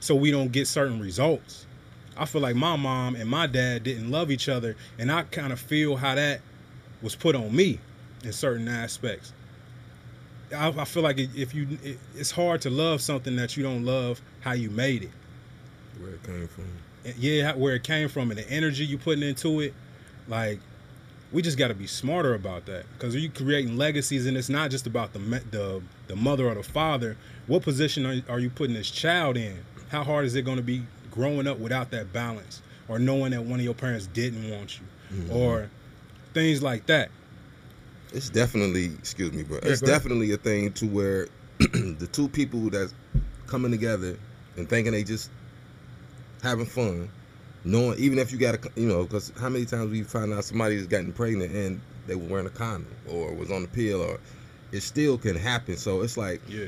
so 0.00 0.14
we 0.14 0.30
don't 0.30 0.52
get 0.52 0.66
certain 0.68 1.00
results. 1.00 1.66
I 2.16 2.24
feel 2.24 2.40
like 2.40 2.56
my 2.56 2.76
mom 2.76 3.14
and 3.14 3.28
my 3.28 3.46
dad 3.46 3.84
didn't 3.84 4.10
love 4.10 4.30
each 4.30 4.48
other, 4.48 4.76
and 4.98 5.10
I 5.10 5.22
kind 5.24 5.52
of 5.52 5.60
feel 5.60 5.96
how 5.96 6.14
that 6.14 6.40
was 7.02 7.14
put 7.14 7.34
on 7.34 7.54
me 7.54 7.78
in 8.24 8.32
certain 8.32 8.68
aspects. 8.68 9.32
I, 10.54 10.68
I 10.68 10.84
feel 10.84 11.02
like 11.02 11.18
if 11.18 11.54
you, 11.54 11.78
it, 11.82 11.98
it's 12.14 12.30
hard 12.30 12.62
to 12.62 12.70
love 12.70 13.02
something 13.02 13.36
that 13.36 13.56
you 13.56 13.62
don't 13.62 13.84
love 13.84 14.22
how 14.40 14.52
you 14.52 14.70
made 14.70 15.02
it. 15.02 15.10
Where 16.00 16.12
it 16.12 16.22
came 16.22 16.48
from. 16.48 16.68
Yeah, 17.18 17.54
where 17.54 17.74
it 17.74 17.84
came 17.84 18.08
from 18.08 18.30
and 18.30 18.38
the 18.38 18.50
energy 18.50 18.84
you 18.84 18.98
putting 18.98 19.22
into 19.22 19.60
it, 19.60 19.74
like 20.28 20.58
we 21.32 21.42
just 21.42 21.58
got 21.58 21.68
to 21.68 21.74
be 21.74 21.86
smarter 21.86 22.34
about 22.34 22.66
that 22.66 22.84
because 22.92 23.14
you 23.14 23.28
creating 23.28 23.76
legacies, 23.76 24.26
and 24.26 24.36
it's 24.36 24.48
not 24.48 24.70
just 24.70 24.86
about 24.86 25.12
the 25.12 25.18
the 25.50 25.82
the 26.08 26.16
mother 26.16 26.48
or 26.48 26.54
the 26.54 26.62
father. 26.62 27.16
What 27.46 27.62
position 27.62 28.06
are, 28.06 28.20
are 28.28 28.40
you 28.40 28.50
putting 28.50 28.74
this 28.74 28.90
child 28.90 29.36
in? 29.36 29.58
How 29.88 30.02
hard 30.02 30.24
is 30.24 30.34
it 30.34 30.42
going 30.42 30.56
to 30.56 30.62
be 30.62 30.82
growing 31.10 31.46
up 31.46 31.58
without 31.58 31.90
that 31.90 32.12
balance, 32.12 32.62
or 32.88 32.98
knowing 32.98 33.32
that 33.32 33.44
one 33.44 33.58
of 33.58 33.64
your 33.64 33.74
parents 33.74 34.06
didn't 34.08 34.50
want 34.50 34.78
you, 34.78 34.86
mm-hmm. 35.16 35.36
or 35.36 35.70
things 36.34 36.62
like 36.62 36.86
that? 36.86 37.10
It's 38.12 38.30
definitely, 38.30 38.86
excuse 38.86 39.32
me, 39.32 39.42
bro. 39.42 39.58
Yeah, 39.62 39.70
it's 39.70 39.80
go 39.80 39.88
ahead. 39.88 40.02
definitely 40.02 40.32
a 40.32 40.36
thing 40.36 40.72
to 40.74 40.86
where 40.86 41.28
the 41.58 42.08
two 42.12 42.28
people 42.28 42.70
that's 42.70 42.94
coming 43.46 43.70
together 43.70 44.16
and 44.56 44.68
thinking 44.68 44.92
they 44.92 45.04
just 45.04 45.30
having 46.42 46.66
fun, 46.66 47.08
knowing 47.64 47.98
even 47.98 48.18
if 48.18 48.32
you 48.32 48.38
got 48.38 48.54
a, 48.54 48.70
you 48.80 48.86
know, 48.86 49.04
because 49.04 49.32
how 49.38 49.48
many 49.48 49.64
times 49.64 49.90
we 49.90 50.02
find 50.02 50.32
out 50.32 50.44
somebody 50.44 50.76
has 50.76 50.86
gotten 50.86 51.12
pregnant 51.12 51.52
and 51.52 51.80
they 52.06 52.14
were 52.14 52.26
wearing 52.26 52.46
a 52.46 52.50
condom 52.50 52.86
or 53.10 53.32
was 53.34 53.50
on 53.50 53.62
the 53.62 53.68
pill 53.68 54.00
or 54.02 54.18
it 54.72 54.80
still 54.80 55.18
can 55.18 55.36
happen. 55.36 55.76
So 55.76 56.02
it's 56.02 56.16
like 56.16 56.40
Yeah, 56.48 56.66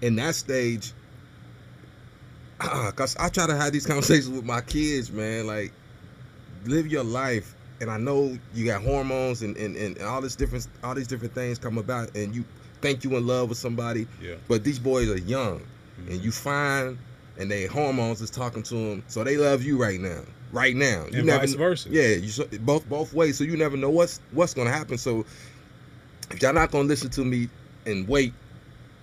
in 0.00 0.16
that 0.16 0.34
stage, 0.34 0.92
cause 2.58 3.16
I 3.18 3.28
try 3.28 3.46
to 3.46 3.56
have 3.56 3.72
these 3.72 3.86
conversations 3.92 4.28
with 4.30 4.44
my 4.44 4.60
kids, 4.60 5.10
man. 5.10 5.46
Like, 5.46 5.72
live 6.64 6.86
your 6.86 7.04
life, 7.04 7.54
and 7.80 7.90
I 7.90 7.98
know 7.98 8.36
you 8.54 8.64
got 8.66 8.82
hormones 8.82 9.42
and, 9.42 9.56
and, 9.56 9.76
and 9.76 10.00
all 10.02 10.20
this 10.20 10.36
different 10.36 10.66
all 10.82 10.94
these 10.94 11.06
different 11.06 11.34
things 11.34 11.58
come 11.58 11.78
about, 11.78 12.14
and 12.16 12.34
you 12.34 12.44
think 12.80 13.04
you 13.04 13.16
in 13.16 13.26
love 13.26 13.48
with 13.48 13.58
somebody, 13.58 14.06
yeah. 14.22 14.34
but 14.48 14.64
these 14.64 14.78
boys 14.78 15.08
are 15.10 15.18
young, 15.18 15.60
Mm-hmm. 15.98 16.12
and 16.12 16.20
you 16.22 16.30
find 16.30 16.98
and 17.38 17.50
they 17.50 17.66
hormones 17.66 18.20
is 18.20 18.30
talking 18.30 18.62
to 18.64 18.74
them, 18.74 19.04
so 19.08 19.24
they 19.24 19.36
love 19.36 19.62
you 19.62 19.76
right 19.76 20.00
now, 20.00 20.22
right 20.52 20.74
now. 20.74 21.06
You 21.10 21.20
And 21.20 21.28
vice 21.28 21.54
versa. 21.54 21.88
Yeah, 21.90 22.08
you 22.08 22.32
both 22.60 22.88
both 22.88 23.12
ways, 23.12 23.38
so 23.38 23.44
you 23.44 23.56
never 23.56 23.76
know 23.76 23.90
what's 23.90 24.20
what's 24.32 24.54
gonna 24.54 24.70
happen. 24.70 24.98
So 24.98 25.24
if 26.30 26.42
y'all 26.42 26.52
not 26.52 26.70
gonna 26.70 26.88
listen 26.88 27.10
to 27.10 27.24
me 27.24 27.48
and 27.86 28.08
wait 28.08 28.32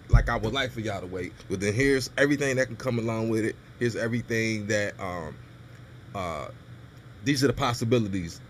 like 0.10 0.30
I 0.30 0.38
would 0.38 0.54
like 0.54 0.72
for 0.72 0.82
y'all 0.82 1.02
to 1.02 1.08
wait. 1.08 1.34
But 1.50 1.60
then 1.60 1.74
here's 1.74 2.10
everything 2.18 2.58
that 2.58 2.68
can 2.68 2.76
come 2.76 3.00
along 3.00 3.30
with 3.30 3.46
it. 3.46 3.56
Here's 3.80 3.96
everything 3.96 4.68
that 4.68 5.00
um 5.00 5.36
uh 6.16 6.48
these 7.24 7.44
are 7.44 7.48
the 7.48 7.54
possibilities 7.54 8.42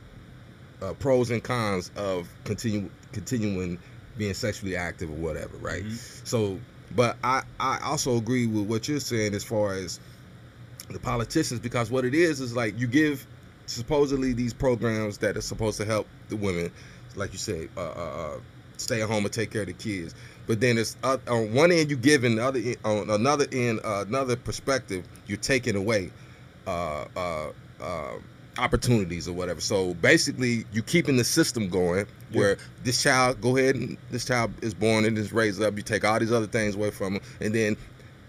uh, 0.81 0.93
pros 0.93 1.31
and 1.31 1.43
cons 1.43 1.91
of 1.95 2.27
continue 2.43 2.89
continuing 3.11 3.79
being 4.17 4.33
sexually 4.33 4.75
active 4.75 5.09
or 5.09 5.15
whatever, 5.15 5.57
right? 5.57 5.83
Mhm. 5.83 6.27
So, 6.27 6.59
but 6.95 7.17
I 7.23 7.43
I 7.59 7.79
also 7.83 8.17
agree 8.17 8.47
with 8.47 8.67
what 8.67 8.87
you're 8.87 8.99
saying 8.99 9.33
as 9.33 9.43
far 9.43 9.73
as 9.73 9.99
the 10.89 10.99
politicians 10.99 11.59
because 11.59 11.89
what 11.89 12.05
it 12.05 12.13
is 12.13 12.39
is 12.39 12.55
like 12.55 12.77
you 12.79 12.87
give 12.87 13.25
supposedly 13.65 14.33
these 14.33 14.53
programs 14.53 15.17
that 15.19 15.37
are 15.37 15.41
supposed 15.41 15.77
to 15.77 15.85
help 15.85 16.07
the 16.29 16.35
women, 16.35 16.71
like 17.15 17.31
you 17.31 17.37
say, 17.37 17.69
uh, 17.77 17.79
uh, 17.79 17.83
uh, 17.83 18.39
stay 18.77 19.01
at 19.01 19.09
home 19.09 19.23
and 19.23 19.33
take 19.33 19.51
care 19.51 19.61
of 19.61 19.67
the 19.67 19.73
kids. 19.73 20.13
But 20.45 20.59
then 20.59 20.77
it's 20.77 20.97
uh, 21.03 21.17
on 21.27 21.53
one 21.53 21.71
end 21.71 21.89
you 21.89 21.97
give, 21.97 22.23
and 22.23 22.37
the 22.37 22.43
other 22.45 22.59
end, 22.59 22.77
on 22.83 23.09
another 23.09 23.45
end, 23.51 23.79
uh, 23.83 24.03
another 24.07 24.35
perspective, 24.35 25.05
you're 25.25 25.37
taking 25.37 25.75
away 25.75 26.11
uh, 26.67 27.05
uh, 27.15 27.51
uh, 27.81 28.13
opportunities 28.57 29.27
or 29.27 29.33
whatever. 29.33 29.61
So 29.61 29.93
basically, 29.95 30.65
you're 30.71 30.83
keeping 30.83 31.17
the 31.17 31.23
system 31.23 31.69
going 31.69 32.05
where 32.31 32.57
this 32.83 33.01
child 33.01 33.41
go 33.41 33.57
ahead 33.57 33.75
and 33.75 33.97
this 34.11 34.25
child 34.25 34.51
is 34.61 34.73
born 34.73 35.05
and 35.05 35.17
is 35.17 35.31
raised 35.31 35.61
up. 35.61 35.75
You 35.75 35.83
take 35.83 36.03
all 36.03 36.19
these 36.19 36.31
other 36.31 36.47
things 36.47 36.75
away 36.75 36.91
from 36.91 37.13
them, 37.13 37.23
and 37.41 37.53
then 37.53 37.77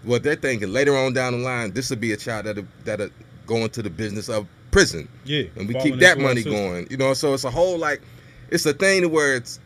what 0.03 0.23
they're 0.23 0.35
thinking 0.35 0.71
later 0.71 0.95
on 0.95 1.13
down 1.13 1.33
the 1.33 1.39
line, 1.39 1.71
this 1.71 1.89
will 1.89 1.97
be 1.97 2.11
a 2.11 2.17
child 2.17 2.45
that 2.45 2.65
that 2.85 3.11
go 3.45 3.57
into 3.57 3.81
the 3.81 3.89
business 3.89 4.29
of 4.29 4.47
prison 4.71 5.07
Yeah, 5.23 5.43
and 5.55 5.67
we 5.67 5.73
keep 5.75 5.99
that 5.99 6.19
money 6.19 6.43
going. 6.43 6.87
You 6.89 6.97
know, 6.97 7.13
so 7.13 7.33
it's 7.33 7.43
a 7.43 7.51
whole 7.51 7.77
like 7.77 8.01
it's 8.49 8.65
a 8.65 8.73
thing 8.73 9.01
to 9.01 9.09
where 9.09 9.35
it's 9.35 9.59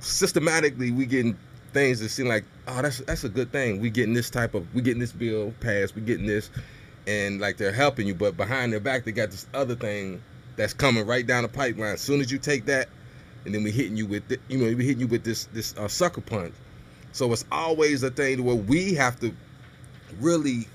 systematically 0.00 0.90
we 0.90 1.06
getting 1.06 1.36
things 1.72 2.00
that 2.00 2.08
seem 2.08 2.26
like 2.26 2.44
oh 2.66 2.82
that's 2.82 2.98
that's 2.98 3.24
a 3.24 3.28
good 3.28 3.52
thing. 3.52 3.80
We 3.80 3.90
getting 3.90 4.14
this 4.14 4.30
type 4.30 4.54
of 4.54 4.72
we 4.74 4.82
getting 4.82 5.00
this 5.00 5.12
bill 5.12 5.54
passed. 5.60 5.94
We 5.94 6.02
getting 6.02 6.26
this, 6.26 6.50
and 7.08 7.40
like 7.40 7.56
they're 7.56 7.72
helping 7.72 8.06
you, 8.06 8.14
but 8.14 8.36
behind 8.36 8.72
their 8.72 8.80
back 8.80 9.04
they 9.04 9.12
got 9.12 9.30
this 9.30 9.46
other 9.54 9.74
thing 9.74 10.22
that's 10.56 10.74
coming 10.74 11.06
right 11.06 11.26
down 11.26 11.42
the 11.42 11.48
pipeline. 11.48 11.94
As 11.94 12.02
soon 12.02 12.20
as 12.20 12.30
you 12.30 12.38
take 12.38 12.66
that, 12.66 12.88
and 13.46 13.54
then 13.54 13.64
we 13.64 13.70
hitting 13.70 13.96
you 13.96 14.06
with 14.06 14.28
the, 14.28 14.38
you 14.48 14.58
know 14.58 14.64
we 14.76 14.84
hitting 14.84 15.00
you 15.00 15.06
with 15.06 15.24
this 15.24 15.46
this 15.46 15.74
uh, 15.78 15.88
sucker 15.88 16.20
punch. 16.20 16.54
So 17.12 17.32
it's 17.32 17.46
always 17.50 18.02
a 18.02 18.10
thing 18.10 18.44
where 18.44 18.54
we 18.54 18.92
have 18.94 19.18
to 19.20 19.34
really 20.20 20.68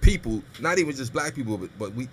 people, 0.00 0.42
not 0.60 0.78
even 0.78 0.94
just 0.94 1.12
black 1.12 1.34
people, 1.34 1.58
but, 1.58 1.70
but 1.76 1.92
we 1.94 2.08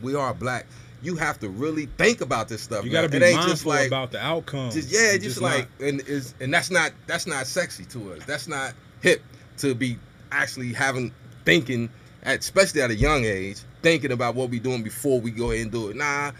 we 0.00 0.14
are 0.14 0.32
black. 0.32 0.66
You 1.02 1.16
have 1.16 1.40
to 1.40 1.48
really 1.48 1.86
think 1.98 2.20
about 2.20 2.48
this 2.48 2.62
stuff. 2.62 2.84
You 2.84 2.90
got 2.90 3.02
to 3.02 3.08
be 3.08 3.18
mindful 3.18 3.50
just 3.50 3.66
like 3.66 3.88
about 3.88 4.12
the 4.12 4.24
outcome. 4.24 4.70
just 4.70 4.92
yeah, 4.92 5.16
just, 5.18 5.40
not- 5.40 5.56
like 5.56 5.68
and 5.80 6.00
is 6.02 6.34
and 6.40 6.54
that's 6.54 6.70
not 6.70 6.92
that's 7.08 7.26
not 7.26 7.48
sexy 7.48 7.84
to 7.86 8.12
us. 8.12 8.24
That's 8.26 8.46
not 8.46 8.74
hip 9.00 9.22
to 9.58 9.74
be 9.74 9.98
actually 10.30 10.72
having 10.72 11.12
thinking 11.44 11.90
especially 12.34 12.82
at 12.82 12.90
a 12.90 12.94
young 12.94 13.24
age, 13.24 13.58
thinking 13.82 14.12
about 14.12 14.34
what 14.34 14.50
we 14.50 14.58
doing 14.58 14.82
before 14.82 15.20
we 15.20 15.30
go 15.30 15.50
ahead 15.50 15.62
and 15.62 15.72
do 15.72 15.88
it. 15.90 15.96
Nah, 15.96 16.32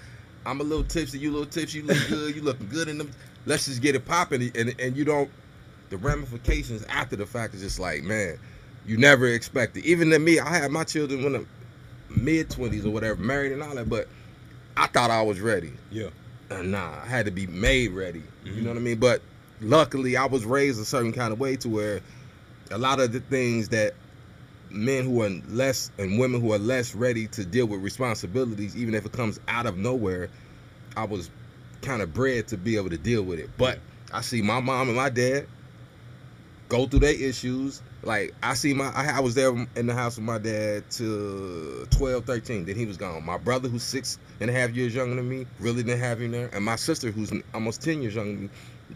I'm 0.44 0.60
a 0.60 0.64
little 0.64 0.84
tipsy, 0.84 1.18
you 1.18 1.30
little 1.30 1.46
tipsy, 1.46 1.78
you 1.78 1.84
look 1.84 1.98
good, 2.08 2.34
you 2.34 2.42
looking 2.42 2.68
good 2.68 2.88
in 2.88 2.98
them. 2.98 3.10
Let's 3.46 3.66
just 3.66 3.80
get 3.80 3.94
it 3.94 4.04
popping 4.04 4.50
and 4.56 4.74
and 4.80 4.96
you 4.96 5.04
don't 5.04 5.30
the 5.90 5.96
ramifications 5.98 6.84
after 6.88 7.14
the 7.14 7.26
fact 7.26 7.54
is 7.54 7.60
just 7.60 7.78
like, 7.78 8.02
man, 8.02 8.38
you 8.86 8.96
never 8.96 9.26
expect 9.28 9.76
it. 9.76 9.84
Even 9.84 10.10
to 10.10 10.18
me, 10.18 10.40
I 10.40 10.48
had 10.58 10.70
my 10.72 10.82
children 10.84 11.22
when 11.22 11.34
I'm 11.36 11.48
mid 12.10 12.50
twenties 12.50 12.84
or 12.84 12.90
whatever, 12.90 13.20
married 13.20 13.52
and 13.52 13.62
all 13.62 13.74
that, 13.76 13.88
but 13.88 14.08
I 14.76 14.88
thought 14.88 15.10
I 15.10 15.22
was 15.22 15.40
ready. 15.40 15.72
yeah, 15.90 16.08
Uh, 16.50 16.62
nah, 16.62 17.00
I 17.02 17.06
had 17.06 17.24
to 17.26 17.30
be 17.32 17.46
made 17.46 17.92
ready. 17.92 18.22
You 18.44 18.52
Mhm. 18.52 18.62
know 18.62 18.68
what 18.70 18.76
I 18.76 18.80
mean? 18.80 18.98
But 18.98 19.22
luckily, 19.60 20.16
I 20.16 20.26
was 20.26 20.44
raised 20.44 20.80
a 20.80 20.84
certain 20.84 21.12
kind 21.12 21.32
of 21.32 21.40
way 21.40 21.56
to 21.56 21.68
where 21.68 22.00
a 22.70 22.78
lot 22.78 23.00
of 23.00 23.12
the 23.12 23.20
things 23.20 23.68
that 23.68 23.94
men 24.76 25.04
who 25.04 25.22
are 25.22 25.30
less 25.48 25.90
and 25.98 26.18
women 26.18 26.40
who 26.40 26.52
are 26.52 26.58
less 26.58 26.94
ready 26.94 27.26
to 27.28 27.44
deal 27.44 27.66
with 27.66 27.80
responsibilities, 27.80 28.76
even 28.76 28.94
if 28.94 29.06
it 29.06 29.12
comes 29.12 29.40
out 29.48 29.66
of 29.66 29.76
nowhere, 29.76 30.28
I 30.96 31.04
was 31.04 31.30
kind 31.82 32.02
of 32.02 32.12
bred 32.14 32.48
to 32.48 32.56
be 32.56 32.76
able 32.76 32.90
to 32.90 32.98
deal 32.98 33.22
with 33.22 33.38
it. 33.38 33.50
But 33.56 33.78
I 34.12 34.20
see 34.20 34.42
my 34.42 34.60
mom 34.60 34.88
and 34.88 34.96
my 34.96 35.10
dad 35.10 35.46
go 36.68 36.86
through 36.86 37.00
their 37.00 37.14
issues. 37.14 37.82
Like 38.02 38.34
I 38.42 38.54
see 38.54 38.74
my, 38.74 38.90
I, 38.94 39.16
I 39.16 39.20
was 39.20 39.34
there 39.34 39.54
in 39.76 39.86
the 39.86 39.94
house 39.94 40.16
with 40.16 40.24
my 40.24 40.38
dad 40.38 40.90
to 40.92 41.86
12, 41.90 42.24
13. 42.24 42.64
Then 42.66 42.76
he 42.76 42.86
was 42.86 42.96
gone. 42.96 43.24
My 43.24 43.38
brother, 43.38 43.68
who's 43.68 43.82
six 43.82 44.18
and 44.40 44.50
a 44.50 44.52
half 44.52 44.70
years 44.70 44.94
younger 44.94 45.16
than 45.16 45.28
me, 45.28 45.46
really 45.58 45.82
didn't 45.82 46.00
have 46.00 46.20
him 46.20 46.32
there. 46.32 46.50
And 46.52 46.64
my 46.64 46.76
sister, 46.76 47.10
who's 47.10 47.32
almost 47.54 47.82
10 47.82 48.02
years 48.02 48.14
younger 48.14 48.32
than 48.32 48.42
me, 48.42 48.50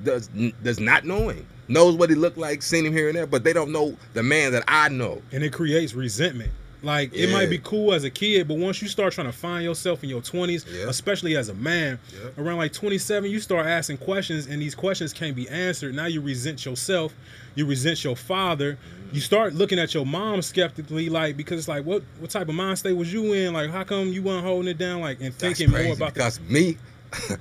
does 0.04 0.28
does 0.62 0.78
not 0.80 1.04
know 1.04 1.28
him. 1.28 1.46
Knows 1.70 1.94
what 1.94 2.10
he 2.10 2.16
looked 2.16 2.36
like, 2.36 2.62
seen 2.62 2.84
him 2.84 2.92
here 2.92 3.08
and 3.08 3.16
there, 3.16 3.26
but 3.26 3.44
they 3.44 3.52
don't 3.52 3.70
know 3.72 3.96
the 4.12 4.22
man 4.22 4.52
that 4.52 4.64
I 4.68 4.88
know. 4.88 5.22
and 5.32 5.42
it 5.44 5.52
creates 5.52 5.94
resentment. 5.94 6.50
Like 6.82 7.12
it 7.14 7.30
might 7.30 7.50
be 7.50 7.58
cool 7.58 7.92
as 7.92 8.04
a 8.04 8.10
kid, 8.10 8.48
but 8.48 8.56
once 8.56 8.80
you 8.80 8.88
start 8.88 9.12
trying 9.12 9.26
to 9.26 9.32
find 9.36 9.62
yourself 9.64 10.02
in 10.02 10.08
your 10.08 10.22
twenties, 10.22 10.64
Yeah. 10.66 10.88
especially 10.88 11.36
as 11.36 11.50
a 11.50 11.54
man, 11.54 11.98
Yeah. 12.12 12.42
around 12.42 12.56
like 12.56 12.72
twenty 12.72 12.96
seven, 12.96 13.30
you 13.30 13.38
start 13.38 13.66
asking 13.66 13.98
questions, 13.98 14.46
and 14.46 14.62
these 14.62 14.74
questions 14.74 15.12
can't 15.12 15.36
be 15.36 15.46
answered. 15.50 15.94
Now 15.94 16.06
you 16.06 16.22
resent 16.22 16.64
yourself, 16.64 17.12
you 17.54 17.66
resent 17.66 18.02
your 18.02 18.16
father. 18.16 18.72
Mm-hmm. 18.78 19.14
You 19.14 19.20
start 19.20 19.54
looking 19.54 19.78
at 19.78 19.92
your 19.92 20.06
mom 20.06 20.40
skeptically, 20.40 21.10
like 21.10 21.36
because 21.36 21.58
it's 21.58 21.68
like, 21.68 21.84
what 21.84 22.02
what 22.18 22.30
type 22.30 22.48
of 22.48 22.54
mind 22.54 22.78
state 22.78 22.94
was 22.96 23.12
you 23.12 23.30
in? 23.34 23.52
Like, 23.52 23.70
how 23.70 23.84
come 23.84 24.08
you 24.08 24.22
weren't 24.22 24.44
holding 24.46 24.68
it 24.70 24.78
down? 24.78 25.02
Like, 25.02 25.20
and 25.20 25.34
That's 25.34 25.58
thinking 25.58 25.70
more 25.70 25.92
about 25.92 26.14
the 26.14 26.38
me, 26.48 26.78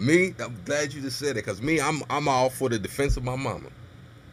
me. 0.00 0.34
I'm 0.38 0.56
glad 0.64 0.92
you 0.92 1.00
just 1.00 1.18
said 1.18 1.30
it 1.32 1.44
because 1.44 1.60
me, 1.62 1.80
I'm 1.80 2.02
I'm 2.10 2.26
all 2.28 2.50
for 2.50 2.68
the 2.68 2.78
defense 2.78 3.16
of 3.16 3.24
my 3.24 3.36
mama. 3.36 3.68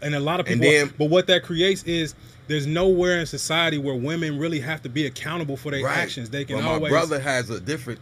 and 0.02 0.14
a 0.16 0.20
lot 0.20 0.40
of 0.40 0.46
people 0.46 0.62
then- 0.64 0.94
but 0.98 1.06
what 1.10 1.28
that 1.28 1.44
creates 1.44 1.84
is 1.84 2.14
there's 2.48 2.66
nowhere 2.68 3.20
in 3.20 3.26
society 3.26 3.78
where 3.78 3.96
women 3.96 4.38
really 4.40 4.60
have 4.60 4.82
to 4.84 4.90
be 4.90 5.06
accountable 5.06 5.58
for 5.58 5.72
their 5.72 5.86
actions 5.88 6.30
they 6.30 6.46
can 6.46 6.56
Well, 6.58 6.66
my 6.66 6.72
always 6.76 6.92
brother 6.92 7.20
has 7.20 7.50
a 7.50 7.60
different. 7.60 8.00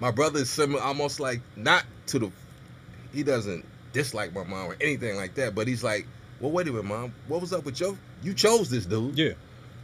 My 0.00 0.10
brother 0.10 0.40
is 0.40 0.50
similar, 0.50 0.82
almost 0.82 1.20
like 1.20 1.40
not 1.56 1.84
to 2.08 2.18
the. 2.18 2.30
He 3.14 3.22
doesn't 3.22 3.64
dislike 3.92 4.34
my 4.34 4.44
mom 4.44 4.66
or 4.72 4.76
anything 4.80 5.16
like 5.16 5.34
that, 5.36 5.54
but 5.54 5.66
he's 5.68 5.82
like, 5.84 6.06
well, 6.40 6.50
wait 6.50 6.66
a 6.68 6.70
minute, 6.70 6.84
mom, 6.84 7.14
what 7.28 7.40
was 7.40 7.52
up 7.52 7.64
with 7.64 7.80
your? 7.80 7.96
You 8.22 8.34
chose 8.34 8.68
this 8.68 8.84
dude. 8.84 9.16
yeah 9.16 9.30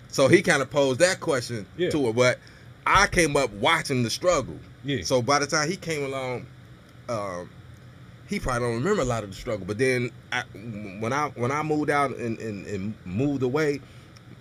So 0.09 0.29
he 0.29 0.43
kind 0.43 0.61
of 0.61 0.71
posed 0.71 1.01
that 1.01 1.21
question 1.21 1.65
Yeah. 1.79 1.91
to 1.91 2.07
her, 2.07 2.13
but 2.13 2.39
I 2.87 3.07
came 3.07 3.37
up 3.37 3.51
watching 3.53 4.03
the 4.03 4.11
struggle. 4.11 4.59
Yeah 4.85 5.03
So 5.03 5.23
by 5.23 5.39
the 5.39 5.47
time 5.47 5.69
he 5.71 5.77
came 5.77 6.05
along, 6.05 6.47
um, 7.09 7.49
he 8.29 8.39
probably 8.41 8.61
don't 8.69 8.75
remember 8.77 9.03
a 9.03 9.07
lot 9.07 9.25
of 9.25 9.31
the 9.31 9.37
struggle. 9.37 9.67
But 9.67 9.79
then 9.79 10.11
I, 10.33 10.43
when 11.01 11.13
I 11.13 11.29
when 11.35 11.51
I 11.53 11.63
moved 11.63 11.91
out 11.91 12.17
and, 12.17 12.39
and, 12.39 12.67
and 12.67 12.95
moved 13.05 13.43
away, 13.43 13.81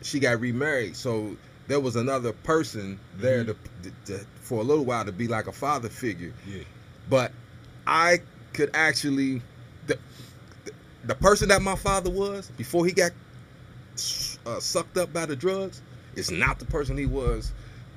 she 0.01 0.19
got 0.19 0.39
remarried. 0.39 0.95
So 0.95 1.35
there 1.67 1.79
was 1.79 1.95
another 1.95 2.33
person 2.33 2.99
there 3.17 3.43
Mhm. 3.43 3.55
to, 3.83 3.91
to, 4.17 4.25
for 4.41 4.59
a 4.59 4.63
little 4.63 4.85
while 4.85 5.05
to 5.05 5.11
be 5.11 5.27
like 5.27 5.47
a 5.47 5.51
father 5.51 5.89
figure. 5.89 6.33
yeah 6.47 6.63
But 7.09 7.31
I 7.87 8.19
could 8.53 8.71
actually 8.73 9.41
the 9.87 9.97
the, 10.65 10.71
the 11.05 11.15
person 11.15 11.49
that 11.49 11.61
my 11.61 11.75
father 11.75 12.09
was 12.09 12.49
before 12.57 12.85
he 12.85 12.91
got 12.91 13.11
uh, 14.45 14.59
sucked 14.59 14.97
up 14.97 15.11
by 15.13 15.25
the 15.25 15.35
drugs 15.35 15.81
is 16.15 16.31
not 16.31 16.59
the 16.59 16.65
person 16.65 16.97
he 16.97 17.05
was 17.05 17.51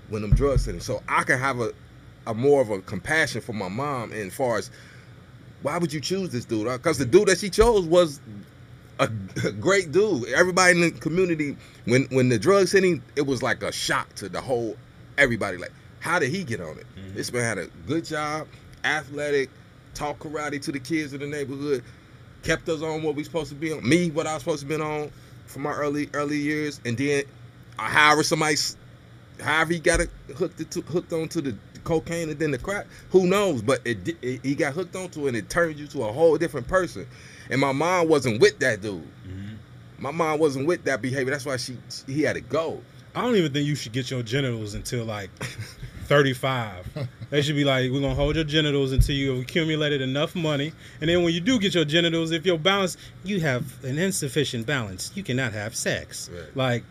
when 0.09 0.23
them 0.23 0.33
drugs 0.35 0.65
hit 0.67 0.75
him. 0.75 0.81
So 0.81 1.03
I 1.09 1.23
can 1.25 1.39
have 1.39 1.61
a, 1.61 1.73
a 2.27 2.35
more 2.35 2.61
of 2.63 2.71
a 2.71 2.81
compassion 2.81 3.41
for 3.41 3.53
my 3.53 3.69
mom 3.69 4.13
and 4.13 4.33
far 4.33 4.59
as 4.59 4.71
why 5.63 5.79
would 5.79 5.93
you 5.93 6.01
choose 6.01 6.31
this 6.31 6.45
dude? 6.45 6.67
Because 6.67 6.99
the 6.99 7.07
dude 7.07 7.29
that 7.29 7.39
she 7.39 7.49
chose 7.49 7.87
was 7.87 8.21
a, 8.99 9.09
a 9.45 9.53
great 9.61 9.93
dude. 9.93 10.29
Everybody 10.29 10.73
in 10.73 10.81
the 10.83 10.91
community, 10.91 11.57
when 11.87 12.05
when 12.11 12.29
the 12.29 12.39
drugs 12.39 12.73
hit 12.73 12.85
him, 12.85 13.03
it 13.17 13.23
was 13.27 13.43
like 13.43 13.63
a 13.63 13.73
shock 13.73 14.15
to 14.17 14.29
the 14.29 14.41
whole 14.41 14.77
everybody. 15.17 15.57
Like, 15.57 15.73
how 16.01 16.19
did 16.19 16.31
he 16.31 16.45
get 16.45 16.61
on 16.61 16.79
it? 16.79 16.87
Mhm. 16.97 17.15
This 17.15 17.33
man 17.33 17.43
had 17.43 17.59
a 17.59 17.67
good 17.87 18.05
job, 18.05 18.47
athletic, 18.85 19.49
taught 19.95 20.19
karate 20.19 20.61
to 20.63 20.73
the 20.73 20.81
kids 20.81 21.15
in 21.15 21.21
the 21.21 21.27
neighborhood, 21.27 21.83
kept 22.43 22.69
us 22.69 22.83
on 22.83 23.03
what 23.03 23.15
we 23.15 23.25
supposed 23.25 23.49
to 23.49 23.55
be 23.55 23.73
on. 23.73 23.89
Me, 23.89 24.11
what 24.11 24.27
I 24.27 24.35
was 24.35 24.43
supposed 24.43 24.61
to 24.61 24.67
be 24.67 24.75
on 24.77 25.11
from 25.47 25.63
my 25.63 25.73
early 25.73 26.11
early 26.13 26.37
years, 26.39 26.79
and 26.85 26.97
then 26.99 27.25
uh, 27.79 27.83
however 27.85 28.23
somebody, 28.23 28.57
however 29.41 29.73
he 29.73 29.79
got 29.79 30.01
it 30.01 30.11
hooked 30.37 30.61
it 30.61 30.71
to, 30.73 30.83
hooked 30.83 31.13
onto 31.13 31.41
the 31.41 31.57
cocaine 31.85 32.31
and 32.31 32.39
then 32.39 32.51
the 32.51 32.59
crack, 32.59 32.87
who 33.11 33.27
knows? 33.27 33.63
But 33.63 33.81
it, 33.85 34.17
it 34.23 34.41
he 34.43 34.55
got 34.55 34.73
hooked 34.75 34.97
onto 34.97 35.25
it 35.27 35.29
and 35.29 35.37
it 35.37 35.49
turned 35.51 35.79
you 35.79 35.87
to 35.89 36.05
a 36.05 36.13
whole 36.13 36.37
different 36.39 36.67
person. 36.67 37.07
And 37.51 37.61
my 37.61 37.73
mom 37.73 38.09
wasn't 38.09 38.41
with 38.41 38.59
that 38.61 38.81
dude. 38.83 39.03
Mhm. 39.29 39.57
My 39.99 40.11
mom 40.11 40.39
wasn't 40.39 40.67
with 40.67 40.85
that 40.85 41.01
behavior. 41.03 41.31
That's 41.33 41.47
why 41.47 41.57
she 41.57 41.77
he 42.07 42.23
had 42.23 42.35
to 42.35 42.41
go. 42.41 42.81
i 43.15 43.21
don't 43.23 43.37
even 43.37 43.53
think 43.53 43.67
you 43.67 43.77
should 43.77 43.93
get 43.93 44.11
your 44.11 44.23
genitals 44.25 44.75
until 44.75 45.05
like 45.05 45.31
35 46.07 47.09
they 47.31 47.41
should 47.43 47.55
be 47.57 47.65
like 47.65 47.91
we're 47.91 48.01
gonna 48.01 48.15
hold 48.15 48.35
your 48.37 48.45
genitals 48.45 48.93
until 48.93 49.15
you 49.15 49.31
have 49.31 49.41
accumulated 49.43 50.01
enough 50.03 50.35
money 50.35 50.73
and 51.01 51.09
then 51.09 51.23
when 51.23 51.33
you 51.33 51.41
do 51.41 51.59
get 51.59 51.75
your 51.75 51.85
genitals 51.85 52.31
if 52.31 52.45
your 52.45 52.59
balance 52.59 52.97
you 53.25 53.41
have 53.41 53.83
an 53.85 53.99
insufficient 53.99 54.67
balance 54.67 55.13
you 55.15 55.23
cannot 55.23 55.53
have 55.53 55.75
sex 55.75 56.29
Right. 56.33 56.57
like 56.57 56.85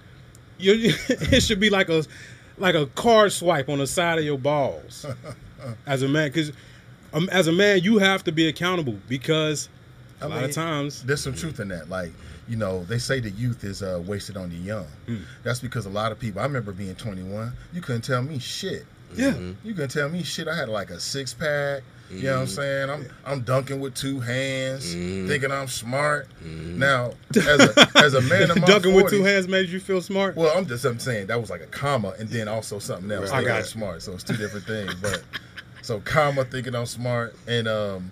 you 0.57 0.73
it 1.09 1.43
should 1.43 1.59
be 1.59 1.69
like 1.69 1.89
a 1.89 2.03
like 2.64 2.76
a 2.76 2.85
card 2.88 3.31
swipe 3.34 3.68
on 3.68 3.80
the 3.80 3.85
side 3.85 4.18
of 4.18 4.23
your 4.23 4.38
balls 4.38 5.06
as 5.85 6.02
a 6.02 6.07
man 6.07 6.30
because 6.30 6.53
um, 7.14 7.27
as 7.30 7.48
a 7.48 7.52
man 7.52 7.81
you 7.84 7.98
have 7.98 8.23
to 8.23 8.31
be 8.31 8.48
accountable 8.48 8.98
because 9.10 9.68
a 10.22 10.23
I 10.23 10.27
lot 10.27 10.35
mean, 10.35 10.44
of 10.45 10.52
times 10.56 11.03
There's 11.03 11.22
some 11.22 11.34
truth 11.34 11.60
in 11.60 11.68
that. 11.68 11.90
Like, 11.90 12.11
you 12.48 12.56
know, 12.56 12.85
they 12.85 12.99
say 12.99 13.19
the 13.19 13.31
youth 13.31 13.65
is 13.65 13.84
uh, 13.84 14.02
wasted 14.06 14.38
on 14.38 14.49
the 14.49 14.56
young. 14.56 14.88
Mm. 15.07 15.23
That's 15.44 15.60
because 15.60 15.85
a 15.85 15.90
lot 15.90 16.14
of 16.14 16.19
people. 16.19 16.40
I 16.40 16.45
remember 16.45 16.72
being 16.72 16.95
21. 16.95 17.52
You 17.73 17.81
couldn't 17.81 18.03
tell 18.03 18.23
me 18.23 18.40
shit. 18.40 18.85
Yeah. 19.14 19.38
You 19.64 19.73
can 19.73 19.90
tell 19.90 20.07
me 20.07 20.23
shit. 20.23 20.48
I 20.48 20.56
had 20.56 20.69
like 20.69 20.90
a 20.90 20.99
six 21.02 21.34
pack. 22.09 22.17
You 22.17 22.23
know 22.23 22.34
what 22.35 22.41
I'm 22.41 22.47
saying? 22.47 22.89
I'm 22.89 23.05
I'm 23.25 23.41
dunking 23.41 23.80
with 23.80 23.95
two 23.95 24.19
hands, 24.19 24.93
Mhm. 24.95 25.27
thinking 25.27 25.51
I'm 25.51 25.67
smart. 25.67 26.27
Mhm. 26.43 26.77
Now, 26.77 27.13
as 27.35 27.59
a 27.59 27.88
as 27.97 28.13
a 28.13 28.21
man 28.30 28.51
in 28.51 28.61
my 28.61 28.67
Dunking 28.67 28.93
with 28.93 29.09
two 29.09 29.23
hands 29.23 29.47
made 29.47 29.69
you 29.69 29.80
feel 29.80 30.01
smart. 30.01 30.35
Well, 30.35 30.55
I'm 30.57 30.65
just 30.65 30.85
I'm 30.85 30.99
saying 30.99 31.27
that 31.27 31.39
was 31.39 31.49
like 31.49 31.61
a 31.61 31.67
comma 31.67 32.13
and 32.19 32.30
then 32.30 32.47
also 32.47 32.80
something 32.80 33.11
else. 33.11 33.31
Right. 33.31 33.41
I 33.41 33.47
got 33.47 33.65
smart. 33.65 34.01
So 34.01 34.13
it's 34.13 34.23
two 34.23 34.38
different 34.38 34.65
things. 34.65 34.93
But 34.95 35.23
so 35.81 35.99
comma 36.01 36.45
thinking 36.45 36.75
I'm 36.75 36.85
smart 36.85 37.35
and 37.47 37.67
um 37.67 38.11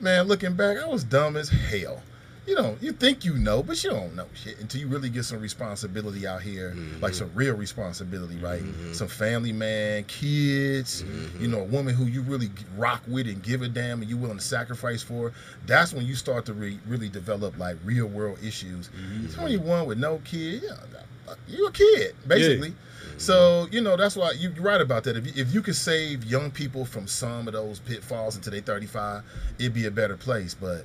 man, 0.00 0.26
looking 0.26 0.54
back, 0.54 0.76
I 0.78 0.86
was 0.86 1.04
dumb 1.04 1.36
as 1.36 1.48
hell. 1.48 2.02
You 2.46 2.54
know, 2.54 2.76
you 2.80 2.92
think 2.92 3.24
you 3.24 3.34
know, 3.38 3.62
but 3.62 3.82
you 3.82 3.90
don't 3.90 4.14
know 4.14 4.26
shit 4.34 4.60
until 4.60 4.80
you 4.80 4.86
really 4.86 5.08
get 5.08 5.24
some 5.24 5.40
responsibility 5.40 6.26
out 6.26 6.42
here, 6.42 6.74
like 7.00 7.12
mm-hmm. 7.12 7.18
some 7.18 7.30
real 7.34 7.54
responsibility, 7.54 8.36
right? 8.36 8.62
Mm-hmm. 8.62 8.92
Some 8.92 9.08
family 9.08 9.52
man, 9.52 10.04
kids, 10.04 11.04
you 11.40 11.48
know, 11.48 11.60
a 11.60 11.62
mm-hmm. 11.62 11.72
woman 11.72 11.94
who 11.94 12.04
you 12.04 12.20
really 12.22 12.50
rock 12.76 13.02
with 13.08 13.26
and 13.28 13.42
give 13.42 13.62
a 13.62 13.68
damn 13.68 14.02
and 14.02 14.10
you 14.10 14.18
willing 14.18 14.38
to 14.38 14.44
sacrifice 14.44 15.02
for. 15.02 15.32
That's 15.66 15.94
when 15.94 16.04
you 16.04 16.14
start 16.14 16.44
to 16.46 16.52
re- 16.52 16.80
really 16.86 17.08
develop 17.08 17.58
like 17.58 17.78
real 17.84 18.06
world 18.06 18.38
issues. 18.42 18.90
21 19.34 19.86
with 19.86 19.98
no 19.98 20.20
kid, 20.24 20.64
yeah, 20.64 21.34
you 21.48 21.66
a 21.66 21.72
kid, 21.72 22.14
basically. 22.26 22.74
So 23.16 23.68
you 23.70 23.80
know 23.80 23.96
that's 23.96 24.16
why 24.16 24.32
you- 24.32 24.52
you're 24.54 24.64
right 24.64 24.80
about 24.80 25.04
that. 25.04 25.16
If 25.16 25.26
you, 25.26 25.32
if 25.36 25.54
you 25.54 25.62
could 25.62 25.76
save 25.76 26.24
young 26.24 26.50
people 26.50 26.84
from 26.84 27.06
some 27.06 27.46
of 27.46 27.54
those 27.54 27.78
pitfalls 27.78 28.36
until 28.36 28.52
they 28.52 28.60
35, 28.60 29.22
it'd 29.58 29.74
be 29.74 29.86
a 29.86 29.90
better 29.90 30.16
place. 30.16 30.54
But 30.54 30.84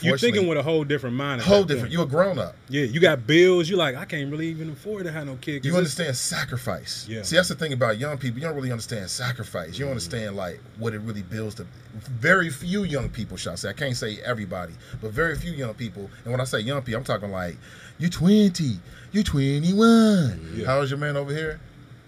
You're 0.00 0.16
thinking 0.16 0.46
with 0.46 0.58
a 0.58 0.62
whole 0.62 0.84
different 0.84 1.16
mind. 1.16 1.40
at 1.40 1.46
whole 1.46 1.64
different. 1.64 1.82
point. 1.86 1.92
You're 1.92 2.04
a 2.04 2.06
grown 2.06 2.38
up. 2.38 2.54
Yeah, 2.68 2.84
you 2.84 3.00
got 3.00 3.26
bills. 3.26 3.68
You 3.68 3.76
like, 3.76 3.96
I 3.96 4.04
can't 4.04 4.30
really 4.30 4.46
even 4.48 4.70
afford 4.70 5.04
to 5.06 5.12
have 5.12 5.26
no 5.26 5.34
kid. 5.36 5.60
'cause 5.62 5.66
You 5.66 5.76
understand 5.76 6.16
sacrifice. 6.16 7.04
Yeah. 7.08 7.22
See, 7.22 7.34
that's 7.36 7.48
the 7.48 7.56
thing 7.56 7.72
about 7.72 7.98
young 7.98 8.16
people. 8.16 8.38
You 8.40 8.46
don't 8.46 8.54
really 8.54 8.70
understand 8.70 9.10
sacrifice. 9.10 9.72
You 9.78 9.80
don't 9.86 9.90
understand 9.90 10.36
like 10.36 10.60
what 10.78 10.94
it 10.94 11.00
really 11.00 11.22
builds 11.22 11.56
to. 11.56 11.66
Very 11.94 12.48
few 12.50 12.84
young 12.84 13.08
people, 13.08 13.36
shall 13.36 13.54
I 13.54 13.56
say? 13.56 13.70
I 13.70 13.72
can't 13.72 13.96
say 13.96 14.18
everybody, 14.24 14.74
but 15.00 15.10
very 15.10 15.36
few 15.36 15.50
young 15.52 15.74
people. 15.74 16.08
And 16.24 16.30
when 16.32 16.40
I 16.40 16.44
say 16.44 16.60
young 16.60 16.82
people, 16.82 16.98
I'm 16.98 17.04
talking 17.04 17.30
like 17.32 17.56
you're 17.98 18.08
20, 18.10 18.78
you're 19.10 19.24
21. 19.24 20.52
Yeah. 20.54 20.66
How 20.66 20.78
old's 20.78 20.90
your 20.90 20.98
man 20.98 21.16
over 21.16 21.32
here? 21.34 21.60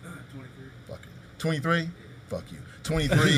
Uh, 0.05 0.09
23. 0.33 0.65
Fuck 0.89 1.01
it. 1.03 1.39
23? 1.39 1.89
Fuck 2.29 2.45
you. 2.53 2.59
23. 2.85 3.31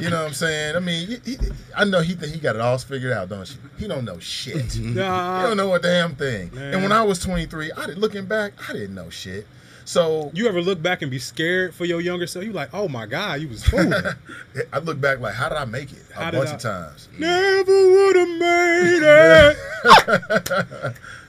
you 0.00 0.10
know 0.10 0.18
what 0.20 0.26
I'm 0.28 0.32
saying? 0.32 0.76
I 0.76 0.80
mean, 0.80 1.08
he, 1.08 1.16
he, 1.32 1.36
I 1.76 1.84
know 1.84 2.00
he 2.00 2.14
think 2.14 2.32
he 2.32 2.38
got 2.40 2.54
it 2.54 2.60
all 2.62 2.78
figured 2.78 3.12
out, 3.12 3.28
don't 3.28 3.48
you? 3.50 3.56
He 3.78 3.88
don't 3.88 4.04
know 4.04 4.18
shit. 4.18 4.56
Mm-hmm. 4.56 4.94
Nah. 4.94 5.40
He 5.40 5.46
don't 5.48 5.56
know 5.56 5.74
a 5.74 5.80
damn 5.80 6.14
thing. 6.14 6.54
Man. 6.54 6.74
And 6.74 6.82
when 6.82 6.92
I 6.92 7.02
was 7.02 7.18
23, 7.18 7.72
I 7.72 7.86
did, 7.86 7.98
looking 7.98 8.26
back, 8.26 8.52
I 8.68 8.72
didn't 8.72 8.94
know 8.94 9.10
shit. 9.10 9.46
So 9.84 10.30
you 10.32 10.46
ever 10.46 10.62
look 10.62 10.80
back 10.80 11.02
and 11.02 11.10
be 11.10 11.18
scared 11.18 11.74
for 11.74 11.84
your 11.84 12.00
younger 12.00 12.26
self? 12.26 12.44
You 12.44 12.52
like, 12.52 12.70
oh 12.72 12.86
my 12.88 13.06
god, 13.06 13.40
you 13.40 13.48
was 13.48 13.64
fooling. 13.64 13.92
I 14.72 14.78
look 14.78 15.00
back 15.00 15.18
like, 15.18 15.34
how 15.34 15.48
did 15.48 15.58
I 15.58 15.64
make 15.64 15.90
it? 15.92 16.04
How 16.14 16.28
a 16.28 16.32
bunch 16.32 16.50
I- 16.50 16.54
of 16.54 16.60
times. 16.60 17.08
Never 17.18 17.90
would 17.90 18.16
have 18.16 18.28
made 18.28 19.00
it. 19.02 20.96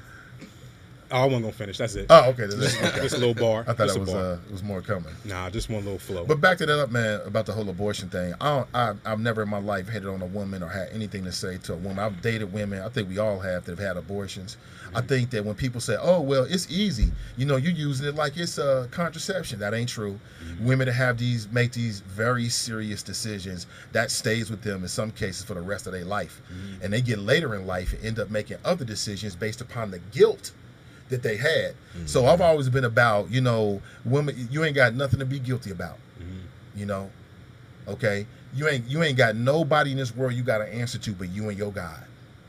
oh, 1.11 1.21
I 1.21 1.25
wasn't 1.25 1.43
gonna 1.43 1.53
finish. 1.53 1.77
That's 1.77 1.95
it. 1.95 2.07
Oh, 2.09 2.29
okay. 2.29 2.45
This, 2.45 2.75
okay. 2.81 3.01
Just 3.01 3.15
a 3.15 3.19
little 3.19 3.33
bar. 3.33 3.61
I 3.67 3.73
thought 3.73 3.87
Just 3.87 3.97
it 3.97 3.99
was 3.99 4.13
uh, 4.13 4.39
it 4.45 4.51
was 4.51 4.63
more 4.63 4.81
coming. 4.81 5.13
Nah, 5.25 5.49
just 5.49 5.69
one 5.69 5.83
little 5.83 5.99
flow. 5.99 6.25
But 6.25 6.41
back 6.41 6.57
to 6.59 6.65
that 6.65 6.79
up, 6.79 6.91
man, 6.91 7.21
about 7.25 7.45
the 7.45 7.53
whole 7.53 7.69
abortion 7.69 8.09
thing. 8.09 8.33
I 8.39 8.57
don't, 8.57 8.67
I, 8.73 8.93
I've 9.05 9.19
never 9.19 9.43
in 9.43 9.49
my 9.49 9.59
life 9.59 9.89
hated 9.89 10.07
on 10.07 10.21
a 10.21 10.25
woman 10.25 10.63
or 10.63 10.69
had 10.69 10.89
anything 10.91 11.23
to 11.25 11.31
say 11.31 11.57
to 11.59 11.73
a 11.73 11.77
woman. 11.77 11.99
I've 11.99 12.21
dated 12.21 12.51
women. 12.53 12.81
I 12.81 12.89
think 12.89 13.09
we 13.09 13.17
all 13.17 13.39
have 13.39 13.65
that 13.65 13.71
have 13.71 13.79
had 13.79 13.97
abortions. 13.97 14.57
I 14.93 14.99
mm-hmm. 14.99 15.07
think 15.07 15.29
that 15.31 15.45
when 15.45 15.55
people 15.55 15.81
say, 15.81 15.97
"Oh, 15.99 16.21
well, 16.21 16.43
it's 16.43 16.69
easy," 16.69 17.11
you 17.37 17.45
know, 17.45 17.55
you're 17.55 17.71
using 17.71 18.07
it 18.07 18.15
like 18.15 18.37
it's 18.37 18.57
a 18.57 18.87
contraception. 18.91 19.59
That 19.59 19.73
ain't 19.73 19.89
true. 19.89 20.19
Mm-hmm. 20.43 20.65
Women 20.65 20.87
that 20.87 20.93
have 20.93 21.17
these 21.17 21.49
make 21.51 21.71
these 21.71 21.99
very 22.01 22.49
serious 22.49 23.03
decisions 23.03 23.67
that 23.91 24.11
stays 24.11 24.49
with 24.49 24.61
them 24.61 24.83
in 24.83 24.89
some 24.89 25.11
cases 25.11 25.43
for 25.43 25.53
the 25.53 25.61
rest 25.61 25.87
of 25.87 25.93
their 25.93 26.05
life, 26.05 26.41
mm-hmm. 26.51 26.83
and 26.83 26.93
they 26.93 27.01
get 27.01 27.19
later 27.19 27.55
in 27.55 27.65
life 27.65 27.93
and 27.93 28.03
end 28.05 28.19
up 28.19 28.29
making 28.29 28.57
other 28.63 28.85
decisions 28.85 29.35
based 29.35 29.61
upon 29.61 29.91
the 29.91 29.99
guilt 30.11 30.51
that 31.13 31.23
they 31.23 31.37
had. 31.37 31.71
Mm-hmm. 31.95 32.07
So 32.07 32.25
I've 32.25 32.41
always 32.41 32.69
been 32.69 32.83
about, 32.83 33.31
you 33.31 33.39
know, 33.39 33.81
women. 34.03 34.47
You 34.51 34.63
ain't 34.63 34.75
got 34.75 34.95
nothing 34.95 35.19
to 35.19 35.25
be 35.25 35.39
guilty 35.39 35.71
about. 35.71 35.97
Mm-hmm. 36.19 36.79
You 36.79 36.85
know, 36.85 37.11
okay. 37.87 38.25
You 38.55 38.67
ain't 38.67 38.87
you 38.87 39.01
ain't 39.01 39.17
got 39.17 39.35
nobody 39.35 39.91
in 39.91 39.97
this 39.97 40.15
world 40.15 40.33
you 40.33 40.43
got 40.43 40.59
to 40.59 40.71
answer 40.71 40.97
to 40.99 41.11
but 41.11 41.29
you 41.29 41.49
and 41.49 41.57
your 41.57 41.71
God, 41.71 42.03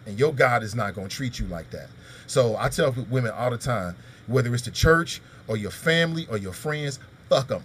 and 0.06 0.18
your 0.18 0.32
God 0.34 0.62
is 0.62 0.74
not 0.74 0.94
gonna 0.94 1.08
treat 1.08 1.38
you 1.38 1.46
like 1.46 1.70
that. 1.70 1.88
So 2.26 2.56
I 2.56 2.68
tell 2.68 2.92
women 3.10 3.32
all 3.32 3.50
the 3.50 3.58
time, 3.58 3.96
whether 4.26 4.52
it's 4.54 4.64
the 4.64 4.70
church 4.70 5.20
or 5.46 5.56
your 5.56 5.70
family 5.70 6.26
or 6.30 6.36
your 6.36 6.52
friends, 6.52 6.98
fuck 7.28 7.48
them. 7.48 7.62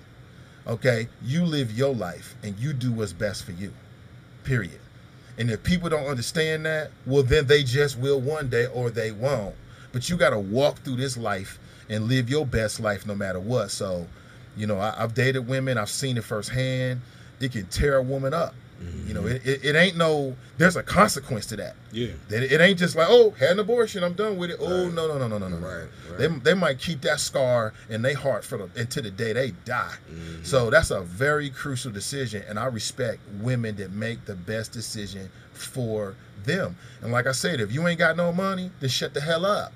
Okay, 0.67 1.07
you 1.23 1.45
live 1.45 1.71
your 1.71 1.95
life 1.95 2.35
and 2.43 2.57
you 2.59 2.73
do 2.73 2.91
what's 2.91 3.13
best 3.13 3.43
for 3.43 3.51
you. 3.53 3.73
Period. 4.43 4.79
And 5.37 5.49
if 5.49 5.63
people 5.63 5.89
don't 5.89 6.05
understand 6.05 6.65
that, 6.65 6.91
well, 7.05 7.23
then 7.23 7.47
they 7.47 7.63
just 7.63 7.97
will 7.97 8.19
one 8.19 8.49
day 8.49 8.67
or 8.67 8.89
they 8.89 9.11
won't. 9.11 9.55
But 9.91 10.09
you 10.09 10.17
got 10.17 10.31
to 10.31 10.39
walk 10.39 10.79
through 10.79 10.97
this 10.97 11.17
life 11.17 11.59
and 11.89 12.07
live 12.07 12.29
your 12.29 12.45
best 12.45 12.79
life 12.79 13.05
no 13.07 13.15
matter 13.15 13.39
what. 13.39 13.71
So, 13.71 14.07
you 14.55 14.67
know, 14.67 14.77
I, 14.79 14.93
I've 14.97 15.13
dated 15.13 15.47
women, 15.47 15.77
I've 15.77 15.89
seen 15.89 16.17
it 16.17 16.23
firsthand. 16.23 17.01
It 17.39 17.51
can 17.51 17.65
tear 17.67 17.97
a 17.97 18.03
woman 18.03 18.33
up. 18.33 18.53
You 19.05 19.13
know, 19.13 19.25
it, 19.27 19.45
it, 19.45 19.65
it 19.65 19.75
ain't 19.75 19.97
no, 19.97 20.37
there's 20.57 20.77
a 20.77 20.83
consequence 20.83 21.45
to 21.47 21.57
that. 21.57 21.75
yeah. 21.91 22.11
That 22.29 22.43
it, 22.43 22.53
it 22.53 22.61
ain't 22.61 22.79
just 22.79 22.95
like, 22.95 23.07
oh, 23.09 23.31
had 23.31 23.51
an 23.51 23.59
abortion, 23.59 24.05
I'm 24.05 24.13
done 24.13 24.37
with 24.37 24.51
it. 24.51 24.57
Oh, 24.61 24.85
Right. 24.85 24.93
no, 24.93 25.05
no, 25.05 25.17
no, 25.17 25.27
no, 25.27 25.37
no, 25.37 25.49
no, 25.49 25.57
no. 25.59 25.67
Right, 25.67 25.87
right. 26.09 26.17
They, 26.17 26.27
they 26.27 26.53
might 26.53 26.79
keep 26.79 27.01
that 27.01 27.19
scar 27.19 27.73
in 27.89 28.03
their 28.03 28.15
heart 28.15 28.45
for 28.45 28.57
the, 28.57 28.69
until 28.79 29.03
the 29.03 29.11
day 29.11 29.33
they 29.33 29.51
die. 29.65 29.95
Mm-hmm. 30.09 30.43
So 30.45 30.69
that's 30.69 30.91
a 30.91 31.01
very 31.01 31.49
crucial 31.49 31.91
decision, 31.91 32.41
and 32.47 32.57
I 32.57 32.67
respect 32.67 33.19
women 33.41 33.75
that 33.77 33.91
make 33.91 34.23
the 34.23 34.35
best 34.35 34.71
decision 34.71 35.29
for 35.51 36.15
them. 36.45 36.77
And 37.01 37.11
like 37.11 37.27
I 37.27 37.33
said, 37.33 37.59
if 37.59 37.73
you 37.73 37.85
ain't 37.85 37.99
got 37.99 38.15
no 38.15 38.31
money, 38.31 38.71
then 38.79 38.89
shut 38.89 39.13
the 39.13 39.19
hell 39.19 39.45
up. 39.45 39.73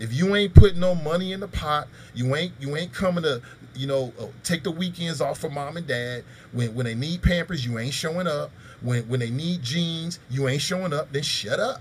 If 0.00 0.12
you 0.12 0.34
ain't 0.34 0.54
putting 0.54 0.80
no 0.80 0.94
money 0.94 1.32
in 1.32 1.40
the 1.40 1.48
pot, 1.48 1.88
you 2.14 2.34
ain't 2.34 2.52
you 2.60 2.76
ain't 2.76 2.92
coming 2.92 3.22
to 3.24 3.40
you 3.74 3.86
know 3.86 4.12
uh, 4.18 4.26
take 4.42 4.62
the 4.62 4.70
weekends 4.70 5.20
off 5.20 5.38
for 5.38 5.50
mom 5.50 5.76
and 5.76 5.86
dad. 5.86 6.24
When 6.52 6.74
when 6.74 6.86
they 6.86 6.94
need 6.94 7.22
Pampers, 7.22 7.64
you 7.64 7.78
ain't 7.78 7.94
showing 7.94 8.26
up. 8.26 8.50
When 8.80 9.08
when 9.08 9.20
they 9.20 9.30
need 9.30 9.62
jeans, 9.62 10.18
you 10.30 10.48
ain't 10.48 10.62
showing 10.62 10.92
up. 10.92 11.12
Then 11.12 11.22
shut 11.22 11.60
up. 11.60 11.80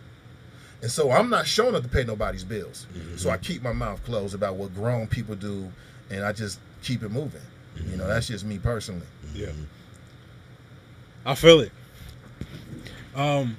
And 0.81 0.91
so 0.91 1.11
I'm 1.11 1.30
not 1.30 1.48
showing 1.48 1.76
up 1.76 1.84
to 1.84 1.90
pay 1.90 2.03
nobody's 2.03 2.44
bills. 2.44 2.88
So 3.15 3.30
I 3.30 3.38
keep 3.38 3.64
my 3.64 3.72
mouth 3.72 4.03
closed 4.03 4.35
about 4.35 4.56
what 4.56 4.76
grown 4.76 5.07
people 5.07 5.34
do, 5.35 5.72
and 6.10 6.26
I 6.26 6.34
just 6.34 6.60
keep 6.81 7.03
it 7.03 7.10
moving. 7.10 7.41
You 7.90 7.95
know, 7.95 8.06
that's 8.06 8.27
just 8.27 8.44
me 8.45 8.60
personally. 8.60 9.07
Yeah. 9.34 9.48
I 11.26 11.35
feel 11.35 11.61
it. 11.61 11.72
Um, 13.15 13.56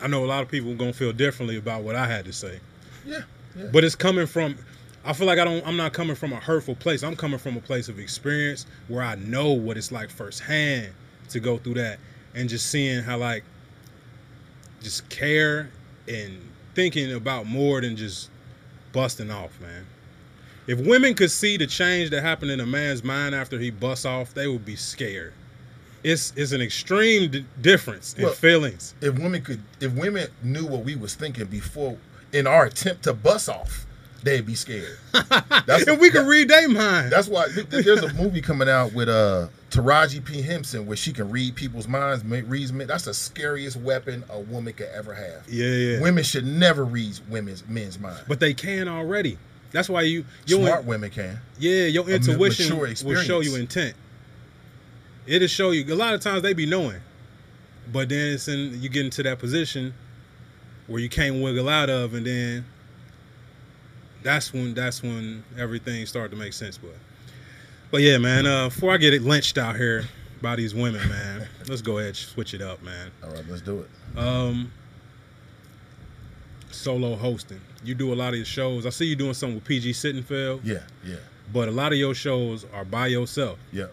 I 0.00 0.06
know 0.06 0.24
a 0.24 0.26
lot 0.26 0.42
of 0.42 0.48
people 0.48 0.70
are 0.72 0.76
gonna 0.76 0.92
feel 0.92 1.12
differently 1.12 1.56
about 1.56 1.82
what 1.82 1.96
I 1.96 2.06
had 2.06 2.24
to 2.26 2.32
say, 2.32 2.60
Yeah, 3.04 3.22
yeah. 3.56 3.68
but 3.72 3.84
it's 3.84 3.94
coming 3.94 4.26
from. 4.26 4.56
I 5.04 5.12
feel 5.12 5.26
like 5.26 5.38
I 5.38 5.44
don't. 5.44 5.66
I'm 5.66 5.76
not 5.76 5.92
coming 5.92 6.14
from 6.16 6.32
a 6.32 6.36
hurtful 6.40 6.74
place. 6.76 7.02
I'm 7.02 7.16
coming 7.16 7.38
from 7.38 7.56
a 7.56 7.60
place 7.60 7.88
of 7.88 7.98
experience 7.98 8.66
where 8.88 9.02
I 9.02 9.16
know 9.16 9.52
what 9.52 9.76
it's 9.76 9.90
like 9.92 10.10
firsthand 10.10 10.92
to 11.30 11.40
go 11.40 11.58
through 11.58 11.74
that, 11.74 11.98
and 12.34 12.48
just 12.48 12.66
seeing 12.68 13.02
how 13.02 13.18
like, 13.18 13.42
just 14.82 15.08
care 15.08 15.70
and 16.08 16.38
thinking 16.74 17.12
about 17.12 17.46
more 17.46 17.80
than 17.80 17.96
just 17.96 18.30
busting 18.92 19.30
off, 19.30 19.58
man. 19.60 19.86
If 20.66 20.78
women 20.80 21.14
could 21.14 21.30
see 21.30 21.56
the 21.56 21.66
change 21.66 22.10
that 22.10 22.22
happened 22.22 22.50
in 22.52 22.60
a 22.60 22.66
man's 22.66 23.02
mind 23.02 23.34
after 23.34 23.58
he 23.58 23.70
busts 23.70 24.04
off, 24.04 24.32
they 24.34 24.46
would 24.46 24.64
be 24.64 24.76
scared. 24.76 25.32
It's 26.04 26.32
it's 26.36 26.52
an 26.52 26.60
extreme 26.60 27.30
d- 27.30 27.44
difference 27.60 28.14
in 28.14 28.24
Well- 28.24 28.32
feelings. 28.32 28.94
if 29.00 29.18
women 29.18 29.42
could, 29.42 29.60
if 29.80 29.92
women 29.92 30.28
knew 30.42 30.66
what 30.66 30.84
we 30.84 30.94
was 30.96 31.14
thinking 31.14 31.46
before 31.46 31.96
in 32.32 32.46
our 32.46 32.64
attempt 32.66 33.04
to 33.04 33.12
bust 33.12 33.48
off, 33.48 33.86
they'd 34.22 34.46
be 34.46 34.54
scared. 34.54 34.98
That's 35.66 35.86
and 35.86 36.00
we 36.00 36.10
can 36.10 36.22
that- 36.24 36.28
read 36.30 36.48
their 36.48 36.68
mind. 36.68 37.10
That's 37.12 37.28
why 37.28 37.46
th- 37.48 37.68
th- 37.70 37.84
there's 37.84 38.02
a 38.02 38.12
movie 38.14 38.40
coming 38.40 38.68
out 38.68 38.92
with 38.92 39.08
uh 39.08 39.48
Taraji 39.70 40.22
P 40.24 40.42
Henson 40.42 40.84
where 40.86 40.96
she 40.96 41.12
can 41.14 41.30
read 41.30 41.54
people's 41.54 41.88
minds, 41.88 42.22
reads 42.24 42.72
men. 42.72 42.86
That's 42.86 43.04
the 43.06 43.14
scariest 43.14 43.76
weapon 43.78 44.22
a 44.28 44.38
woman 44.38 44.74
could 44.74 44.88
ever 44.94 45.14
have. 45.14 45.48
yeah, 45.48 45.66
yeah. 45.66 46.00
Women 46.00 46.24
should 46.24 46.46
never 46.46 46.84
read 46.84 47.18
women's 47.30 47.66
men's 47.66 47.98
minds. 47.98 48.20
but 48.28 48.38
they 48.40 48.52
can 48.54 48.86
already. 48.88 49.38
That's 49.70 49.88
why 49.88 50.02
you 50.02 50.26
your 50.46 50.66
Smart 50.66 50.84
women 50.84 51.08
can. 51.10 51.38
yeah 51.58 51.86
your 51.86 52.08
intuition 52.08 52.78
will 52.78 52.94
show 53.22 53.40
you 53.40 53.56
intent. 53.56 53.94
It'll 55.26 55.48
show 55.48 55.70
you. 55.70 55.92
A 55.92 55.96
lot 55.96 56.14
of 56.14 56.20
times 56.20 56.42
they 56.42 56.52
be 56.52 56.66
knowing, 56.66 57.00
but 57.92 58.08
then 58.10 58.34
it's 58.34 58.48
in 58.48 58.82
you 58.82 58.88
get 58.88 59.04
into 59.06 59.22
that 59.22 59.38
position 59.38 59.94
where 60.86 61.00
you 61.00 61.08
can't 61.08 61.42
wiggle 61.42 61.68
out 61.68 61.88
of, 61.90 62.14
and 62.14 62.26
then 62.26 62.64
that's 64.22 64.52
when 64.52 64.74
that's 64.74 65.02
when 65.02 65.44
everything 65.58 66.06
started 66.06 66.30
to 66.30 66.36
make 66.36 66.52
sense. 66.52 66.78
But 66.78 66.94
but 67.90 68.00
yeah, 68.02 68.18
man. 68.18 68.46
Uh, 68.46 68.68
before 68.68 68.92
I 68.92 68.96
get 68.96 69.14
it 69.14 69.22
lynched 69.22 69.58
out 69.58 69.76
here 69.76 70.04
by 70.40 70.56
these 70.56 70.74
women, 70.74 71.08
man, 71.08 71.48
let's 71.68 71.82
go 71.82 71.98
ahead 71.98 72.08
and 72.08 72.16
switch 72.16 72.54
it 72.54 72.62
up, 72.62 72.82
man. 72.82 73.10
All 73.22 73.30
right, 73.30 73.44
let's 73.48 73.62
do 73.62 73.80
it. 73.80 74.18
Um, 74.18 74.72
solo 76.70 77.16
hosting. 77.16 77.60
You 77.84 77.94
do 77.94 78.12
a 78.12 78.16
lot 78.16 78.30
of 78.30 78.36
your 78.36 78.44
shows. 78.44 78.86
I 78.86 78.90
see 78.90 79.06
you 79.06 79.16
doing 79.16 79.34
something 79.34 79.56
with 79.56 79.64
PG 79.64 79.92
Sittenfeld, 79.92 80.60
Yeah, 80.64 80.78
yeah, 81.04 81.16
but 81.52 81.68
a 81.68 81.72
lot 81.72 81.92
of 81.92 81.98
your 81.98 82.14
shows 82.14 82.64
are 82.72 82.84
by 82.84 83.08
yourself. 83.08 83.58
yeah. 83.72 83.86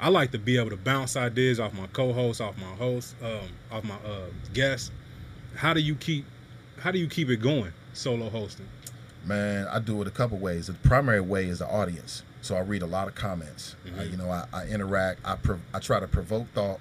I 0.00 0.10
like 0.10 0.30
to 0.30 0.38
be 0.38 0.56
able 0.58 0.70
to 0.70 0.76
bounce 0.76 1.16
ideas 1.16 1.58
off 1.58 1.74
my 1.74 1.88
co-host, 1.88 2.40
off 2.40 2.56
my 2.58 2.70
host, 2.76 3.16
um, 3.20 3.48
off 3.72 3.82
my 3.82 3.96
uh, 3.96 4.26
guests. 4.54 4.92
How 5.58 5.74
do 5.74 5.80
you 5.80 5.94
keep 5.94 6.24
how 6.80 6.90
do 6.92 6.98
you 6.98 7.08
keep 7.08 7.28
it 7.28 7.38
going 7.38 7.72
solo 7.92 8.28
hosting? 8.30 8.68
Man, 9.24 9.66
I 9.68 9.80
do 9.80 10.00
it 10.00 10.06
a 10.06 10.12
couple 10.12 10.38
ways. 10.38 10.68
The 10.68 10.74
primary 10.74 11.20
way 11.20 11.46
is 11.46 11.58
the 11.58 11.66
audience. 11.68 12.22
So 12.40 12.54
I 12.56 12.60
read 12.60 12.82
a 12.82 12.86
lot 12.86 13.08
of 13.08 13.14
comments. 13.16 13.74
Mhm. 13.84 14.10
you 14.12 14.16
know, 14.16 14.30
I, 14.30 14.46
I 14.52 14.66
interact. 14.66 15.20
I 15.24 15.34
prov- 15.34 15.60
I 15.74 15.80
try 15.80 15.98
to 15.98 16.06
provoke 16.06 16.46
thought, 16.54 16.78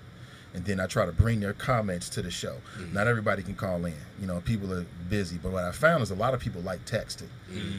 and 0.54 0.64
then 0.64 0.80
I 0.80 0.86
try 0.86 1.08
to 1.08 1.12
bring 1.12 1.40
their 1.40 1.54
comments 1.54 2.08
to 2.10 2.22
the 2.22 2.30
show. 2.30 2.58
Not 2.94 3.08
everybody 3.08 3.42
can 3.42 3.56
call 3.56 3.84
in. 3.86 3.96
You 4.22 4.28
know, 4.28 4.40
people 4.42 4.72
are 4.72 4.86
busy. 5.10 5.38
But 5.42 5.52
what 5.54 5.64
I 5.64 5.72
found 5.72 6.04
is 6.04 6.12
a 6.12 6.16
lot 6.16 6.36
of 6.36 6.40
people 6.40 6.62
like 6.62 6.86
texting. 6.86 7.30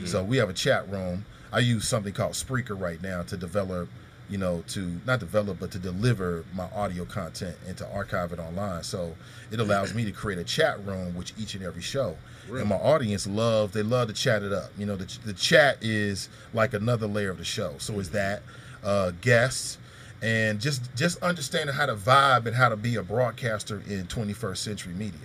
So 0.05 0.25
we 0.25 0.39
have 0.39 0.51
a 0.51 0.55
chat 0.55 0.91
room. 0.91 1.25
I 1.53 1.61
use 1.61 1.87
something 1.87 2.13
called 2.13 2.33
Spreaker 2.33 2.79
right 2.79 3.01
now 3.01 3.23
to 3.23 3.37
develop, 3.37 3.89
you 4.29 4.39
know, 4.39 4.63
to 4.69 5.01
not 5.07 5.21
develop 5.21 5.59
but 5.59 5.71
to 5.73 5.79
deliver 5.79 6.45
my 6.55 6.69
audio 6.75 7.05
content 7.05 7.57
and 7.67 7.77
to 7.79 7.91
archive 7.93 8.33
it 8.33 8.39
online. 8.39 8.83
So 8.83 9.15
it 9.51 9.61
allows 9.61 9.95
me 9.95 10.05
to 10.05 10.13
create 10.13 10.39
a 10.39 10.45
chat 10.45 10.85
room 10.85 11.15
with 11.15 11.33
each 11.39 11.55
and 11.55 11.65
every 11.65 11.83
show. 11.83 12.17
Really? 12.49 12.61
And 12.61 12.69
my 12.69 12.77
audience 12.77 13.27
love 13.27 13.73
they 13.73 13.83
love 13.83 14.09
to 14.09 14.15
chat 14.15 14.43
it 14.43 14.53
up. 14.53 14.71
You 14.77 14.87
know, 14.87 14.97
the, 14.97 15.19
the 15.25 15.33
chat 15.33 15.79
is 15.83 16.29
like 16.53 16.75
another 16.75 17.07
layer 17.07 17.31
of 17.31 17.39
the 17.39 17.45
show. 17.45 17.75
So 17.79 17.99
is 17.99 18.11
that 18.11 18.43
uh, 18.85 19.13
guests 19.21 19.79
and 20.23 20.61
just 20.61 20.95
just 20.97 21.23
understanding 21.23 21.75
how 21.75 21.87
to 21.87 21.95
vibe 21.95 22.47
and 22.47 22.55
how 22.57 22.69
to 22.69 22.77
be 22.77 22.97
a 22.97 23.03
broadcaster 23.03 23.83
in 23.87 24.07
21st 24.07 24.57
century 24.57 24.95
media. 24.95 25.21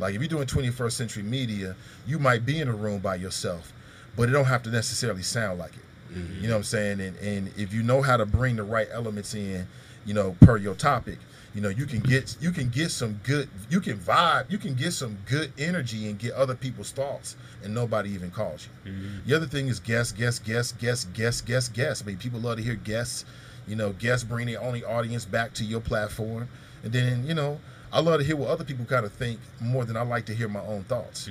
Like 0.00 0.14
if 0.14 0.20
you're 0.20 0.28
doing 0.28 0.46
21st 0.46 0.92
century 0.92 1.22
media, 1.22 1.76
you 2.06 2.18
might 2.18 2.44
be 2.44 2.58
in 2.60 2.68
a 2.68 2.72
room 2.74 3.00
by 3.00 3.14
yourself, 3.16 3.72
but 4.16 4.28
it 4.28 4.32
don't 4.32 4.46
have 4.46 4.62
to 4.64 4.70
necessarily 4.70 5.22
sound 5.22 5.58
like 5.58 5.74
it. 5.74 5.84
You 6.14 6.48
know 6.48 6.54
what 6.54 6.58
I'm 6.58 6.64
saying? 6.64 7.00
And 7.00 7.16
and 7.18 7.50
if 7.56 7.72
you 7.72 7.82
know 7.82 8.02
how 8.02 8.16
to 8.16 8.26
bring 8.26 8.56
the 8.56 8.62
right 8.62 8.88
elements 8.92 9.34
in, 9.34 9.66
you 10.04 10.14
know, 10.14 10.36
per 10.40 10.56
your 10.56 10.74
topic, 10.74 11.18
you 11.54 11.60
know, 11.60 11.68
you 11.68 11.86
can 11.86 12.00
get 12.00 12.36
you 12.40 12.50
can 12.50 12.68
get 12.68 12.90
some 12.90 13.20
good 13.24 13.48
you 13.68 13.80
can 13.80 13.98
vibe, 13.98 14.50
you 14.50 14.58
can 14.58 14.74
get 14.74 14.92
some 14.92 15.18
good 15.26 15.52
energy 15.58 16.08
and 16.08 16.18
get 16.18 16.32
other 16.32 16.54
people's 16.54 16.92
thoughts 16.92 17.36
and 17.62 17.74
nobody 17.74 18.10
even 18.10 18.30
calls 18.30 18.68
you. 18.84 18.92
Mm-hmm. 18.92 19.28
The 19.28 19.36
other 19.36 19.46
thing 19.46 19.68
is 19.68 19.80
guests, 19.80 20.12
guests, 20.12 20.40
guests, 20.40 20.72
guests, 20.72 21.06
guests, 21.12 21.40
guests, 21.40 21.68
guests. 21.68 22.02
I 22.02 22.06
mean, 22.06 22.18
people 22.18 22.40
love 22.40 22.56
to 22.58 22.62
hear 22.62 22.74
guests. 22.74 23.24
You 23.66 23.76
know, 23.76 23.92
guests 23.92 24.24
bring 24.24 24.46
their 24.46 24.60
only 24.60 24.84
audience 24.84 25.24
back 25.24 25.52
to 25.54 25.64
your 25.64 25.80
platform, 25.80 26.48
and 26.82 26.92
then 26.92 27.26
you 27.26 27.34
know, 27.34 27.60
I 27.92 28.00
love 28.00 28.20
to 28.20 28.24
hear 28.26 28.36
what 28.36 28.48
other 28.50 28.62
people 28.64 28.84
kind 28.84 29.04
of 29.04 29.12
think 29.12 29.40
more 29.60 29.84
than 29.84 29.96
I 29.96 30.02
like 30.02 30.24
to 30.26 30.34
hear 30.34 30.48
my 30.48 30.60
own 30.60 30.84
thoughts. 30.84 31.28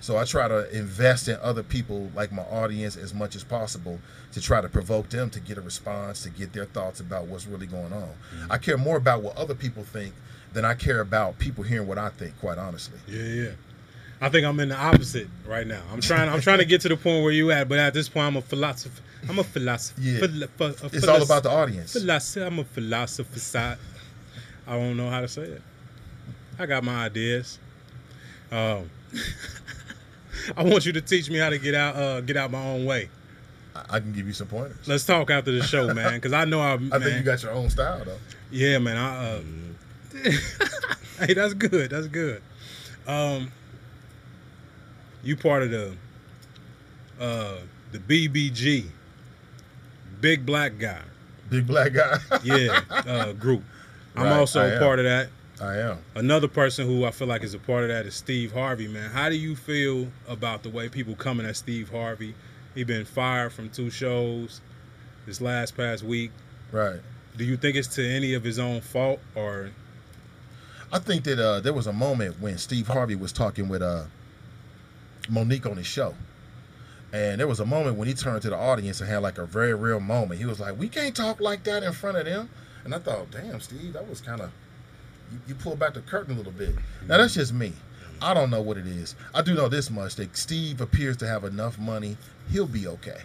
So 0.00 0.16
I 0.16 0.24
try 0.24 0.48
to 0.48 0.70
invest 0.76 1.28
in 1.28 1.36
other 1.42 1.62
people, 1.62 2.10
like 2.14 2.32
my 2.32 2.44
audience, 2.44 2.96
as 2.96 3.12
much 3.12 3.36
as 3.36 3.44
possible 3.44 3.98
to 4.32 4.40
try 4.40 4.60
to 4.60 4.68
provoke 4.68 5.10
them 5.10 5.28
to 5.30 5.40
get 5.40 5.58
a 5.58 5.60
response, 5.60 6.22
to 6.22 6.30
get 6.30 6.52
their 6.52 6.64
thoughts 6.64 7.00
about 7.00 7.26
what's 7.26 7.46
really 7.46 7.66
going 7.66 7.92
on. 7.92 8.08
Mm-hmm. 8.08 8.52
I 8.52 8.58
care 8.58 8.78
more 8.78 8.96
about 8.96 9.22
what 9.22 9.36
other 9.36 9.54
people 9.54 9.84
think 9.84 10.14
than 10.54 10.64
I 10.64 10.74
care 10.74 11.00
about 11.00 11.38
people 11.38 11.62
hearing 11.64 11.86
what 11.86 11.98
I 11.98 12.08
think. 12.08 12.38
Quite 12.40 12.56
honestly. 12.58 12.98
Yeah, 13.06 13.22
yeah. 13.22 13.50
I 14.20 14.28
think 14.30 14.46
I'm 14.46 14.58
in 14.60 14.70
the 14.70 14.76
opposite 14.76 15.28
right 15.46 15.66
now. 15.66 15.82
I'm 15.92 16.00
trying. 16.00 16.28
I'm 16.28 16.40
trying 16.40 16.58
to 16.58 16.64
get 16.64 16.80
to 16.82 16.88
the 16.88 16.96
point 16.96 17.22
where 17.22 17.32
you 17.32 17.50
at, 17.52 17.68
but 17.68 17.78
at 17.78 17.94
this 17.94 18.08
point, 18.08 18.26
I'm 18.26 18.36
a 18.36 18.42
philosopher. 18.42 19.02
I'm 19.28 19.38
a 19.38 19.44
philosopher. 19.44 20.00
Yeah. 20.00 20.18
philo- 20.20 20.48
a 20.58 20.86
It's 20.92 21.06
all 21.06 21.22
about 21.22 21.42
the 21.42 21.50
audience. 21.50 21.92
philosophy. 21.92 22.44
I'm 22.44 22.58
a 22.58 22.64
philosopher 22.64 23.38
side. 23.38 23.78
I 24.66 24.72
don't 24.76 24.96
know 24.96 25.10
how 25.10 25.20
to 25.20 25.28
say 25.28 25.42
it. 25.42 25.62
I 26.58 26.66
got 26.66 26.82
my 26.84 27.04
ideas. 27.04 27.58
Um, 28.50 28.90
I 30.56 30.62
want 30.64 30.86
you 30.86 30.92
to 30.92 31.00
teach 31.00 31.28
me 31.30 31.38
how 31.38 31.50
to 31.50 31.58
get 31.58 31.74
out. 31.74 31.96
Uh, 31.96 32.20
get 32.20 32.36
out 32.36 32.50
my 32.50 32.62
own 32.64 32.84
way. 32.84 33.08
I, 33.90 34.00
can 34.00 34.12
give 34.12 34.26
you 34.26 34.32
some 34.32 34.48
pointers. 34.48 34.88
Let's 34.88 35.06
talk 35.06 35.30
after 35.30 35.52
the 35.52 35.62
show, 35.62 35.92
man, 35.94 36.14
because 36.14 36.32
I 36.32 36.44
know 36.44 36.60
I. 36.60 36.72
I 36.74 36.76
Man, 36.76 37.00
think 37.00 37.16
you 37.18 37.22
got 37.22 37.42
your 37.42 37.52
own 37.52 37.70
style 37.70 38.02
though. 38.04 38.18
yeah, 38.50 38.78
man. 38.78 38.96
I, 38.96 39.34
uh, 39.36 39.40
hey, 41.26 41.34
that's 41.34 41.54
good. 41.54 41.90
That's 41.90 42.08
good. 42.08 42.42
Um, 43.06 43.52
you 45.22 45.36
part 45.36 45.62
of 45.62 45.70
the 45.70 45.94
uh 47.20 47.56
the 47.92 47.98
BBG, 47.98 48.86
big 50.20 50.44
black 50.44 50.76
guy, 50.78 51.02
Big 51.50 51.66
black 51.66 51.92
guy. 51.92 52.18
yeah, 52.42 52.80
uh, 52.90 53.32
group. 53.32 53.62
I'm 54.16 54.26
also 54.40 54.60
I 54.60 54.66
a 54.68 54.74
am. 54.74 54.80
part 54.82 54.98
of 54.98 55.04
that. 55.04 55.28
I 55.60 55.78
am. 55.78 55.98
Another 56.14 56.48
person 56.48 56.86
who 56.86 57.04
I 57.04 57.10
feel 57.10 57.28
like 57.28 57.42
is 57.42 57.54
a 57.54 57.58
part 57.58 57.82
of 57.82 57.88
that 57.88 58.06
is 58.06 58.14
Steve 58.14 58.52
Harvey, 58.52 58.88
man. 58.88 59.10
How 59.10 59.28
do 59.28 59.36
you 59.36 59.56
feel 59.56 60.08
about 60.26 60.62
the 60.62 60.68
way 60.68 60.88
people 60.88 61.14
coming 61.14 61.46
at 61.46 61.56
Steve 61.56 61.90
Harvey? 61.90 62.34
He 62.74 62.84
been 62.84 63.04
fired 63.04 63.52
from 63.52 63.70
two 63.70 63.90
shows 63.90 64.60
this 65.26 65.40
last 65.40 65.76
past 65.76 66.02
week. 66.02 66.30
Right. 66.70 67.00
Do 67.36 67.44
you 67.44 67.56
think 67.56 67.76
it's 67.76 67.88
to 67.96 68.08
any 68.08 68.34
of 68.34 68.44
his 68.44 68.58
own 68.58 68.80
fault 68.80 69.20
or 69.34 69.70
I 70.90 70.98
think 70.98 71.24
that 71.24 71.38
uh, 71.38 71.60
there 71.60 71.74
was 71.74 71.86
a 71.86 71.92
moment 71.92 72.40
when 72.40 72.56
Steve 72.56 72.88
Harvey 72.88 73.14
was 73.14 73.30
talking 73.30 73.68
with 73.68 73.82
uh, 73.82 74.04
Monique 75.28 75.66
on 75.66 75.76
his 75.76 75.86
show. 75.86 76.14
And 77.12 77.40
there 77.40 77.48
was 77.48 77.60
a 77.60 77.66
moment 77.66 77.96
when 77.96 78.08
he 78.08 78.14
turned 78.14 78.42
to 78.42 78.50
the 78.50 78.56
audience 78.56 79.00
and 79.00 79.08
had 79.08 79.18
like 79.18 79.38
a 79.38 79.44
very 79.44 79.74
real 79.74 80.00
moment. 80.00 80.40
He 80.40 80.46
was 80.46 80.60
like, 80.60 80.78
We 80.78 80.88
can't 80.88 81.14
talk 81.14 81.40
like 81.40 81.64
that 81.64 81.82
in 81.82 81.92
front 81.92 82.16
of 82.16 82.24
them. 82.24 82.48
And 82.84 82.94
I 82.94 82.98
thought, 82.98 83.30
Damn, 83.30 83.60
Steve, 83.60 83.92
that 83.94 84.08
was 84.08 84.20
kind 84.20 84.40
of, 84.40 84.50
you, 85.32 85.38
you 85.48 85.54
pulled 85.54 85.78
back 85.78 85.94
the 85.94 86.00
curtain 86.00 86.34
a 86.34 86.36
little 86.36 86.52
bit. 86.52 86.74
Now, 87.06 87.18
that's 87.18 87.34
just 87.34 87.52
me. 87.52 87.72
I 88.20 88.34
don't 88.34 88.50
know 88.50 88.60
what 88.60 88.76
it 88.76 88.86
is. 88.86 89.14
I 89.34 89.42
do 89.42 89.54
know 89.54 89.68
this 89.68 89.90
much 89.90 90.16
that 90.16 90.36
Steve 90.36 90.80
appears 90.80 91.16
to 91.18 91.26
have 91.26 91.44
enough 91.44 91.78
money. 91.78 92.16
He'll 92.50 92.66
be 92.66 92.86
okay. 92.88 93.20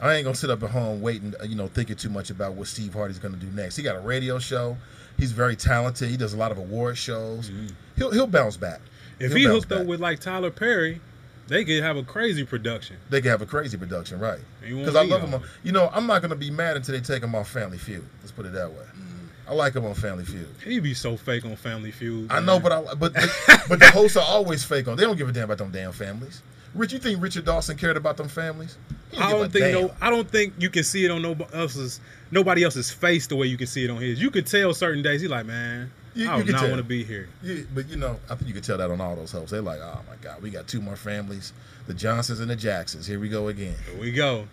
I 0.00 0.14
ain't 0.14 0.24
gonna 0.24 0.34
sit 0.34 0.50
up 0.50 0.62
at 0.62 0.70
home 0.70 1.00
waiting, 1.00 1.34
uh, 1.40 1.44
you 1.44 1.54
know, 1.54 1.68
thinking 1.68 1.96
too 1.96 2.08
much 2.08 2.30
about 2.30 2.54
what 2.54 2.66
Steve 2.66 2.94
Harvey's 2.94 3.18
gonna 3.18 3.36
do 3.36 3.46
next. 3.48 3.76
He 3.76 3.82
got 3.82 3.94
a 3.94 4.00
radio 4.00 4.38
show. 4.38 4.76
He's 5.16 5.32
very 5.32 5.54
talented. 5.54 6.08
He 6.10 6.16
does 6.16 6.32
a 6.32 6.36
lot 6.36 6.50
of 6.50 6.58
award 6.58 6.98
shows. 6.98 7.50
He'll 7.96 8.10
he'll 8.10 8.26
bounce 8.26 8.56
back. 8.56 8.80
if 9.20 9.32
He'll 9.32 9.38
he 9.38 9.44
hooked 9.44 9.70
up 9.70 9.86
with 9.86 10.00
like 10.00 10.18
Tyler 10.18 10.50
Perry, 10.50 11.00
they 11.46 11.64
could 11.64 11.82
have 11.82 11.96
a 11.96 12.02
crazy 12.02 12.44
production. 12.44 12.96
they 13.10 13.20
could 13.20 13.30
have 13.30 13.42
a 13.42 13.46
crazy 13.46 13.76
production, 13.76 14.18
right? 14.18 14.40
Because 14.60 14.96
I 14.96 15.04
love 15.04 15.22
all 15.22 15.40
him. 15.40 15.48
You 15.62 15.72
know, 15.72 15.90
I'm 15.92 16.06
not 16.06 16.22
gonna 16.22 16.34
be 16.36 16.50
mad 16.50 16.76
until 16.76 16.94
they 16.94 17.00
take 17.00 17.22
him 17.22 17.34
off 17.34 17.50
Family 17.50 17.78
Feud. 17.78 18.04
Let's 18.20 18.32
put 18.32 18.46
it 18.46 18.52
that 18.54 18.70
way. 18.72 18.84
I 19.48 19.54
like 19.54 19.74
him 19.74 19.84
on 19.84 19.94
Family 19.94 20.24
Feud. 20.24 20.48
He 20.64 20.78
be 20.80 20.94
so 20.94 21.16
fake 21.16 21.44
on 21.44 21.56
Family 21.56 21.90
Feud. 21.90 22.30
I 22.30 22.40
know, 22.40 22.60
but 22.60 22.72
I 22.72 22.82
but 22.94 23.12
but, 23.14 23.14
but 23.68 23.78
the 23.80 23.90
hosts 23.90 24.16
are 24.16 24.24
always 24.24 24.62
fake 24.64 24.86
on. 24.88 24.96
They 24.96 25.02
don't 25.04 25.16
give 25.16 25.28
a 25.28 25.32
damn 25.32 25.44
about 25.44 25.58
them 25.58 25.70
damn 25.70 25.92
families. 25.92 26.42
Rich, 26.74 26.92
you 26.94 26.98
think 26.98 27.20
Richard 27.22 27.44
Dawson 27.44 27.76
cared 27.76 27.96
about 27.98 28.16
them 28.16 28.28
families? 28.28 28.78
I 29.18 29.30
don't 29.32 29.52
think 29.52 29.64
damn. 29.64 29.72
no. 29.88 29.94
I 30.00 30.08
don't 30.08 30.28
think 30.30 30.54
you 30.58 30.70
can 30.70 30.84
see 30.84 31.04
it 31.04 31.10
on 31.10 31.20
nobody 31.20 31.52
else's 31.54 32.00
nobody 32.30 32.64
else's 32.64 32.90
face 32.90 33.26
the 33.26 33.36
way 33.36 33.46
you 33.46 33.58
can 33.58 33.66
see 33.66 33.84
it 33.84 33.90
on 33.90 33.98
his. 34.00 34.20
You 34.22 34.30
could 34.30 34.46
tell 34.46 34.72
certain 34.72 35.02
days 35.02 35.20
he 35.20 35.28
like, 35.28 35.44
man, 35.44 35.90
You- 36.14 36.30
I 36.30 36.40
do 36.42 36.50
not 36.52 36.62
want 36.62 36.76
to 36.76 36.82
be 36.82 37.04
here. 37.04 37.28
Yeah, 37.42 37.62
but 37.74 37.88
you 37.88 37.96
know, 37.96 38.18
I 38.30 38.36
think 38.36 38.48
you 38.48 38.54
can 38.54 38.62
tell 38.62 38.78
that 38.78 38.90
on 38.90 39.00
all 39.02 39.16
those 39.16 39.32
hosts. 39.32 39.50
They're 39.50 39.60
like, 39.60 39.80
oh 39.80 40.00
my 40.08 40.16
God, 40.22 40.40
we 40.40 40.48
got 40.48 40.66
two 40.66 40.80
more 40.80 40.96
families, 40.96 41.52
the 41.88 41.94
Johnsons 41.94 42.40
and 42.40 42.48
the 42.48 42.56
Jacksons. 42.56 43.06
Here 43.06 43.20
we 43.20 43.28
go 43.28 43.48
again. 43.48 43.74
Here 43.90 44.00
we 44.00 44.12
go. 44.12 44.46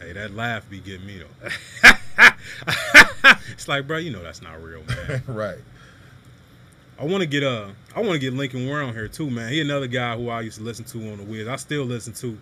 Hey, 0.00 0.12
that 0.12 0.34
laugh 0.34 0.68
be 0.68 0.80
getting 0.80 1.06
me 1.06 1.20
though. 1.20 1.48
it's 3.52 3.68
like, 3.68 3.86
bro, 3.86 3.98
you 3.98 4.10
know 4.10 4.22
that's 4.22 4.42
not 4.42 4.62
real, 4.62 4.82
man. 4.84 5.22
right. 5.28 5.58
I 6.98 7.04
want 7.04 7.22
to 7.22 7.26
get 7.26 7.42
uh, 7.42 7.68
I 7.94 8.00
want 8.00 8.12
to 8.12 8.18
get 8.18 8.32
Lincoln 8.34 8.68
Ware 8.68 8.82
on 8.82 8.92
here 8.92 9.08
too, 9.08 9.30
man. 9.30 9.52
He 9.52 9.60
another 9.60 9.86
guy 9.86 10.16
who 10.16 10.28
I 10.28 10.42
used 10.42 10.58
to 10.58 10.64
listen 10.64 10.84
to 10.86 11.12
on 11.12 11.18
the 11.18 11.24
Wiz. 11.24 11.48
I 11.48 11.56
still 11.56 11.84
listen 11.84 12.12
to, 12.14 12.38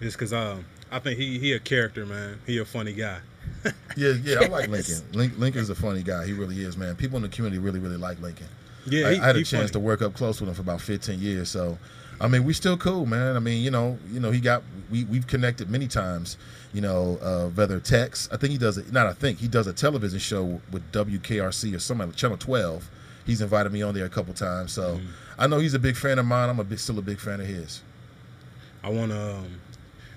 just 0.00 0.16
because 0.16 0.32
um, 0.32 0.64
I 0.90 0.98
think 0.98 1.18
he 1.18 1.38
he 1.38 1.52
a 1.52 1.58
character, 1.58 2.06
man. 2.06 2.38
He 2.46 2.58
a 2.58 2.64
funny 2.64 2.92
guy. 2.92 3.18
Yeah, 3.96 4.12
yeah, 4.22 4.40
I 4.42 4.46
like 4.48 4.68
Lincoln. 4.68 5.00
Link, 5.12 5.38
Lincoln's 5.38 5.70
a 5.70 5.74
funny 5.74 6.02
guy. 6.02 6.26
He 6.26 6.34
really 6.34 6.62
is, 6.62 6.76
man. 6.76 6.96
People 6.96 7.16
in 7.16 7.22
the 7.22 7.30
community 7.30 7.58
really, 7.58 7.78
really 7.78 7.96
like 7.96 8.20
Lincoln. 8.20 8.48
Yeah, 8.84 9.08
I, 9.08 9.14
he, 9.14 9.20
I 9.20 9.26
had 9.28 9.36
a 9.36 9.42
chance 9.42 9.70
to 9.70 9.80
work 9.80 10.02
up 10.02 10.12
close 10.12 10.38
with 10.38 10.50
him 10.50 10.54
for 10.54 10.60
about 10.60 10.82
15 10.82 11.18
years. 11.18 11.48
So, 11.48 11.78
I 12.20 12.28
mean, 12.28 12.44
we 12.44 12.52
still 12.52 12.76
cool, 12.76 13.06
man. 13.06 13.36
I 13.36 13.38
mean, 13.38 13.64
you 13.64 13.70
know, 13.70 13.98
you 14.12 14.20
know, 14.20 14.30
he 14.30 14.40
got 14.40 14.62
we 14.90 15.04
we've 15.04 15.26
connected 15.26 15.70
many 15.70 15.88
times. 15.88 16.36
You 16.76 16.82
know, 16.82 17.16
uh, 17.22 17.46
whether 17.54 17.80
text. 17.80 18.30
I 18.30 18.36
think 18.36 18.52
he 18.52 18.58
does 18.58 18.76
it. 18.76 18.92
Not 18.92 19.06
I 19.06 19.14
think 19.14 19.38
he 19.38 19.48
does 19.48 19.66
a 19.66 19.72
television 19.72 20.18
show 20.18 20.60
with 20.70 20.92
WKRC 20.92 21.74
or 21.74 21.78
something 21.78 22.12
Channel 22.12 22.36
12. 22.36 22.90
He's 23.24 23.40
invited 23.40 23.72
me 23.72 23.80
on 23.80 23.94
there 23.94 24.04
a 24.04 24.10
couple 24.10 24.34
times. 24.34 24.72
So, 24.72 24.96
Mm-hmm. 24.96 25.06
I 25.38 25.46
know 25.46 25.58
he's 25.58 25.72
a 25.72 25.78
big 25.78 25.96
fan 25.96 26.18
of 26.18 26.26
mine. 26.26 26.50
I'm 26.50 26.60
a 26.60 26.64
big, 26.64 26.78
still 26.78 26.98
a 26.98 27.02
big 27.02 27.18
fan 27.18 27.40
of 27.40 27.46
his. 27.46 27.80
I 28.84 28.90
want 28.90 29.10
to. 29.10 29.36
Um, 29.36 29.60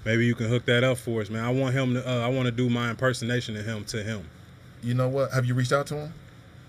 maybe 0.04 0.26
you 0.26 0.36
can 0.36 0.50
hook 0.50 0.66
that 0.66 0.84
up 0.84 0.98
for 0.98 1.22
us, 1.22 1.30
man. 1.30 1.46
I 1.46 1.50
want 1.50 1.74
him 1.74 1.94
to. 1.94 2.06
Uh, 2.06 2.26
I 2.26 2.28
want 2.28 2.48
to 2.48 2.52
do 2.52 2.70
my 2.70 2.90
impersonation 2.90 3.56
of 3.56 3.66
him 3.66 3.86
to 3.86 4.04
him. 4.04 4.28
You 4.84 4.96
know 4.96 5.08
what? 5.08 5.32
Have 5.32 5.46
you 5.46 5.54
reached 5.54 5.72
out 5.72 5.88
to 5.88 5.96
him? 5.96 6.14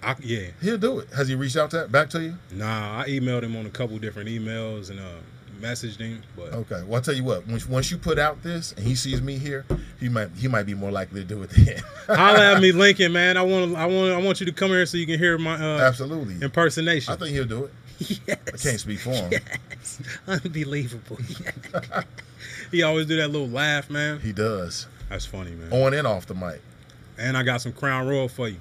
I, 0.04 0.14
yeah. 0.20 0.46
He'll 0.62 0.78
do 0.78 1.00
it. 1.00 1.08
Has 1.10 1.26
he 1.26 1.34
reached 1.34 1.56
out 1.56 1.72
to 1.72 1.88
back 1.88 2.10
to 2.10 2.22
you? 2.22 2.36
Nah, 2.52 3.00
I 3.00 3.08
emailed 3.08 3.42
him 3.42 3.56
on 3.56 3.66
a 3.66 3.70
couple 3.70 3.98
different 3.98 4.28
emails 4.28 4.90
and 4.90 5.00
uh, 5.00 5.18
messaged 5.60 5.98
him, 5.98 6.22
but 6.36 6.52
Okay. 6.54 6.82
Well, 6.84 6.96
I'll 6.96 7.00
tell 7.02 7.14
you 7.14 7.24
what. 7.24 7.46
Once, 7.46 7.68
once 7.68 7.90
you 7.90 7.98
put 7.98 8.18
out 8.18 8.42
this 8.42 8.72
and 8.72 8.86
he 8.86 8.94
sees 8.94 9.20
me 9.22 9.38
here, 9.38 9.64
he 9.98 10.08
might 10.08 10.30
he 10.36 10.48
might 10.48 10.64
be 10.66 10.74
more 10.74 10.90
likely 10.90 11.20
to 11.20 11.26
do 11.26 11.42
it 11.42 11.50
then. 11.50 11.82
holla 12.06 12.54
at 12.54 12.60
me, 12.62 12.72
Lincoln, 12.72 13.12
man. 13.12 13.36
I 13.36 13.42
want. 13.42 13.76
I 13.76 13.86
want. 13.86 14.12
I 14.12 14.18
want 14.18 14.40
you 14.40 14.46
to 14.46 14.52
come 14.52 14.70
here 14.70 14.86
so 14.86 14.96
you 14.96 15.06
can 15.06 15.18
hear 15.18 15.38
my 15.38 15.54
uh, 15.54 15.80
Absolutely. 15.80 16.42
impersonation. 16.44 17.12
I 17.12 17.16
think 17.16 17.30
he'll 17.34 17.44
do 17.44 17.64
it. 17.64 17.72
yes. 18.26 18.38
I 18.48 18.56
can't 18.56 18.80
speak 18.80 18.98
for 19.00 19.10
him. 19.10 19.30
Yes. 19.32 20.00
Unbelievable. 20.26 21.18
he 22.70 22.82
always 22.82 23.06
do 23.06 23.16
that 23.16 23.28
little 23.28 23.48
laugh, 23.48 23.90
man. 23.90 24.20
He 24.20 24.32
does 24.32 24.86
That's 25.08 25.26
funny, 25.26 25.50
man. 25.52 25.72
on 25.72 25.94
and 25.94 26.06
off 26.06 26.26
the 26.26 26.34
mic. 26.34 26.62
And 27.18 27.36
I 27.36 27.42
got 27.42 27.60
some 27.60 27.72
Crown 27.72 28.08
Royal 28.08 28.28
for 28.28 28.48
you. 28.48 28.56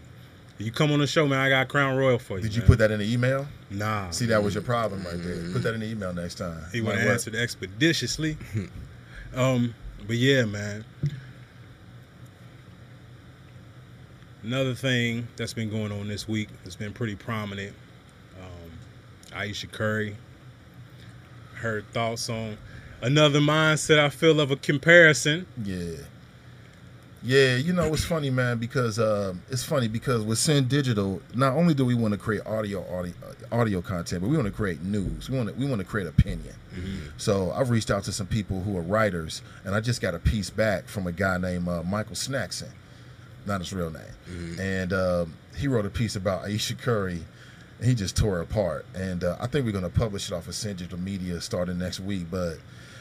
You 0.59 0.71
come 0.73 0.91
on 0.91 0.99
the 0.99 1.07
show, 1.07 1.25
man, 1.25 1.39
I 1.39 1.47
got 1.47 1.69
Crown 1.69 1.95
Royal 1.97 2.19
for 2.19 2.35
you. 2.37 2.43
Did 2.43 2.53
you 2.53 2.59
man. 2.61 2.67
put 2.67 2.77
that 2.79 2.91
in 2.91 2.99
the 2.99 3.11
email? 3.11 3.47
Nah. 3.69 4.09
See, 4.11 4.25
that 4.25 4.43
was 4.43 4.53
your 4.53 4.63
problem 4.63 5.03
right 5.05 5.15
there. 5.17 5.51
Put 5.53 5.63
that 5.63 5.73
in 5.73 5.79
the 5.79 5.87
email 5.87 6.13
next 6.13 6.35
time. 6.35 6.61
He 6.73 6.81
Like 6.81 6.87
would 6.87 6.95
have 6.97 7.05
what? 7.07 7.13
answered 7.13 7.35
expeditiously. 7.35 8.37
um, 9.35 9.73
but 10.05 10.17
yeah, 10.17 10.43
man. 10.43 10.83
Another 14.43 14.73
thing 14.73 15.27
that's 15.37 15.53
been 15.53 15.69
going 15.69 15.91
on 15.93 16.07
this 16.09 16.27
week 16.27 16.49
that's 16.63 16.75
been 16.75 16.93
pretty 16.93 17.15
prominent. 17.15 17.73
Um, 18.41 19.37
Ayesha 19.37 19.67
Curry. 19.67 20.15
Her 21.55 21.81
thoughts 21.93 22.29
on 22.29 22.57
another 23.01 23.39
mindset 23.39 23.99
I 23.99 24.09
feel 24.09 24.39
of 24.41 24.51
a 24.51 24.55
comparison. 24.55 25.45
Yeah. 25.63 25.97
Yeah, 27.21 27.57
you 27.57 27.73
know 27.73 27.93
it's 27.93 28.05
funny, 28.05 28.29
man, 28.29 28.59
because 28.59 28.97
um, 28.97 29.41
it's 29.49 29.63
funny 29.63 29.89
because 29.89 30.23
with 30.23 30.37
Sin 30.37 30.69
Digital, 30.69 31.21
not 31.35 31.53
only 31.53 31.73
do 31.73 31.83
we 31.85 31.93
want 31.93 32.13
to 32.13 32.17
create 32.17 32.45
audio, 32.45 32.85
audio, 32.97 33.13
audio 33.51 33.81
content, 33.81 34.21
but 34.21 34.29
we 34.29 34.37
want 34.37 34.47
to 34.47 34.53
create 34.53 34.81
news. 34.83 35.29
We 35.29 35.35
want 35.35 35.49
to, 35.49 35.55
we 35.55 35.65
want 35.65 35.79
to 35.79 35.85
create 35.85 36.07
opinion. 36.07 36.55
So 37.17 37.51
I've 37.51 37.69
reached 37.71 37.91
out 37.91 38.05
to 38.05 38.13
some 38.13 38.27
people 38.27 38.61
who 38.61 38.77
are 38.77 38.81
writers, 38.81 39.41
and 39.65 39.75
I 39.75 39.81
just 39.81 39.99
got 40.01 40.15
a 40.15 40.19
piece 40.19 40.49
back 40.49 40.87
from 40.87 41.07
a 41.07 41.11
guy 41.11 41.37
named 41.37 41.67
uh, 41.67 41.83
Michael 41.83 42.15
Snackson, 42.15 42.69
not 43.45 43.59
his 43.59 43.73
real 43.73 43.91
name, 43.91 44.57
and 44.59 44.93
um, 44.93 45.33
he 45.57 45.67
wrote 45.67 45.85
a 45.85 45.89
piece 45.89 46.15
about 46.15 46.45
Ayesha 46.45 46.75
Curry. 46.75 47.19
And 47.79 47.87
he 47.87 47.95
just 47.95 48.17
tore 48.17 48.41
it 48.41 48.43
apart, 48.43 48.85
and 48.93 49.23
uh, 49.23 49.37
I 49.39 49.47
think 49.47 49.65
we're 49.65 49.71
going 49.71 49.85
to 49.85 49.89
publish 49.89 50.29
it 50.29 50.35
off 50.35 50.49
of 50.49 50.55
Sin 50.55 50.75
Digital 50.75 50.99
Media 50.99 51.39
starting 51.39 51.77
next 51.77 52.01
week. 52.01 52.25
But 52.29 52.57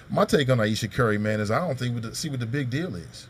my 0.08 0.24
take 0.24 0.48
on 0.50 0.60
Ayesha 0.60 0.86
Curry, 0.86 1.18
man, 1.18 1.40
is 1.40 1.50
I 1.50 1.58
don't 1.66 1.76
think 1.76 2.00
we 2.00 2.14
see 2.14 2.28
what 2.28 2.38
the 2.38 2.46
big 2.46 2.70
deal 2.70 2.94
is. 2.94 3.26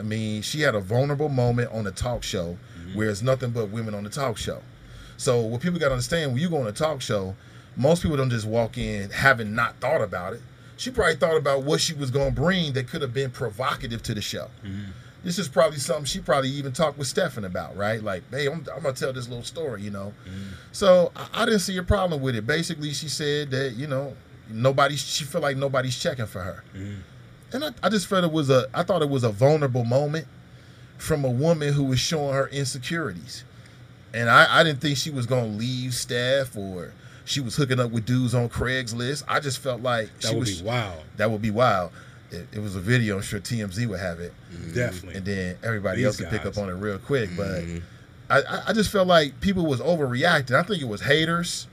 I 0.00 0.02
mean, 0.02 0.42
she 0.42 0.62
had 0.62 0.74
a 0.74 0.80
vulnerable 0.80 1.28
moment 1.28 1.70
on 1.72 1.86
a 1.86 1.90
talk 1.90 2.22
show 2.22 2.56
mm-hmm. 2.78 2.96
where 2.96 3.10
it's 3.10 3.22
nothing 3.22 3.50
but 3.50 3.68
women 3.68 3.94
on 3.94 4.04
the 4.04 4.10
talk 4.10 4.38
show. 4.38 4.62
So 5.16 5.40
what 5.42 5.60
people 5.60 5.78
got 5.78 5.88
to 5.88 5.92
understand 5.92 6.32
when 6.32 6.40
you 6.40 6.48
go 6.48 6.56
on 6.56 6.66
a 6.66 6.72
talk 6.72 7.02
show, 7.02 7.36
most 7.76 8.02
people 8.02 8.16
don't 8.16 8.30
just 8.30 8.46
walk 8.46 8.78
in 8.78 9.10
having 9.10 9.54
not 9.54 9.78
thought 9.78 10.00
about 10.00 10.32
it. 10.32 10.40
She 10.78 10.90
probably 10.90 11.16
thought 11.16 11.36
about 11.36 11.62
what 11.64 11.80
she 11.80 11.92
was 11.92 12.10
going 12.10 12.34
to 12.34 12.40
bring 12.40 12.72
that 12.72 12.88
could 12.88 13.02
have 13.02 13.12
been 13.12 13.30
provocative 13.30 14.02
to 14.04 14.14
the 14.14 14.22
show. 14.22 14.48
Mm-hmm. 14.64 14.92
This 15.22 15.38
is 15.38 15.48
probably 15.48 15.78
something 15.78 16.06
she 16.06 16.20
probably 16.20 16.48
even 16.48 16.72
talked 16.72 16.96
with 16.96 17.06
Stephen 17.06 17.44
about, 17.44 17.76
right? 17.76 18.02
Like, 18.02 18.22
hey, 18.30 18.46
I'm, 18.46 18.64
I'm 18.74 18.82
gonna 18.82 18.94
tell 18.94 19.12
this 19.12 19.28
little 19.28 19.44
story, 19.44 19.82
you 19.82 19.90
know. 19.90 20.14
Mm-hmm. 20.26 20.54
So 20.72 21.12
I, 21.14 21.42
I 21.42 21.44
didn't 21.44 21.60
see 21.60 21.76
a 21.76 21.82
problem 21.82 22.22
with 22.22 22.34
it. 22.34 22.46
Basically, 22.46 22.94
she 22.94 23.08
said 23.08 23.50
that 23.50 23.74
you 23.74 23.86
know 23.86 24.16
nobody. 24.48 24.96
She 24.96 25.24
felt 25.24 25.42
like 25.42 25.58
nobody's 25.58 25.98
checking 25.98 26.24
for 26.24 26.40
her 26.40 26.64
and 27.52 27.64
I, 27.64 27.70
I 27.82 27.88
just 27.88 28.06
felt 28.06 28.24
it 28.24 28.32
was 28.32 28.50
a 28.50 28.68
I 28.74 28.82
thought 28.82 29.02
it 29.02 29.08
was 29.10 29.24
a 29.24 29.30
vulnerable 29.30 29.84
moment 29.84 30.26
from 30.98 31.24
a 31.24 31.30
woman 31.30 31.72
who 31.72 31.84
was 31.84 31.98
showing 32.00 32.34
her 32.34 32.48
insecurities. 32.48 33.44
And 34.12 34.28
I, 34.28 34.60
I 34.60 34.64
didn't 34.64 34.80
think 34.80 34.96
she 34.96 35.10
was 35.10 35.26
gonna 35.26 35.46
leave 35.46 35.94
Steph 35.94 36.56
or 36.56 36.92
she 37.24 37.40
was 37.40 37.56
hooking 37.56 37.78
up 37.78 37.90
with 37.90 38.06
dudes 38.06 38.34
on 38.34 38.48
Craigslist. 38.48 39.22
I 39.28 39.40
just 39.40 39.58
felt 39.58 39.82
like 39.82 40.08
That 40.20 40.28
she 40.28 40.34
would 40.34 40.40
was 40.40 40.60
be 40.60 40.66
wild. 40.66 41.02
that 41.16 41.30
would 41.30 41.42
be 41.42 41.50
wild. 41.50 41.92
It, 42.32 42.46
it 42.52 42.58
was 42.60 42.76
a 42.76 42.80
video, 42.80 43.16
I'm 43.16 43.22
sure 43.22 43.40
TMZ 43.40 43.86
would 43.88 43.98
have 44.00 44.20
it. 44.20 44.32
Mm-hmm. 44.52 44.74
Definitely. 44.74 45.14
And 45.16 45.24
then 45.26 45.56
everybody 45.64 45.98
These 45.98 46.06
else 46.06 46.16
could 46.16 46.30
pick 46.30 46.44
up 46.46 46.58
on 46.58 46.68
it 46.68 46.74
real 46.74 46.98
quick. 46.98 47.30
But 47.36 47.46
mm-hmm. 47.62 47.78
I, 48.28 48.42
I- 48.42 48.62
I 48.68 48.72
just 48.72 48.90
felt 48.90 49.06
like 49.08 49.40
people 49.40 49.66
was 49.66 49.80
overreacting. 49.80 50.52
I 50.54 50.62
think 50.62 50.82
it 50.82 50.88
was 50.88 51.02
haters, 51.02 51.66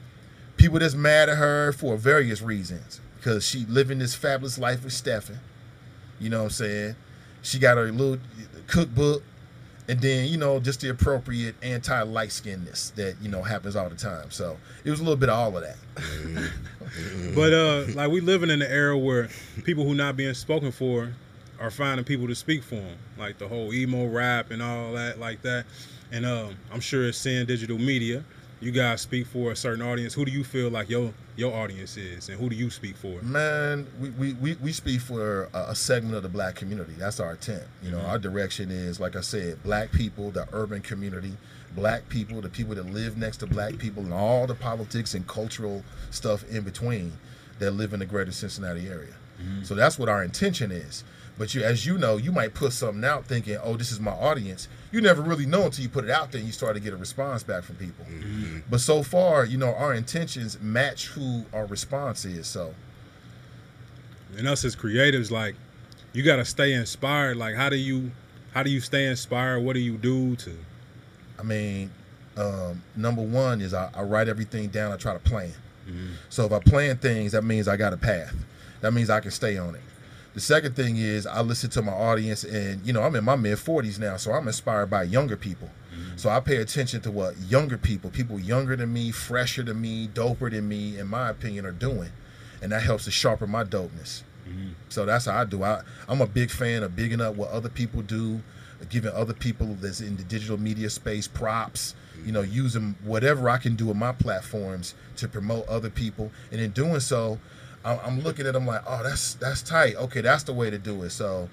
people 0.57 0.79
that's 0.79 0.95
mad 0.95 1.29
at 1.29 1.37
her 1.37 1.71
for 1.73 1.95
various 1.97 2.41
reasons. 2.41 3.01
Because 3.17 3.45
she 3.45 3.65
living 3.65 3.99
this 3.99 4.15
fabulous 4.15 4.57
life 4.57 4.83
with 4.83 4.93
Stephen. 4.93 5.39
You 6.19 6.29
know 6.29 6.39
what 6.39 6.45
I'm 6.45 6.49
saying? 6.51 6.95
She 7.41 7.59
got 7.59 7.77
her 7.77 7.91
little 7.91 8.17
cookbook, 8.67 9.23
and 9.87 10.01
then 10.01 10.27
you 10.27 10.37
know 10.37 10.59
just 10.59 10.81
the 10.81 10.89
appropriate 10.89 11.55
anti 11.61 12.01
light 12.03 12.31
skinness 12.31 12.91
that 12.95 13.15
you 13.21 13.29
know 13.29 13.41
happens 13.41 13.75
all 13.75 13.89
the 13.89 13.95
time. 13.95 14.31
So 14.31 14.57
it 14.83 14.89
was 14.89 14.99
a 14.99 15.03
little 15.03 15.17
bit 15.17 15.29
of 15.29 15.37
all 15.37 15.57
of 15.57 15.63
that. 15.63 16.51
But 17.35 17.53
uh, 17.53 17.85
like 17.93 18.09
we 18.09 18.21
living 18.21 18.49
in 18.49 18.61
an 18.61 18.71
era 18.71 18.97
where 18.97 19.29
people 19.63 19.83
who 19.83 19.93
not 19.93 20.15
being 20.15 20.33
spoken 20.33 20.71
for 20.71 21.13
are 21.59 21.69
finding 21.71 22.05
people 22.05 22.27
to 22.27 22.35
speak 22.35 22.63
for 22.63 22.75
them, 22.75 22.97
like 23.17 23.37
the 23.37 23.47
whole 23.47 23.73
emo 23.73 24.07
rap 24.07 24.51
and 24.51 24.61
all 24.61 24.93
that, 24.93 25.19
like 25.19 25.41
that. 25.41 25.65
And 26.11 26.25
um, 26.25 26.55
I'm 26.71 26.79
sure 26.79 27.07
it's 27.07 27.17
Sin 27.17 27.45
Digital 27.45 27.77
Media. 27.77 28.23
You 28.59 28.71
guys 28.71 29.01
speak 29.01 29.27
for 29.27 29.51
a 29.51 29.55
certain 29.55 29.85
audience. 29.85 30.15
Who 30.15 30.25
do 30.25 30.31
you 30.31 30.43
feel 30.43 30.69
like 30.69 30.89
your 30.89 31.13
your 31.35 31.53
audience 31.53 31.95
is, 31.95 32.29
and 32.29 32.39
who 32.39 32.49
do 32.49 32.55
you 32.55 32.71
speak 32.71 32.95
for? 32.95 33.21
Man, 33.21 33.85
we, 33.99 34.09
we, 34.09 34.33
we, 34.33 34.55
we 34.55 34.71
speak 34.71 34.99
for 35.01 35.49
a, 35.53 35.65
a 35.69 35.75
segment 35.75 36.15
of 36.15 36.23
the 36.23 36.29
black 36.29 36.55
community. 36.55 36.93
That's 36.97 37.19
our 37.19 37.31
intent. 37.31 37.63
You 37.83 37.91
know, 37.91 37.99
mm-hmm. 37.99 38.09
our 38.09 38.17
direction 38.17 38.71
is, 38.71 38.99
like 38.99 39.15
I 39.15 39.21
said, 39.21 39.61
black 39.61 39.91
people, 39.91 40.31
the 40.31 40.47
urban 40.53 40.81
community, 40.81 41.33
black 41.75 42.09
people, 42.09 42.41
the 42.41 42.49
people 42.49 42.73
that 42.73 42.91
live 42.91 43.15
next 43.15 43.37
to 43.37 43.45
black 43.45 43.77
people, 43.77 44.01
and 44.01 44.13
all 44.13 44.47
the 44.47 44.55
politics 44.55 45.13
and 45.13 45.27
cultural 45.27 45.83
stuff 46.09 46.43
in 46.49 46.63
between 46.63 47.13
that 47.59 47.71
live 47.71 47.93
in 47.93 47.99
the 47.99 48.07
greater 48.07 48.31
Cincinnati 48.31 48.87
area. 48.87 49.13
Mm-hmm. 49.39 49.63
So 49.65 49.75
that's 49.75 49.99
what 49.99 50.09
our 50.09 50.23
intention 50.23 50.71
is. 50.71 51.03
But 51.37 51.53
you, 51.53 51.61
as 51.61 51.85
you 51.85 51.99
know, 51.99 52.17
you 52.17 52.31
might 52.31 52.55
put 52.55 52.73
something 52.73 53.05
out 53.05 53.25
thinking, 53.25 53.57
"Oh, 53.63 53.77
this 53.77 53.91
is 53.91 53.99
my 53.99 54.13
audience." 54.13 54.67
You 54.91 55.01
never 55.01 55.21
really 55.21 55.45
know 55.45 55.63
until 55.63 55.83
you 55.83 55.89
put 55.89 56.05
it 56.05 56.09
out 56.09 56.31
there 56.31 56.39
and 56.39 56.47
you 56.47 56.53
start 56.53 56.75
to 56.75 56.79
get 56.79 56.93
a 56.93 56.97
response 56.97 57.43
back 57.43 57.63
from 57.63 57.75
people. 57.75 58.05
But 58.69 58.79
so 58.79 59.03
far, 59.03 59.45
you 59.45 59.57
know, 59.57 59.73
our 59.75 59.93
intentions 59.93 60.59
match 60.61 61.07
who 61.07 61.43
our 61.53 61.65
response 61.65 62.23
is. 62.25 62.47
So 62.47 62.73
And 64.37 64.47
us 64.47 64.63
as 64.65 64.75
creatives, 64.75 65.31
like 65.31 65.55
you 66.13 66.23
got 66.23 66.37
to 66.37 66.45
stay 66.45 66.73
inspired. 66.73 67.37
Like 67.37 67.55
how 67.55 67.69
do 67.69 67.75
you 67.75 68.11
how 68.53 68.63
do 68.63 68.69
you 68.69 68.79
stay 68.79 69.05
inspired? 69.07 69.61
What 69.61 69.73
do 69.73 69.79
you 69.79 69.97
do 69.97 70.35
to? 70.37 70.57
I 71.39 71.43
mean, 71.43 71.91
um, 72.37 72.81
number 72.95 73.21
one 73.21 73.61
is 73.61 73.73
I, 73.73 73.89
I 73.93 74.01
write 74.03 74.27
everything 74.29 74.69
down. 74.69 74.91
I 74.91 74.97
try 74.97 75.13
to 75.13 75.19
plan. 75.19 75.53
So 76.29 76.45
if 76.45 76.51
I 76.51 76.59
plan 76.59 76.97
things, 76.97 77.31
that 77.33 77.43
means 77.43 77.67
I 77.67 77.77
got 77.77 77.93
a 77.93 77.97
path. 77.97 78.33
That 78.81 78.93
means 78.93 79.09
I 79.09 79.19
can 79.19 79.31
stay 79.31 79.57
on 79.57 79.75
it. 79.75 79.81
The 80.37 80.41
second 80.41 80.75
thing 80.75 80.97
is 80.97 81.25
I 81.25 81.41
listen 81.41 81.71
to 81.71 81.81
my 81.81 81.91
audience, 81.91 82.43
and 82.43 82.85
you 82.85 82.93
know 82.93 83.01
I'm 83.01 83.15
in 83.15 83.23
my 83.23 83.35
mid 83.35 83.57
40s 83.57 83.97
now, 83.97 84.17
so 84.17 84.33
I'm 84.33 84.45
inspired 84.45 84.85
by 84.85 85.01
younger 85.01 85.35
people. 85.35 85.67
Mm-hmm. 85.91 86.15
So 86.17 86.29
I 86.29 86.41
pay 86.41 86.57
attention 86.57 87.01
to 87.01 87.11
what 87.11 87.35
younger 87.39 87.75
people, 87.75 88.11
people 88.11 88.39
younger 88.39 88.75
than 88.75 88.93
me, 88.93 89.09
fresher 89.09 89.63
than 89.63 89.81
me, 89.81 90.07
doper 90.07 90.51
than 90.51 90.67
me, 90.67 90.99
in 90.99 91.07
my 91.07 91.29
opinion, 91.29 91.65
are 91.65 91.71
doing, 91.71 92.11
and 92.61 92.71
that 92.71 92.83
helps 92.83 93.05
to 93.05 93.11
sharpen 93.11 93.49
my 93.49 93.63
dopeness. 93.63 94.21
Mm-hmm. 94.47 94.73
So 94.89 95.07
that's 95.07 95.25
how 95.25 95.41
I 95.41 95.45
do. 95.45 95.63
I 95.63 95.81
I'm 96.07 96.21
a 96.21 96.27
big 96.27 96.51
fan 96.51 96.83
of 96.83 96.95
bigging 96.95 97.19
up 97.19 97.33
what 97.33 97.49
other 97.49 97.69
people 97.69 98.03
do, 98.03 98.39
giving 98.91 99.13
other 99.13 99.33
people 99.33 99.75
that's 99.81 100.01
in 100.01 100.17
the 100.17 100.23
digital 100.23 100.59
media 100.59 100.91
space 100.91 101.27
props. 101.27 101.95
You 102.23 102.31
know, 102.31 102.41
using 102.41 102.95
whatever 103.03 103.49
I 103.49 103.57
can 103.57 103.75
do 103.75 103.89
in 103.89 103.97
my 103.97 104.11
platforms 104.11 104.93
to 105.15 105.27
promote 105.27 105.67
other 105.67 105.89
people, 105.89 106.29
and 106.51 106.61
in 106.61 106.71
doing 106.71 106.99
so, 106.99 107.39
I'm 108.05 108.21
looking 108.21 108.45
at 108.47 108.53
them 108.53 108.65
like, 108.65 108.81
oh, 108.87 109.01
that's 109.03 109.35
that's 109.35 109.61
tight. 109.61 109.95
Okay, 109.95 110.21
that's 110.21 110.43
the 110.43 110.53
way 110.53 110.69
to 110.69 110.77
do 110.77 111.03
it. 111.03 111.11
So, 111.11 111.49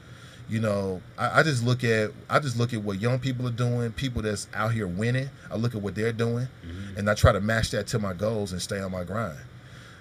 you 0.48 0.60
know, 0.60 1.00
I, 1.18 1.40
I 1.40 1.42
just 1.42 1.64
look 1.64 1.84
at 1.84 2.10
I 2.28 2.38
just 2.38 2.56
look 2.58 2.72
at 2.72 2.82
what 2.82 3.00
young 3.00 3.18
people 3.18 3.46
are 3.46 3.52
doing, 3.52 3.92
people 3.92 4.22
that's 4.22 4.48
out 4.54 4.72
here 4.72 4.86
winning. 4.86 5.30
I 5.50 5.56
look 5.56 5.74
at 5.74 5.82
what 5.82 5.94
they're 5.94 6.12
doing, 6.12 6.48
mm-hmm. 6.66 6.98
and 6.98 7.08
I 7.08 7.14
try 7.14 7.32
to 7.32 7.40
match 7.40 7.70
that 7.70 7.86
to 7.88 7.98
my 7.98 8.12
goals 8.12 8.52
and 8.52 8.60
stay 8.60 8.80
on 8.80 8.90
my 8.92 9.04
grind. 9.04 9.38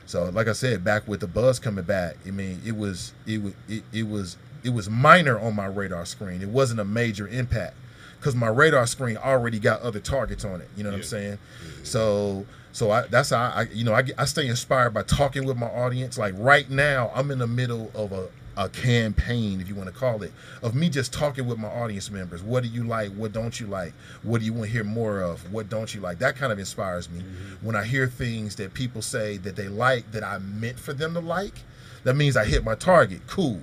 So, 0.05 0.25
like 0.25 0.47
I 0.47 0.53
said, 0.53 0.83
back 0.83 1.07
with 1.07 1.21
the 1.21 1.27
buzz 1.27 1.59
coming 1.59 1.85
back, 1.85 2.17
I 2.27 2.31
mean, 2.31 2.61
it 2.65 2.75
was 2.75 3.13
it 3.25 3.41
was 3.41 3.53
it, 3.69 3.83
it 3.93 4.07
was 4.07 4.37
it 4.63 4.69
was 4.73 4.89
minor 4.89 5.39
on 5.39 5.55
my 5.55 5.65
radar 5.65 6.05
screen. 6.05 6.41
It 6.41 6.49
wasn't 6.49 6.79
a 6.79 6.85
major 6.85 7.27
impact 7.27 7.75
because 8.19 8.35
my 8.35 8.47
radar 8.47 8.87
screen 8.87 9.17
already 9.17 9.59
got 9.59 9.81
other 9.81 9.99
targets 9.99 10.45
on 10.45 10.61
it. 10.61 10.69
You 10.75 10.83
know 10.83 10.89
what 10.89 10.95
I'm 10.95 11.01
Yeah. 11.01 11.05
saying? 11.07 11.37
So 11.83 12.45
so 12.73 12.91
I, 12.91 13.07
that's 13.07 13.29
how 13.29 13.43
I 13.43 13.67
you 13.71 13.85
know 13.85 13.93
I, 13.93 14.03
I 14.17 14.25
stay 14.25 14.47
inspired 14.47 14.93
by 14.93 15.03
talking 15.03 15.45
with 15.45 15.57
my 15.57 15.67
audience. 15.67 16.17
Like 16.17 16.33
right 16.37 16.69
now, 16.69 17.11
I'm 17.15 17.31
in 17.31 17.39
the 17.39 17.47
middle 17.47 17.89
of 17.95 18.11
a 18.11 18.27
a 18.55 18.69
campaign, 18.69 19.59
if 19.61 19.67
you 19.67 19.75
want 19.75 19.89
to 19.89 19.95
call 19.95 20.21
it, 20.21 20.31
of 20.61 20.75
me 20.75 20.89
just 20.89 21.11
talking 21.11 21.47
with 21.47 21.57
my 21.57 21.67
audience 21.69 22.11
members. 22.11 22.43
What 22.43 22.63
do 22.63 22.69
you 22.69 22.83
like? 22.83 23.11
What 23.13 23.33
don't 23.33 23.59
you 23.59 23.67
like? 23.67 23.93
What 24.21 24.39
do 24.39 24.45
you 24.45 24.53
want 24.53 24.65
to 24.65 24.71
hear 24.71 24.83
more 24.83 25.21
of? 25.21 25.51
What 25.51 25.69
don't 25.69 25.93
you 25.93 26.01
like? 26.01 26.19
That 26.19 26.35
kind 26.35 26.51
of 26.51 26.59
inspires 26.59 27.09
me. 27.09 27.21
Mm-hmm. 27.21 27.65
When 27.65 27.75
I 27.75 27.83
hear 27.83 28.07
things 28.07 28.55
that 28.57 28.73
people 28.73 29.01
say 29.01 29.37
that 29.37 29.55
they 29.55 29.67
like 29.67 30.11
that 30.11 30.23
I 30.23 30.37
meant 30.37 30.79
for 30.79 30.93
them 30.93 31.13
to 31.15 31.19
like, 31.19 31.61
that 32.03 32.15
means 32.15 32.37
I 32.37 32.45
hit 32.45 32.63
my 32.63 32.75
target. 32.75 33.21
Cool. 33.27 33.61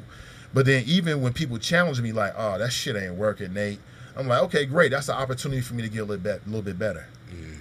But 0.52 0.66
then 0.66 0.82
even 0.86 1.22
when 1.22 1.32
people 1.32 1.58
challenge 1.58 2.00
me 2.00 2.10
like, 2.12 2.34
"Oh, 2.36 2.58
that 2.58 2.72
shit 2.72 2.96
ain't 2.96 3.14
working, 3.14 3.52
Nate," 3.52 3.78
I'm 4.16 4.26
like, 4.26 4.42
"Okay, 4.44 4.66
great. 4.66 4.90
That's 4.90 5.08
an 5.08 5.14
opportunity 5.14 5.60
for 5.60 5.74
me 5.74 5.82
to 5.82 5.88
get 5.88 6.00
a 6.00 6.04
little 6.04 6.22
bit, 6.22 6.42
a 6.44 6.48
little 6.48 6.62
bit 6.62 6.78
better." 6.78 7.06
Mm-hmm. 7.32 7.59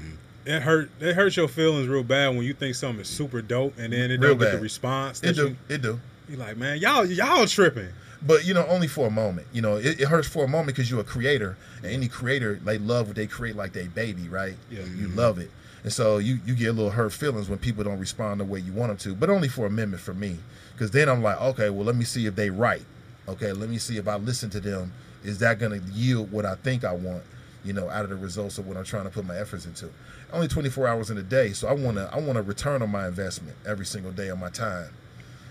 It 0.50 0.62
hurt. 0.64 0.90
It 1.00 1.16
hurts 1.16 1.38
your 1.38 1.48
feelings 1.48 1.88
real 1.88 2.04
bad 2.04 2.30
when 2.30 2.44
you 2.44 2.54
think 2.54 2.76
something 2.76 3.02
is 3.02 3.08
super 3.08 3.42
dope 3.42 3.78
and 3.78 3.94
then 3.94 4.10
it 4.12 4.20
Real 4.20 4.32
don't 4.36 4.40
get 4.40 4.52
the 4.54 4.60
response. 4.60 5.22
It 5.24 5.36
do, 5.36 5.50
You, 5.50 5.58
it 5.70 5.82
do. 5.82 6.00
you're 6.28 6.40
like, 6.40 6.58
man, 6.58 6.80
y'all 6.80 7.06
y'all 7.06 7.46
tripping. 7.46 7.90
But 8.22 8.46
you 8.46 8.54
know, 8.54 8.66
only 8.68 8.88
for 8.88 9.08
a 9.08 9.12
moment. 9.12 9.48
You 9.54 9.62
know, 9.62 9.78
it, 9.78 10.02
it 10.02 10.08
hurts 10.08 10.28
for 10.28 10.44
a 10.44 10.48
moment 10.48 10.68
because 10.76 10.90
you're 10.90 11.00
a 11.00 11.06
creator, 11.06 11.56
and 11.78 11.86
any 11.88 12.08
creator 12.08 12.56
they 12.56 12.78
love 12.78 13.08
what 13.08 13.16
they 13.16 13.28
create 13.28 13.56
like 13.56 13.74
they 13.74 13.88
baby, 13.88 14.28
right? 14.28 14.56
Yeah. 14.70 14.84
You 14.84 15.08
love 15.10 15.38
it, 15.40 15.52
and 15.84 15.94
so 15.94 16.18
you 16.18 16.40
you 16.46 16.56
get 16.56 16.68
a 16.70 16.74
little 16.74 16.92
hurt 16.92 17.14
feelings 17.14 17.48
when 17.48 17.60
people 17.60 17.84
don't 17.84 18.00
respond 18.00 18.40
the 18.42 18.46
way 18.46 18.60
you 18.60 18.74
want 18.74 18.90
them 18.90 18.98
to. 18.98 19.16
But 19.16 19.30
only 19.30 19.48
for 19.48 19.68
a 19.68 19.70
minute 19.70 20.00
for 20.02 20.14
me, 20.14 20.38
because 20.74 20.92
then 20.92 21.08
I'm 21.08 21.22
like, 21.24 21.40
okay, 21.40 21.70
well, 21.70 21.86
let 21.86 21.96
me 21.96 22.04
see 22.06 22.26
if 22.26 22.36
they 22.36 22.50
right. 22.50 22.84
Okay, 23.28 23.54
let 23.54 23.70
me 23.70 23.78
see 23.78 23.98
if 23.98 24.08
I 24.08 24.16
listen 24.16 24.50
to 24.50 24.60
them 24.60 24.92
Is 25.24 25.38
that 25.40 25.60
going 25.60 25.80
to 25.80 25.92
yield 25.92 26.32
what 26.32 26.46
I 26.46 26.56
think 26.56 26.84
I 26.84 26.94
want? 26.94 27.22
You 27.64 27.74
know, 27.74 27.90
out 27.90 28.04
of 28.04 28.10
the 28.10 28.16
results 28.16 28.58
of 28.58 28.68
what 28.68 28.76
I'm 28.78 28.86
trying 28.86 29.04
to 29.04 29.10
put 29.10 29.26
my 29.26 29.38
efforts 29.38 29.66
into. 29.66 29.90
Only 30.32 30.48
24 30.48 30.88
hours 30.88 31.10
in 31.10 31.18
a 31.18 31.24
day, 31.24 31.54
so 31.54 31.68
I 31.68 31.74
want 31.74 31.98
to 31.98 32.10
I 32.14 32.20
want 32.20 32.36
to 32.36 32.44
return 32.44 32.82
on 32.82 32.92
my 32.92 33.08
investment 33.08 33.58
every 33.68 33.86
single 33.86 34.12
day 34.12 34.28
of 34.28 34.38
my 34.40 34.50
time. 34.50 34.90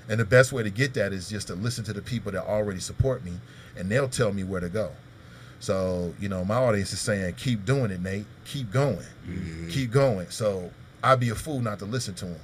And 0.08 0.18
the 0.20 0.24
best 0.24 0.52
way 0.52 0.62
to 0.62 0.70
get 0.70 0.94
that 0.94 1.12
is 1.12 1.28
just 1.28 1.48
to 1.48 1.54
listen 1.54 1.84
to 1.84 1.92
the 1.92 2.00
people 2.00 2.32
that 2.32 2.44
already 2.44 2.80
support 2.80 3.24
me, 3.24 3.32
and 3.76 3.90
they'll 3.90 4.08
tell 4.08 4.32
me 4.32 4.44
where 4.44 4.60
to 4.60 4.68
go. 4.68 4.92
So, 5.60 6.14
you 6.20 6.28
know, 6.28 6.44
my 6.44 6.54
audience 6.54 6.92
is 6.92 7.00
saying, 7.00 7.34
keep 7.34 7.64
doing 7.64 7.90
it, 7.90 8.00
Nate. 8.00 8.26
Keep 8.44 8.70
going. 8.70 9.04
Keep 9.70 9.90
going. 9.90 10.30
So 10.30 10.70
I'd 11.02 11.20
be 11.20 11.30
a 11.30 11.34
fool 11.34 11.60
not 11.60 11.80
to 11.80 11.84
listen 11.84 12.14
to 12.14 12.26
them. 12.26 12.40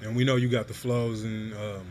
And 0.00 0.16
we 0.16 0.24
know 0.24 0.36
you 0.36 0.48
got 0.48 0.68
the 0.68 0.74
flows 0.74 1.22
and 1.22 1.52
um, 1.54 1.86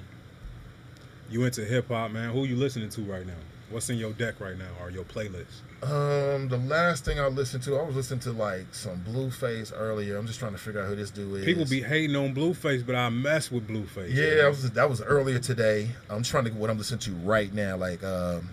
you 1.30 1.44
into 1.44 1.64
hip 1.64 1.90
hop, 1.90 2.12
man. 2.12 2.32
Who 2.32 2.46
you 2.46 2.56
listening 2.56 2.90
to 2.90 3.02
right 3.02 3.26
now? 3.26 3.34
What's 3.70 3.90
in 3.90 3.98
your 3.98 4.12
deck 4.14 4.40
right 4.40 4.58
now 4.58 4.70
or 4.82 4.90
your 4.90 5.04
playlist? 5.06 5.62
Um, 5.84 6.48
the 6.48 6.62
last 6.68 7.06
thing 7.06 7.20
I 7.20 7.28
listened 7.28 7.64
to, 7.64 7.76
I 7.78 7.82
was 7.82 7.96
listening 7.96 8.20
to 8.22 8.32
like 8.34 8.68
some 8.72 9.04
Blueface 9.04 9.74
earlier. 9.76 10.16
I'm 10.16 10.28
just 10.28 10.38
trying 10.38 10.52
to 10.52 10.60
figure 10.60 10.80
out 10.80 10.88
who 10.88 10.96
this 10.96 11.10
dude 11.10 11.40
is. 11.40 11.46
People 11.46 11.66
be 11.66 11.82
hating 11.82 12.16
on 12.16 12.36
Blueface, 12.36 12.86
but 12.86 12.96
I 12.96 13.10
mess 13.10 13.50
with 13.50 13.68
Blueface. 13.68 14.14
Yeah, 14.14 14.44
I 14.46 14.50
was, 14.50 14.70
that 14.70 14.90
was 14.90 15.02
earlier 15.02 15.40
today. 15.40 15.90
I'm 16.10 16.22
trying 16.22 16.44
to 16.44 16.52
get 16.52 16.60
what 16.60 16.70
I'm 16.70 16.78
listening 16.78 17.00
to 17.00 17.12
right 17.26 17.52
now. 17.52 17.78
Like, 17.78 18.04
um, 18.04 18.50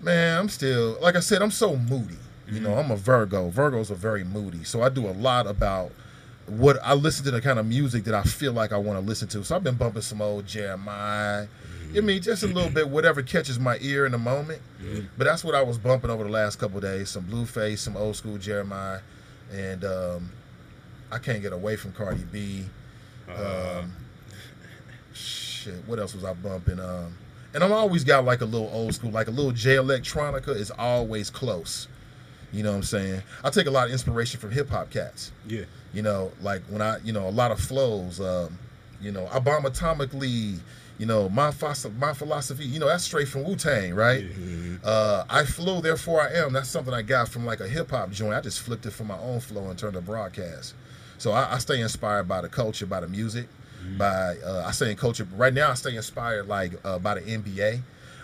man, 0.00 0.38
I'm 0.38 0.48
still 0.48 0.96
like 1.02 1.16
I 1.16 1.20
said, 1.20 1.42
I'm 1.42 1.50
so 1.50 1.76
moody. 1.76 2.16
You 2.50 2.60
know, 2.60 2.74
I'm 2.74 2.90
a 2.90 2.96
Virgo. 2.96 3.50
Virgos 3.50 3.90
are 3.90 3.94
very 3.94 4.24
moody, 4.24 4.64
so 4.64 4.82
I 4.82 4.88
do 4.88 5.06
a 5.06 5.12
lot 5.12 5.46
about 5.46 5.92
what 6.46 6.78
I 6.82 6.94
listen 6.94 7.24
to 7.24 7.30
the 7.30 7.40
kind 7.40 7.58
of 7.58 7.66
music 7.66 8.04
that 8.04 8.14
I 8.14 8.22
feel 8.22 8.52
like 8.52 8.72
I 8.72 8.76
want 8.76 8.98
to 8.98 9.04
listen 9.04 9.28
to. 9.28 9.44
So 9.44 9.56
I've 9.56 9.64
been 9.64 9.76
bumping 9.76 10.02
some 10.02 10.20
old 10.20 10.46
Jeremih. 10.46 11.48
I 11.96 12.00
mean, 12.00 12.20
just 12.22 12.42
a 12.42 12.46
little 12.46 12.70
bit, 12.70 12.88
whatever 12.88 13.22
catches 13.22 13.58
my 13.58 13.78
ear 13.80 14.06
in 14.06 14.12
the 14.12 14.18
moment. 14.18 14.60
But 15.16 15.24
that's 15.24 15.44
what 15.44 15.54
I 15.54 15.62
was 15.62 15.78
bumping 15.78 16.10
over 16.10 16.24
the 16.24 16.30
last 16.30 16.56
couple 16.58 16.78
of 16.78 16.82
days. 16.82 17.10
Some 17.10 17.24
Blueface, 17.24 17.78
some 17.78 17.96
old 17.96 18.16
school 18.16 18.36
Jeremih, 18.36 19.00
and 19.52 19.84
um, 19.84 20.30
I 21.12 21.18
can't 21.18 21.40
get 21.42 21.52
away 21.52 21.76
from 21.76 21.92
Cardi 21.92 22.24
B. 22.30 22.64
Uh, 23.28 23.80
Um, 23.82 23.92
shit, 25.12 25.74
what 25.86 25.98
else 25.98 26.14
was 26.14 26.24
I 26.24 26.34
bumping? 26.34 26.80
Um, 26.80 27.14
and 27.54 27.62
I'm 27.62 27.72
always 27.72 28.04
got 28.04 28.24
like 28.24 28.40
a 28.40 28.44
little 28.44 28.70
old 28.72 28.94
school, 28.94 29.10
like 29.10 29.28
a 29.28 29.30
little 29.30 29.52
Jay 29.52 29.76
Electronica 29.76 30.48
is 30.54 30.70
always 30.72 31.30
close. 31.30 31.88
You 32.52 32.62
know 32.62 32.70
what 32.70 32.76
I'm 32.78 32.82
saying? 32.84 33.22
I 33.42 33.50
take 33.50 33.66
a 33.66 33.70
lot 33.70 33.86
of 33.86 33.92
inspiration 33.92 34.38
from 34.40 34.50
hip 34.52 34.68
hop 34.68 34.90
cats. 34.90 35.32
yeah. 35.46 35.62
You 35.92 36.02
know, 36.02 36.32
like 36.42 36.62
when 36.68 36.82
I, 36.82 36.98
you 37.04 37.12
know, 37.12 37.28
a 37.28 37.30
lot 37.30 37.52
of 37.52 37.60
flows. 37.60 38.20
Um, 38.20 38.58
you 39.00 39.12
know, 39.12 39.28
I 39.32 39.38
bomb 39.38 39.62
atomically. 39.64 40.58
You 40.98 41.06
know, 41.06 41.28
my 41.28 41.52
my 41.98 42.12
philosophy. 42.14 42.64
You 42.64 42.78
know, 42.78 42.86
that's 42.86 43.04
straight 43.04 43.28
from 43.28 43.44
Wu 43.44 43.56
Tang, 43.56 43.94
right? 43.94 44.24
Uh, 44.84 45.24
I 45.28 45.44
flow, 45.44 45.80
therefore 45.80 46.20
I 46.20 46.34
am. 46.34 46.52
That's 46.52 46.68
something 46.68 46.94
I 46.94 47.02
got 47.02 47.28
from 47.28 47.44
like 47.44 47.60
a 47.60 47.68
hip 47.68 47.90
hop 47.90 48.10
joint. 48.10 48.34
I 48.34 48.40
just 48.40 48.60
flipped 48.60 48.86
it 48.86 48.92
from 48.92 49.08
my 49.08 49.18
own 49.18 49.40
flow 49.40 49.68
and 49.68 49.78
turned 49.78 49.94
to 49.94 50.00
broadcast. 50.00 50.74
So 51.18 51.32
I, 51.32 51.54
I 51.54 51.58
stay 51.58 51.80
inspired 51.80 52.28
by 52.28 52.42
the 52.42 52.48
culture, 52.48 52.86
by 52.86 53.00
the 53.00 53.08
music, 53.08 53.48
by 53.98 54.36
uh, 54.44 54.64
I 54.66 54.70
stay 54.72 54.90
in 54.90 54.96
culture. 54.96 55.26
Right 55.36 55.52
now, 55.54 55.70
I 55.70 55.74
stay 55.74 55.96
inspired 55.96 56.46
like 56.48 56.72
uh, 56.84 56.98
by 56.98 57.14
the 57.14 57.20
NBA. 57.22 57.80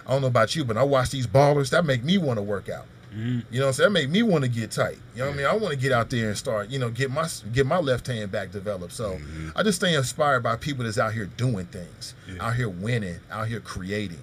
I 0.06 0.10
don't 0.10 0.22
know 0.22 0.28
about 0.28 0.54
you, 0.54 0.64
but 0.64 0.76
I 0.76 0.82
watch 0.82 1.10
these 1.10 1.26
ballers. 1.26 1.70
That 1.70 1.84
make 1.84 2.04
me 2.04 2.18
want 2.18 2.38
to 2.38 2.42
work 2.42 2.68
out. 2.68 2.86
You 3.12 3.18
know 3.26 3.42
what 3.50 3.66
I'm 3.66 3.72
saying? 3.72 3.86
That 3.88 3.90
made 3.90 4.10
me 4.10 4.22
want 4.22 4.44
to 4.44 4.50
get 4.50 4.70
tight. 4.70 4.98
You 5.14 5.20
know 5.22 5.26
what 5.26 5.34
I 5.34 5.36
mean? 5.38 5.46
I 5.46 5.52
want 5.56 5.72
to 5.74 5.76
get 5.78 5.90
out 5.90 6.10
there 6.10 6.28
and 6.28 6.36
start, 6.38 6.70
you 6.70 6.78
know, 6.78 6.90
get 6.90 7.10
my 7.10 7.26
get 7.52 7.66
my 7.66 7.78
left 7.78 8.06
hand 8.06 8.30
back 8.30 8.52
developed. 8.52 8.92
So 8.92 9.18
I 9.56 9.62
just 9.64 9.78
stay 9.80 9.94
inspired 9.94 10.42
by 10.44 10.54
people 10.56 10.84
that's 10.84 10.96
out 10.98 11.12
here 11.12 11.26
doing 11.26 11.66
things, 11.66 12.14
Yeah. 12.28 12.46
out 12.46 12.54
here 12.54 12.68
winning, 12.68 13.18
out 13.30 13.48
here 13.48 13.60
creating. 13.60 14.20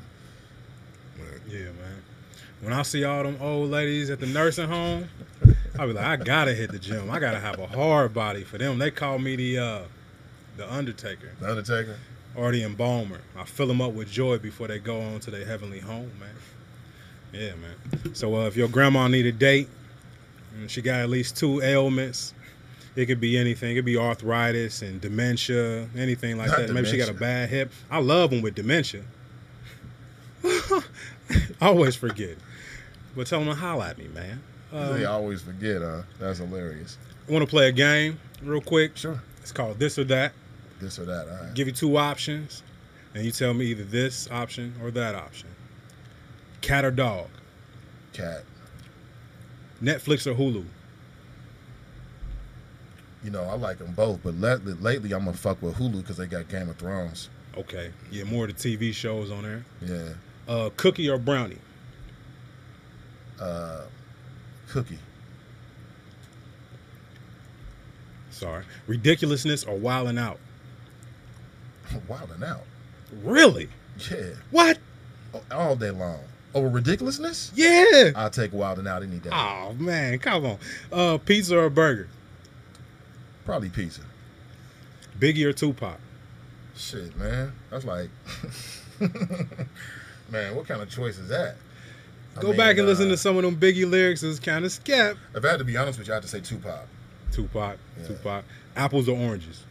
Yeah, 1.49 1.59
man. 1.65 2.01
When 2.61 2.73
I 2.73 2.81
see 2.81 3.03
all 3.03 3.23
them 3.23 3.37
old 3.39 3.69
ladies 3.71 4.09
at 4.09 4.19
the 4.19 4.25
nursing 4.25 4.67
home, 4.67 5.07
I 5.79 5.85
be 5.85 5.93
like, 5.93 6.05
I 6.05 6.15
gotta 6.17 6.53
hit 6.53 6.71
the 6.71 6.79
gym. 6.79 7.09
I 7.11 7.19
gotta 7.19 7.39
have 7.39 7.59
a 7.59 7.67
hard 7.67 8.13
body 8.13 8.43
for 8.43 8.57
them. 8.57 8.77
They 8.79 8.91
call 8.91 9.19
me 9.19 9.35
the 9.35 9.57
uh, 9.59 9.79
the 10.57 10.71
Undertaker 10.71 11.31
The 11.39 11.49
Undertaker. 11.49 11.97
or 12.35 12.51
the 12.51 12.63
Embalmer. 12.63 13.19
I 13.37 13.43
fill 13.43 13.67
them 13.67 13.81
up 13.81 13.93
with 13.93 14.09
joy 14.09 14.37
before 14.39 14.67
they 14.67 14.79
go 14.79 14.99
on 15.01 15.19
to 15.21 15.31
their 15.31 15.45
heavenly 15.45 15.79
home, 15.79 16.11
man. 16.19 16.29
Yeah, 17.33 17.51
man. 17.55 18.15
So 18.15 18.35
uh, 18.35 18.47
if 18.47 18.55
your 18.55 18.67
grandma 18.67 19.07
need 19.07 19.25
a 19.25 19.31
date, 19.31 19.69
and 20.59 20.69
she 20.71 20.81
got 20.81 20.99
at 21.01 21.09
least 21.09 21.37
two 21.37 21.61
ailments. 21.61 22.33
It 22.95 23.05
could 23.05 23.19
be 23.21 23.37
anything. 23.37 23.71
It 23.73 23.75
could 23.75 23.85
be 23.85 23.95
arthritis 23.95 24.81
and 24.81 24.99
dementia, 24.99 25.87
anything 25.95 26.35
like 26.39 26.47
Not 26.47 26.57
that. 26.57 26.73
Maybe 26.73 26.87
she 26.87 26.97
got 26.97 27.09
a 27.09 27.13
bad 27.13 27.47
hip. 27.47 27.71
I 27.91 27.99
love 27.99 28.31
them 28.31 28.41
with 28.41 28.55
dementia. 28.55 29.03
I 30.43 30.81
always 31.61 31.95
forget. 31.95 32.37
But 33.15 33.27
tell 33.27 33.39
them 33.39 33.49
to 33.49 33.55
holla 33.55 33.89
at 33.89 33.97
me, 33.99 34.07
man. 34.07 34.41
they 34.71 35.05
Um, 35.05 35.11
always 35.11 35.41
forget, 35.43 35.81
huh? 35.81 36.03
That's 36.19 36.39
hilarious. 36.39 36.97
I 37.27 37.31
want 37.31 37.43
to 37.43 37.49
play 37.49 37.67
a 37.67 37.71
game 37.71 38.19
real 38.41 38.61
quick. 38.61 38.97
Sure. 38.97 39.21
It's 39.41 39.51
called 39.51 39.77
This 39.79 39.99
or 39.99 40.03
That. 40.05 40.33
This 40.79 40.97
or 40.97 41.05
that. 41.05 41.27
All 41.27 41.45
right. 41.45 41.53
Give 41.53 41.67
you 41.67 41.73
two 41.73 41.97
options, 41.97 42.63
and 43.13 43.23
you 43.25 43.31
tell 43.31 43.53
me 43.53 43.65
either 43.65 43.83
this 43.83 44.29
option 44.31 44.73
or 44.81 44.89
that 44.91 45.13
option. 45.15 45.49
Cat 46.67 46.83
or 46.83 46.91
dog? 46.91 47.27
Cat. 48.11 48.43
Netflix 49.81 50.27
or 50.27 50.35
Hulu? 50.35 50.65
You 53.23 53.31
know, 53.31 53.43
I 53.43 53.53
like 53.53 53.77
them 53.77 53.93
both, 53.93 54.19
but 54.21 54.35
lately, 54.35 54.73
lately 54.73 55.13
I'm 55.13 55.23
gonna 55.23 55.37
fuck 55.37 55.61
with 55.61 55.75
Hulu 55.75 56.01
because 56.01 56.17
they 56.17 56.25
got 56.25 56.49
Game 56.49 56.67
of 56.67 56.75
Thrones. 56.75 57.29
Okay. 57.57 57.91
Yeah, 58.11 58.25
more 58.25 58.45
of 58.45 58.61
the 58.61 58.75
TV 58.77 58.93
shows 58.93 59.31
on 59.31 59.43
there. 59.43 59.65
Yeah. 59.81 60.09
Uh, 60.45 60.69
cookie 60.75 61.09
or 61.09 61.17
brownie? 61.17 61.57
Uh, 63.39 63.83
Cookie. 64.67 64.99
Sorry. 68.29 68.65
Ridiculousness 68.87 69.63
or 69.63 69.77
wilding 69.77 70.17
out? 70.17 70.39
Wilding 72.09 72.43
out. 72.43 72.65
Really? 73.23 73.69
Yeah. 74.11 74.33
What? 74.51 74.79
All 75.49 75.77
day 75.77 75.91
long. 75.91 76.19
Over 76.53 76.69
ridiculousness? 76.69 77.51
Yeah. 77.55 78.11
I'll 78.15 78.29
take 78.29 78.53
wilding 78.53 78.87
out 78.87 79.03
any 79.03 79.17
day. 79.19 79.29
Oh 79.31 79.73
man, 79.77 80.17
come 80.19 80.45
on. 80.45 80.57
Uh, 80.91 81.17
pizza 81.17 81.57
or 81.57 81.69
burger? 81.69 82.07
Probably 83.45 83.69
pizza. 83.69 84.01
Biggie 85.19 85.43
or 85.45 85.53
Tupac? 85.53 85.99
Shit, 86.75 87.15
man. 87.17 87.51
That's 87.69 87.85
like, 87.85 88.09
man, 90.29 90.55
what 90.55 90.67
kind 90.67 90.81
of 90.81 90.89
choice 90.89 91.17
is 91.17 91.29
that? 91.29 91.55
I 92.35 92.41
Go 92.41 92.49
mean, 92.49 92.57
back 92.57 92.77
and 92.77 92.85
listen 92.85 93.07
uh, 93.07 93.11
to 93.11 93.17
some 93.17 93.35
of 93.37 93.43
them 93.43 93.55
Biggie 93.55 93.89
lyrics. 93.89 94.21
It's 94.23 94.39
kind 94.39 94.63
of 94.63 94.71
skep. 94.71 95.17
If 95.33 95.43
I 95.43 95.49
had 95.49 95.57
to 95.59 95.65
be 95.65 95.75
honest 95.75 95.97
with 95.97 96.07
you, 96.07 96.13
I 96.13 96.17
have 96.17 96.23
to 96.23 96.29
say 96.29 96.39
Tupac. 96.39 96.87
Tupac, 97.31 97.77
Yeah. 97.99 98.07
Tupac. 98.07 98.43
Apples 98.75 99.09
or 99.09 99.17
oranges? 99.17 99.63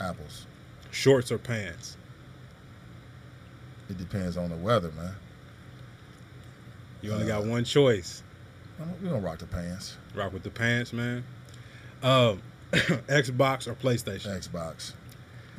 Apples. 0.00 0.46
Shorts 0.90 1.32
or 1.32 1.38
pants? 1.38 1.96
It 3.88 3.96
depends 3.98 4.36
on 4.36 4.50
the 4.50 4.56
weather, 4.56 4.90
man. 4.96 5.14
You 7.02 7.12
only 7.12 7.26
got 7.26 7.44
one 7.44 7.64
choice. 7.64 8.22
We 9.02 9.08
don't 9.08 9.22
rock 9.22 9.38
the 9.38 9.46
pants. 9.46 9.96
Rock 10.14 10.32
with 10.32 10.42
the 10.42 10.50
pants, 10.50 10.92
man. 10.92 11.24
Um, 12.02 12.40
Xbox 12.72 13.66
or 13.66 13.74
PlayStation? 13.74 14.26
Xbox. 14.38 14.92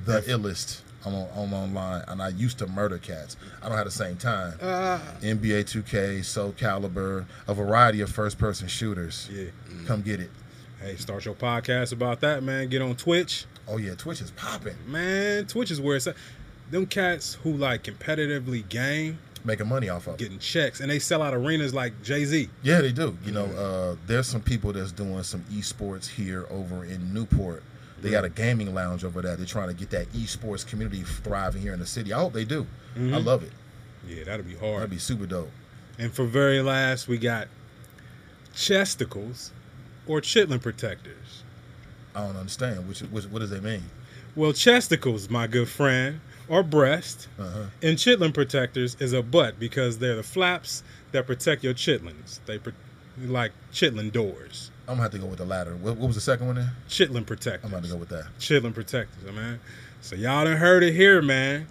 The 0.05 0.22
illest. 0.22 0.81
I'm 1.05 1.15
on, 1.15 1.27
I'm 1.35 1.53
online, 1.53 2.03
and 2.07 2.22
I 2.22 2.30
used 2.30 2.59
to 2.59 2.68
murder 2.68 2.99
cats. 2.99 3.35
I 3.61 3.68
don't 3.69 3.77
have 3.77 3.85
the 3.85 3.91
same 3.91 4.18
time. 4.18 4.53
Uh, 4.61 4.99
NBA 5.22 5.63
2K, 5.63 6.23
Soul 6.23 6.51
Calibur, 6.53 7.26
a 7.47 7.53
variety 7.55 8.01
of 8.01 8.09
first-person 8.11 8.68
shooters. 8.68 9.27
yeah. 9.31 9.45
Come 9.88 10.03
get 10.03 10.19
it. 10.19 10.30
Hey, 10.80 10.95
start 10.95 11.26
your 11.26 11.34
podcast 11.35 11.91
about 11.91 12.22
that, 12.22 12.43
man. 12.43 12.68
Get 12.69 12.81
on 12.81 12.95
Twitch. 12.95 13.45
Oh 13.68 13.77
yeah, 13.77 13.93
Twitch 13.95 14.22
is 14.22 14.31
popping, 14.31 14.76
Man, 14.88 15.45
Twitch 15.45 15.72
is 15.72 15.80
where 15.80 15.95
it's 15.95 16.07
at. 16.07 16.15
Them 16.72 16.85
cats 16.85 17.35
who 17.43 17.53
like 17.53 17.84
competitively 17.84 18.68
game, 18.68 19.19
making 19.43 19.68
money 19.68 19.89
off 19.89 20.07
of 20.07 20.18
getting 20.18 20.39
checks, 20.39 20.80
and 20.80 20.89
they 20.89 20.99
sell 20.99 21.22
out 21.22 21.34
arenas 21.34 21.73
like 21.73 22.01
Jay 22.03 22.26
Z. 22.26 22.49
Yeah, 22.63 22.81
they 22.81 22.91
do. 22.91 23.18
You 23.26 23.31
know, 23.31 23.45
uh, 23.45 23.95
there's 24.07 24.27
some 24.27 24.41
people 24.41 24.73
that's 24.73 24.91
doing 24.91 25.23
some 25.23 25.41
esports 25.51 26.07
here 26.07 26.45
over 26.49 26.85
in 26.85 27.13
Newport. 27.13 27.63
They 28.01 28.09
got 28.09 28.26
a 28.26 28.30
gaming 28.30 28.73
lounge 28.73 29.03
over 29.03 29.22
there. 29.22 29.35
They're 29.35 29.45
trying 29.45 29.68
to 29.68 29.76
get 29.76 29.91
that 29.91 30.11
esports 30.13 30.65
community 30.65 31.03
thriving 31.03 31.61
here 31.61 31.73
in 31.73 31.80
the 31.80 31.85
city. 31.85 32.11
I 32.11 32.19
hope 32.19 32.34
they 32.34 32.45
do. 32.45 32.65
I 32.95 33.18
love 33.18 33.43
it. 33.43 33.51
Yeah, 34.07 34.23
that'd 34.23 34.47
be 34.47 34.55
hard. 34.55 34.77
That'd 34.77 34.89
be 34.89 34.97
super 34.97 35.27
dope. 35.27 35.51
And 35.99 36.11
for 36.11 36.26
very 36.26 36.61
last, 36.61 37.07
we 37.07 37.19
got 37.19 37.47
chesticles 38.55 39.51
or 40.07 40.19
chitlin 40.19 40.61
protectors. 40.61 41.43
I 42.15 42.26
don't 42.26 42.38
understand. 42.38 42.88
Which, 42.88 43.01
which 43.01 43.26
what 43.26 43.39
does 43.39 43.51
that 43.51 43.63
mean? 43.63 43.84
Well, 44.35 44.51
chesticles, 44.51 45.30
my 45.30 45.45
good 45.47 45.69
friend, 45.69 46.22
are 46.52 46.61
breast, 46.64 47.28
Uh-huh. 47.40 47.65
and 47.82 47.98
chitlin 47.98 48.34
protectors 48.34 48.95
is 48.99 49.14
a 49.14 49.23
butt 49.23 49.60
because 49.60 49.98
they're 49.99 50.15
the 50.18 50.23
flaps 50.23 50.84
that 51.14 51.26
protect 51.26 51.64
your 51.64 51.73
chitlins. 51.73 52.40
They 52.45 52.57
pro- 52.60 52.73
like 53.26 53.52
chitlin 53.73 54.11
doors. 54.11 54.69
I'm 54.88 54.94
gonna 54.95 55.03
have 55.03 55.11
to 55.11 55.19
go 55.19 55.26
with 55.28 55.40
the 55.40 55.45
latter. 55.45 55.76
What, 55.76 55.98
what 55.98 56.07
was 56.07 56.15
the 56.15 56.22
second 56.22 56.48
one 56.48 56.56
there? 56.56 56.73
Chitlin 56.90 57.26
protectors. 57.26 57.72
I'm 57.73 57.82
to 57.82 57.88
go 57.90 57.95
with 57.98 58.10
that. 58.10 58.26
chitlin 58.40 58.73
protectors, 58.73 59.23
man. 59.34 59.60
So 60.02 60.15
y'all 60.15 60.44
done 60.45 60.57
heard 60.57 60.84
it 60.84 60.94
here, 60.94 61.22
man. 61.22 61.68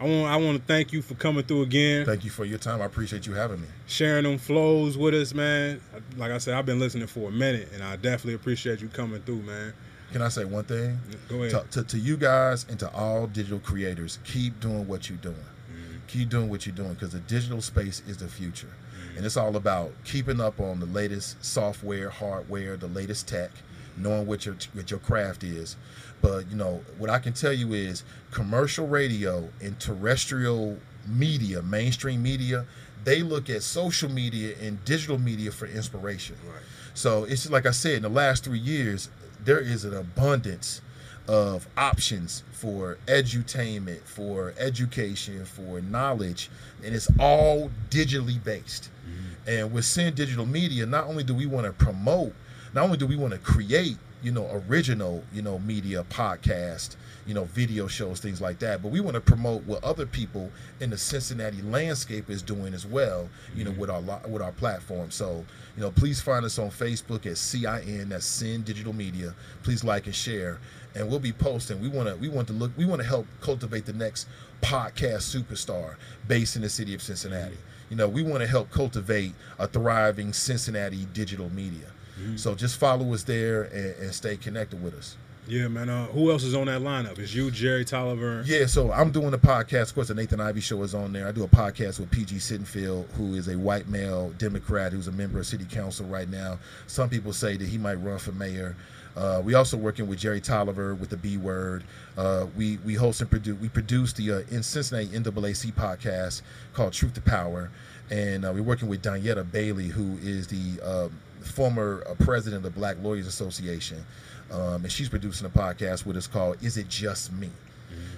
I 0.00 0.04
want 0.04 0.26
I 0.30 0.36
want 0.36 0.58
to 0.58 0.64
thank 0.66 0.92
you 0.92 1.00
for 1.02 1.14
coming 1.14 1.42
through 1.44 1.62
again, 1.62 2.04
Thank 2.04 2.24
you 2.24 2.30
for 2.30 2.44
your 2.44 2.58
time. 2.58 2.82
I 2.82 2.84
appreciate 2.84 3.26
you 3.26 3.32
having 3.32 3.60
me. 3.62 3.66
sharing 3.86 4.24
them 4.24 4.36
flows 4.38 4.96
with 4.98 5.14
us, 5.14 5.32
man. 5.34 5.80
Like 6.18 6.30
I 6.32 6.38
said, 6.38 6.54
I've 6.54 6.66
been 6.66 6.78
listening 6.78 7.06
for 7.06 7.28
a 7.30 7.32
minute, 7.32 7.70
and 7.74 7.82
I 7.82 7.96
definitely 7.96 8.34
appreciate 8.34 8.80
you 8.82 8.88
coming 8.88 9.22
through, 9.22 9.42
man. 9.42 9.72
Can 10.12 10.22
I 10.22 10.28
say 10.28 10.44
one 10.44 10.64
thing? 10.64 10.98
Go 11.28 11.42
ahead. 11.42 11.50
To, 11.50 11.82
to, 11.82 11.88
to 11.88 11.98
you 11.98 12.16
guys 12.16 12.64
and 12.68 12.78
to 12.80 12.90
all 12.92 13.26
digital 13.26 13.58
creators, 13.58 14.18
keep 14.24 14.58
doing 14.60 14.86
what 14.86 15.08
you're 15.08 15.18
doing. 15.18 15.34
Mm-hmm. 15.34 15.96
Keep 16.06 16.28
doing 16.28 16.48
what 16.48 16.66
you're 16.66 16.74
doing 16.74 16.94
because 16.94 17.12
the 17.12 17.20
digital 17.20 17.60
space 17.60 18.02
is 18.06 18.16
the 18.18 18.28
future. 18.28 18.72
And 19.16 19.24
it's 19.24 19.36
all 19.36 19.56
about 19.56 19.92
keeping 20.04 20.40
up 20.40 20.60
on 20.60 20.78
the 20.78 20.86
latest 20.86 21.42
software, 21.42 22.10
hardware, 22.10 22.76
the 22.76 22.88
latest 22.88 23.26
tech, 23.26 23.50
knowing 23.96 24.26
what 24.26 24.44
your 24.44 24.56
what 24.74 24.90
your 24.90 25.00
craft 25.00 25.42
is. 25.42 25.76
But 26.20 26.50
you 26.50 26.56
know, 26.56 26.82
what 26.98 27.08
I 27.08 27.18
can 27.18 27.32
tell 27.32 27.52
you 27.52 27.72
is 27.72 28.04
commercial 28.30 28.86
radio 28.86 29.48
and 29.62 29.78
terrestrial 29.80 30.76
media, 31.08 31.62
mainstream 31.62 32.22
media, 32.22 32.66
they 33.04 33.22
look 33.22 33.48
at 33.48 33.62
social 33.62 34.10
media 34.10 34.54
and 34.60 34.84
digital 34.84 35.18
media 35.18 35.50
for 35.50 35.66
inspiration. 35.66 36.36
Right. 36.46 36.62
So 36.92 37.24
it's 37.24 37.42
just 37.42 37.52
like 37.52 37.66
I 37.66 37.70
said, 37.70 37.96
in 37.96 38.02
the 38.02 38.08
last 38.08 38.44
three 38.44 38.58
years, 38.58 39.08
there 39.46 39.60
is 39.60 39.84
an 39.84 39.94
abundance 39.94 40.82
of 41.28 41.66
options 41.76 42.42
for 42.52 42.98
edutainment, 43.06 44.02
for 44.02 44.54
education, 44.58 45.44
for 45.44 45.80
knowledge, 45.80 46.50
and 46.84 46.94
it's 46.94 47.08
all 47.18 47.70
digitally 47.88 48.42
based. 48.42 48.90
Mm-hmm. 49.08 49.50
And 49.50 49.72
with 49.72 49.84
Sin 49.84 50.14
Digital 50.14 50.46
Media, 50.46 50.84
not 50.84 51.04
only 51.06 51.24
do 51.24 51.34
we 51.34 51.46
want 51.46 51.66
to 51.66 51.72
promote, 51.72 52.34
not 52.74 52.84
only 52.84 52.96
do 52.96 53.06
we 53.06 53.16
want 53.16 53.32
to 53.32 53.38
create, 53.38 53.96
you 54.22 54.32
know, 54.32 54.62
original, 54.68 55.24
you 55.32 55.42
know, 55.42 55.58
media, 55.60 56.04
podcast, 56.10 56.96
you 57.26 57.34
know, 57.34 57.44
video 57.44 57.86
shows, 57.88 58.20
things 58.20 58.40
like 58.40 58.58
that, 58.60 58.82
but 58.82 58.92
we 58.92 59.00
want 59.00 59.14
to 59.14 59.20
promote 59.20 59.64
what 59.64 59.82
other 59.82 60.06
people 60.06 60.50
in 60.80 60.90
the 60.90 60.98
Cincinnati 60.98 61.60
landscape 61.62 62.30
is 62.30 62.40
doing 62.40 62.72
as 62.72 62.86
well, 62.86 63.28
you 63.54 63.64
know, 63.64 63.70
mm-hmm. 63.70 63.80
with 63.80 63.90
our 63.90 64.00
with 64.28 64.42
our 64.42 64.52
platform. 64.52 65.10
So, 65.10 65.44
you 65.76 65.82
know, 65.82 65.90
please 65.90 66.20
find 66.20 66.44
us 66.44 66.58
on 66.58 66.70
Facebook 66.70 67.26
at 67.26 67.36
CIN, 67.36 68.10
that's 68.10 68.26
Sin 68.26 68.62
Digital 68.62 68.92
Media. 68.92 69.34
Please 69.64 69.82
like 69.82 70.06
and 70.06 70.14
share, 70.14 70.60
and 70.94 71.08
we'll 71.08 71.18
be 71.18 71.32
posting. 71.32 71.80
We 71.80 71.88
want 71.88 72.08
to 72.08 72.16
we 72.16 72.28
want 72.28 72.46
to 72.48 72.52
look 72.52 72.70
we 72.76 72.86
want 72.86 73.02
to 73.02 73.06
help 73.06 73.26
cultivate 73.40 73.86
the 73.86 73.92
next 73.92 74.28
podcast 74.62 75.34
superstar 75.34 75.96
based 76.28 76.56
in 76.56 76.62
the 76.62 76.68
city 76.68 76.94
of 76.94 77.02
Cincinnati. 77.02 77.54
Mm-hmm. 77.54 77.90
You 77.90 77.96
know, 77.96 78.08
we 78.08 78.22
want 78.22 78.40
to 78.40 78.46
help 78.46 78.70
cultivate 78.70 79.32
a 79.58 79.66
thriving 79.66 80.32
Cincinnati 80.32 81.06
digital 81.12 81.50
media. 81.50 81.86
Mm-hmm. 82.20 82.36
So 82.36 82.54
just 82.54 82.78
follow 82.78 83.12
us 83.14 83.24
there 83.24 83.64
and, 83.64 84.02
and 84.02 84.14
stay 84.14 84.36
connected 84.36 84.82
with 84.82 84.94
us. 84.94 85.16
Yeah, 85.48 85.68
man. 85.68 85.88
Uh, 85.88 86.06
who 86.06 86.32
else 86.32 86.42
is 86.42 86.56
on 86.56 86.66
that 86.66 86.80
lineup? 86.80 87.20
Is 87.20 87.32
you, 87.32 87.52
Jerry 87.52 87.84
Tolliver? 87.84 88.42
Yeah, 88.46 88.66
so 88.66 88.90
I'm 88.90 89.12
doing 89.12 89.32
a 89.32 89.38
podcast. 89.38 89.90
Of 89.90 89.94
course, 89.94 90.08
the 90.08 90.14
Nathan 90.14 90.40
Ivey 90.40 90.60
Show 90.60 90.82
is 90.82 90.92
on 90.92 91.12
there. 91.12 91.28
I 91.28 91.32
do 91.32 91.44
a 91.44 91.48
podcast 91.48 92.00
with 92.00 92.10
PG 92.10 92.36
Sittenfield, 92.36 93.08
who 93.12 93.34
is 93.34 93.46
a 93.46 93.56
white 93.56 93.88
male 93.88 94.30
Democrat 94.38 94.92
who's 94.92 95.06
a 95.06 95.12
member 95.12 95.38
of 95.38 95.46
City 95.46 95.64
Council 95.64 96.04
right 96.06 96.28
now. 96.28 96.58
Some 96.88 97.08
people 97.08 97.32
say 97.32 97.56
that 97.56 97.68
he 97.68 97.78
might 97.78 97.94
run 97.94 98.18
for 98.18 98.32
mayor. 98.32 98.74
Uh, 99.16 99.40
we 99.42 99.54
also 99.54 99.76
working 99.76 100.08
with 100.08 100.18
Jerry 100.18 100.40
Tolliver 100.40 100.94
with 100.96 101.10
the 101.10 101.16
B 101.16 101.36
Word. 101.36 101.84
Uh, 102.18 102.46
we 102.56 102.78
we 102.84 102.94
host 102.94 103.20
and 103.20 103.30
produce. 103.30 103.58
We 103.60 103.68
produce 103.68 104.12
the 104.12 104.32
uh, 104.32 104.38
in 104.50 104.62
Cincinnati 104.64 105.06
NAAC 105.06 105.72
podcast 105.74 106.42
called 106.74 106.92
Truth 106.92 107.14
to 107.14 107.20
Power, 107.22 107.70
and 108.10 108.44
uh, 108.44 108.52
we're 108.52 108.62
working 108.62 108.88
with 108.88 109.02
Danietta 109.02 109.50
Bailey, 109.50 109.86
who 109.86 110.18
is 110.22 110.48
the 110.48 110.80
um, 110.82 111.12
former 111.40 112.04
uh, 112.06 112.14
president 112.22 112.66
of 112.66 112.74
the 112.74 112.78
Black 112.78 112.96
Lawyers 113.02 113.26
Association, 113.26 114.04
um, 114.52 114.82
and 114.84 114.90
she's 114.92 115.08
producing 115.08 115.46
a 115.46 115.50
podcast 115.50 116.06
with 116.06 116.16
us 116.16 116.26
called 116.26 116.56
"Is 116.62 116.76
It 116.76 116.88
Just 116.88 117.32
Me." 117.32 117.50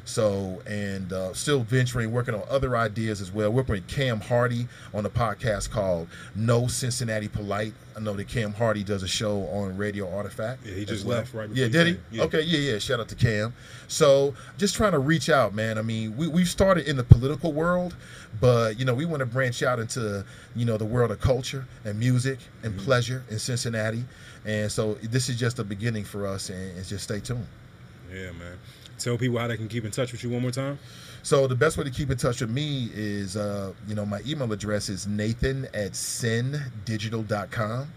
So, 0.04 0.62
and 0.66 1.12
uh, 1.12 1.34
still 1.34 1.60
venturing, 1.60 2.10
working 2.10 2.34
on 2.34 2.42
other 2.48 2.76
ideas 2.78 3.20
as 3.20 3.30
well. 3.30 3.50
Working 3.52 3.74
with 3.74 3.86
Cam 3.88 4.20
Hardy 4.20 4.66
on 4.94 5.04
a 5.04 5.10
podcast 5.10 5.70
called 5.70 6.08
No 6.34 6.66
Cincinnati 6.66 7.28
Polite. 7.28 7.74
I 7.94 8.00
know 8.00 8.14
that 8.14 8.26
Cam 8.26 8.54
Hardy 8.54 8.82
does 8.82 9.02
a 9.02 9.08
show 9.08 9.42
on 9.48 9.76
Radio 9.76 10.10
Artifact. 10.10 10.64
Yeah, 10.64 10.74
he 10.74 10.84
just 10.86 11.04
well. 11.04 11.18
left 11.18 11.34
right 11.34 11.50
Yeah, 11.52 11.68
did 11.68 11.86
he? 11.88 11.96
Yeah. 12.10 12.22
Okay, 12.24 12.40
yeah, 12.40 12.72
yeah. 12.72 12.78
Shout 12.78 13.00
out 13.00 13.08
to 13.10 13.14
Cam. 13.16 13.52
So, 13.86 14.34
just 14.56 14.74
trying 14.76 14.92
to 14.92 14.98
reach 14.98 15.28
out, 15.28 15.54
man. 15.54 15.76
I 15.76 15.82
mean, 15.82 16.16
we 16.16 16.26
we've 16.26 16.48
started 16.48 16.88
in 16.88 16.96
the 16.96 17.04
political 17.04 17.52
world, 17.52 17.94
but 18.40 18.78
you 18.78 18.86
know, 18.86 18.94
we 18.94 19.04
want 19.04 19.20
to 19.20 19.26
branch 19.26 19.62
out 19.62 19.78
into 19.78 20.24
you 20.56 20.64
know 20.64 20.78
the 20.78 20.86
world 20.86 21.10
of 21.10 21.20
culture 21.20 21.66
and 21.84 21.98
music 21.98 22.38
and 22.62 22.72
Mm-hmm. 22.72 22.84
pleasure 22.84 23.24
in 23.30 23.38
Cincinnati. 23.38 24.04
And 24.48 24.72
so, 24.72 24.94
this 24.94 25.28
is 25.28 25.36
just 25.36 25.58
a 25.58 25.64
beginning 25.64 26.04
for 26.04 26.26
us, 26.26 26.48
and, 26.48 26.76
and 26.76 26.86
just 26.86 27.04
stay 27.04 27.20
tuned. 27.20 27.46
Yeah, 28.10 28.32
man. 28.32 28.58
Tell 28.98 29.18
people 29.18 29.38
how 29.38 29.46
they 29.46 29.56
can 29.56 29.68
keep 29.68 29.84
in 29.84 29.90
touch 29.90 30.10
with 30.12 30.24
you 30.24 30.30
one 30.30 30.42
more 30.42 30.50
time. 30.50 30.78
So 31.22 31.46
the 31.46 31.54
best 31.54 31.76
way 31.76 31.84
to 31.84 31.90
keep 31.90 32.10
in 32.10 32.16
touch 32.16 32.40
with 32.40 32.50
me 32.50 32.90
is, 32.94 33.36
uh, 33.36 33.72
you 33.86 33.94
know, 33.94 34.06
my 34.06 34.20
email 34.26 34.50
address 34.52 34.88
is 34.88 35.06
nathan 35.06 35.66
at 35.66 35.92
sindigital.com. 35.92 37.88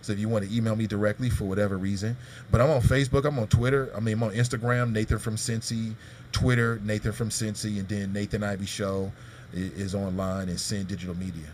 So 0.00 0.12
if 0.12 0.18
you 0.18 0.28
want 0.28 0.48
to 0.48 0.56
email 0.56 0.74
me 0.74 0.86
directly 0.86 1.28
for 1.28 1.44
whatever 1.44 1.76
reason, 1.76 2.16
but 2.50 2.60
I'm 2.60 2.70
on 2.70 2.80
Facebook, 2.80 3.24
I'm 3.26 3.38
on 3.38 3.48
Twitter, 3.48 3.92
I 3.94 4.00
mean, 4.00 4.14
I'm 4.14 4.22
on 4.22 4.30
Instagram, 4.30 4.92
Nathan 4.92 5.18
from 5.18 5.36
Cincy, 5.36 5.94
Twitter, 6.32 6.80
Nathan 6.82 7.12
from 7.12 7.28
Cincy, 7.28 7.78
and 7.78 7.88
then 7.88 8.12
Nathan 8.12 8.42
Ivey 8.42 8.66
Show 8.66 9.12
is 9.52 9.94
online 9.94 10.48
and 10.48 10.58
Sin 10.58 10.86
Digital 10.86 11.16
Media. 11.16 11.48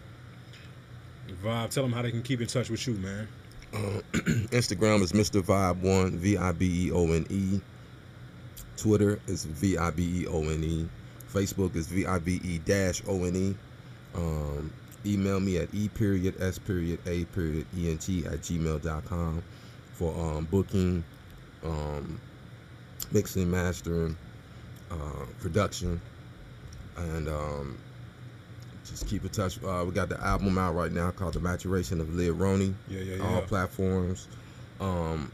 Vibe, 1.43 1.71
tell 1.71 1.83
them 1.83 1.93
how 1.93 2.03
they 2.03 2.11
can 2.11 2.23
keep 2.23 2.41
in 2.41 2.47
touch 2.47 2.71
with 2.71 2.87
you, 2.87 2.95
man. 2.95 3.27
Instagram 4.53 5.03
is 5.03 5.13
Mr. 5.13 5.43
Vibe 5.43 5.81
One, 5.81 6.19
V 6.19 6.37
I 6.37 6.53
B 6.53 6.87
E 6.87 6.93
O 6.93 7.11
N 7.11 7.27
E. 7.29 7.61
Twitter 8.77 9.21
is 9.27 9.45
V 9.45 9.77
I 9.77 9.91
B 9.91 10.23
E 10.23 10.27
O 10.29 10.43
N 10.43 10.63
E. 10.63 10.89
Facebook 11.33 11.75
is 11.75 11.89
V 11.89 12.07
I 12.07 12.19
B 12.19 12.41
E 12.45 12.59
dash 12.59 13.03
O 13.09 13.25
N 13.25 13.35
E. 13.35 13.57
Um, 14.15 14.73
email 15.05 15.41
me 15.41 15.59
at 15.59 15.69
e 15.75 15.89
period 15.89 16.41
s 16.41 16.59
period 16.59 17.01
a 17.07 17.25
period 17.27 17.67
e 17.77 17.91
n 17.91 17.99
t 17.99 18.25
at 18.27 18.41
gmail.com 18.41 19.43
for 19.93 20.15
um, 20.19 20.45
booking, 20.45 21.03
um, 21.65 22.21
mixing, 23.13 23.51
mastering, 23.51 24.17
uh, 24.91 25.25
production, 25.41 26.01
and 26.97 27.29
um, 27.29 27.77
just 28.95 29.09
keep 29.09 29.23
in 29.25 29.31
touch. 29.31 29.63
Uh, 29.63 29.85
we 29.87 29.93
got 29.93 30.09
the 30.09 30.19
album 30.21 30.57
out 30.57 30.75
right 30.75 30.91
now 30.93 31.11
called 31.11 31.35
The 31.35 31.41
Maturation 31.41 32.01
of 32.01 32.15
Lid 32.15 32.33
Roney 32.33 32.75
Yeah, 32.89 33.01
yeah, 33.01 33.17
yeah. 33.17 33.35
all 33.35 33.43
platforms. 33.43 34.29
Um, 34.81 35.31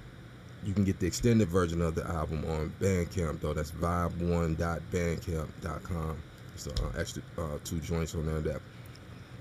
you 0.64 0.72
can 0.74 0.84
get 0.84 0.98
the 0.98 1.06
extended 1.06 1.48
version 1.48 1.80
of 1.82 1.94
the 1.94 2.04
album 2.06 2.44
on 2.46 2.72
Bandcamp 2.80 3.40
though. 3.40 3.52
That's 3.54 3.70
vibe1.bandcamp.com. 3.72 6.16
It's 6.54 6.66
uh, 6.66 6.72
extra 6.98 7.22
uh, 7.38 7.58
two 7.64 7.78
joints 7.80 8.14
on 8.14 8.26
there 8.26 8.40
that 8.40 8.60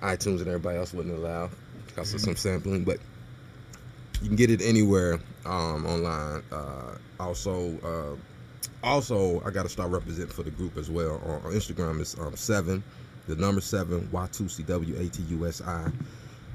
iTunes 0.02 0.40
and 0.40 0.48
everybody 0.48 0.78
else 0.78 0.94
wouldn't 0.94 1.16
allow 1.18 1.50
because 1.88 2.14
of 2.14 2.22
some 2.22 2.36
sampling, 2.36 2.84
but 2.86 3.00
you 4.22 4.28
can 4.28 4.36
get 4.38 4.50
it 4.50 4.62
anywhere 4.62 5.20
um, 5.46 5.86
online. 5.86 6.44
Uh, 6.52 6.96
also, 7.20 7.78
uh, 7.84 8.16
also 8.86 9.41
I 9.46 9.52
got 9.52 9.64
to 9.64 9.70
start 9.70 9.91
representing 9.91 10.32
for 10.32 10.44
the 10.44 10.52
group 10.52 10.78
as 10.78 10.90
well. 10.90 11.22
On, 11.26 11.41
on 11.46 11.52
Instagram 11.54 12.00
It's 12.00 12.18
um, 12.18 12.36
seven, 12.36 12.84
the 13.30 13.36
number 13.36 13.62
seven 13.62 14.02
Watusi 14.12 14.66
W 14.66 14.96
A 14.98 15.08
T 15.08 15.24
U 15.30 15.48
S 15.48 15.62
I 15.62 15.90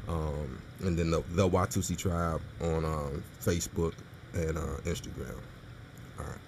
um, 0.09 0.59
and 0.83 0.99
then 0.99 1.11
the, 1.11 1.23
the 1.31 1.49
Watusi 1.49 1.97
Tribe 1.97 2.41
on 2.61 2.85
um, 2.85 3.23
Facebook 3.41 3.95
and 4.35 4.59
uh, 4.59 4.77
Instagram. 4.85 5.37
All 6.19 6.27
right. 6.27 6.39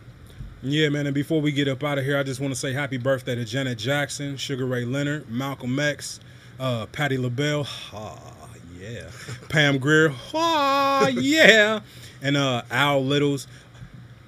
Yeah, 0.63 0.89
man. 0.89 1.07
And 1.07 1.15
before 1.15 1.41
we 1.41 1.53
get 1.53 1.69
up 1.69 1.83
out 1.85 1.99
of 1.99 2.05
here, 2.05 2.19
I 2.19 2.23
just 2.23 2.41
want 2.41 2.53
to 2.53 2.59
say 2.59 2.73
happy 2.73 2.97
birthday 2.97 3.35
to 3.35 3.45
Janet 3.45 3.79
Jackson, 3.79 4.37
Sugar 4.37 4.67
Ray 4.67 4.85
Leonard, 4.85 5.31
Malcolm 5.31 5.79
X, 5.79 6.21
uh, 6.59 6.87
Patti 6.87 7.19
LaBelle. 7.19 7.67
Ah, 7.93 8.19
yeah. 8.79 9.11
Pam 9.49 9.79
Grier. 9.79 10.13
Ah, 10.35 11.09
yeah. 11.09 11.81
And 12.23 12.37
uh, 12.37 12.63
Al 12.71 13.05
Littles. 13.05 13.47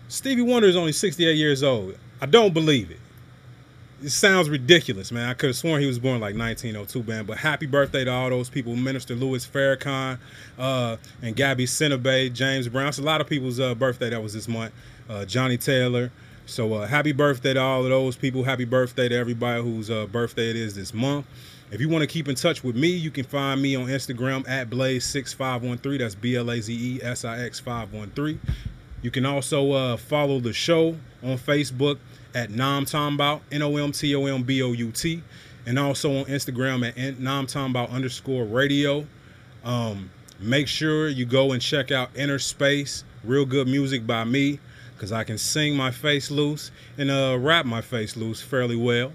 Stevie 0.08 0.42
Wonder 0.42 0.68
is 0.68 0.76
only 0.76 0.92
68 0.92 1.36
years 1.36 1.62
old. 1.62 1.98
I 2.20 2.26
don't 2.26 2.54
believe 2.54 2.90
it. 2.90 3.00
It 4.00 4.10
sounds 4.10 4.48
ridiculous, 4.48 5.10
man. 5.10 5.28
I 5.28 5.34
could 5.34 5.48
have 5.48 5.56
sworn 5.56 5.80
he 5.80 5.88
was 5.88 5.98
born 5.98 6.20
like 6.20 6.36
1902, 6.36 7.02
man. 7.02 7.24
But 7.24 7.38
happy 7.38 7.66
birthday 7.66 8.04
to 8.04 8.12
all 8.12 8.30
those 8.30 8.48
people. 8.48 8.76
Minister 8.76 9.16
Louis 9.16 9.44
Farrakhan 9.44 10.18
uh, 10.56 10.98
and 11.20 11.34
Gabby 11.34 11.66
Sidibe, 11.66 12.32
James 12.32 12.68
Brown. 12.68 12.88
It's 12.88 12.98
a 12.98 13.02
lot 13.02 13.20
of 13.20 13.26
people's 13.26 13.58
uh, 13.58 13.74
birthday 13.74 14.10
that 14.10 14.22
was 14.22 14.34
this 14.34 14.46
month. 14.46 14.72
Uh, 15.10 15.24
Johnnie 15.24 15.56
Taylor. 15.56 16.12
So 16.46 16.74
uh, 16.74 16.86
happy 16.86 17.10
birthday 17.10 17.54
to 17.54 17.60
all 17.60 17.82
of 17.82 17.90
those 17.90 18.14
people. 18.14 18.44
Happy 18.44 18.64
birthday 18.64 19.08
to 19.08 19.16
everybody 19.16 19.62
whose 19.62 19.90
uh, 19.90 20.06
birthday 20.06 20.50
it 20.50 20.56
is 20.56 20.76
this 20.76 20.94
month. 20.94 21.26
If 21.72 21.80
you 21.80 21.88
want 21.88 22.02
to 22.02 22.06
keep 22.06 22.28
in 22.28 22.36
touch 22.36 22.62
with 22.62 22.76
me, 22.76 22.88
you 22.88 23.10
can 23.10 23.24
find 23.24 23.60
me 23.60 23.74
on 23.74 23.86
Instagram 23.86 24.48
at 24.48 24.70
Blaze6513. 24.70 25.98
That's 25.98 26.14
B 26.14 26.36
L 26.36 26.50
A 26.50 26.60
Z 26.60 26.72
E 26.72 27.02
S 27.02 27.24
I 27.24 27.40
X 27.40 27.58
513. 27.58 28.40
You 29.02 29.10
can 29.10 29.26
also 29.26 29.72
uh, 29.72 29.96
follow 29.96 30.38
the 30.38 30.52
show 30.52 30.96
on 31.22 31.36
Facebook 31.36 31.98
at 32.34 32.50
Nomtombout, 32.50 33.40
N 33.50 33.62
O 33.62 33.76
M 33.76 33.92
T 33.92 34.14
O 34.14 34.26
M 34.26 34.42
B 34.42 34.62
O 34.62 34.72
U 34.72 34.90
T, 34.92 35.22
and 35.66 35.78
also 35.78 36.18
on 36.18 36.24
Instagram 36.26 36.86
at 36.88 37.16
Nomtombout 37.18 37.90
underscore 37.90 38.44
radio. 38.44 39.06
Um, 39.64 40.10
make 40.38 40.68
sure 40.68 41.08
you 41.08 41.24
go 41.26 41.52
and 41.52 41.60
check 41.60 41.90
out 41.90 42.10
Inner 42.16 42.38
Space, 42.38 43.04
real 43.24 43.44
good 43.44 43.66
music 43.66 44.06
by 44.06 44.24
me, 44.24 44.60
because 44.94 45.12
I 45.12 45.24
can 45.24 45.38
sing 45.38 45.76
my 45.76 45.90
face 45.90 46.30
loose 46.30 46.70
and 46.96 47.10
uh, 47.10 47.36
rap 47.40 47.66
my 47.66 47.80
face 47.80 48.16
loose 48.16 48.40
fairly 48.40 48.76
well. 48.76 49.12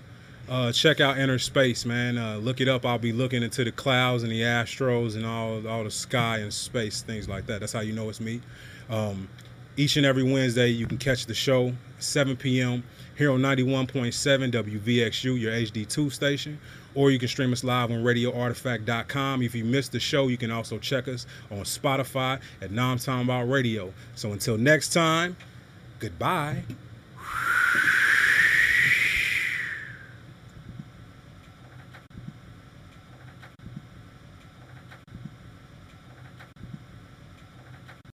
uh, 0.49 0.71
check 0.71 0.99
out 0.99 1.17
Inner 1.17 1.39
Space, 1.39 1.85
man. 1.85 2.17
Uh, 2.17 2.37
look 2.37 2.59
it 2.59 2.67
up. 2.67 2.85
I'll 2.85 2.97
be 2.99 3.13
looking 3.13 3.43
into 3.43 3.63
the 3.63 3.71
clouds 3.71 4.23
and 4.23 4.31
the 4.31 4.41
astros 4.41 5.15
and 5.15 5.25
all 5.25 5.65
all 5.67 5.83
the 5.83 5.91
sky 5.91 6.39
and 6.39 6.53
space 6.53 7.01
things 7.01 7.29
like 7.29 7.45
that. 7.47 7.61
That's 7.61 7.73
how 7.73 7.79
you 7.81 7.93
know 7.93 8.09
it's 8.09 8.19
me. 8.19 8.41
Um, 8.89 9.29
each 9.77 9.95
and 9.97 10.05
every 10.05 10.23
Wednesday, 10.23 10.67
you 10.67 10.85
can 10.85 10.97
catch 10.97 11.25
the 11.25 11.33
show 11.33 11.73
7 11.99 12.35
p.m. 12.35 12.83
here 13.17 13.31
on 13.31 13.39
91.7 13.41 14.51
WVXU, 14.51 15.39
your 15.39 15.51
HD2 15.53 16.11
station, 16.11 16.59
or 16.95 17.11
you 17.11 17.19
can 17.19 17.27
stream 17.27 17.53
us 17.53 17.63
live 17.63 17.91
on 17.91 18.03
RadioArtifact.com. 18.03 19.41
If 19.41 19.55
you 19.55 19.63
missed 19.63 19.91
the 19.91 19.99
show, 19.99 20.27
you 20.27 20.37
can 20.37 20.51
also 20.51 20.77
check 20.77 21.07
us 21.07 21.25
on 21.51 21.59
Spotify 21.59 22.39
at 22.61 22.71
Nom 22.71 22.97
Talking 22.97 23.23
About 23.23 23.49
Radio. 23.49 23.93
So 24.15 24.31
until 24.31 24.57
next 24.57 24.93
time, 24.93 25.37
goodbye. 25.99 26.63